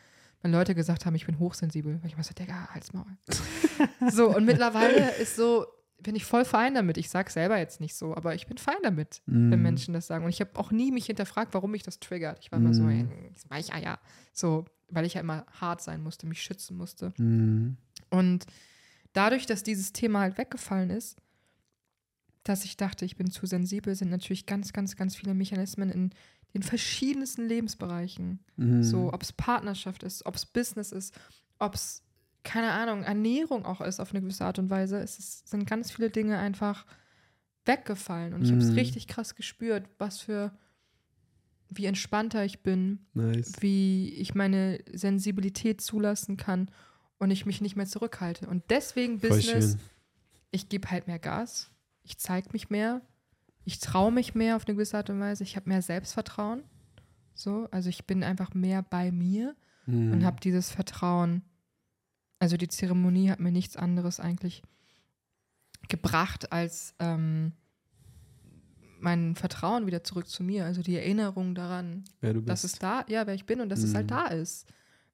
Wenn 0.43 0.53
Leute 0.53 0.75
gesagt 0.75 1.07
haben, 1.07 1.15
ich 1.15 1.27
bin 1.27 1.39
hochsensibel, 1.39 1.99
weil 2.01 2.07
ich 2.07 2.13
immer 2.15 2.23
so, 2.23 2.35
Digga, 2.35 2.69
halt's 2.73 2.93
Maul. 2.93 3.07
so, 4.13 4.35
und 4.37 4.45
mittlerweile 4.45 5.15
ist 5.17 5.37
so, 5.37 5.67
bin 6.03 6.15
ich 6.17 6.25
voll 6.27 6.45
fein 6.45 6.75
damit. 6.75 6.99
Ich 6.99 7.09
sag 7.09 7.31
selber 7.31 7.57
jetzt 7.59 7.81
nicht 7.81 7.95
so, 7.95 8.15
aber 8.15 8.35
ich 8.35 8.47
bin 8.47 8.59
fein 8.59 8.77
damit, 8.83 9.23
wenn 9.27 9.49
Mhm. 9.49 9.63
Menschen 9.63 9.95
das 9.95 10.07
sagen. 10.07 10.25
Und 10.25 10.31
ich 10.31 10.41
habe 10.41 10.51
auch 10.57 10.71
nie 10.71 10.93
mich 10.93 11.07
hinterfragt, 11.07 11.55
warum 11.55 11.71
mich 11.71 11.83
das 11.83 11.99
triggert. 11.99 12.39
Ich 12.43 12.53
war 12.53 12.59
immer 12.59 12.75
so, 12.75 12.83
Mhm. 12.83 12.91
ey, 12.91 13.31
das 13.33 13.49
Weicheier. 13.49 13.99
So, 14.35 14.67
weil 14.91 15.07
ich 15.07 15.15
ja 15.15 15.23
immer 15.23 15.47
hart 15.61 15.81
sein 15.81 16.03
musste, 16.03 16.27
mich 16.27 16.43
schützen 16.43 16.77
musste. 16.77 17.15
Mhm. 17.17 17.79
Und 18.11 18.45
dadurch, 19.15 19.47
dass 19.47 19.63
dieses 19.63 19.93
Thema 19.95 20.21
halt 20.21 20.37
weggefallen 20.37 20.91
ist, 20.91 21.17
dass 22.45 22.65
ich 22.65 22.77
dachte, 22.77 23.05
ich 23.05 23.17
bin 23.17 23.31
zu 23.31 23.47
sensibel, 23.47 23.95
sind 23.95 24.11
natürlich 24.11 24.47
ganz, 24.47 24.73
ganz, 24.73 24.97
ganz 24.97 25.17
viele 25.17 25.35
Mechanismen 25.35 25.91
in 25.91 26.11
den 26.55 26.63
verschiedensten 26.63 27.47
Lebensbereichen. 27.49 28.39
Mhm. 28.57 28.83
So, 28.83 29.13
ob 29.13 29.23
es 29.23 29.33
Partnerschaft 29.33 30.03
ist, 30.03 30.25
ob 30.27 30.37
es 30.37 30.47
Business 30.47 30.93
ist, 30.93 31.19
ob 31.59 31.75
es, 31.75 32.03
keine 32.45 32.71
Ahnung, 32.73 33.03
Ernährung 33.03 33.65
auch 33.65 33.81
ist 33.81 33.99
auf 33.99 34.11
eine 34.13 34.21
gewisse 34.21 34.45
Art 34.45 34.59
und 34.59 34.71
Weise. 34.71 34.99
Es 34.99 35.19
ist, 35.19 35.49
sind 35.49 35.67
ganz 35.67 35.91
viele 35.91 36.11
Dinge 36.11 36.39
einfach 36.39 36.87
weggefallen. 37.65 38.35
Und 38.35 38.43
ich 38.45 38.51
habe 38.51 38.61
es 38.61 38.69
Mhm. 38.71 38.75
richtig 38.79 39.07
krass 39.09 39.35
gespürt, 39.35 39.89
was 39.99 40.21
für, 40.21 40.53
wie 41.71 41.87
entspannter 41.87 42.45
ich 42.45 42.63
bin, 42.63 43.07
Nice. 43.15 43.55
wie 43.61 44.11
ich 44.15 44.35
meine 44.35 44.81
Sensibilität 44.93 45.81
zulassen 45.81 46.37
kann 46.37 46.71
und 47.19 47.31
ich 47.31 47.47
mich 47.47 47.61
nicht 47.63 47.75
mehr 47.75 47.87
zurückhalte. 47.87 48.47
Und 48.49 48.65
deswegen 48.69 49.19
Voll 49.19 49.31
Business, 49.31 49.73
schön. 49.73 49.81
ich 50.51 50.69
gebe 50.69 50.91
halt 50.91 51.07
mehr 51.07 51.19
Gas, 51.19 51.71
ich 52.05 52.19
zeige 52.19 52.51
mich 52.53 52.71
mehr, 52.71 53.03
ich 53.65 53.81
traue 53.81 54.13
mich 54.13 54.35
mehr 54.35 54.57
auf 54.57 54.67
eine 54.67 54.75
gewisse 54.77 54.97
Art 54.99 55.11
und 55.11 55.19
Weise, 55.21 55.43
ich 55.43 55.57
habe 55.57 55.69
mehr 55.69 55.83
Selbstvertrauen. 55.83 56.63
So, 57.35 57.67
also 57.73 57.89
ich 57.89 58.05
bin 58.07 58.23
einfach 58.23 58.55
mehr 58.55 58.83
bei 58.83 59.11
mir 59.11 59.57
Mhm. 59.87 60.13
und 60.13 60.25
habe 60.25 60.41
dieses 60.41 60.71
Vertrauen. 60.71 61.43
Also 62.39 62.57
die 62.57 62.69
Zeremonie 62.69 63.31
hat 63.31 63.41
mir 63.41 63.51
nichts 63.53 63.77
anderes 63.77 64.21
eigentlich 64.21 64.63
gebracht 65.89 66.53
als 66.53 66.95
ähm, 66.99 67.53
mein 69.01 69.35
Vertrauen 69.35 69.87
wieder 69.87 70.03
zurück 70.05 70.29
zu 70.29 70.43
mir, 70.43 70.65
also 70.65 70.81
die 70.83 70.97
Erinnerung 70.97 71.55
daran, 71.55 72.05
dass 72.47 72.65
es 72.65 72.79
da, 72.79 73.05
ja, 73.09 73.27
wer 73.27 73.35
ich 73.35 73.45
bin 73.45 73.61
und 73.61 73.69
dass 73.69 73.81
es 73.83 73.91
Mhm. 73.93 73.97
halt 73.97 74.11
da 74.11 74.27
ist. 74.29 74.67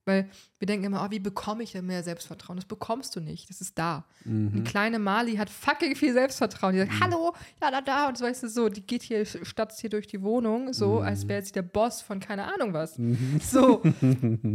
Weil 0.07 0.31
wir 0.59 0.67
denken 0.67 0.87
immer, 0.87 1.05
oh, 1.07 1.11
wie 1.11 1.19
bekomme 1.19 1.63
ich 1.63 1.73
denn 1.73 1.87
mehr 1.87 2.03
Selbstvertrauen? 2.03 2.57
Das 2.57 2.65
bekommst 2.65 3.15
du 3.15 3.21
nicht, 3.21 3.51
das 3.51 3.61
ist 3.61 3.79
da. 3.79 4.07
Die 4.25 4.31
mhm. 4.31 4.65
kleine 4.65 4.99
Mali 4.99 5.37
hat 5.37 5.51
fucking 5.51 5.95
viel 5.95 6.13
Selbstvertrauen. 6.13 6.73
Die 6.73 6.81
sagt, 6.81 7.01
hallo, 7.01 7.35
ja, 7.63 7.71
da, 7.71 7.81
da. 7.81 8.09
Und 8.09 8.17
so, 8.17 8.25
weißt 8.25 8.43
du, 8.45 8.49
so, 8.49 8.69
die 8.69 8.81
geht 8.81 9.03
hier, 9.03 9.25
statzt 9.27 9.81
hier 9.81 9.91
durch 9.91 10.07
die 10.07 10.23
Wohnung, 10.23 10.73
so, 10.73 11.01
Mhm. 11.01 11.03
als 11.07 11.29
wäre 11.29 11.43
sie 11.43 11.53
der 11.53 11.63
Boss 11.63 12.01
von 12.01 12.19
keine 12.19 12.53
Ahnung 12.53 12.73
was. 12.73 12.99
Mhm. 12.99 13.41
So. 13.43 13.81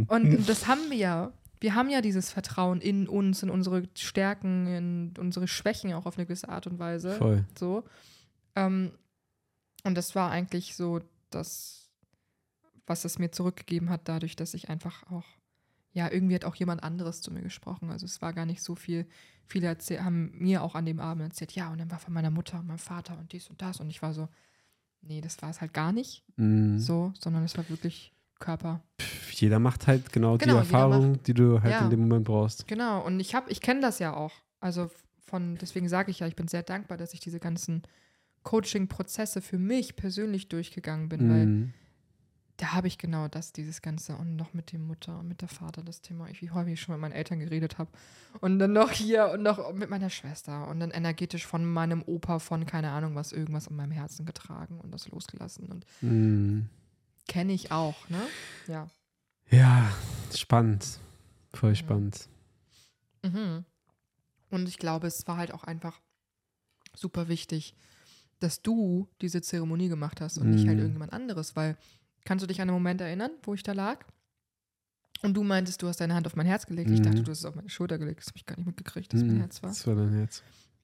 Und 0.08 0.48
das 0.48 0.66
haben 0.66 0.90
wir 0.90 0.96
ja. 0.96 1.32
Wir 1.60 1.74
haben 1.74 1.88
ja 1.88 2.02
dieses 2.02 2.30
Vertrauen 2.30 2.80
in 2.80 3.08
uns, 3.08 3.42
in 3.42 3.48
unsere 3.48 3.84
Stärken, 3.94 4.66
in 4.66 5.14
unsere 5.18 5.48
Schwächen 5.48 5.94
auch 5.94 6.04
auf 6.06 6.18
eine 6.18 6.26
gewisse 6.26 6.48
Art 6.50 6.66
und 6.66 6.78
Weise. 6.78 7.12
Voll. 7.12 7.44
So. 7.58 7.84
Ähm, 8.56 8.92
und 9.84 9.94
das 9.94 10.14
war 10.14 10.30
eigentlich 10.30 10.76
so 10.76 11.00
das, 11.30 11.85
was 12.86 13.04
es 13.04 13.18
mir 13.18 13.30
zurückgegeben 13.32 13.90
hat, 13.90 14.02
dadurch, 14.08 14.36
dass 14.36 14.54
ich 14.54 14.68
einfach 14.68 15.02
auch, 15.10 15.24
ja, 15.92 16.10
irgendwie 16.10 16.34
hat 16.34 16.44
auch 16.44 16.54
jemand 16.56 16.82
anderes 16.82 17.20
zu 17.22 17.32
mir 17.32 17.42
gesprochen. 17.42 17.90
Also 17.90 18.06
es 18.06 18.20
war 18.22 18.32
gar 18.32 18.46
nicht 18.46 18.62
so 18.62 18.74
viel. 18.74 19.06
Viele 19.46 19.66
erzähl- 19.66 20.04
haben 20.04 20.30
mir 20.38 20.62
auch 20.62 20.74
an 20.74 20.84
dem 20.86 21.00
Abend 21.00 21.24
erzählt, 21.24 21.52
ja, 21.52 21.70
und 21.72 21.78
dann 21.78 21.90
war 21.90 21.98
von 21.98 22.12
meiner 22.14 22.30
Mutter 22.30 22.58
und 22.58 22.66
meinem 22.66 22.78
Vater 22.78 23.18
und 23.18 23.32
dies 23.32 23.48
und 23.48 23.62
das. 23.62 23.80
Und 23.80 23.88
ich 23.90 24.02
war 24.02 24.12
so, 24.12 24.28
nee, 25.02 25.20
das 25.20 25.40
war 25.42 25.50
es 25.50 25.60
halt 25.60 25.72
gar 25.72 25.92
nicht 25.92 26.22
Mhm. 26.36 26.78
so, 26.78 27.12
sondern 27.18 27.44
es 27.44 27.56
war 27.56 27.68
wirklich 27.68 28.12
Körper. 28.38 28.82
Pff, 29.00 29.32
Jeder 29.32 29.58
macht 29.58 29.86
halt 29.86 30.12
genau, 30.12 30.36
Genau, 30.36 30.52
die 30.54 30.58
Erfahrung, 30.58 31.22
die 31.22 31.32
du 31.34 31.60
halt 31.62 31.72
Ja. 31.72 31.84
in 31.84 31.90
dem 31.90 32.00
Moment 32.00 32.24
brauchst. 32.26 32.66
Genau, 32.68 33.04
und 33.04 33.18
ich 33.20 33.34
habe, 33.34 33.50
ich 33.50 33.60
kenne 33.60 33.80
das 33.80 33.98
ja 33.98 34.14
auch. 34.14 34.32
Also 34.60 34.90
von, 35.18 35.56
deswegen 35.56 35.88
sage 35.88 36.10
ich 36.10 36.20
ja, 36.20 36.26
ich 36.26 36.36
bin 36.36 36.46
sehr 36.48 36.62
dankbar, 36.62 36.98
dass 36.98 37.14
ich 37.14 37.20
diese 37.20 37.40
ganzen 37.40 37.82
Coaching-Prozesse 38.42 39.42
für 39.42 39.58
mich 39.58 39.96
persönlich 39.96 40.48
durchgegangen 40.48 41.08
bin, 41.08 41.28
weil 41.28 41.46
Mhm. 41.46 41.72
Da 42.58 42.72
habe 42.72 42.86
ich 42.86 42.96
genau 42.98 43.28
das, 43.28 43.52
dieses 43.52 43.82
Ganze 43.82 44.16
und 44.16 44.34
noch 44.36 44.54
mit 44.54 44.72
dem 44.72 44.86
Mutter 44.86 45.18
und 45.18 45.28
mit 45.28 45.42
der 45.42 45.48
Vater 45.48 45.82
das 45.82 46.00
Thema, 46.00 46.28
ich, 46.30 46.40
wie 46.40 46.50
häufig 46.50 46.74
ich 46.74 46.80
schon 46.80 46.94
mit 46.94 47.00
meinen 47.02 47.12
Eltern 47.12 47.38
geredet 47.38 47.76
habe 47.78 47.90
und 48.40 48.58
dann 48.58 48.72
noch 48.72 48.90
hier 48.90 49.28
und 49.30 49.42
noch 49.42 49.72
mit 49.74 49.90
meiner 49.90 50.08
Schwester 50.10 50.66
und 50.68 50.80
dann 50.80 50.90
energetisch 50.90 51.46
von 51.46 51.64
meinem 51.70 52.02
Opa 52.02 52.38
von 52.38 52.64
keine 52.64 52.90
Ahnung 52.92 53.14
was, 53.14 53.32
irgendwas 53.32 53.68
an 53.68 53.76
meinem 53.76 53.92
Herzen 53.92 54.24
getragen 54.24 54.80
und 54.80 54.90
das 54.92 55.08
losgelassen 55.08 55.66
und 55.70 55.84
Mhm. 56.00 56.68
kenne 57.28 57.52
ich 57.52 57.72
auch, 57.72 58.08
ne? 58.08 58.26
Ja. 58.66 58.88
Ja, 59.50 59.92
spannend. 60.34 60.98
Voll 61.52 61.70
Ja. 61.70 61.76
spannend. 61.76 62.28
Mhm. 63.22 63.64
Und 64.50 64.68
ich 64.68 64.78
glaube, 64.78 65.06
es 65.08 65.26
war 65.26 65.36
halt 65.36 65.52
auch 65.52 65.64
einfach 65.64 66.00
super 66.94 67.28
wichtig, 67.28 67.74
dass 68.40 68.62
du 68.62 69.08
diese 69.20 69.42
Zeremonie 69.42 69.88
gemacht 69.88 70.20
hast 70.20 70.38
und 70.38 70.50
nicht 70.50 70.66
halt 70.66 70.76
Mhm. 70.76 70.82
irgendjemand 70.82 71.12
anderes, 71.12 71.56
weil 71.56 71.76
kannst 72.26 72.42
du 72.42 72.46
dich 72.46 72.60
an 72.60 72.68
einen 72.68 72.76
Moment 72.76 73.00
erinnern, 73.00 73.30
wo 73.44 73.54
ich 73.54 73.62
da 73.62 73.72
lag? 73.72 74.04
Und 75.22 75.32
du 75.34 75.42
meintest, 75.42 75.80
du 75.80 75.88
hast 75.88 76.00
deine 76.00 76.14
Hand 76.14 76.26
auf 76.26 76.36
mein 76.36 76.44
Herz 76.46 76.66
gelegt. 76.66 76.90
Ich 76.90 77.00
dachte, 77.00 77.20
Mhm. 77.20 77.24
du 77.24 77.30
hast 77.30 77.38
es 77.38 77.44
auf 77.46 77.54
meine 77.54 77.70
Schulter 77.70 77.96
gelegt. 77.96 78.20
Das 78.20 78.26
habe 78.28 78.36
ich 78.36 78.44
gar 78.44 78.56
nicht 78.56 78.66
mitgekriegt, 78.66 79.12
dass 79.14 79.22
mein 79.22 79.36
Mhm, 79.36 79.40
Herz 79.40 79.62
war. 79.62 79.70
Das 79.70 79.86
war 79.86 79.94
dein 79.94 80.12
Herz. 80.12 80.42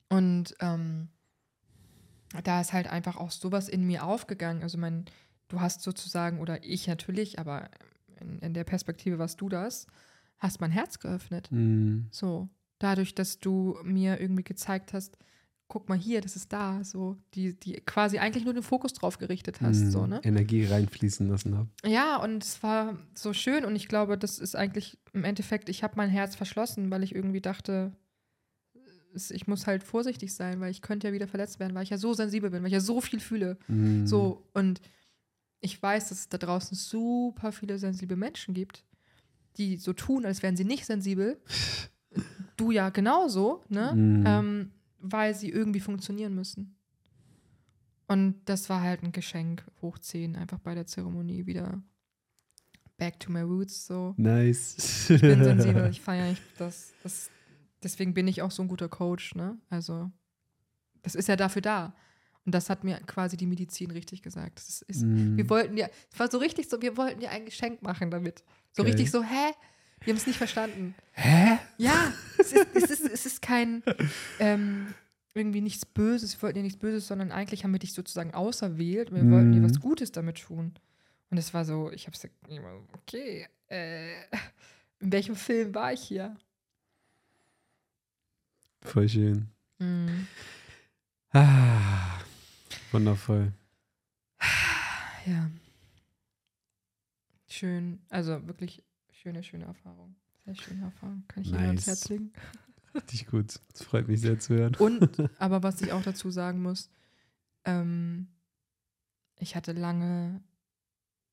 Und 0.08 0.54
ähm, 0.60 1.08
da 2.44 2.60
ist 2.60 2.72
halt 2.72 2.86
einfach 2.86 3.16
auch 3.18 3.30
sowas 3.30 3.68
in 3.68 3.84
mir 3.86 4.04
aufgegangen. 4.04 4.62
Also 4.62 4.78
mein, 4.78 5.04
du 5.48 5.60
hast 5.60 5.82
sozusagen, 5.82 6.40
oder 6.40 6.64
ich 6.64 6.86
natürlich, 6.86 7.38
aber 7.38 7.68
in, 8.20 8.38
in 8.38 8.54
der 8.54 8.64
Perspektive 8.64 9.18
warst 9.18 9.40
du 9.40 9.48
das, 9.50 9.86
hast 10.38 10.60
mein 10.60 10.70
Herz 10.70 10.98
geöffnet. 10.98 11.50
Mhm. 11.52 12.08
So, 12.10 12.48
dadurch, 12.78 13.14
dass 13.14 13.38
du 13.38 13.78
mir 13.84 14.18
irgendwie 14.20 14.44
gezeigt 14.44 14.92
hast, 14.94 15.18
guck 15.72 15.88
mal 15.88 15.96
hier, 15.96 16.20
das 16.20 16.36
ist 16.36 16.52
da, 16.52 16.84
so, 16.84 17.16
die, 17.32 17.54
die 17.58 17.72
quasi 17.86 18.18
eigentlich 18.18 18.44
nur 18.44 18.52
den 18.52 18.62
Fokus 18.62 18.92
drauf 18.92 19.16
gerichtet 19.16 19.62
hast, 19.62 19.80
Mhm. 19.84 19.90
so, 19.90 20.06
ne? 20.06 20.20
Energie 20.22 20.66
reinfließen 20.66 21.26
lassen 21.30 21.56
habe. 21.56 21.70
Ja, 21.82 22.16
und 22.18 22.44
es 22.44 22.62
war 22.62 22.98
so 23.14 23.32
schön 23.32 23.64
und 23.64 23.74
ich 23.74 23.88
glaube, 23.88 24.18
das 24.18 24.38
ist 24.38 24.54
eigentlich 24.54 24.98
im 25.14 25.24
Endeffekt, 25.24 25.70
ich 25.70 25.82
habe 25.82 25.94
mein 25.96 26.10
Herz 26.10 26.36
verschlossen, 26.36 26.90
weil 26.90 27.02
ich 27.02 27.14
irgendwie 27.14 27.40
dachte, 27.40 27.92
ich 29.14 29.46
muss 29.46 29.66
halt 29.66 29.82
vorsichtig 29.82 30.34
sein, 30.34 30.60
weil 30.60 30.70
ich 30.70 30.82
könnte 30.82 31.06
ja 31.06 31.14
wieder 31.14 31.26
verletzt 31.26 31.58
werden, 31.58 31.74
weil 31.74 31.84
ich 31.84 31.90
ja 31.90 31.96
so 31.96 32.12
sensibel 32.12 32.50
bin, 32.50 32.60
weil 32.60 32.66
ich 32.68 32.74
ja 32.74 32.80
so 32.80 33.00
viel 33.00 33.20
fühle. 33.20 33.56
Mhm. 33.66 34.06
So, 34.06 34.46
und 34.52 34.82
ich 35.60 35.82
weiß, 35.82 36.10
dass 36.10 36.18
es 36.18 36.28
da 36.28 36.36
draußen 36.36 36.76
super 36.76 37.50
viele 37.50 37.78
sensible 37.78 38.18
Menschen 38.18 38.52
gibt, 38.52 38.84
die 39.56 39.78
so 39.78 39.94
tun, 39.94 40.26
als 40.26 40.42
wären 40.42 40.54
sie 40.58 40.64
nicht 40.66 40.84
sensibel. 40.84 41.40
du 42.58 42.72
ja 42.72 42.90
genauso, 42.90 43.62
ne? 43.70 43.94
Mhm. 43.94 44.24
Ähm, 44.26 44.70
weil 45.02 45.34
sie 45.34 45.50
irgendwie 45.50 45.80
funktionieren 45.80 46.34
müssen. 46.34 46.76
Und 48.08 48.40
das 48.46 48.68
war 48.68 48.80
halt 48.80 49.02
ein 49.02 49.12
Geschenk, 49.12 49.64
hoch 49.80 49.98
10, 49.98 50.36
einfach 50.36 50.58
bei 50.58 50.74
der 50.74 50.86
Zeremonie 50.86 51.46
wieder 51.46 51.82
back 52.96 53.18
to 53.20 53.32
my 53.32 53.40
roots. 53.40 53.86
So. 53.86 54.14
Nice. 54.16 55.08
Ich 55.10 55.20
bin 55.20 55.42
sensibel, 55.42 55.86
ich 55.90 56.00
feiere 56.00 56.30
nicht 56.30 56.42
das, 56.58 56.92
das. 57.02 57.30
Deswegen 57.82 58.14
bin 58.14 58.28
ich 58.28 58.42
auch 58.42 58.50
so 58.50 58.62
ein 58.62 58.68
guter 58.68 58.88
Coach, 58.88 59.34
ne? 59.34 59.58
Also, 59.68 60.10
das 61.02 61.14
ist 61.14 61.28
ja 61.28 61.36
dafür 61.36 61.62
da. 61.62 61.94
Und 62.44 62.54
das 62.54 62.70
hat 62.70 62.84
mir 62.84 62.98
quasi 63.00 63.36
die 63.36 63.46
Medizin 63.46 63.90
richtig 63.90 64.22
gesagt. 64.22 64.58
Ist, 64.58 65.02
Mhm. 65.02 65.36
Wir 65.36 65.48
wollten 65.48 65.76
ja, 65.76 65.88
es 66.12 66.18
war 66.18 66.30
so 66.30 66.38
richtig 66.38 66.68
so, 66.68 66.80
wir 66.82 66.96
wollten 66.96 67.20
dir 67.20 67.30
ein 67.30 67.44
Geschenk 67.44 67.82
machen 67.82 68.10
damit. 68.10 68.44
So 68.72 68.82
Geil. 68.82 68.92
richtig 68.92 69.10
so, 69.10 69.22
hä? 69.22 69.52
Wir 70.04 70.12
haben 70.12 70.18
es 70.18 70.26
nicht 70.26 70.36
verstanden. 70.38 70.94
Hä? 71.12 71.58
Ja, 71.78 72.12
es 72.38 72.52
ist, 72.52 72.66
es 72.74 72.90
ist, 72.90 73.00
es 73.02 73.26
ist 73.26 73.42
kein 73.42 73.82
ähm, 74.38 74.94
irgendwie 75.34 75.60
nichts 75.60 75.86
Böses, 75.86 76.36
wir 76.36 76.42
wollten 76.42 76.56
dir 76.58 76.62
nichts 76.62 76.78
Böses, 76.78 77.06
sondern 77.06 77.32
eigentlich 77.32 77.64
haben 77.64 77.72
wir 77.72 77.78
dich 77.78 77.92
sozusagen 77.94 78.34
auserwählt 78.34 79.10
und 79.10 79.16
wir 79.16 79.30
wollten 79.30 79.52
dir 79.52 79.60
Mhm. 79.60 79.64
was 79.70 79.80
Gutes 79.80 80.12
damit 80.12 80.40
tun. 80.42 80.74
Und 81.30 81.38
es 81.38 81.54
war 81.54 81.64
so, 81.64 81.90
ich 81.92 82.06
hab's 82.06 82.26
okay, 82.92 83.48
äh, 83.68 84.12
in 85.00 85.10
welchem 85.12 85.34
Film 85.36 85.74
war 85.74 85.92
ich 85.92 86.02
hier? 86.02 86.36
Voll 88.82 89.08
schön. 89.08 89.48
Mhm. 89.78 90.26
Ah, 91.32 92.18
wundervoll. 92.90 93.52
Ja. 95.24 95.48
Schön, 97.48 98.00
also 98.08 98.46
wirklich 98.46 98.82
schöne, 99.22 99.42
schöne 99.42 99.64
Erfahrung. 99.66 100.16
Sehr 100.44 100.54
schöne 100.56 100.82
Erfahrung. 100.84 101.22
Kann 101.28 101.42
ich 101.44 101.50
Ihnen 101.50 101.58
ans 101.58 101.86
Nice. 101.86 101.86
Herz 101.86 102.08
legen. 102.08 102.32
Richtig 102.94 103.26
gut. 103.26 103.60
Es 103.72 103.82
freut 103.84 104.08
mich 104.08 104.20
sehr 104.20 104.38
zu 104.38 104.54
hören. 104.54 104.74
Und, 104.76 105.08
aber 105.38 105.62
was 105.62 105.80
ich 105.80 105.92
auch 105.92 106.02
dazu 106.02 106.30
sagen 106.30 106.60
muss, 106.62 106.90
ähm, 107.64 108.26
ich 109.38 109.54
hatte 109.56 109.72
lange 109.72 110.42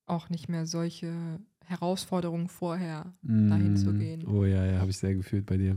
auch 0.06 0.30
nicht 0.30 0.48
mehr 0.48 0.66
solche 0.66 1.40
Herausforderungen 1.66 2.48
vorher, 2.48 3.12
dahin 3.22 3.76
zu 3.76 3.92
Mm. 3.92 3.98
gehen. 3.98 4.26
Oh 4.26 4.44
ja, 4.44 4.64
ja, 4.64 4.78
habe 4.80 4.90
ich 4.90 4.98
sehr 4.98 5.14
gefühlt 5.14 5.46
bei 5.46 5.56
dir. 5.56 5.76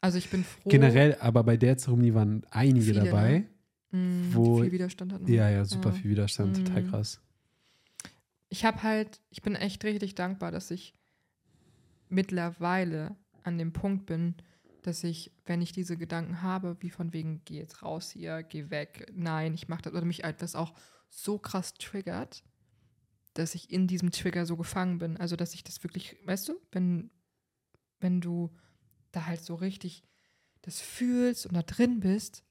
Also 0.00 0.18
ich 0.18 0.30
bin 0.30 0.42
froh. 0.44 0.68
Generell, 0.70 1.16
aber 1.20 1.44
bei 1.44 1.56
der 1.56 1.76
Zeremonie 1.76 2.14
waren 2.14 2.44
einige 2.50 2.86
Viele, 2.86 3.04
dabei. 3.04 3.44
mh, 3.90 4.28
die 4.28 4.34
wo- 4.34 4.62
viel 4.62 4.72
Widerstand 4.72 5.12
hatten. 5.12 5.30
Ja, 5.30 5.50
ja, 5.50 5.64
super 5.64 5.90
Ja. 5.90 5.94
viel 5.96 6.10
Widerstand, 6.10 6.56
total 6.56 6.82
Mhm. 6.82 6.90
krass. 6.90 7.20
Ich 8.48 8.64
habe 8.64 8.82
halt, 8.82 9.20
ich 9.30 9.42
bin 9.42 9.54
echt 9.54 9.84
richtig 9.84 10.14
dankbar, 10.14 10.50
dass 10.50 10.70
ich 10.70 10.94
mittlerweile 12.12 13.16
an 13.42 13.58
dem 13.58 13.72
Punkt 13.72 14.06
bin, 14.06 14.36
dass 14.82 15.04
ich, 15.04 15.32
wenn 15.46 15.62
ich 15.62 15.72
diese 15.72 15.96
Gedanken 15.96 16.42
habe, 16.42 16.76
wie 16.80 16.90
von 16.90 17.12
wegen, 17.12 17.42
geh 17.44 17.56
jetzt 17.56 17.82
raus 17.82 18.10
hier, 18.10 18.42
geh 18.42 18.70
weg, 18.70 19.10
nein, 19.14 19.54
ich 19.54 19.68
mache 19.68 19.82
das, 19.82 19.92
oder 19.92 20.04
mich 20.04 20.24
etwas 20.24 20.54
auch 20.54 20.74
so 21.08 21.38
krass 21.38 21.74
triggert, 21.74 22.42
dass 23.34 23.54
ich 23.54 23.70
in 23.70 23.86
diesem 23.86 24.10
Trigger 24.10 24.44
so 24.44 24.56
gefangen 24.56 24.98
bin. 24.98 25.16
Also, 25.16 25.36
dass 25.36 25.54
ich 25.54 25.64
das 25.64 25.82
wirklich, 25.82 26.16
weißt 26.24 26.48
du, 26.48 26.54
wenn, 26.72 27.10
wenn 28.00 28.20
du 28.20 28.50
da 29.12 29.26
halt 29.26 29.44
so 29.44 29.54
richtig 29.54 30.02
das 30.62 30.80
fühlst 30.80 31.46
und 31.46 31.54
da 31.54 31.62
drin 31.62 32.00
bist, 32.00 32.44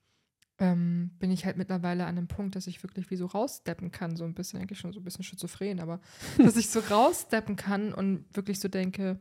ähm, 0.57 1.11
bin 1.19 1.31
ich 1.31 1.45
halt 1.45 1.57
mittlerweile 1.57 2.05
an 2.05 2.17
einem 2.17 2.27
Punkt, 2.27 2.55
dass 2.55 2.67
ich 2.67 2.83
wirklich 2.83 3.09
wie 3.09 3.15
so 3.15 3.25
raussteppen 3.25 3.91
kann, 3.91 4.15
so 4.15 4.23
ein 4.23 4.33
bisschen, 4.33 4.59
eigentlich 4.59 4.79
schon 4.79 4.93
so 4.93 4.99
ein 4.99 5.03
bisschen 5.03 5.23
schizophren, 5.23 5.79
aber 5.79 6.01
dass 6.37 6.55
ich 6.55 6.69
so 6.69 6.79
raussteppen 6.79 7.55
kann 7.55 7.93
und 7.93 8.25
wirklich 8.35 8.59
so 8.59 8.67
denke, 8.67 9.19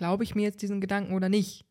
glaube 0.00 0.24
ich 0.24 0.34
mir 0.34 0.42
jetzt 0.44 0.62
diesen 0.62 0.80
Gedanken 0.80 1.12
oder 1.12 1.28
nicht? 1.28 1.66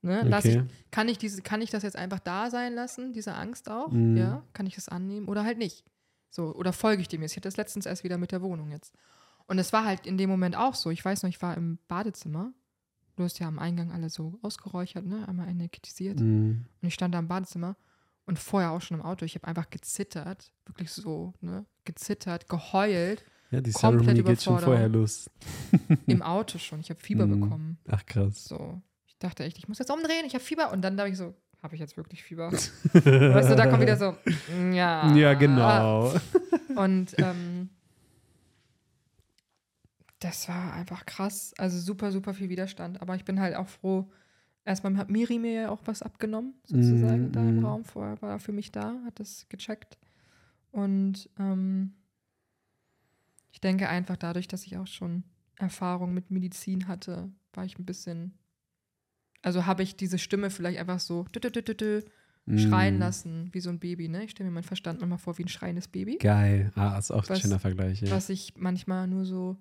Ne? 0.00 0.22
Lass 0.24 0.46
ich, 0.46 0.56
Okay. 0.56 0.66
kann, 0.90 1.08
ich 1.08 1.18
diese, 1.18 1.42
kann 1.42 1.60
ich 1.60 1.68
das 1.68 1.82
jetzt 1.82 1.96
einfach 1.96 2.20
da 2.20 2.48
sein 2.48 2.74
lassen, 2.74 3.12
diese 3.12 3.34
Angst 3.34 3.70
auch? 3.70 3.90
Mhm. 3.90 4.16
Ja? 4.16 4.42
Kann 4.54 4.66
ich 4.66 4.76
das 4.76 4.88
annehmen 4.88 5.28
oder 5.28 5.44
halt 5.44 5.58
nicht? 5.58 5.84
So, 6.30 6.54
oder 6.54 6.72
folge 6.72 7.02
ich 7.02 7.08
dem 7.08 7.20
jetzt? 7.20 7.32
Ich 7.32 7.36
hatte 7.36 7.48
das 7.48 7.58
letztens 7.58 7.84
erst 7.84 8.02
wieder 8.02 8.16
mit 8.16 8.32
der 8.32 8.40
Wohnung 8.40 8.70
jetzt. 8.70 8.94
Und 9.46 9.58
es 9.58 9.74
war 9.74 9.84
halt 9.84 10.06
in 10.06 10.16
dem 10.16 10.30
Moment 10.30 10.56
auch 10.56 10.74
so. 10.74 10.90
Ich 10.90 11.04
weiß 11.04 11.22
noch, 11.22 11.28
ich 11.28 11.42
war 11.42 11.54
im 11.54 11.78
Badezimmer. 11.86 12.52
Du 13.16 13.24
hast 13.24 13.38
ja 13.38 13.46
am 13.46 13.58
Eingang 13.58 13.92
alle 13.92 14.08
so 14.08 14.38
ausgeräuchert, 14.40 15.04
ne? 15.04 15.28
Einmal 15.28 15.48
energetisiert. 15.48 16.18
Mm. 16.18 16.64
Und 16.80 16.88
ich 16.88 16.94
stand 16.94 17.14
da 17.14 17.18
im 17.18 17.28
Badezimmer 17.28 17.76
und 18.24 18.38
vorher 18.38 18.72
auch 18.72 18.80
schon 18.80 18.98
im 18.98 19.04
Auto. 19.04 19.24
Ich 19.26 19.34
habe 19.34 19.46
einfach 19.46 19.68
gezittert, 19.68 20.50
wirklich 20.64 20.90
so, 20.90 21.34
ne? 21.40 21.66
Gezittert, 21.84 22.48
geheult, 22.48 23.22
Ja, 23.50 23.60
die 23.60 23.70
Zeremonie 23.70 24.22
geht 24.22 24.42
schon 24.42 24.58
vorher 24.58 24.88
los. 24.88 25.30
im 26.06 26.22
Auto 26.22 26.58
schon. 26.58 26.80
Ich 26.80 26.90
habe 26.90 27.00
Fieber 27.00 27.26
Mhm. 27.26 27.40
bekommen. 27.40 27.78
Ach 27.88 28.04
krass. 28.06 28.44
So. 28.44 28.80
Ich 29.06 29.16
dachte 29.18 29.44
echt, 29.44 29.58
ich 29.58 29.68
muss 29.68 29.78
jetzt 29.78 29.90
umdrehen, 29.90 30.24
ich 30.26 30.34
habe 30.34 30.44
Fieber. 30.44 30.72
Und 30.72 30.82
dann 30.82 30.96
dachte 30.96 31.10
ich 31.10 31.16
so, 31.16 31.34
habe 31.62 31.74
ich 31.74 31.80
jetzt 31.80 31.96
wirklich 31.96 32.22
Fieber? 32.22 32.52
weißt 32.92 33.50
du, 33.50 33.56
da 33.56 33.66
kommt 33.66 33.80
wieder 33.82 33.96
so, 33.96 34.16
ja. 34.72 35.14
Ja, 35.14 35.34
genau. 35.34 36.12
Und 36.74 37.14
ähm, 37.18 37.70
das 40.18 40.48
war 40.48 40.72
einfach 40.74 41.06
krass. 41.06 41.54
Also 41.58 41.78
super, 41.78 42.10
super 42.12 42.34
viel 42.34 42.48
Widerstand. 42.48 43.00
Aber 43.00 43.14
ich 43.16 43.24
bin 43.24 43.40
halt 43.40 43.54
auch 43.56 43.68
froh. 43.68 44.10
Erstmal 44.64 44.96
hat 44.96 45.10
Miri 45.10 45.38
mir 45.38 45.52
ja 45.52 45.70
auch 45.70 45.80
was 45.84 46.02
abgenommen, 46.02 46.54
sozusagen, 46.64 47.28
Mm, 47.28 47.32
da 47.32 47.40
im 47.40 47.60
mm. 47.60 47.64
Raum. 47.64 47.84
Vorher 47.84 48.20
war 48.20 48.30
er 48.32 48.38
für 48.40 48.50
mich 48.52 48.72
da, 48.72 48.96
hat 49.04 49.20
das 49.20 49.46
gecheckt. 49.48 49.96
Und 50.72 51.30
ähm, 51.38 51.94
ich 53.56 53.60
denke 53.62 53.88
einfach 53.88 54.18
dadurch, 54.18 54.48
dass 54.48 54.66
ich 54.66 54.76
auch 54.76 54.86
schon 54.86 55.24
Erfahrung 55.58 56.12
mit 56.12 56.30
Medizin 56.30 56.88
hatte, 56.88 57.30
war 57.54 57.64
ich 57.64 57.78
ein 57.78 57.86
bisschen. 57.86 58.34
Also 59.40 59.64
habe 59.64 59.82
ich 59.82 59.96
diese 59.96 60.18
Stimme 60.18 60.50
vielleicht 60.50 60.78
einfach 60.78 61.00
so 61.00 61.24
dü 61.34 61.38
-dü 61.40 61.48
-dü 61.50 61.72
-dü 61.72 62.58
schreien 62.58 62.98
Mm. 62.98 63.00
lassen, 63.00 63.48
wie 63.54 63.60
so 63.60 63.70
ein 63.70 63.78
Baby. 63.80 64.08
Ne? 64.08 64.24
Ich 64.24 64.32
stelle 64.32 64.50
mir 64.50 64.54
meinen 64.56 64.64
Verstand 64.64 65.00
manchmal 65.00 65.18
vor 65.18 65.38
wie 65.38 65.44
ein 65.44 65.48
schreiendes 65.48 65.88
Baby. 65.88 66.18
Geil. 66.18 66.70
Ah, 66.74 66.98
ist 66.98 67.10
auch 67.10 67.22
ein 67.24 67.30
Was- 67.30 67.40
schöner 67.40 67.58
Vergleich. 67.58 68.02
Ja, 68.02 68.10
Was 68.10 68.28
ich 68.28 68.52
manchmal 68.58 69.06
nur 69.08 69.24
so. 69.24 69.56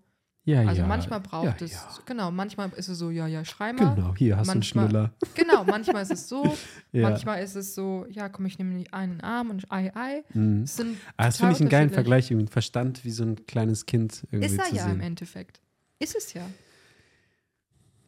Ja. 0.46 0.62
Also 0.62 0.82
ja. 0.82 0.88
manchmal 0.88 1.20
braucht 1.20 1.60
ja, 1.62 1.66
es. 1.66 1.74
Ja. 1.74 1.90
Genau, 2.06 2.32
manchmal 2.32 2.70
ist 2.78 2.88
es 2.88 2.98
so, 2.98 3.10
ja, 3.12 3.28
ja, 3.28 3.44
schrei 3.44 3.74
mal. 3.74 3.94
Genau, 3.96 4.16
hier 4.16 4.38
hast 4.38 4.48
Manchmal- 4.48 4.88
du 4.90 4.98
einen 4.98 5.12
Schnuller. 5.12 5.34
Genau, 5.36 5.64
manchmal 5.66 6.04
ist 6.04 6.12
es 6.12 6.30
so. 6.30 6.56
Manchmal 6.94 7.44
ist 7.44 7.56
es 7.56 7.76
so, 7.76 8.06
ja, 8.10 8.30
komm, 8.30 8.46
ich 8.46 8.58
nehme 8.58 8.84
einen 8.92 9.20
Arm 9.22 9.50
und 9.50 9.70
ei, 9.72 9.92
ei. 9.96 10.24
Mhm. 10.34 10.66
Sind 10.66 10.98
Ah, 11.18 11.26
das 11.26 11.38
finde 11.38 11.54
ich 11.54 11.60
einen 11.60 11.70
geilen. 11.70 11.90
Vergleich, 11.90 12.32
irgendwie 12.32 12.52
Verstand 12.52 13.04
wie 13.04 13.12
so 13.12 13.24
ein 13.24 13.46
kleines 13.46 13.86
Kind 13.86 14.24
irgendwie 14.32 14.46
Ist 14.54 14.58
er 14.60 14.66
zu 14.66 14.76
ja 14.76 14.86
im 14.86 14.92
sehen. 14.92 15.02
Endeffekt. 15.02 15.62
Ist 16.00 16.16
es 16.16 16.34
ja. 16.34 16.44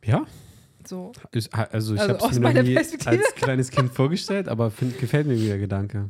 Ja, 0.04 0.26
So. 0.86 1.12
ist, 1.32 1.54
also 1.54 1.96
ich 1.96 2.00
Also 2.02 2.14
habe 2.14 2.32
es 2.34 2.40
mir 2.40 2.54
noch 2.54 2.64
nie 2.64 2.78
als 2.78 2.92
kleines 3.36 3.72
Kind 3.72 3.92
vorgestellt, 3.92 4.48
aber 4.48 4.72
find, 4.72 4.98
gefällt 5.00 5.28
mir 5.28 5.36
der 5.38 5.58
Gedanke. 5.58 6.10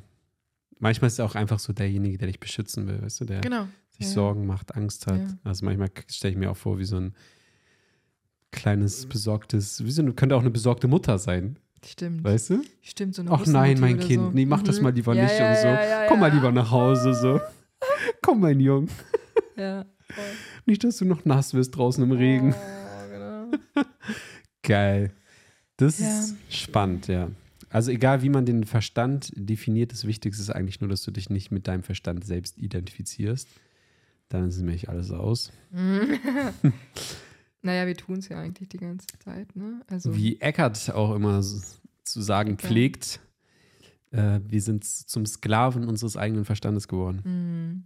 Manchmal 0.79 1.07
ist 1.07 1.17
er 1.17 1.25
auch 1.25 1.33
einfach 1.35 1.57
so 1.57 1.73
derjenige, 1.73 2.17
der 2.19 2.27
dich 2.27 2.39
beschützen 2.39 2.87
will, 2.87 3.01
weißt 3.01 3.21
du, 3.21 3.25
der 3.25 3.41
Genau. 3.41 3.67
Sich 3.97 4.07
Ja. 4.07 4.13
Sorgen 4.13 4.45
macht, 4.45 4.75
Angst 4.75 5.07
hat. 5.07 5.19
Ja. 5.19 5.27
Also 5.43 5.65
manchmal 5.65 5.89
stelle 6.07 6.33
ich 6.33 6.37
mir 6.37 6.51
auch 6.51 6.57
vor, 6.57 6.79
wie 6.79 6.85
so 6.85 6.97
ein 6.97 7.13
kleines, 8.51 9.05
besorgtes, 9.07 9.83
wie 9.83 9.91
so 9.91 10.01
eine, 10.01 10.13
könnte 10.13 10.35
auch 10.35 10.41
eine 10.41 10.49
besorgte 10.51 10.87
Mutter 10.87 11.17
sein, 11.19 11.59
Stimmt. 11.85 12.23
weißt 12.23 12.51
du? 12.51 12.61
Stimmt, 12.81 13.15
so 13.15 13.21
eine 13.21 13.31
Ach 13.31 13.45
nein, 13.45 13.79
mein 13.79 13.99
Kind, 13.99 14.23
so. 14.23 14.31
nee, 14.31 14.45
mach 14.45 14.63
das 14.63 14.77
Mhm. 14.77 14.83
mal 14.83 14.93
lieber 14.93 15.13
Ja, 15.15 15.23
nicht 15.23 15.39
und 15.39 15.55
so. 15.57 15.77
Komm 16.07 16.19
mal 16.19 16.31
lieber 16.31 16.51
nach 16.51 16.71
Hause, 16.71 17.13
so. 17.13 17.39
Komm, 18.21 18.41
mein 18.41 18.59
Junge. 18.59 18.87
Ja, 19.55 19.85
voll. 20.11 20.23
Nicht, 20.67 20.83
dass 20.83 20.97
du 20.97 21.05
noch 21.05 21.25
nass 21.25 21.55
wirst 21.55 21.75
draußen 21.75 22.03
im 22.03 22.11
Regen. 22.11 22.53
Oh, 22.53 23.09
genau. 23.11 23.51
Geil. 24.61 25.11
Das 25.77 25.99
ist 25.99 26.35
spannend, 26.49 27.07
ja. 27.07 27.31
Also 27.71 27.89
egal, 27.89 28.21
wie 28.21 28.29
man 28.29 28.45
den 28.45 28.65
Verstand 28.65 29.31
definiert, 29.35 29.91
das 29.91 30.05
Wichtigste 30.05 30.43
ist 30.43 30.51
eigentlich 30.51 30.79
nur, 30.79 30.91
dass 30.91 31.01
du 31.03 31.09
dich 31.09 31.31
nicht 31.31 31.49
mit 31.51 31.67
deinem 31.67 31.81
Verstand 31.81 32.23
selbst 32.23 32.59
identifizierst, 32.59 33.47
dann 34.29 34.47
ist 34.47 34.57
nämlich 34.57 34.89
alles 34.89 35.11
aus. 35.11 35.51
naja, 37.61 37.87
wir 37.87 37.95
tun 37.95 38.19
es 38.19 38.29
ja 38.29 38.39
eigentlich 38.39 38.69
die 38.69 38.77
ganze 38.77 39.07
Zeit, 39.23 39.55
ne? 39.55 39.81
Also, 39.87 40.15
Wie 40.15 40.39
Eckert 40.39 40.91
auch 40.93 41.15
immer 41.15 41.41
zu 41.41 42.21
sagen 42.21 42.51
Eckart. 42.53 42.61
pflegt, 42.61 43.19
äh, 44.11 44.39
wir 44.47 44.61
sind 44.61 44.83
zum 44.85 45.25
Sklaven 45.25 45.87
unseres 45.87 46.15
eigenen 46.17 46.45
Verstandes 46.45 46.87
geworden. 46.87 47.83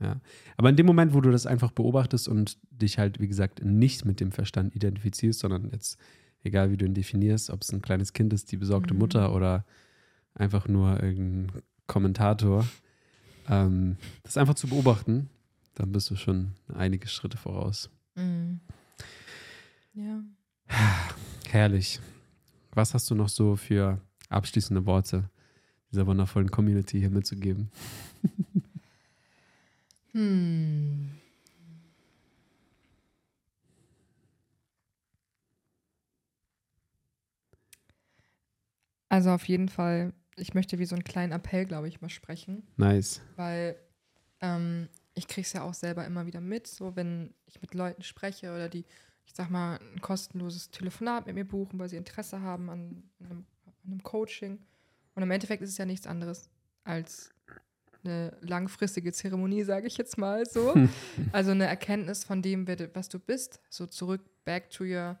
mm, 0.00 0.10
Aber 0.56 0.68
in 0.68 0.76
dem 0.76 0.86
Moment, 0.86 1.14
wo 1.14 1.20
du 1.20 1.30
das 1.30 1.46
einfach 1.46 1.70
beobachtest 1.72 2.28
und 2.28 2.58
dich 2.70 2.98
halt, 2.98 3.20
wie 3.20 3.28
gesagt, 3.28 3.64
nicht 3.64 4.04
mit 4.04 4.20
dem 4.20 4.32
Verstand 4.32 4.74
identifizierst, 4.76 5.40
sondern 5.40 5.70
jetzt, 5.70 5.98
egal 6.42 6.70
wie 6.70 6.76
du 6.76 6.84
ihn 6.84 6.94
definierst, 6.94 7.50
ob 7.50 7.62
es 7.62 7.72
ein 7.72 7.82
kleines 7.82 8.12
Kind 8.12 8.32
ist, 8.32 8.52
die 8.52 8.56
besorgte 8.56 8.94
Mhm. 8.94 9.00
Mutter 9.00 9.34
oder 9.34 9.64
einfach 10.34 10.68
nur 10.68 11.02
irgendein 11.02 11.62
Kommentator, 11.86 12.66
ähm, 13.48 13.96
das 14.22 14.36
einfach 14.36 14.54
zu 14.54 14.66
beobachten, 14.68 15.28
dann 15.74 15.92
bist 15.92 16.10
du 16.10 16.16
schon 16.16 16.54
einige 16.72 17.08
Schritte 17.08 17.36
voraus. 17.36 17.90
mm. 18.14 18.54
Ja. 19.94 20.22
Herrlich. 21.50 22.00
Was 22.72 22.94
hast 22.94 23.08
du 23.10 23.14
noch 23.14 23.28
so 23.28 23.54
für 23.56 24.00
abschließende 24.28 24.86
Worte 24.86 25.30
dieser 25.92 26.06
wundervollen 26.06 26.50
Community 26.50 26.98
hier 26.98 27.10
mitzugeben? 27.10 27.70
Hm. 30.12 31.10
Also 39.08 39.30
auf 39.30 39.46
jeden 39.48 39.68
Fall, 39.68 40.12
ich 40.36 40.54
möchte 40.54 40.78
wie 40.78 40.86
so 40.86 40.94
einen 40.96 41.04
kleinen 41.04 41.32
Appell, 41.32 41.66
glaube 41.66 41.88
ich, 41.88 42.00
mal 42.00 42.08
sprechen, 42.08 42.66
Nice. 42.76 43.20
weil 43.36 43.76
ähm, 44.40 44.88
ich 45.14 45.28
kriege 45.28 45.46
es 45.46 45.52
ja 45.52 45.62
auch 45.62 45.74
selber 45.74 46.04
immer 46.04 46.26
wieder 46.26 46.40
mit, 46.40 46.66
so 46.66 46.96
wenn 46.96 47.34
ich 47.46 47.60
mit 47.62 47.74
Leuten 47.74 48.02
spreche 48.02 48.52
oder 48.52 48.68
die, 48.68 48.84
ich 49.24 49.34
sag 49.34 49.50
mal, 49.50 49.78
ein 49.78 50.00
kostenloses 50.00 50.70
Telefonat 50.70 51.26
mit 51.26 51.34
mir 51.34 51.44
buchen, 51.46 51.78
weil 51.78 51.88
sie 51.88 51.96
Interesse 51.96 52.40
haben 52.40 52.68
an, 52.68 53.02
an, 53.20 53.26
einem, 53.26 53.46
an 53.64 53.72
einem 53.86 54.02
Coaching. 54.02 54.58
Und 55.14 55.22
im 55.22 55.30
Endeffekt 55.30 55.62
ist 55.62 55.70
es 55.70 55.78
ja 55.78 55.86
nichts 55.86 56.06
anderes 56.06 56.50
als 56.82 57.30
eine 58.02 58.36
langfristige 58.40 59.12
Zeremonie, 59.12 59.62
sage 59.62 59.86
ich 59.86 59.96
jetzt 59.96 60.18
mal 60.18 60.44
so. 60.46 60.74
Also 61.32 61.52
eine 61.52 61.66
Erkenntnis 61.66 62.24
von 62.24 62.42
dem, 62.42 62.66
was 62.92 63.08
du 63.08 63.18
bist, 63.18 63.60
so 63.70 63.86
zurück, 63.86 64.20
back 64.44 64.68
to 64.70 64.84
your 64.84 65.18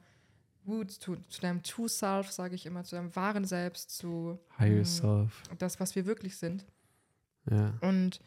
roots, 0.66 0.98
zu, 0.98 1.16
zu 1.28 1.40
deinem 1.40 1.62
True 1.62 1.88
Self, 1.88 2.30
sage 2.30 2.54
ich 2.54 2.66
immer, 2.66 2.84
zu 2.84 2.96
deinem 2.96 3.14
wahren 3.14 3.44
Selbst, 3.44 3.90
zu 3.96 4.38
Higher 4.58 4.82
mm, 4.82 4.84
self. 4.84 5.42
das, 5.58 5.78
was 5.80 5.94
wir 5.94 6.06
wirklich 6.06 6.36
sind. 6.36 6.66
Ja. 7.50 7.74
Und 7.80 8.20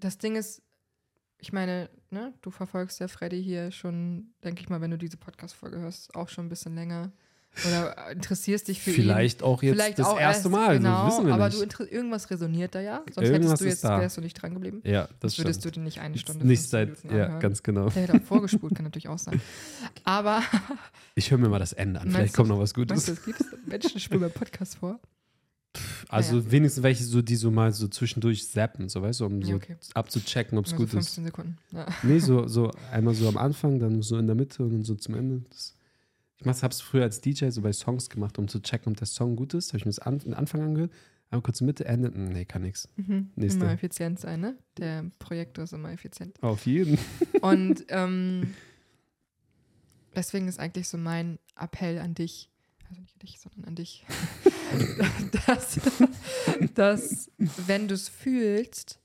das 0.00 0.18
Ding 0.18 0.36
ist, 0.36 0.62
ich 1.38 1.52
meine, 1.52 1.88
ne, 2.10 2.34
du 2.42 2.50
verfolgst 2.50 3.00
ja 3.00 3.08
Freddy 3.08 3.42
hier 3.42 3.70
schon, 3.70 4.34
denke 4.44 4.60
ich 4.62 4.68
mal, 4.68 4.80
wenn 4.80 4.90
du 4.90 4.98
diese 4.98 5.16
Podcast-Folge 5.16 5.78
hörst, 5.78 6.14
auch 6.14 6.28
schon 6.28 6.46
ein 6.46 6.48
bisschen 6.50 6.74
länger. 6.74 7.12
Oder 7.66 8.12
interessierst 8.12 8.68
dich 8.68 8.80
für 8.80 8.90
ihn. 8.90 8.94
Vielleicht 8.96 9.42
auch 9.42 9.60
jetzt 9.64 9.72
Vielleicht 9.74 9.98
das 9.98 10.06
auch 10.06 10.20
erste 10.20 10.48
erst, 10.48 10.50
Mal, 10.52 10.76
Genau, 10.78 11.00
so 11.00 11.06
wissen 11.16 11.26
wir 11.26 11.34
aber 11.34 11.46
nicht. 11.48 11.58
du 11.58 11.62
inter- 11.64 11.90
irgendwas 11.90 12.30
resoniert 12.30 12.76
da 12.76 12.80
ja. 12.80 13.02
Sonst 13.12 13.26
Irgendwas 13.28 13.60
hättest 13.60 13.82
du 13.82 13.88
jetzt, 13.88 14.00
wärst 14.02 14.16
du 14.18 14.20
nicht 14.20 14.34
dran 14.34 14.54
geblieben. 14.54 14.82
ja, 14.84 15.06
das 15.18 15.34
Das 15.34 15.38
würdest 15.38 15.60
stimmt. 15.60 15.74
du 15.76 15.80
dir 15.80 15.84
nicht 15.84 15.98
eine 16.00 16.16
Stunde 16.16 16.46
nicht 16.46 16.60
15 16.60 16.70
seit, 16.70 16.88
Minuten 17.02 17.16
ja, 17.18 17.24
anhören. 17.24 17.40
ganz 17.40 17.62
genau. 17.64 17.88
Der 17.90 18.02
hätte 18.02 18.14
auch 18.14 18.22
vorgespult, 18.22 18.74
kann 18.76 18.84
natürlich 18.84 19.08
auch 19.08 19.18
sein. 19.18 19.40
Aber, 20.04 20.44
Ich 21.16 21.32
höre 21.32 21.38
mir 21.38 21.48
mal 21.48 21.58
das 21.58 21.72
Ende 21.72 21.98
an. 22.00 22.06
Meinst 22.06 22.16
Vielleicht 22.18 22.34
kommt 22.34 22.50
noch 22.50 22.60
was 22.60 22.72
Gutes. 22.72 23.06
du, 23.06 23.12
es 23.12 23.24
gibt 23.24 23.40
Menschen 23.66 23.98
spulen 23.98 24.20
beim 24.20 24.30
Podcast 24.32 24.76
vor. 24.76 25.00
Also 26.08 26.50
wenigstens 26.50 26.82
welche 26.82 27.04
so, 27.04 27.22
die 27.22 27.36
so 27.36 27.50
mal 27.52 27.72
so 27.72 27.86
zwischendurch 27.86 28.48
zappen, 28.48 28.88
so 28.88 29.00
weißt 29.02 29.20
du, 29.20 29.26
um 29.26 29.40
Ja, 29.40 29.48
so 29.48 29.54
okay. 29.54 29.76
abzuchecken, 29.94 30.58
ob 30.58 30.66
es 30.66 30.74
gut 30.74 30.86
ist. 30.88 30.92
15 30.94 31.24
Sekunden. 31.24 31.56
Ja. 31.70 31.86
Nee, 32.02 32.18
so, 32.18 32.46
so 32.48 32.70
einmal 32.90 33.14
so 33.14 33.28
am 33.28 33.36
Anfang, 33.36 33.78
dann 33.78 34.02
so 34.02 34.18
in 34.18 34.26
der 34.26 34.34
Mitte 34.34 34.64
und 34.64 34.72
dann 34.72 34.84
so 34.84 34.94
zum 34.96 35.14
Ende. 35.14 35.42
Das, 35.48 35.74
ich 36.38 36.44
mach's, 36.46 36.62
hab's 36.64 36.80
früher 36.80 37.04
als 37.04 37.20
DJ 37.20 37.50
so 37.50 37.60
bei 37.62 37.72
Songs 37.72 38.10
gemacht, 38.10 38.38
um 38.38 38.48
zu 38.48 38.60
checken, 38.60 38.92
ob 38.92 38.96
der 38.96 39.06
Song 39.06 39.36
gut 39.36 39.54
ist. 39.54 39.68
Habe 39.68 39.78
ich 39.78 39.84
mir 39.84 39.90
das 39.90 40.00
an, 40.00 40.18
den 40.18 40.34
Anfang 40.34 40.62
angehört, 40.62 40.90
einmal 41.30 41.42
kurz 41.42 41.60
Mitte, 41.60 41.84
Ende. 41.84 42.08
hm, 42.12 42.30
Nee, 42.30 42.44
kann 42.46 42.62
nix. 42.62 42.88
Mhm. 42.96 43.30
Nächste. 43.36 43.60
Immer 43.60 43.72
effizient 43.72 44.18
sein, 44.18 44.40
ne? 44.40 44.56
Der 44.78 45.04
Projektor 45.20 45.62
ist 45.64 45.72
immer 45.72 45.92
effizient. 45.92 46.42
Auf 46.42 46.66
jeden. 46.66 46.98
Und 47.42 47.84
ähm, 47.88 48.54
deswegen 50.16 50.48
ist 50.48 50.58
eigentlich 50.58 50.88
so 50.88 50.98
mein 50.98 51.38
Appell 51.56 51.98
an 51.98 52.14
dich, 52.14 52.48
also 52.88 53.00
nicht 53.00 53.14
an 53.14 53.18
dich, 53.20 53.38
sondern 53.38 53.64
an 53.66 53.74
dich, 53.76 54.04
dass, 55.46 55.80
dass 56.74 57.30
wenn 57.66 57.88
du 57.88 57.94
es 57.94 58.08
fühlst, 58.08 58.98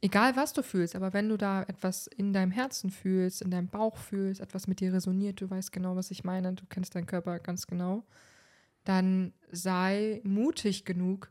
egal 0.00 0.36
was 0.36 0.52
du 0.52 0.62
fühlst, 0.62 0.96
aber 0.96 1.12
wenn 1.12 1.28
du 1.28 1.36
da 1.36 1.62
etwas 1.62 2.06
in 2.06 2.32
deinem 2.32 2.50
Herzen 2.50 2.90
fühlst, 2.90 3.42
in 3.42 3.50
deinem 3.50 3.68
Bauch 3.68 3.96
fühlst, 3.96 4.40
etwas 4.40 4.66
mit 4.66 4.80
dir 4.80 4.92
resoniert, 4.92 5.40
du 5.40 5.50
weißt 5.50 5.72
genau, 5.72 5.96
was 5.96 6.10
ich 6.10 6.24
meine, 6.24 6.52
du 6.52 6.64
kennst 6.68 6.94
deinen 6.94 7.06
Körper 7.06 7.38
ganz 7.38 7.66
genau, 7.66 8.04
dann 8.84 9.32
sei 9.50 10.20
mutig 10.24 10.84
genug, 10.84 11.30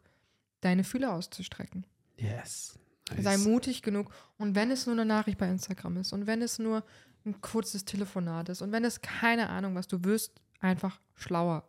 deine 0.62 0.84
Fühler 0.84 1.14
auszustrecken. 1.14 1.86
Yes. 2.18 2.78
Sei 3.18 3.38
mutig 3.38 3.82
genug. 3.82 4.12
Und 4.38 4.54
wenn 4.56 4.70
es 4.70 4.86
nur 4.86 4.94
eine 4.94 5.06
Nachricht 5.06 5.40
bei 5.40 5.50
Instagram 5.50 5.98
ist 5.98 6.14
und 6.14 6.28
wenn 6.28 6.42
es 6.42 6.60
nur 6.60 6.84
ein 7.26 7.42
kurzes 7.42 7.86
Telefonat 7.86 8.50
ist 8.50 8.62
und 8.62 8.72
wenn 8.72 8.86
es 8.86 9.02
keine 9.02 9.50
Ahnung 9.50 9.76
was, 9.76 9.88
du 9.88 10.04
wirst 10.04 10.34
einfach 10.60 11.00
schlauer. 11.16 11.68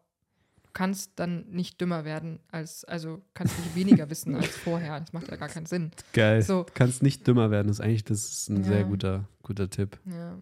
Du 0.71 0.75
kannst 0.75 1.13
dann 1.17 1.47
nicht 1.51 1.81
dümmer 1.81 2.05
werden 2.05 2.39
als, 2.53 2.85
also 2.85 3.21
kannst 3.35 3.59
nicht 3.59 3.75
weniger 3.75 4.09
wissen 4.09 4.37
als 4.37 4.47
vorher. 4.57 5.01
Das 5.01 5.13
macht 5.13 5.29
ja 5.29 5.37
gar 5.37 5.49
keinen 5.49 5.67
Sinn. 5.67 5.91
Geil. 6.13 6.43
So. 6.43 6.63
Du 6.63 6.73
kannst 6.75 7.03
nicht 7.03 7.27
dümmer 7.27 7.51
werden. 7.51 7.67
Das 7.67 7.79
ist 7.79 7.81
eigentlich 7.85 8.05
das 8.05 8.25
ist 8.31 8.49
ein 8.51 8.59
Ja. 8.59 8.69
sehr 8.69 8.85
guter, 8.85 9.29
guter 9.43 9.69
Tipp. 9.69 9.99
Ja. 10.05 10.41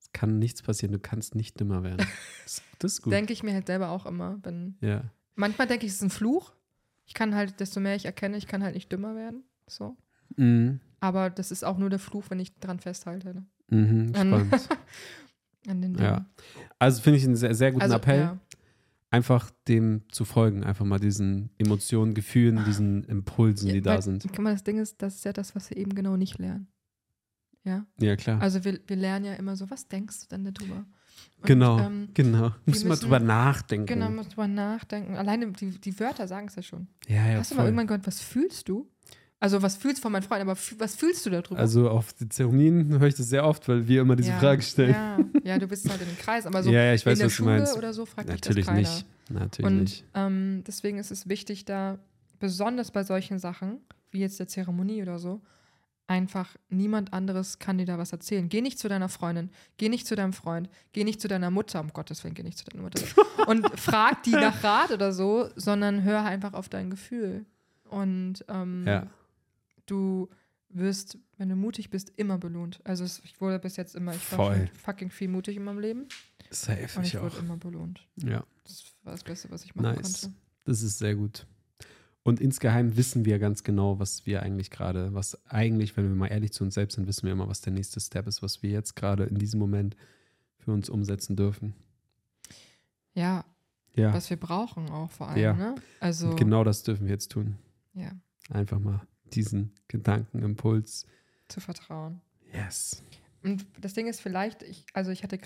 Es 0.00 0.10
kann 0.12 0.38
nichts 0.38 0.62
passieren. 0.62 0.92
Du 0.92 0.98
kannst 0.98 1.34
nicht 1.34 1.60
dümmer 1.60 1.82
werden. 1.82 2.06
Das, 2.44 2.62
das 2.78 2.92
ist 2.94 3.02
gut. 3.02 3.12
Denke 3.12 3.34
ich 3.34 3.42
mir 3.42 3.52
halt 3.52 3.66
selber 3.66 3.90
auch 3.90 4.06
immer. 4.06 4.38
Wenn, 4.42 4.76
ja. 4.80 5.04
manchmal 5.34 5.66
denke 5.66 5.84
ich, 5.84 5.92
es 5.92 5.96
ist 5.98 6.02
ein 6.04 6.08
Fluch. 6.10 6.54
Ich 7.04 7.12
kann 7.12 7.34
halt, 7.34 7.60
desto 7.60 7.78
mehr 7.78 7.94
ich 7.94 8.06
erkenne, 8.06 8.38
ich 8.38 8.46
kann 8.46 8.62
halt 8.62 8.74
nicht 8.74 8.90
dümmer 8.90 9.14
werden. 9.16 9.42
So. 9.66 9.96
Mhm. 10.36 10.80
Aber 11.00 11.28
das 11.28 11.50
ist 11.50 11.62
auch 11.62 11.76
nur 11.76 11.90
der 11.90 11.98
Fluch, 11.98 12.24
wenn 12.30 12.40
ich 12.40 12.58
dran 12.58 12.78
festhalte. 12.80 13.34
Ne? 13.34 13.46
Mhm. 13.68 14.12
An- 14.14 14.28
Spannend. 14.48 14.68
An 15.68 15.82
den 15.82 15.94
Ja. 15.98 16.24
Also 16.78 17.02
finde 17.02 17.18
ich 17.18 17.24
einen 17.26 17.36
sehr, 17.36 17.54
sehr 17.54 17.72
guten 17.72 17.82
Also, 17.82 17.96
Appell. 17.96 18.20
ja. 18.20 18.38
Einfach 19.10 19.50
dem 19.68 20.02
zu 20.10 20.24
folgen. 20.26 20.64
Einfach 20.64 20.84
mal 20.84 20.98
diesen 21.00 21.50
Emotionen, 21.58 22.12
Gefühlen, 22.14 22.62
diesen 22.66 23.04
Impulsen, 23.04 23.68
die 23.70 23.76
Ja, 23.76 23.80
da 23.80 23.94
weil- 23.94 24.02
sind. 24.02 24.38
Mal, 24.38 24.52
das 24.52 24.64
Ding 24.64 24.78
ist, 24.78 25.00
das 25.00 25.16
ist 25.16 25.24
ja 25.24 25.32
das, 25.32 25.54
was 25.54 25.70
wir 25.70 25.76
eben 25.78 25.94
genau 25.94 26.16
nicht 26.16 26.38
lernen. 26.38 26.68
Ja. 27.64 27.86
Ja, 28.00 28.16
klar. 28.16 28.40
Also 28.40 28.64
wir, 28.64 28.78
wir 28.86 28.96
lernen 28.96 29.24
ja 29.24 29.34
immer 29.34 29.56
so, 29.56 29.70
was 29.70 29.88
denkst 29.88 30.20
du 30.20 30.26
denn 30.36 30.44
darüber? 30.52 30.76
Und, 31.38 31.46
genau. 31.46 31.78
Ähm, 31.80 32.08
genau. 32.14 32.52
Muss 32.66 32.84
müssen- 32.84 33.00
drüber 33.02 33.18
nachdenken. 33.20 33.86
genau, 33.86 34.10
muss 34.10 34.28
drüber 34.28 34.46
nachdenken. 34.48 35.16
Alleine 35.16 35.50
die, 35.52 35.70
die 35.80 35.98
Wörter 36.00 36.28
sagen 36.28 36.48
es 36.48 36.54
ja 36.56 36.62
schon. 36.62 36.86
Ja, 37.08 37.26
ja, 37.28 37.38
Hast 37.38 37.50
du 37.50 37.54
mal 37.54 37.62
voll. 37.62 37.68
irgendwann 37.68 37.86
gehört, 37.86 38.06
was 38.06 38.20
fühlst 38.20 38.68
du? 38.68 38.88
Also 39.40 39.62
was 39.62 39.76
fühlst 39.76 39.98
du 39.98 40.02
von 40.02 40.12
meinen 40.12 40.22
Freunden, 40.24 40.48
aber 40.48 40.58
was 40.78 40.96
fühlst 40.96 41.24
du 41.24 41.30
darüber? 41.30 41.60
Also 41.60 41.88
auf 41.88 42.12
die 42.12 42.28
Zeremonien 42.28 42.98
höre 42.98 43.06
ich 43.06 43.14
das 43.14 43.28
sehr 43.28 43.44
oft, 43.44 43.68
weil 43.68 43.86
wir 43.86 44.00
immer 44.00 44.16
diese 44.16 44.30
ja, 44.30 44.38
Frage 44.38 44.62
stellen. 44.62 44.90
Ja, 44.90 45.18
ja, 45.44 45.58
du 45.58 45.68
bist 45.68 45.88
halt 45.88 46.00
in 46.00 46.08
den 46.08 46.18
Kreis, 46.18 46.44
aber 46.44 46.62
so 46.62 46.70
ja, 46.70 46.82
ja, 46.82 46.94
ich 46.94 47.06
weiß, 47.06 47.18
in 47.18 47.24
der 47.24 47.30
Schule 47.30 47.50
meinst. 47.58 47.76
oder 47.76 47.92
so 47.92 48.04
fragt 48.04 48.28
Natürlich 48.28 48.66
das 48.66 48.74
keiner. 48.74 48.88
nicht. 48.88 49.06
Natürlich 49.30 49.66
Und 49.70 49.80
nicht. 49.80 50.04
ähm, 50.14 50.64
deswegen 50.66 50.98
ist 50.98 51.12
es 51.12 51.28
wichtig, 51.28 51.64
da 51.66 51.98
besonders 52.40 52.90
bei 52.90 53.04
solchen 53.04 53.38
Sachen, 53.38 53.78
wie 54.10 54.20
jetzt 54.20 54.40
der 54.40 54.48
Zeremonie 54.48 55.02
oder 55.02 55.18
so, 55.20 55.40
einfach 56.08 56.56
niemand 56.70 57.12
anderes 57.12 57.58
kann 57.58 57.78
dir 57.78 57.84
da 57.86 57.98
was 57.98 58.10
erzählen. 58.12 58.48
Geh 58.48 58.60
nicht 58.62 58.78
zu 58.78 58.88
deiner 58.88 59.08
Freundin, 59.08 59.50
geh 59.76 59.88
nicht 59.88 60.06
zu 60.06 60.16
deinem 60.16 60.32
Freund, 60.32 60.68
geh 60.92 61.04
nicht 61.04 61.20
zu 61.20 61.28
deiner 61.28 61.50
Mutter, 61.50 61.80
um 61.80 61.92
Gottes 61.92 62.24
Willen, 62.24 62.34
geh 62.34 62.42
nicht 62.42 62.58
zu 62.58 62.64
deiner 62.64 62.82
Mutter. 62.82 63.02
und 63.46 63.68
frag 63.78 64.22
die 64.24 64.30
nach 64.32 64.64
Rat 64.64 64.90
oder 64.90 65.12
so, 65.12 65.48
sondern 65.54 66.02
hör 66.02 66.24
einfach 66.24 66.54
auf 66.54 66.68
dein 66.68 66.90
Gefühl. 66.90 67.44
Und 67.90 68.44
ähm, 68.48 68.84
Ja. 68.86 69.06
Du 69.90 70.28
wirst, 70.70 71.18
wenn 71.38 71.48
du 71.48 71.56
mutig 71.56 71.90
bist, 71.90 72.12
immer 72.16 72.36
belohnt. 72.38 72.80
Also 72.84 73.04
es, 73.04 73.20
ich 73.24 73.40
wurde 73.40 73.58
bis 73.58 73.76
jetzt 73.76 73.94
immer, 73.96 74.14
ich 74.14 74.32
war 74.32 74.36
Voll. 74.46 74.56
schon 74.66 74.76
fucking 74.76 75.10
viel 75.10 75.28
mutig 75.28 75.56
in 75.56 75.64
meinem 75.64 75.78
Leben 75.80 76.06
Safe, 76.50 76.86
und 76.96 77.04
ich 77.04 77.14
ich 77.14 77.18
auch. 77.18 77.22
wurde 77.24 77.38
immer 77.38 77.56
belohnt. 77.56 78.06
Ja, 78.16 78.44
Das 78.64 78.84
war 79.02 79.12
das 79.12 79.24
Beste, 79.24 79.50
was 79.50 79.64
ich 79.64 79.74
machen 79.74 79.94
nice. 79.96 80.22
konnte. 80.22 80.36
Das 80.64 80.82
ist 80.82 80.98
sehr 80.98 81.14
gut. 81.14 81.46
Und 82.22 82.40
insgeheim 82.40 82.96
wissen 82.98 83.24
wir 83.24 83.38
ganz 83.38 83.64
genau, 83.64 83.98
was 83.98 84.26
wir 84.26 84.42
eigentlich 84.42 84.70
gerade, 84.70 85.14
was 85.14 85.42
eigentlich, 85.46 85.96
wenn 85.96 86.06
wir 86.06 86.14
mal 86.14 86.26
ehrlich 86.26 86.52
zu 86.52 86.62
uns 86.64 86.74
selbst 86.74 86.96
sind, 86.96 87.06
wissen 87.06 87.24
wir 87.24 87.32
immer, 87.32 87.48
was 87.48 87.62
der 87.62 87.72
nächste 87.72 88.00
Step 88.00 88.26
ist, 88.26 88.42
was 88.42 88.62
wir 88.62 88.70
jetzt 88.70 88.94
gerade 88.96 89.24
in 89.24 89.36
diesem 89.38 89.58
Moment 89.58 89.96
für 90.58 90.72
uns 90.72 90.90
umsetzen 90.90 91.36
dürfen. 91.36 91.72
Ja, 93.14 93.44
Ja, 93.94 94.12
was 94.12 94.28
wir 94.30 94.36
brauchen 94.36 94.90
auch 94.90 95.10
vor 95.10 95.28
allem. 95.28 95.40
Ja. 95.42 95.52
Ne? 95.54 95.74
Also, 96.00 96.28
und 96.30 96.36
genau 96.36 96.64
das 96.64 96.82
dürfen 96.82 97.06
wir 97.06 97.12
jetzt 97.12 97.32
tun. 97.32 97.56
ja, 97.94 98.10
Einfach 98.50 98.78
mal 98.78 99.00
diesen 99.34 99.74
Gedankenimpuls. 99.88 101.06
zu 101.48 101.60
vertrauen. 101.60 102.20
Yes. 102.52 103.02
Und 103.42 103.66
das 103.80 103.94
Ding 103.94 104.06
ist 104.06 104.20
vielleicht, 104.20 104.62
ich, 104.62 104.84
also 104.92 105.10
ich 105.10 105.22
hatte, 105.22 105.38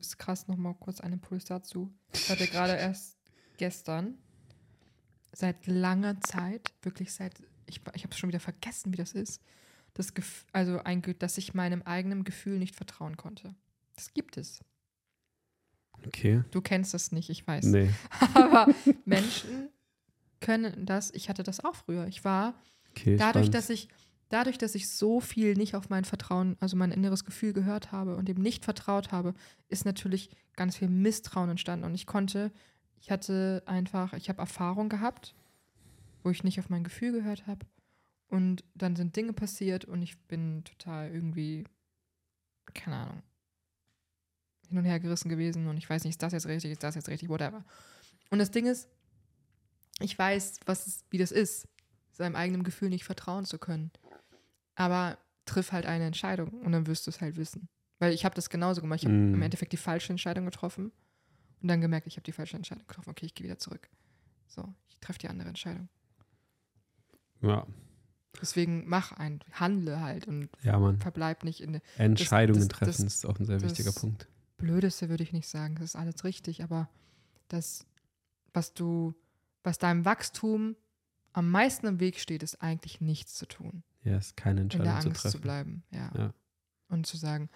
ist 0.00 0.18
krass 0.18 0.48
nochmal 0.48 0.74
kurz 0.74 1.00
einen 1.00 1.14
Impuls 1.14 1.44
dazu. 1.44 1.92
Ich 2.12 2.28
hatte 2.28 2.46
gerade 2.46 2.72
erst 2.76 3.16
gestern, 3.56 4.18
seit 5.32 5.66
langer 5.66 6.20
Zeit, 6.20 6.72
wirklich 6.82 7.12
seit, 7.12 7.40
ich, 7.66 7.80
ich 7.94 8.04
habe 8.04 8.12
es 8.12 8.18
schon 8.18 8.28
wieder 8.28 8.40
vergessen, 8.40 8.92
wie 8.92 8.96
das 8.96 9.12
ist, 9.12 9.42
das 9.94 10.14
Gef 10.14 10.46
also 10.52 10.78
ein, 10.84 11.02
dass 11.18 11.38
ich 11.38 11.54
meinem 11.54 11.82
eigenen 11.82 12.24
Gefühl 12.24 12.58
nicht 12.58 12.76
vertrauen 12.76 13.16
konnte. 13.16 13.54
Das 13.96 14.12
gibt 14.14 14.36
es. 14.36 14.60
Okay. 16.06 16.44
Du 16.52 16.60
kennst 16.60 16.94
das 16.94 17.10
nicht, 17.10 17.30
ich 17.30 17.46
weiß. 17.46 17.64
Nee. 17.64 17.90
Aber 18.34 18.72
Menschen 19.04 19.70
können 20.40 20.86
das. 20.86 21.10
Ich 21.12 21.28
hatte 21.28 21.42
das 21.42 21.64
auch 21.64 21.74
früher. 21.74 22.06
Ich 22.06 22.24
war 22.24 22.54
Okay, 23.00 23.16
dadurch, 23.16 23.46
spannend. 23.46 23.54
dass 23.54 23.70
ich 23.70 23.88
dadurch, 24.28 24.58
dass 24.58 24.74
ich 24.74 24.90
so 24.90 25.20
viel 25.20 25.54
nicht 25.54 25.74
auf 25.74 25.88
mein 25.88 26.04
Vertrauen, 26.04 26.56
also 26.60 26.76
mein 26.76 26.92
inneres 26.92 27.24
Gefühl 27.24 27.52
gehört 27.52 27.92
habe 27.92 28.16
und 28.16 28.28
dem 28.28 28.40
nicht 28.40 28.64
vertraut 28.64 29.12
habe, 29.12 29.34
ist 29.68 29.84
natürlich 29.84 30.30
ganz 30.54 30.76
viel 30.76 30.88
Misstrauen 30.88 31.50
entstanden 31.50 31.84
und 31.84 31.94
ich 31.94 32.06
konnte, 32.06 32.52
ich 33.00 33.10
hatte 33.10 33.62
einfach, 33.66 34.12
ich 34.12 34.28
habe 34.28 34.40
Erfahrung 34.40 34.88
gehabt, 34.88 35.34
wo 36.22 36.30
ich 36.30 36.44
nicht 36.44 36.58
auf 36.58 36.68
mein 36.68 36.84
Gefühl 36.84 37.12
gehört 37.12 37.46
habe 37.46 37.64
und 38.28 38.64
dann 38.74 38.96
sind 38.96 39.16
Dinge 39.16 39.32
passiert 39.32 39.84
und 39.84 40.02
ich 40.02 40.18
bin 40.26 40.64
total 40.64 41.10
irgendwie, 41.10 41.64
keine 42.74 42.96
Ahnung, 42.96 43.22
hin 44.68 44.78
und 44.78 44.84
her 44.84 45.00
gerissen 45.00 45.30
gewesen 45.30 45.66
und 45.68 45.78
ich 45.78 45.88
weiß 45.88 46.04
nicht, 46.04 46.14
ist 46.14 46.22
das 46.22 46.34
jetzt 46.34 46.46
richtig, 46.46 46.72
ist 46.72 46.82
das 46.82 46.94
jetzt 46.94 47.08
richtig, 47.08 47.30
whatever. 47.30 47.64
Und 48.30 48.38
das 48.38 48.50
Ding 48.50 48.66
ist, 48.66 48.88
ich 50.00 50.18
weiß, 50.18 50.60
was 50.66 50.86
es, 50.86 51.04
wie 51.10 51.18
das 51.18 51.32
ist, 51.32 51.66
seinem 52.18 52.36
eigenen 52.36 52.62
Gefühl 52.64 52.90
nicht 52.90 53.04
vertrauen 53.04 53.44
zu 53.46 53.58
können. 53.58 53.90
Aber 54.74 55.18
triff 55.44 55.72
halt 55.72 55.86
eine 55.86 56.04
Entscheidung 56.04 56.50
und 56.60 56.72
dann 56.72 56.86
wirst 56.86 57.06
du 57.06 57.10
es 57.10 57.20
halt 57.20 57.36
wissen. 57.36 57.68
Weil 57.98 58.12
ich 58.12 58.24
habe 58.24 58.34
das 58.34 58.50
genauso 58.50 58.80
gemacht. 58.80 59.00
Ich 59.00 59.06
habe 59.06 59.14
Mm. 59.16 59.34
im 59.34 59.42
Endeffekt 59.42 59.72
die 59.72 59.76
falsche 59.78 60.12
Entscheidung 60.12 60.44
getroffen 60.44 60.92
und 61.62 61.68
dann 61.68 61.80
gemerkt, 61.80 62.06
ich 62.06 62.16
habe 62.16 62.24
die 62.24 62.32
falsche 62.32 62.56
Entscheidung 62.56 62.86
getroffen. 62.86 63.10
Okay, 63.10 63.26
ich 63.26 63.34
gehe 63.34 63.44
wieder 63.44 63.58
zurück. 63.58 63.88
So, 64.46 64.72
ich 64.88 64.96
treffe 65.00 65.18
die 65.20 65.28
andere 65.28 65.48
Entscheidung. 65.48 65.88
Ja, 67.40 67.66
Deswegen 68.40 68.84
mach 68.86 69.10
ein, 69.12 69.40
handle 69.52 70.00
halt 70.00 70.28
und 70.28 70.48
ja, 70.62 70.78
verbleib 70.98 71.42
nicht 71.42 71.60
in 71.60 71.72
der 71.72 71.82
Entscheidungen 71.96 72.60
das- 72.60 72.68
treffen 72.68 73.02
das- 73.04 73.14
ist 73.14 73.26
auch 73.26 73.36
ein 73.40 73.46
sehr 73.46 73.58
das- 73.58 73.70
wichtiger 73.70 73.90
Punkt. 73.90 74.28
Blödeste, 74.58 75.08
würde 75.08 75.24
ich 75.24 75.32
nicht 75.32 75.48
sagen. 75.48 75.74
Das 75.76 75.86
ist 75.86 75.96
alles 75.96 76.22
richtig, 76.22 76.62
aber 76.62 76.88
das, 77.48 77.84
was 78.52 78.74
du, 78.74 79.14
was 79.64 79.78
deinem 79.78 80.04
Wachstum 80.04 80.76
am 81.38 81.50
meisten 81.50 81.86
im 81.86 82.00
Weg 82.00 82.18
steht, 82.18 82.42
ist 82.42 82.60
eigentlich 82.62 83.00
nichts 83.00 83.34
zu 83.34 83.46
tun. 83.46 83.82
Ja, 84.02 84.16
ist 84.18 84.36
keine 84.36 84.62
in 84.62 84.68
der 84.68 84.80
Entscheidung 84.80 85.02
zu 85.02 85.08
Angst 85.08 85.22
zu, 85.22 85.28
treffen. 85.28 85.40
bleiben. 85.40 85.82
Ja. 85.90 86.10
Ja. 86.16 86.34
Und 86.88 87.06
zu 87.06 87.16
sagen, 87.16 87.48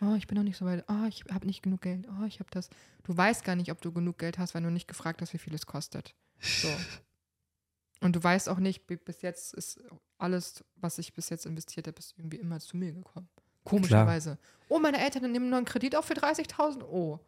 oh, 0.00 0.14
ich 0.16 0.26
bin 0.26 0.36
noch 0.36 0.42
nicht 0.44 0.56
so 0.56 0.64
weit, 0.64 0.84
oh, 0.88 1.06
ich 1.08 1.24
habe 1.30 1.46
nicht 1.46 1.62
genug 1.62 1.82
Geld, 1.82 2.08
oh, 2.08 2.24
ich 2.24 2.40
habe 2.40 2.50
das. 2.50 2.68
Du 3.04 3.16
weißt 3.16 3.44
gar 3.44 3.54
nicht, 3.56 3.70
ob 3.70 3.80
du 3.82 3.92
genug 3.92 4.18
Geld 4.18 4.38
hast, 4.38 4.54
weil 4.54 4.62
du 4.62 4.70
nicht 4.70 4.88
gefragt 4.88 5.20
hast, 5.22 5.32
wie 5.32 5.38
viel 5.38 5.54
es 5.54 5.66
kostet. 5.66 6.14
So. 6.40 6.68
Und 8.00 8.16
du 8.16 8.22
weißt 8.24 8.48
auch 8.48 8.58
nicht, 8.58 8.86
bi- 8.86 8.96
bis 8.96 9.20
jetzt 9.22 9.52
ist 9.54 9.78
alles, 10.18 10.64
was 10.76 10.98
ich 10.98 11.12
bis 11.12 11.28
jetzt 11.28 11.44
investiert 11.46 11.86
habe, 11.86 11.98
ist 11.98 12.14
irgendwie 12.16 12.38
immer 12.38 12.58
zu 12.58 12.76
mir 12.78 12.92
gekommen. 12.92 13.28
Komischerweise. 13.64 14.38
Oh, 14.68 14.78
meine 14.78 14.98
Eltern 15.04 15.30
nehmen 15.30 15.50
nur 15.50 15.58
einen 15.58 15.66
Kredit 15.66 15.94
auf 15.94 16.06
für 16.06 16.14
30.000. 16.14 16.82
Oh. 16.82 17.20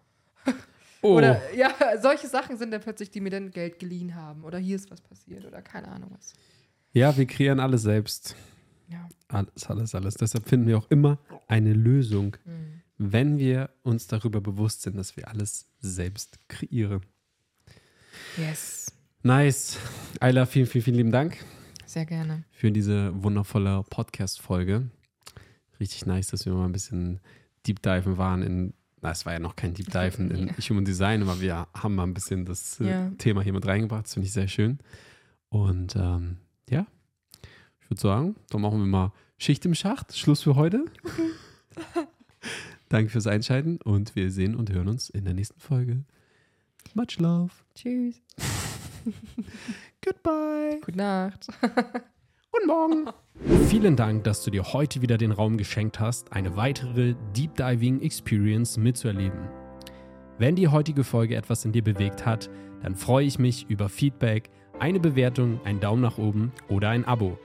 Oh, 1.03 1.17
Oder 1.17 1.41
ja, 1.55 1.71
solche 2.01 2.29
Sachen 2.29 2.57
sind 2.57 2.71
dann 2.71 2.81
plötzlich, 2.81 3.11
die 3.11 3.21
mir 3.21 3.31
dann 3.31 3.51
Geld 3.51 3.79
geliehen 3.79 4.15
haben. 4.15 4.45
Oder 4.45 4.59
hier 4.59 4.77
ist 4.77 4.91
was 4.91 5.01
passiert 5.01 5.45
oder 5.45 5.61
keine 5.61 5.89
Ahnung 5.89 6.11
was. 6.17 6.33
ja, 6.93 7.17
wir 7.17 7.27
kreieren 7.27 7.59
alles 7.61 7.83
selbst. 7.83 8.37
Ja. 8.89 9.09
Alles, 9.29 9.67
alles, 9.67 9.95
alles. 9.95 10.15
Deshalb 10.15 10.49
finden 10.49 10.67
wir 10.69 10.79
auch 10.79 10.91
immer 10.91 11.19
eine 11.49 11.73
Lösung, 11.73 12.37
Mhm. 12.45 12.83
wenn 12.99 13.39
wir 13.39 13.71
uns 13.83 14.07
darüber 14.07 14.41
bewusst 14.41 14.83
sind, 14.83 14.97
dass 14.97 15.17
wir 15.17 15.29
alles 15.29 15.67
selbst 15.81 16.39
kreieren. 16.49 17.01
Yes. 18.37 18.87
Nice. 19.23 19.79
Ayla, 20.21 20.47
vielen, 20.47 20.67
vielen, 20.67 20.85
vielen 20.85 20.97
lieben 20.97 21.13
Dank 21.13 21.39
Sehr 21.87 22.05
gerne. 22.07 22.45
für 22.51 22.71
diese 22.71 23.23
wundervolle 23.23 23.83
Podcast-Folge. 23.89 24.91
Richtig 25.81 26.07
nice, 26.07 26.29
dass 26.29 26.45
wir 26.47 26.53
mal 26.53 26.67
ein 26.67 26.73
bisschen 26.73 27.21
Deep 27.67 27.83
Diven 27.83 28.19
waren 28.19 28.43
in, 28.43 28.75
na, 29.03 29.11
es 29.11 29.27
war 29.27 29.33
ja 29.35 29.39
noch 29.41 29.57
kein 29.57 29.75
Deep 29.75 29.87
Dive 29.93 30.17
in 30.23 30.47
Ja. 30.49 30.55
Human 30.71 30.85
Design, 30.85 31.23
aber 31.23 31.41
wir 31.41 31.67
haben 31.75 31.95
mal 31.97 32.05
ein 32.05 32.15
bisschen 32.15 32.45
das 32.47 32.81
äh, 32.81 32.89
Ja. 32.89 33.11
Thema 33.19 33.43
hier 33.43 33.53
mit 33.53 33.67
reingebracht. 33.67 34.05
Das 34.07 34.15
finde 34.15 34.27
ich 34.27 34.33
sehr 34.33 34.49
schön. 34.49 34.79
Und 35.51 35.95
ähm, 35.97 36.39
ja, 36.71 36.87
ich 37.83 37.91
würde 37.91 38.01
sagen, 38.01 38.37
dann 38.49 38.63
machen 38.63 38.79
wir 38.79 38.87
mal 38.87 39.13
Schicht 39.39 39.65
im 39.67 39.75
Schacht. 39.75 40.17
Schluss 40.17 40.43
für 40.43 40.55
heute. 40.55 40.85
Danke 42.89 43.11
fürs 43.11 43.27
Einschalten 43.27 43.79
und 43.79 44.15
wir 44.17 44.31
sehen 44.31 44.55
und 44.55 44.71
hören 44.71 44.89
uns 44.89 45.11
in 45.11 45.25
der 45.25 45.35
nächsten 45.35 45.59
Folge. 45.61 46.05
Much 46.95 47.19
love. 47.19 47.51
Tschüss. 47.75 48.21
Goodbye. 50.05 50.79
Gute 50.85 50.99
Nacht. 50.99 51.49
Guten 52.53 52.67
Morgen. 52.67 53.07
Vielen 53.69 53.97
Dank, 53.97 54.25
dass 54.25 54.45
du 54.45 54.51
dir 54.51 54.75
heute 54.75 55.01
wieder 55.01 55.17
den 55.17 55.33
Raum 55.33 55.57
geschenkt 55.57 55.99
hast, 56.01 56.33
eine 56.35 56.55
weitere 56.55 57.15
Deep 57.35 57.55
Diving 57.57 58.03
Experience 58.03 58.77
mitzuerleben. 58.77 59.49
Wenn 60.39 60.55
die 60.55 60.69
heutige 60.69 61.03
Folge 61.03 61.35
etwas 61.35 61.65
in 61.65 61.73
dir 61.73 61.83
bewegt 61.83 62.27
hat, 62.27 62.51
dann 62.83 62.95
freue 62.95 63.25
ich 63.25 63.39
mich 63.39 63.71
über 63.71 63.89
Feedback, 63.89 64.51
eine 64.79 65.01
Bewertung, 65.01 65.61
einen 65.65 65.81
Daumen 65.81 66.03
nach 66.03 66.19
oben 66.19 66.53
oder 66.69 66.91
ein 66.91 67.07
Abo. 67.07 67.39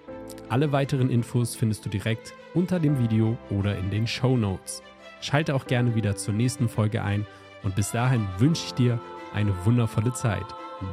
Alle 0.49 0.73
weiteren 0.73 1.09
Infos 1.09 1.55
findest 1.55 1.85
du 1.85 1.89
direkt 1.89 2.33
unter 2.53 2.79
dem 2.79 2.99
Video 2.99 3.37
oder 3.49 3.77
in 3.77 3.89
den 3.89 4.07
Show 4.07 4.35
Notes. 4.35 4.83
Schalte 5.21 5.55
auch 5.55 5.67
gerne 5.67 5.95
wieder 5.95 6.17
zur 6.17 6.33
nächsten 6.33 6.67
Folge 6.67 7.01
ein 7.01 7.25
und 7.63 7.75
bis 7.75 7.91
dahin 7.91 8.27
wünsche 8.39 8.65
ich 8.65 8.73
dir 8.73 8.99
eine 9.33 9.53
wundervolle 9.65 10.11
Zeit. 10.11 10.45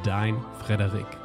Dein 0.03 0.37
Frederik. 0.59 1.24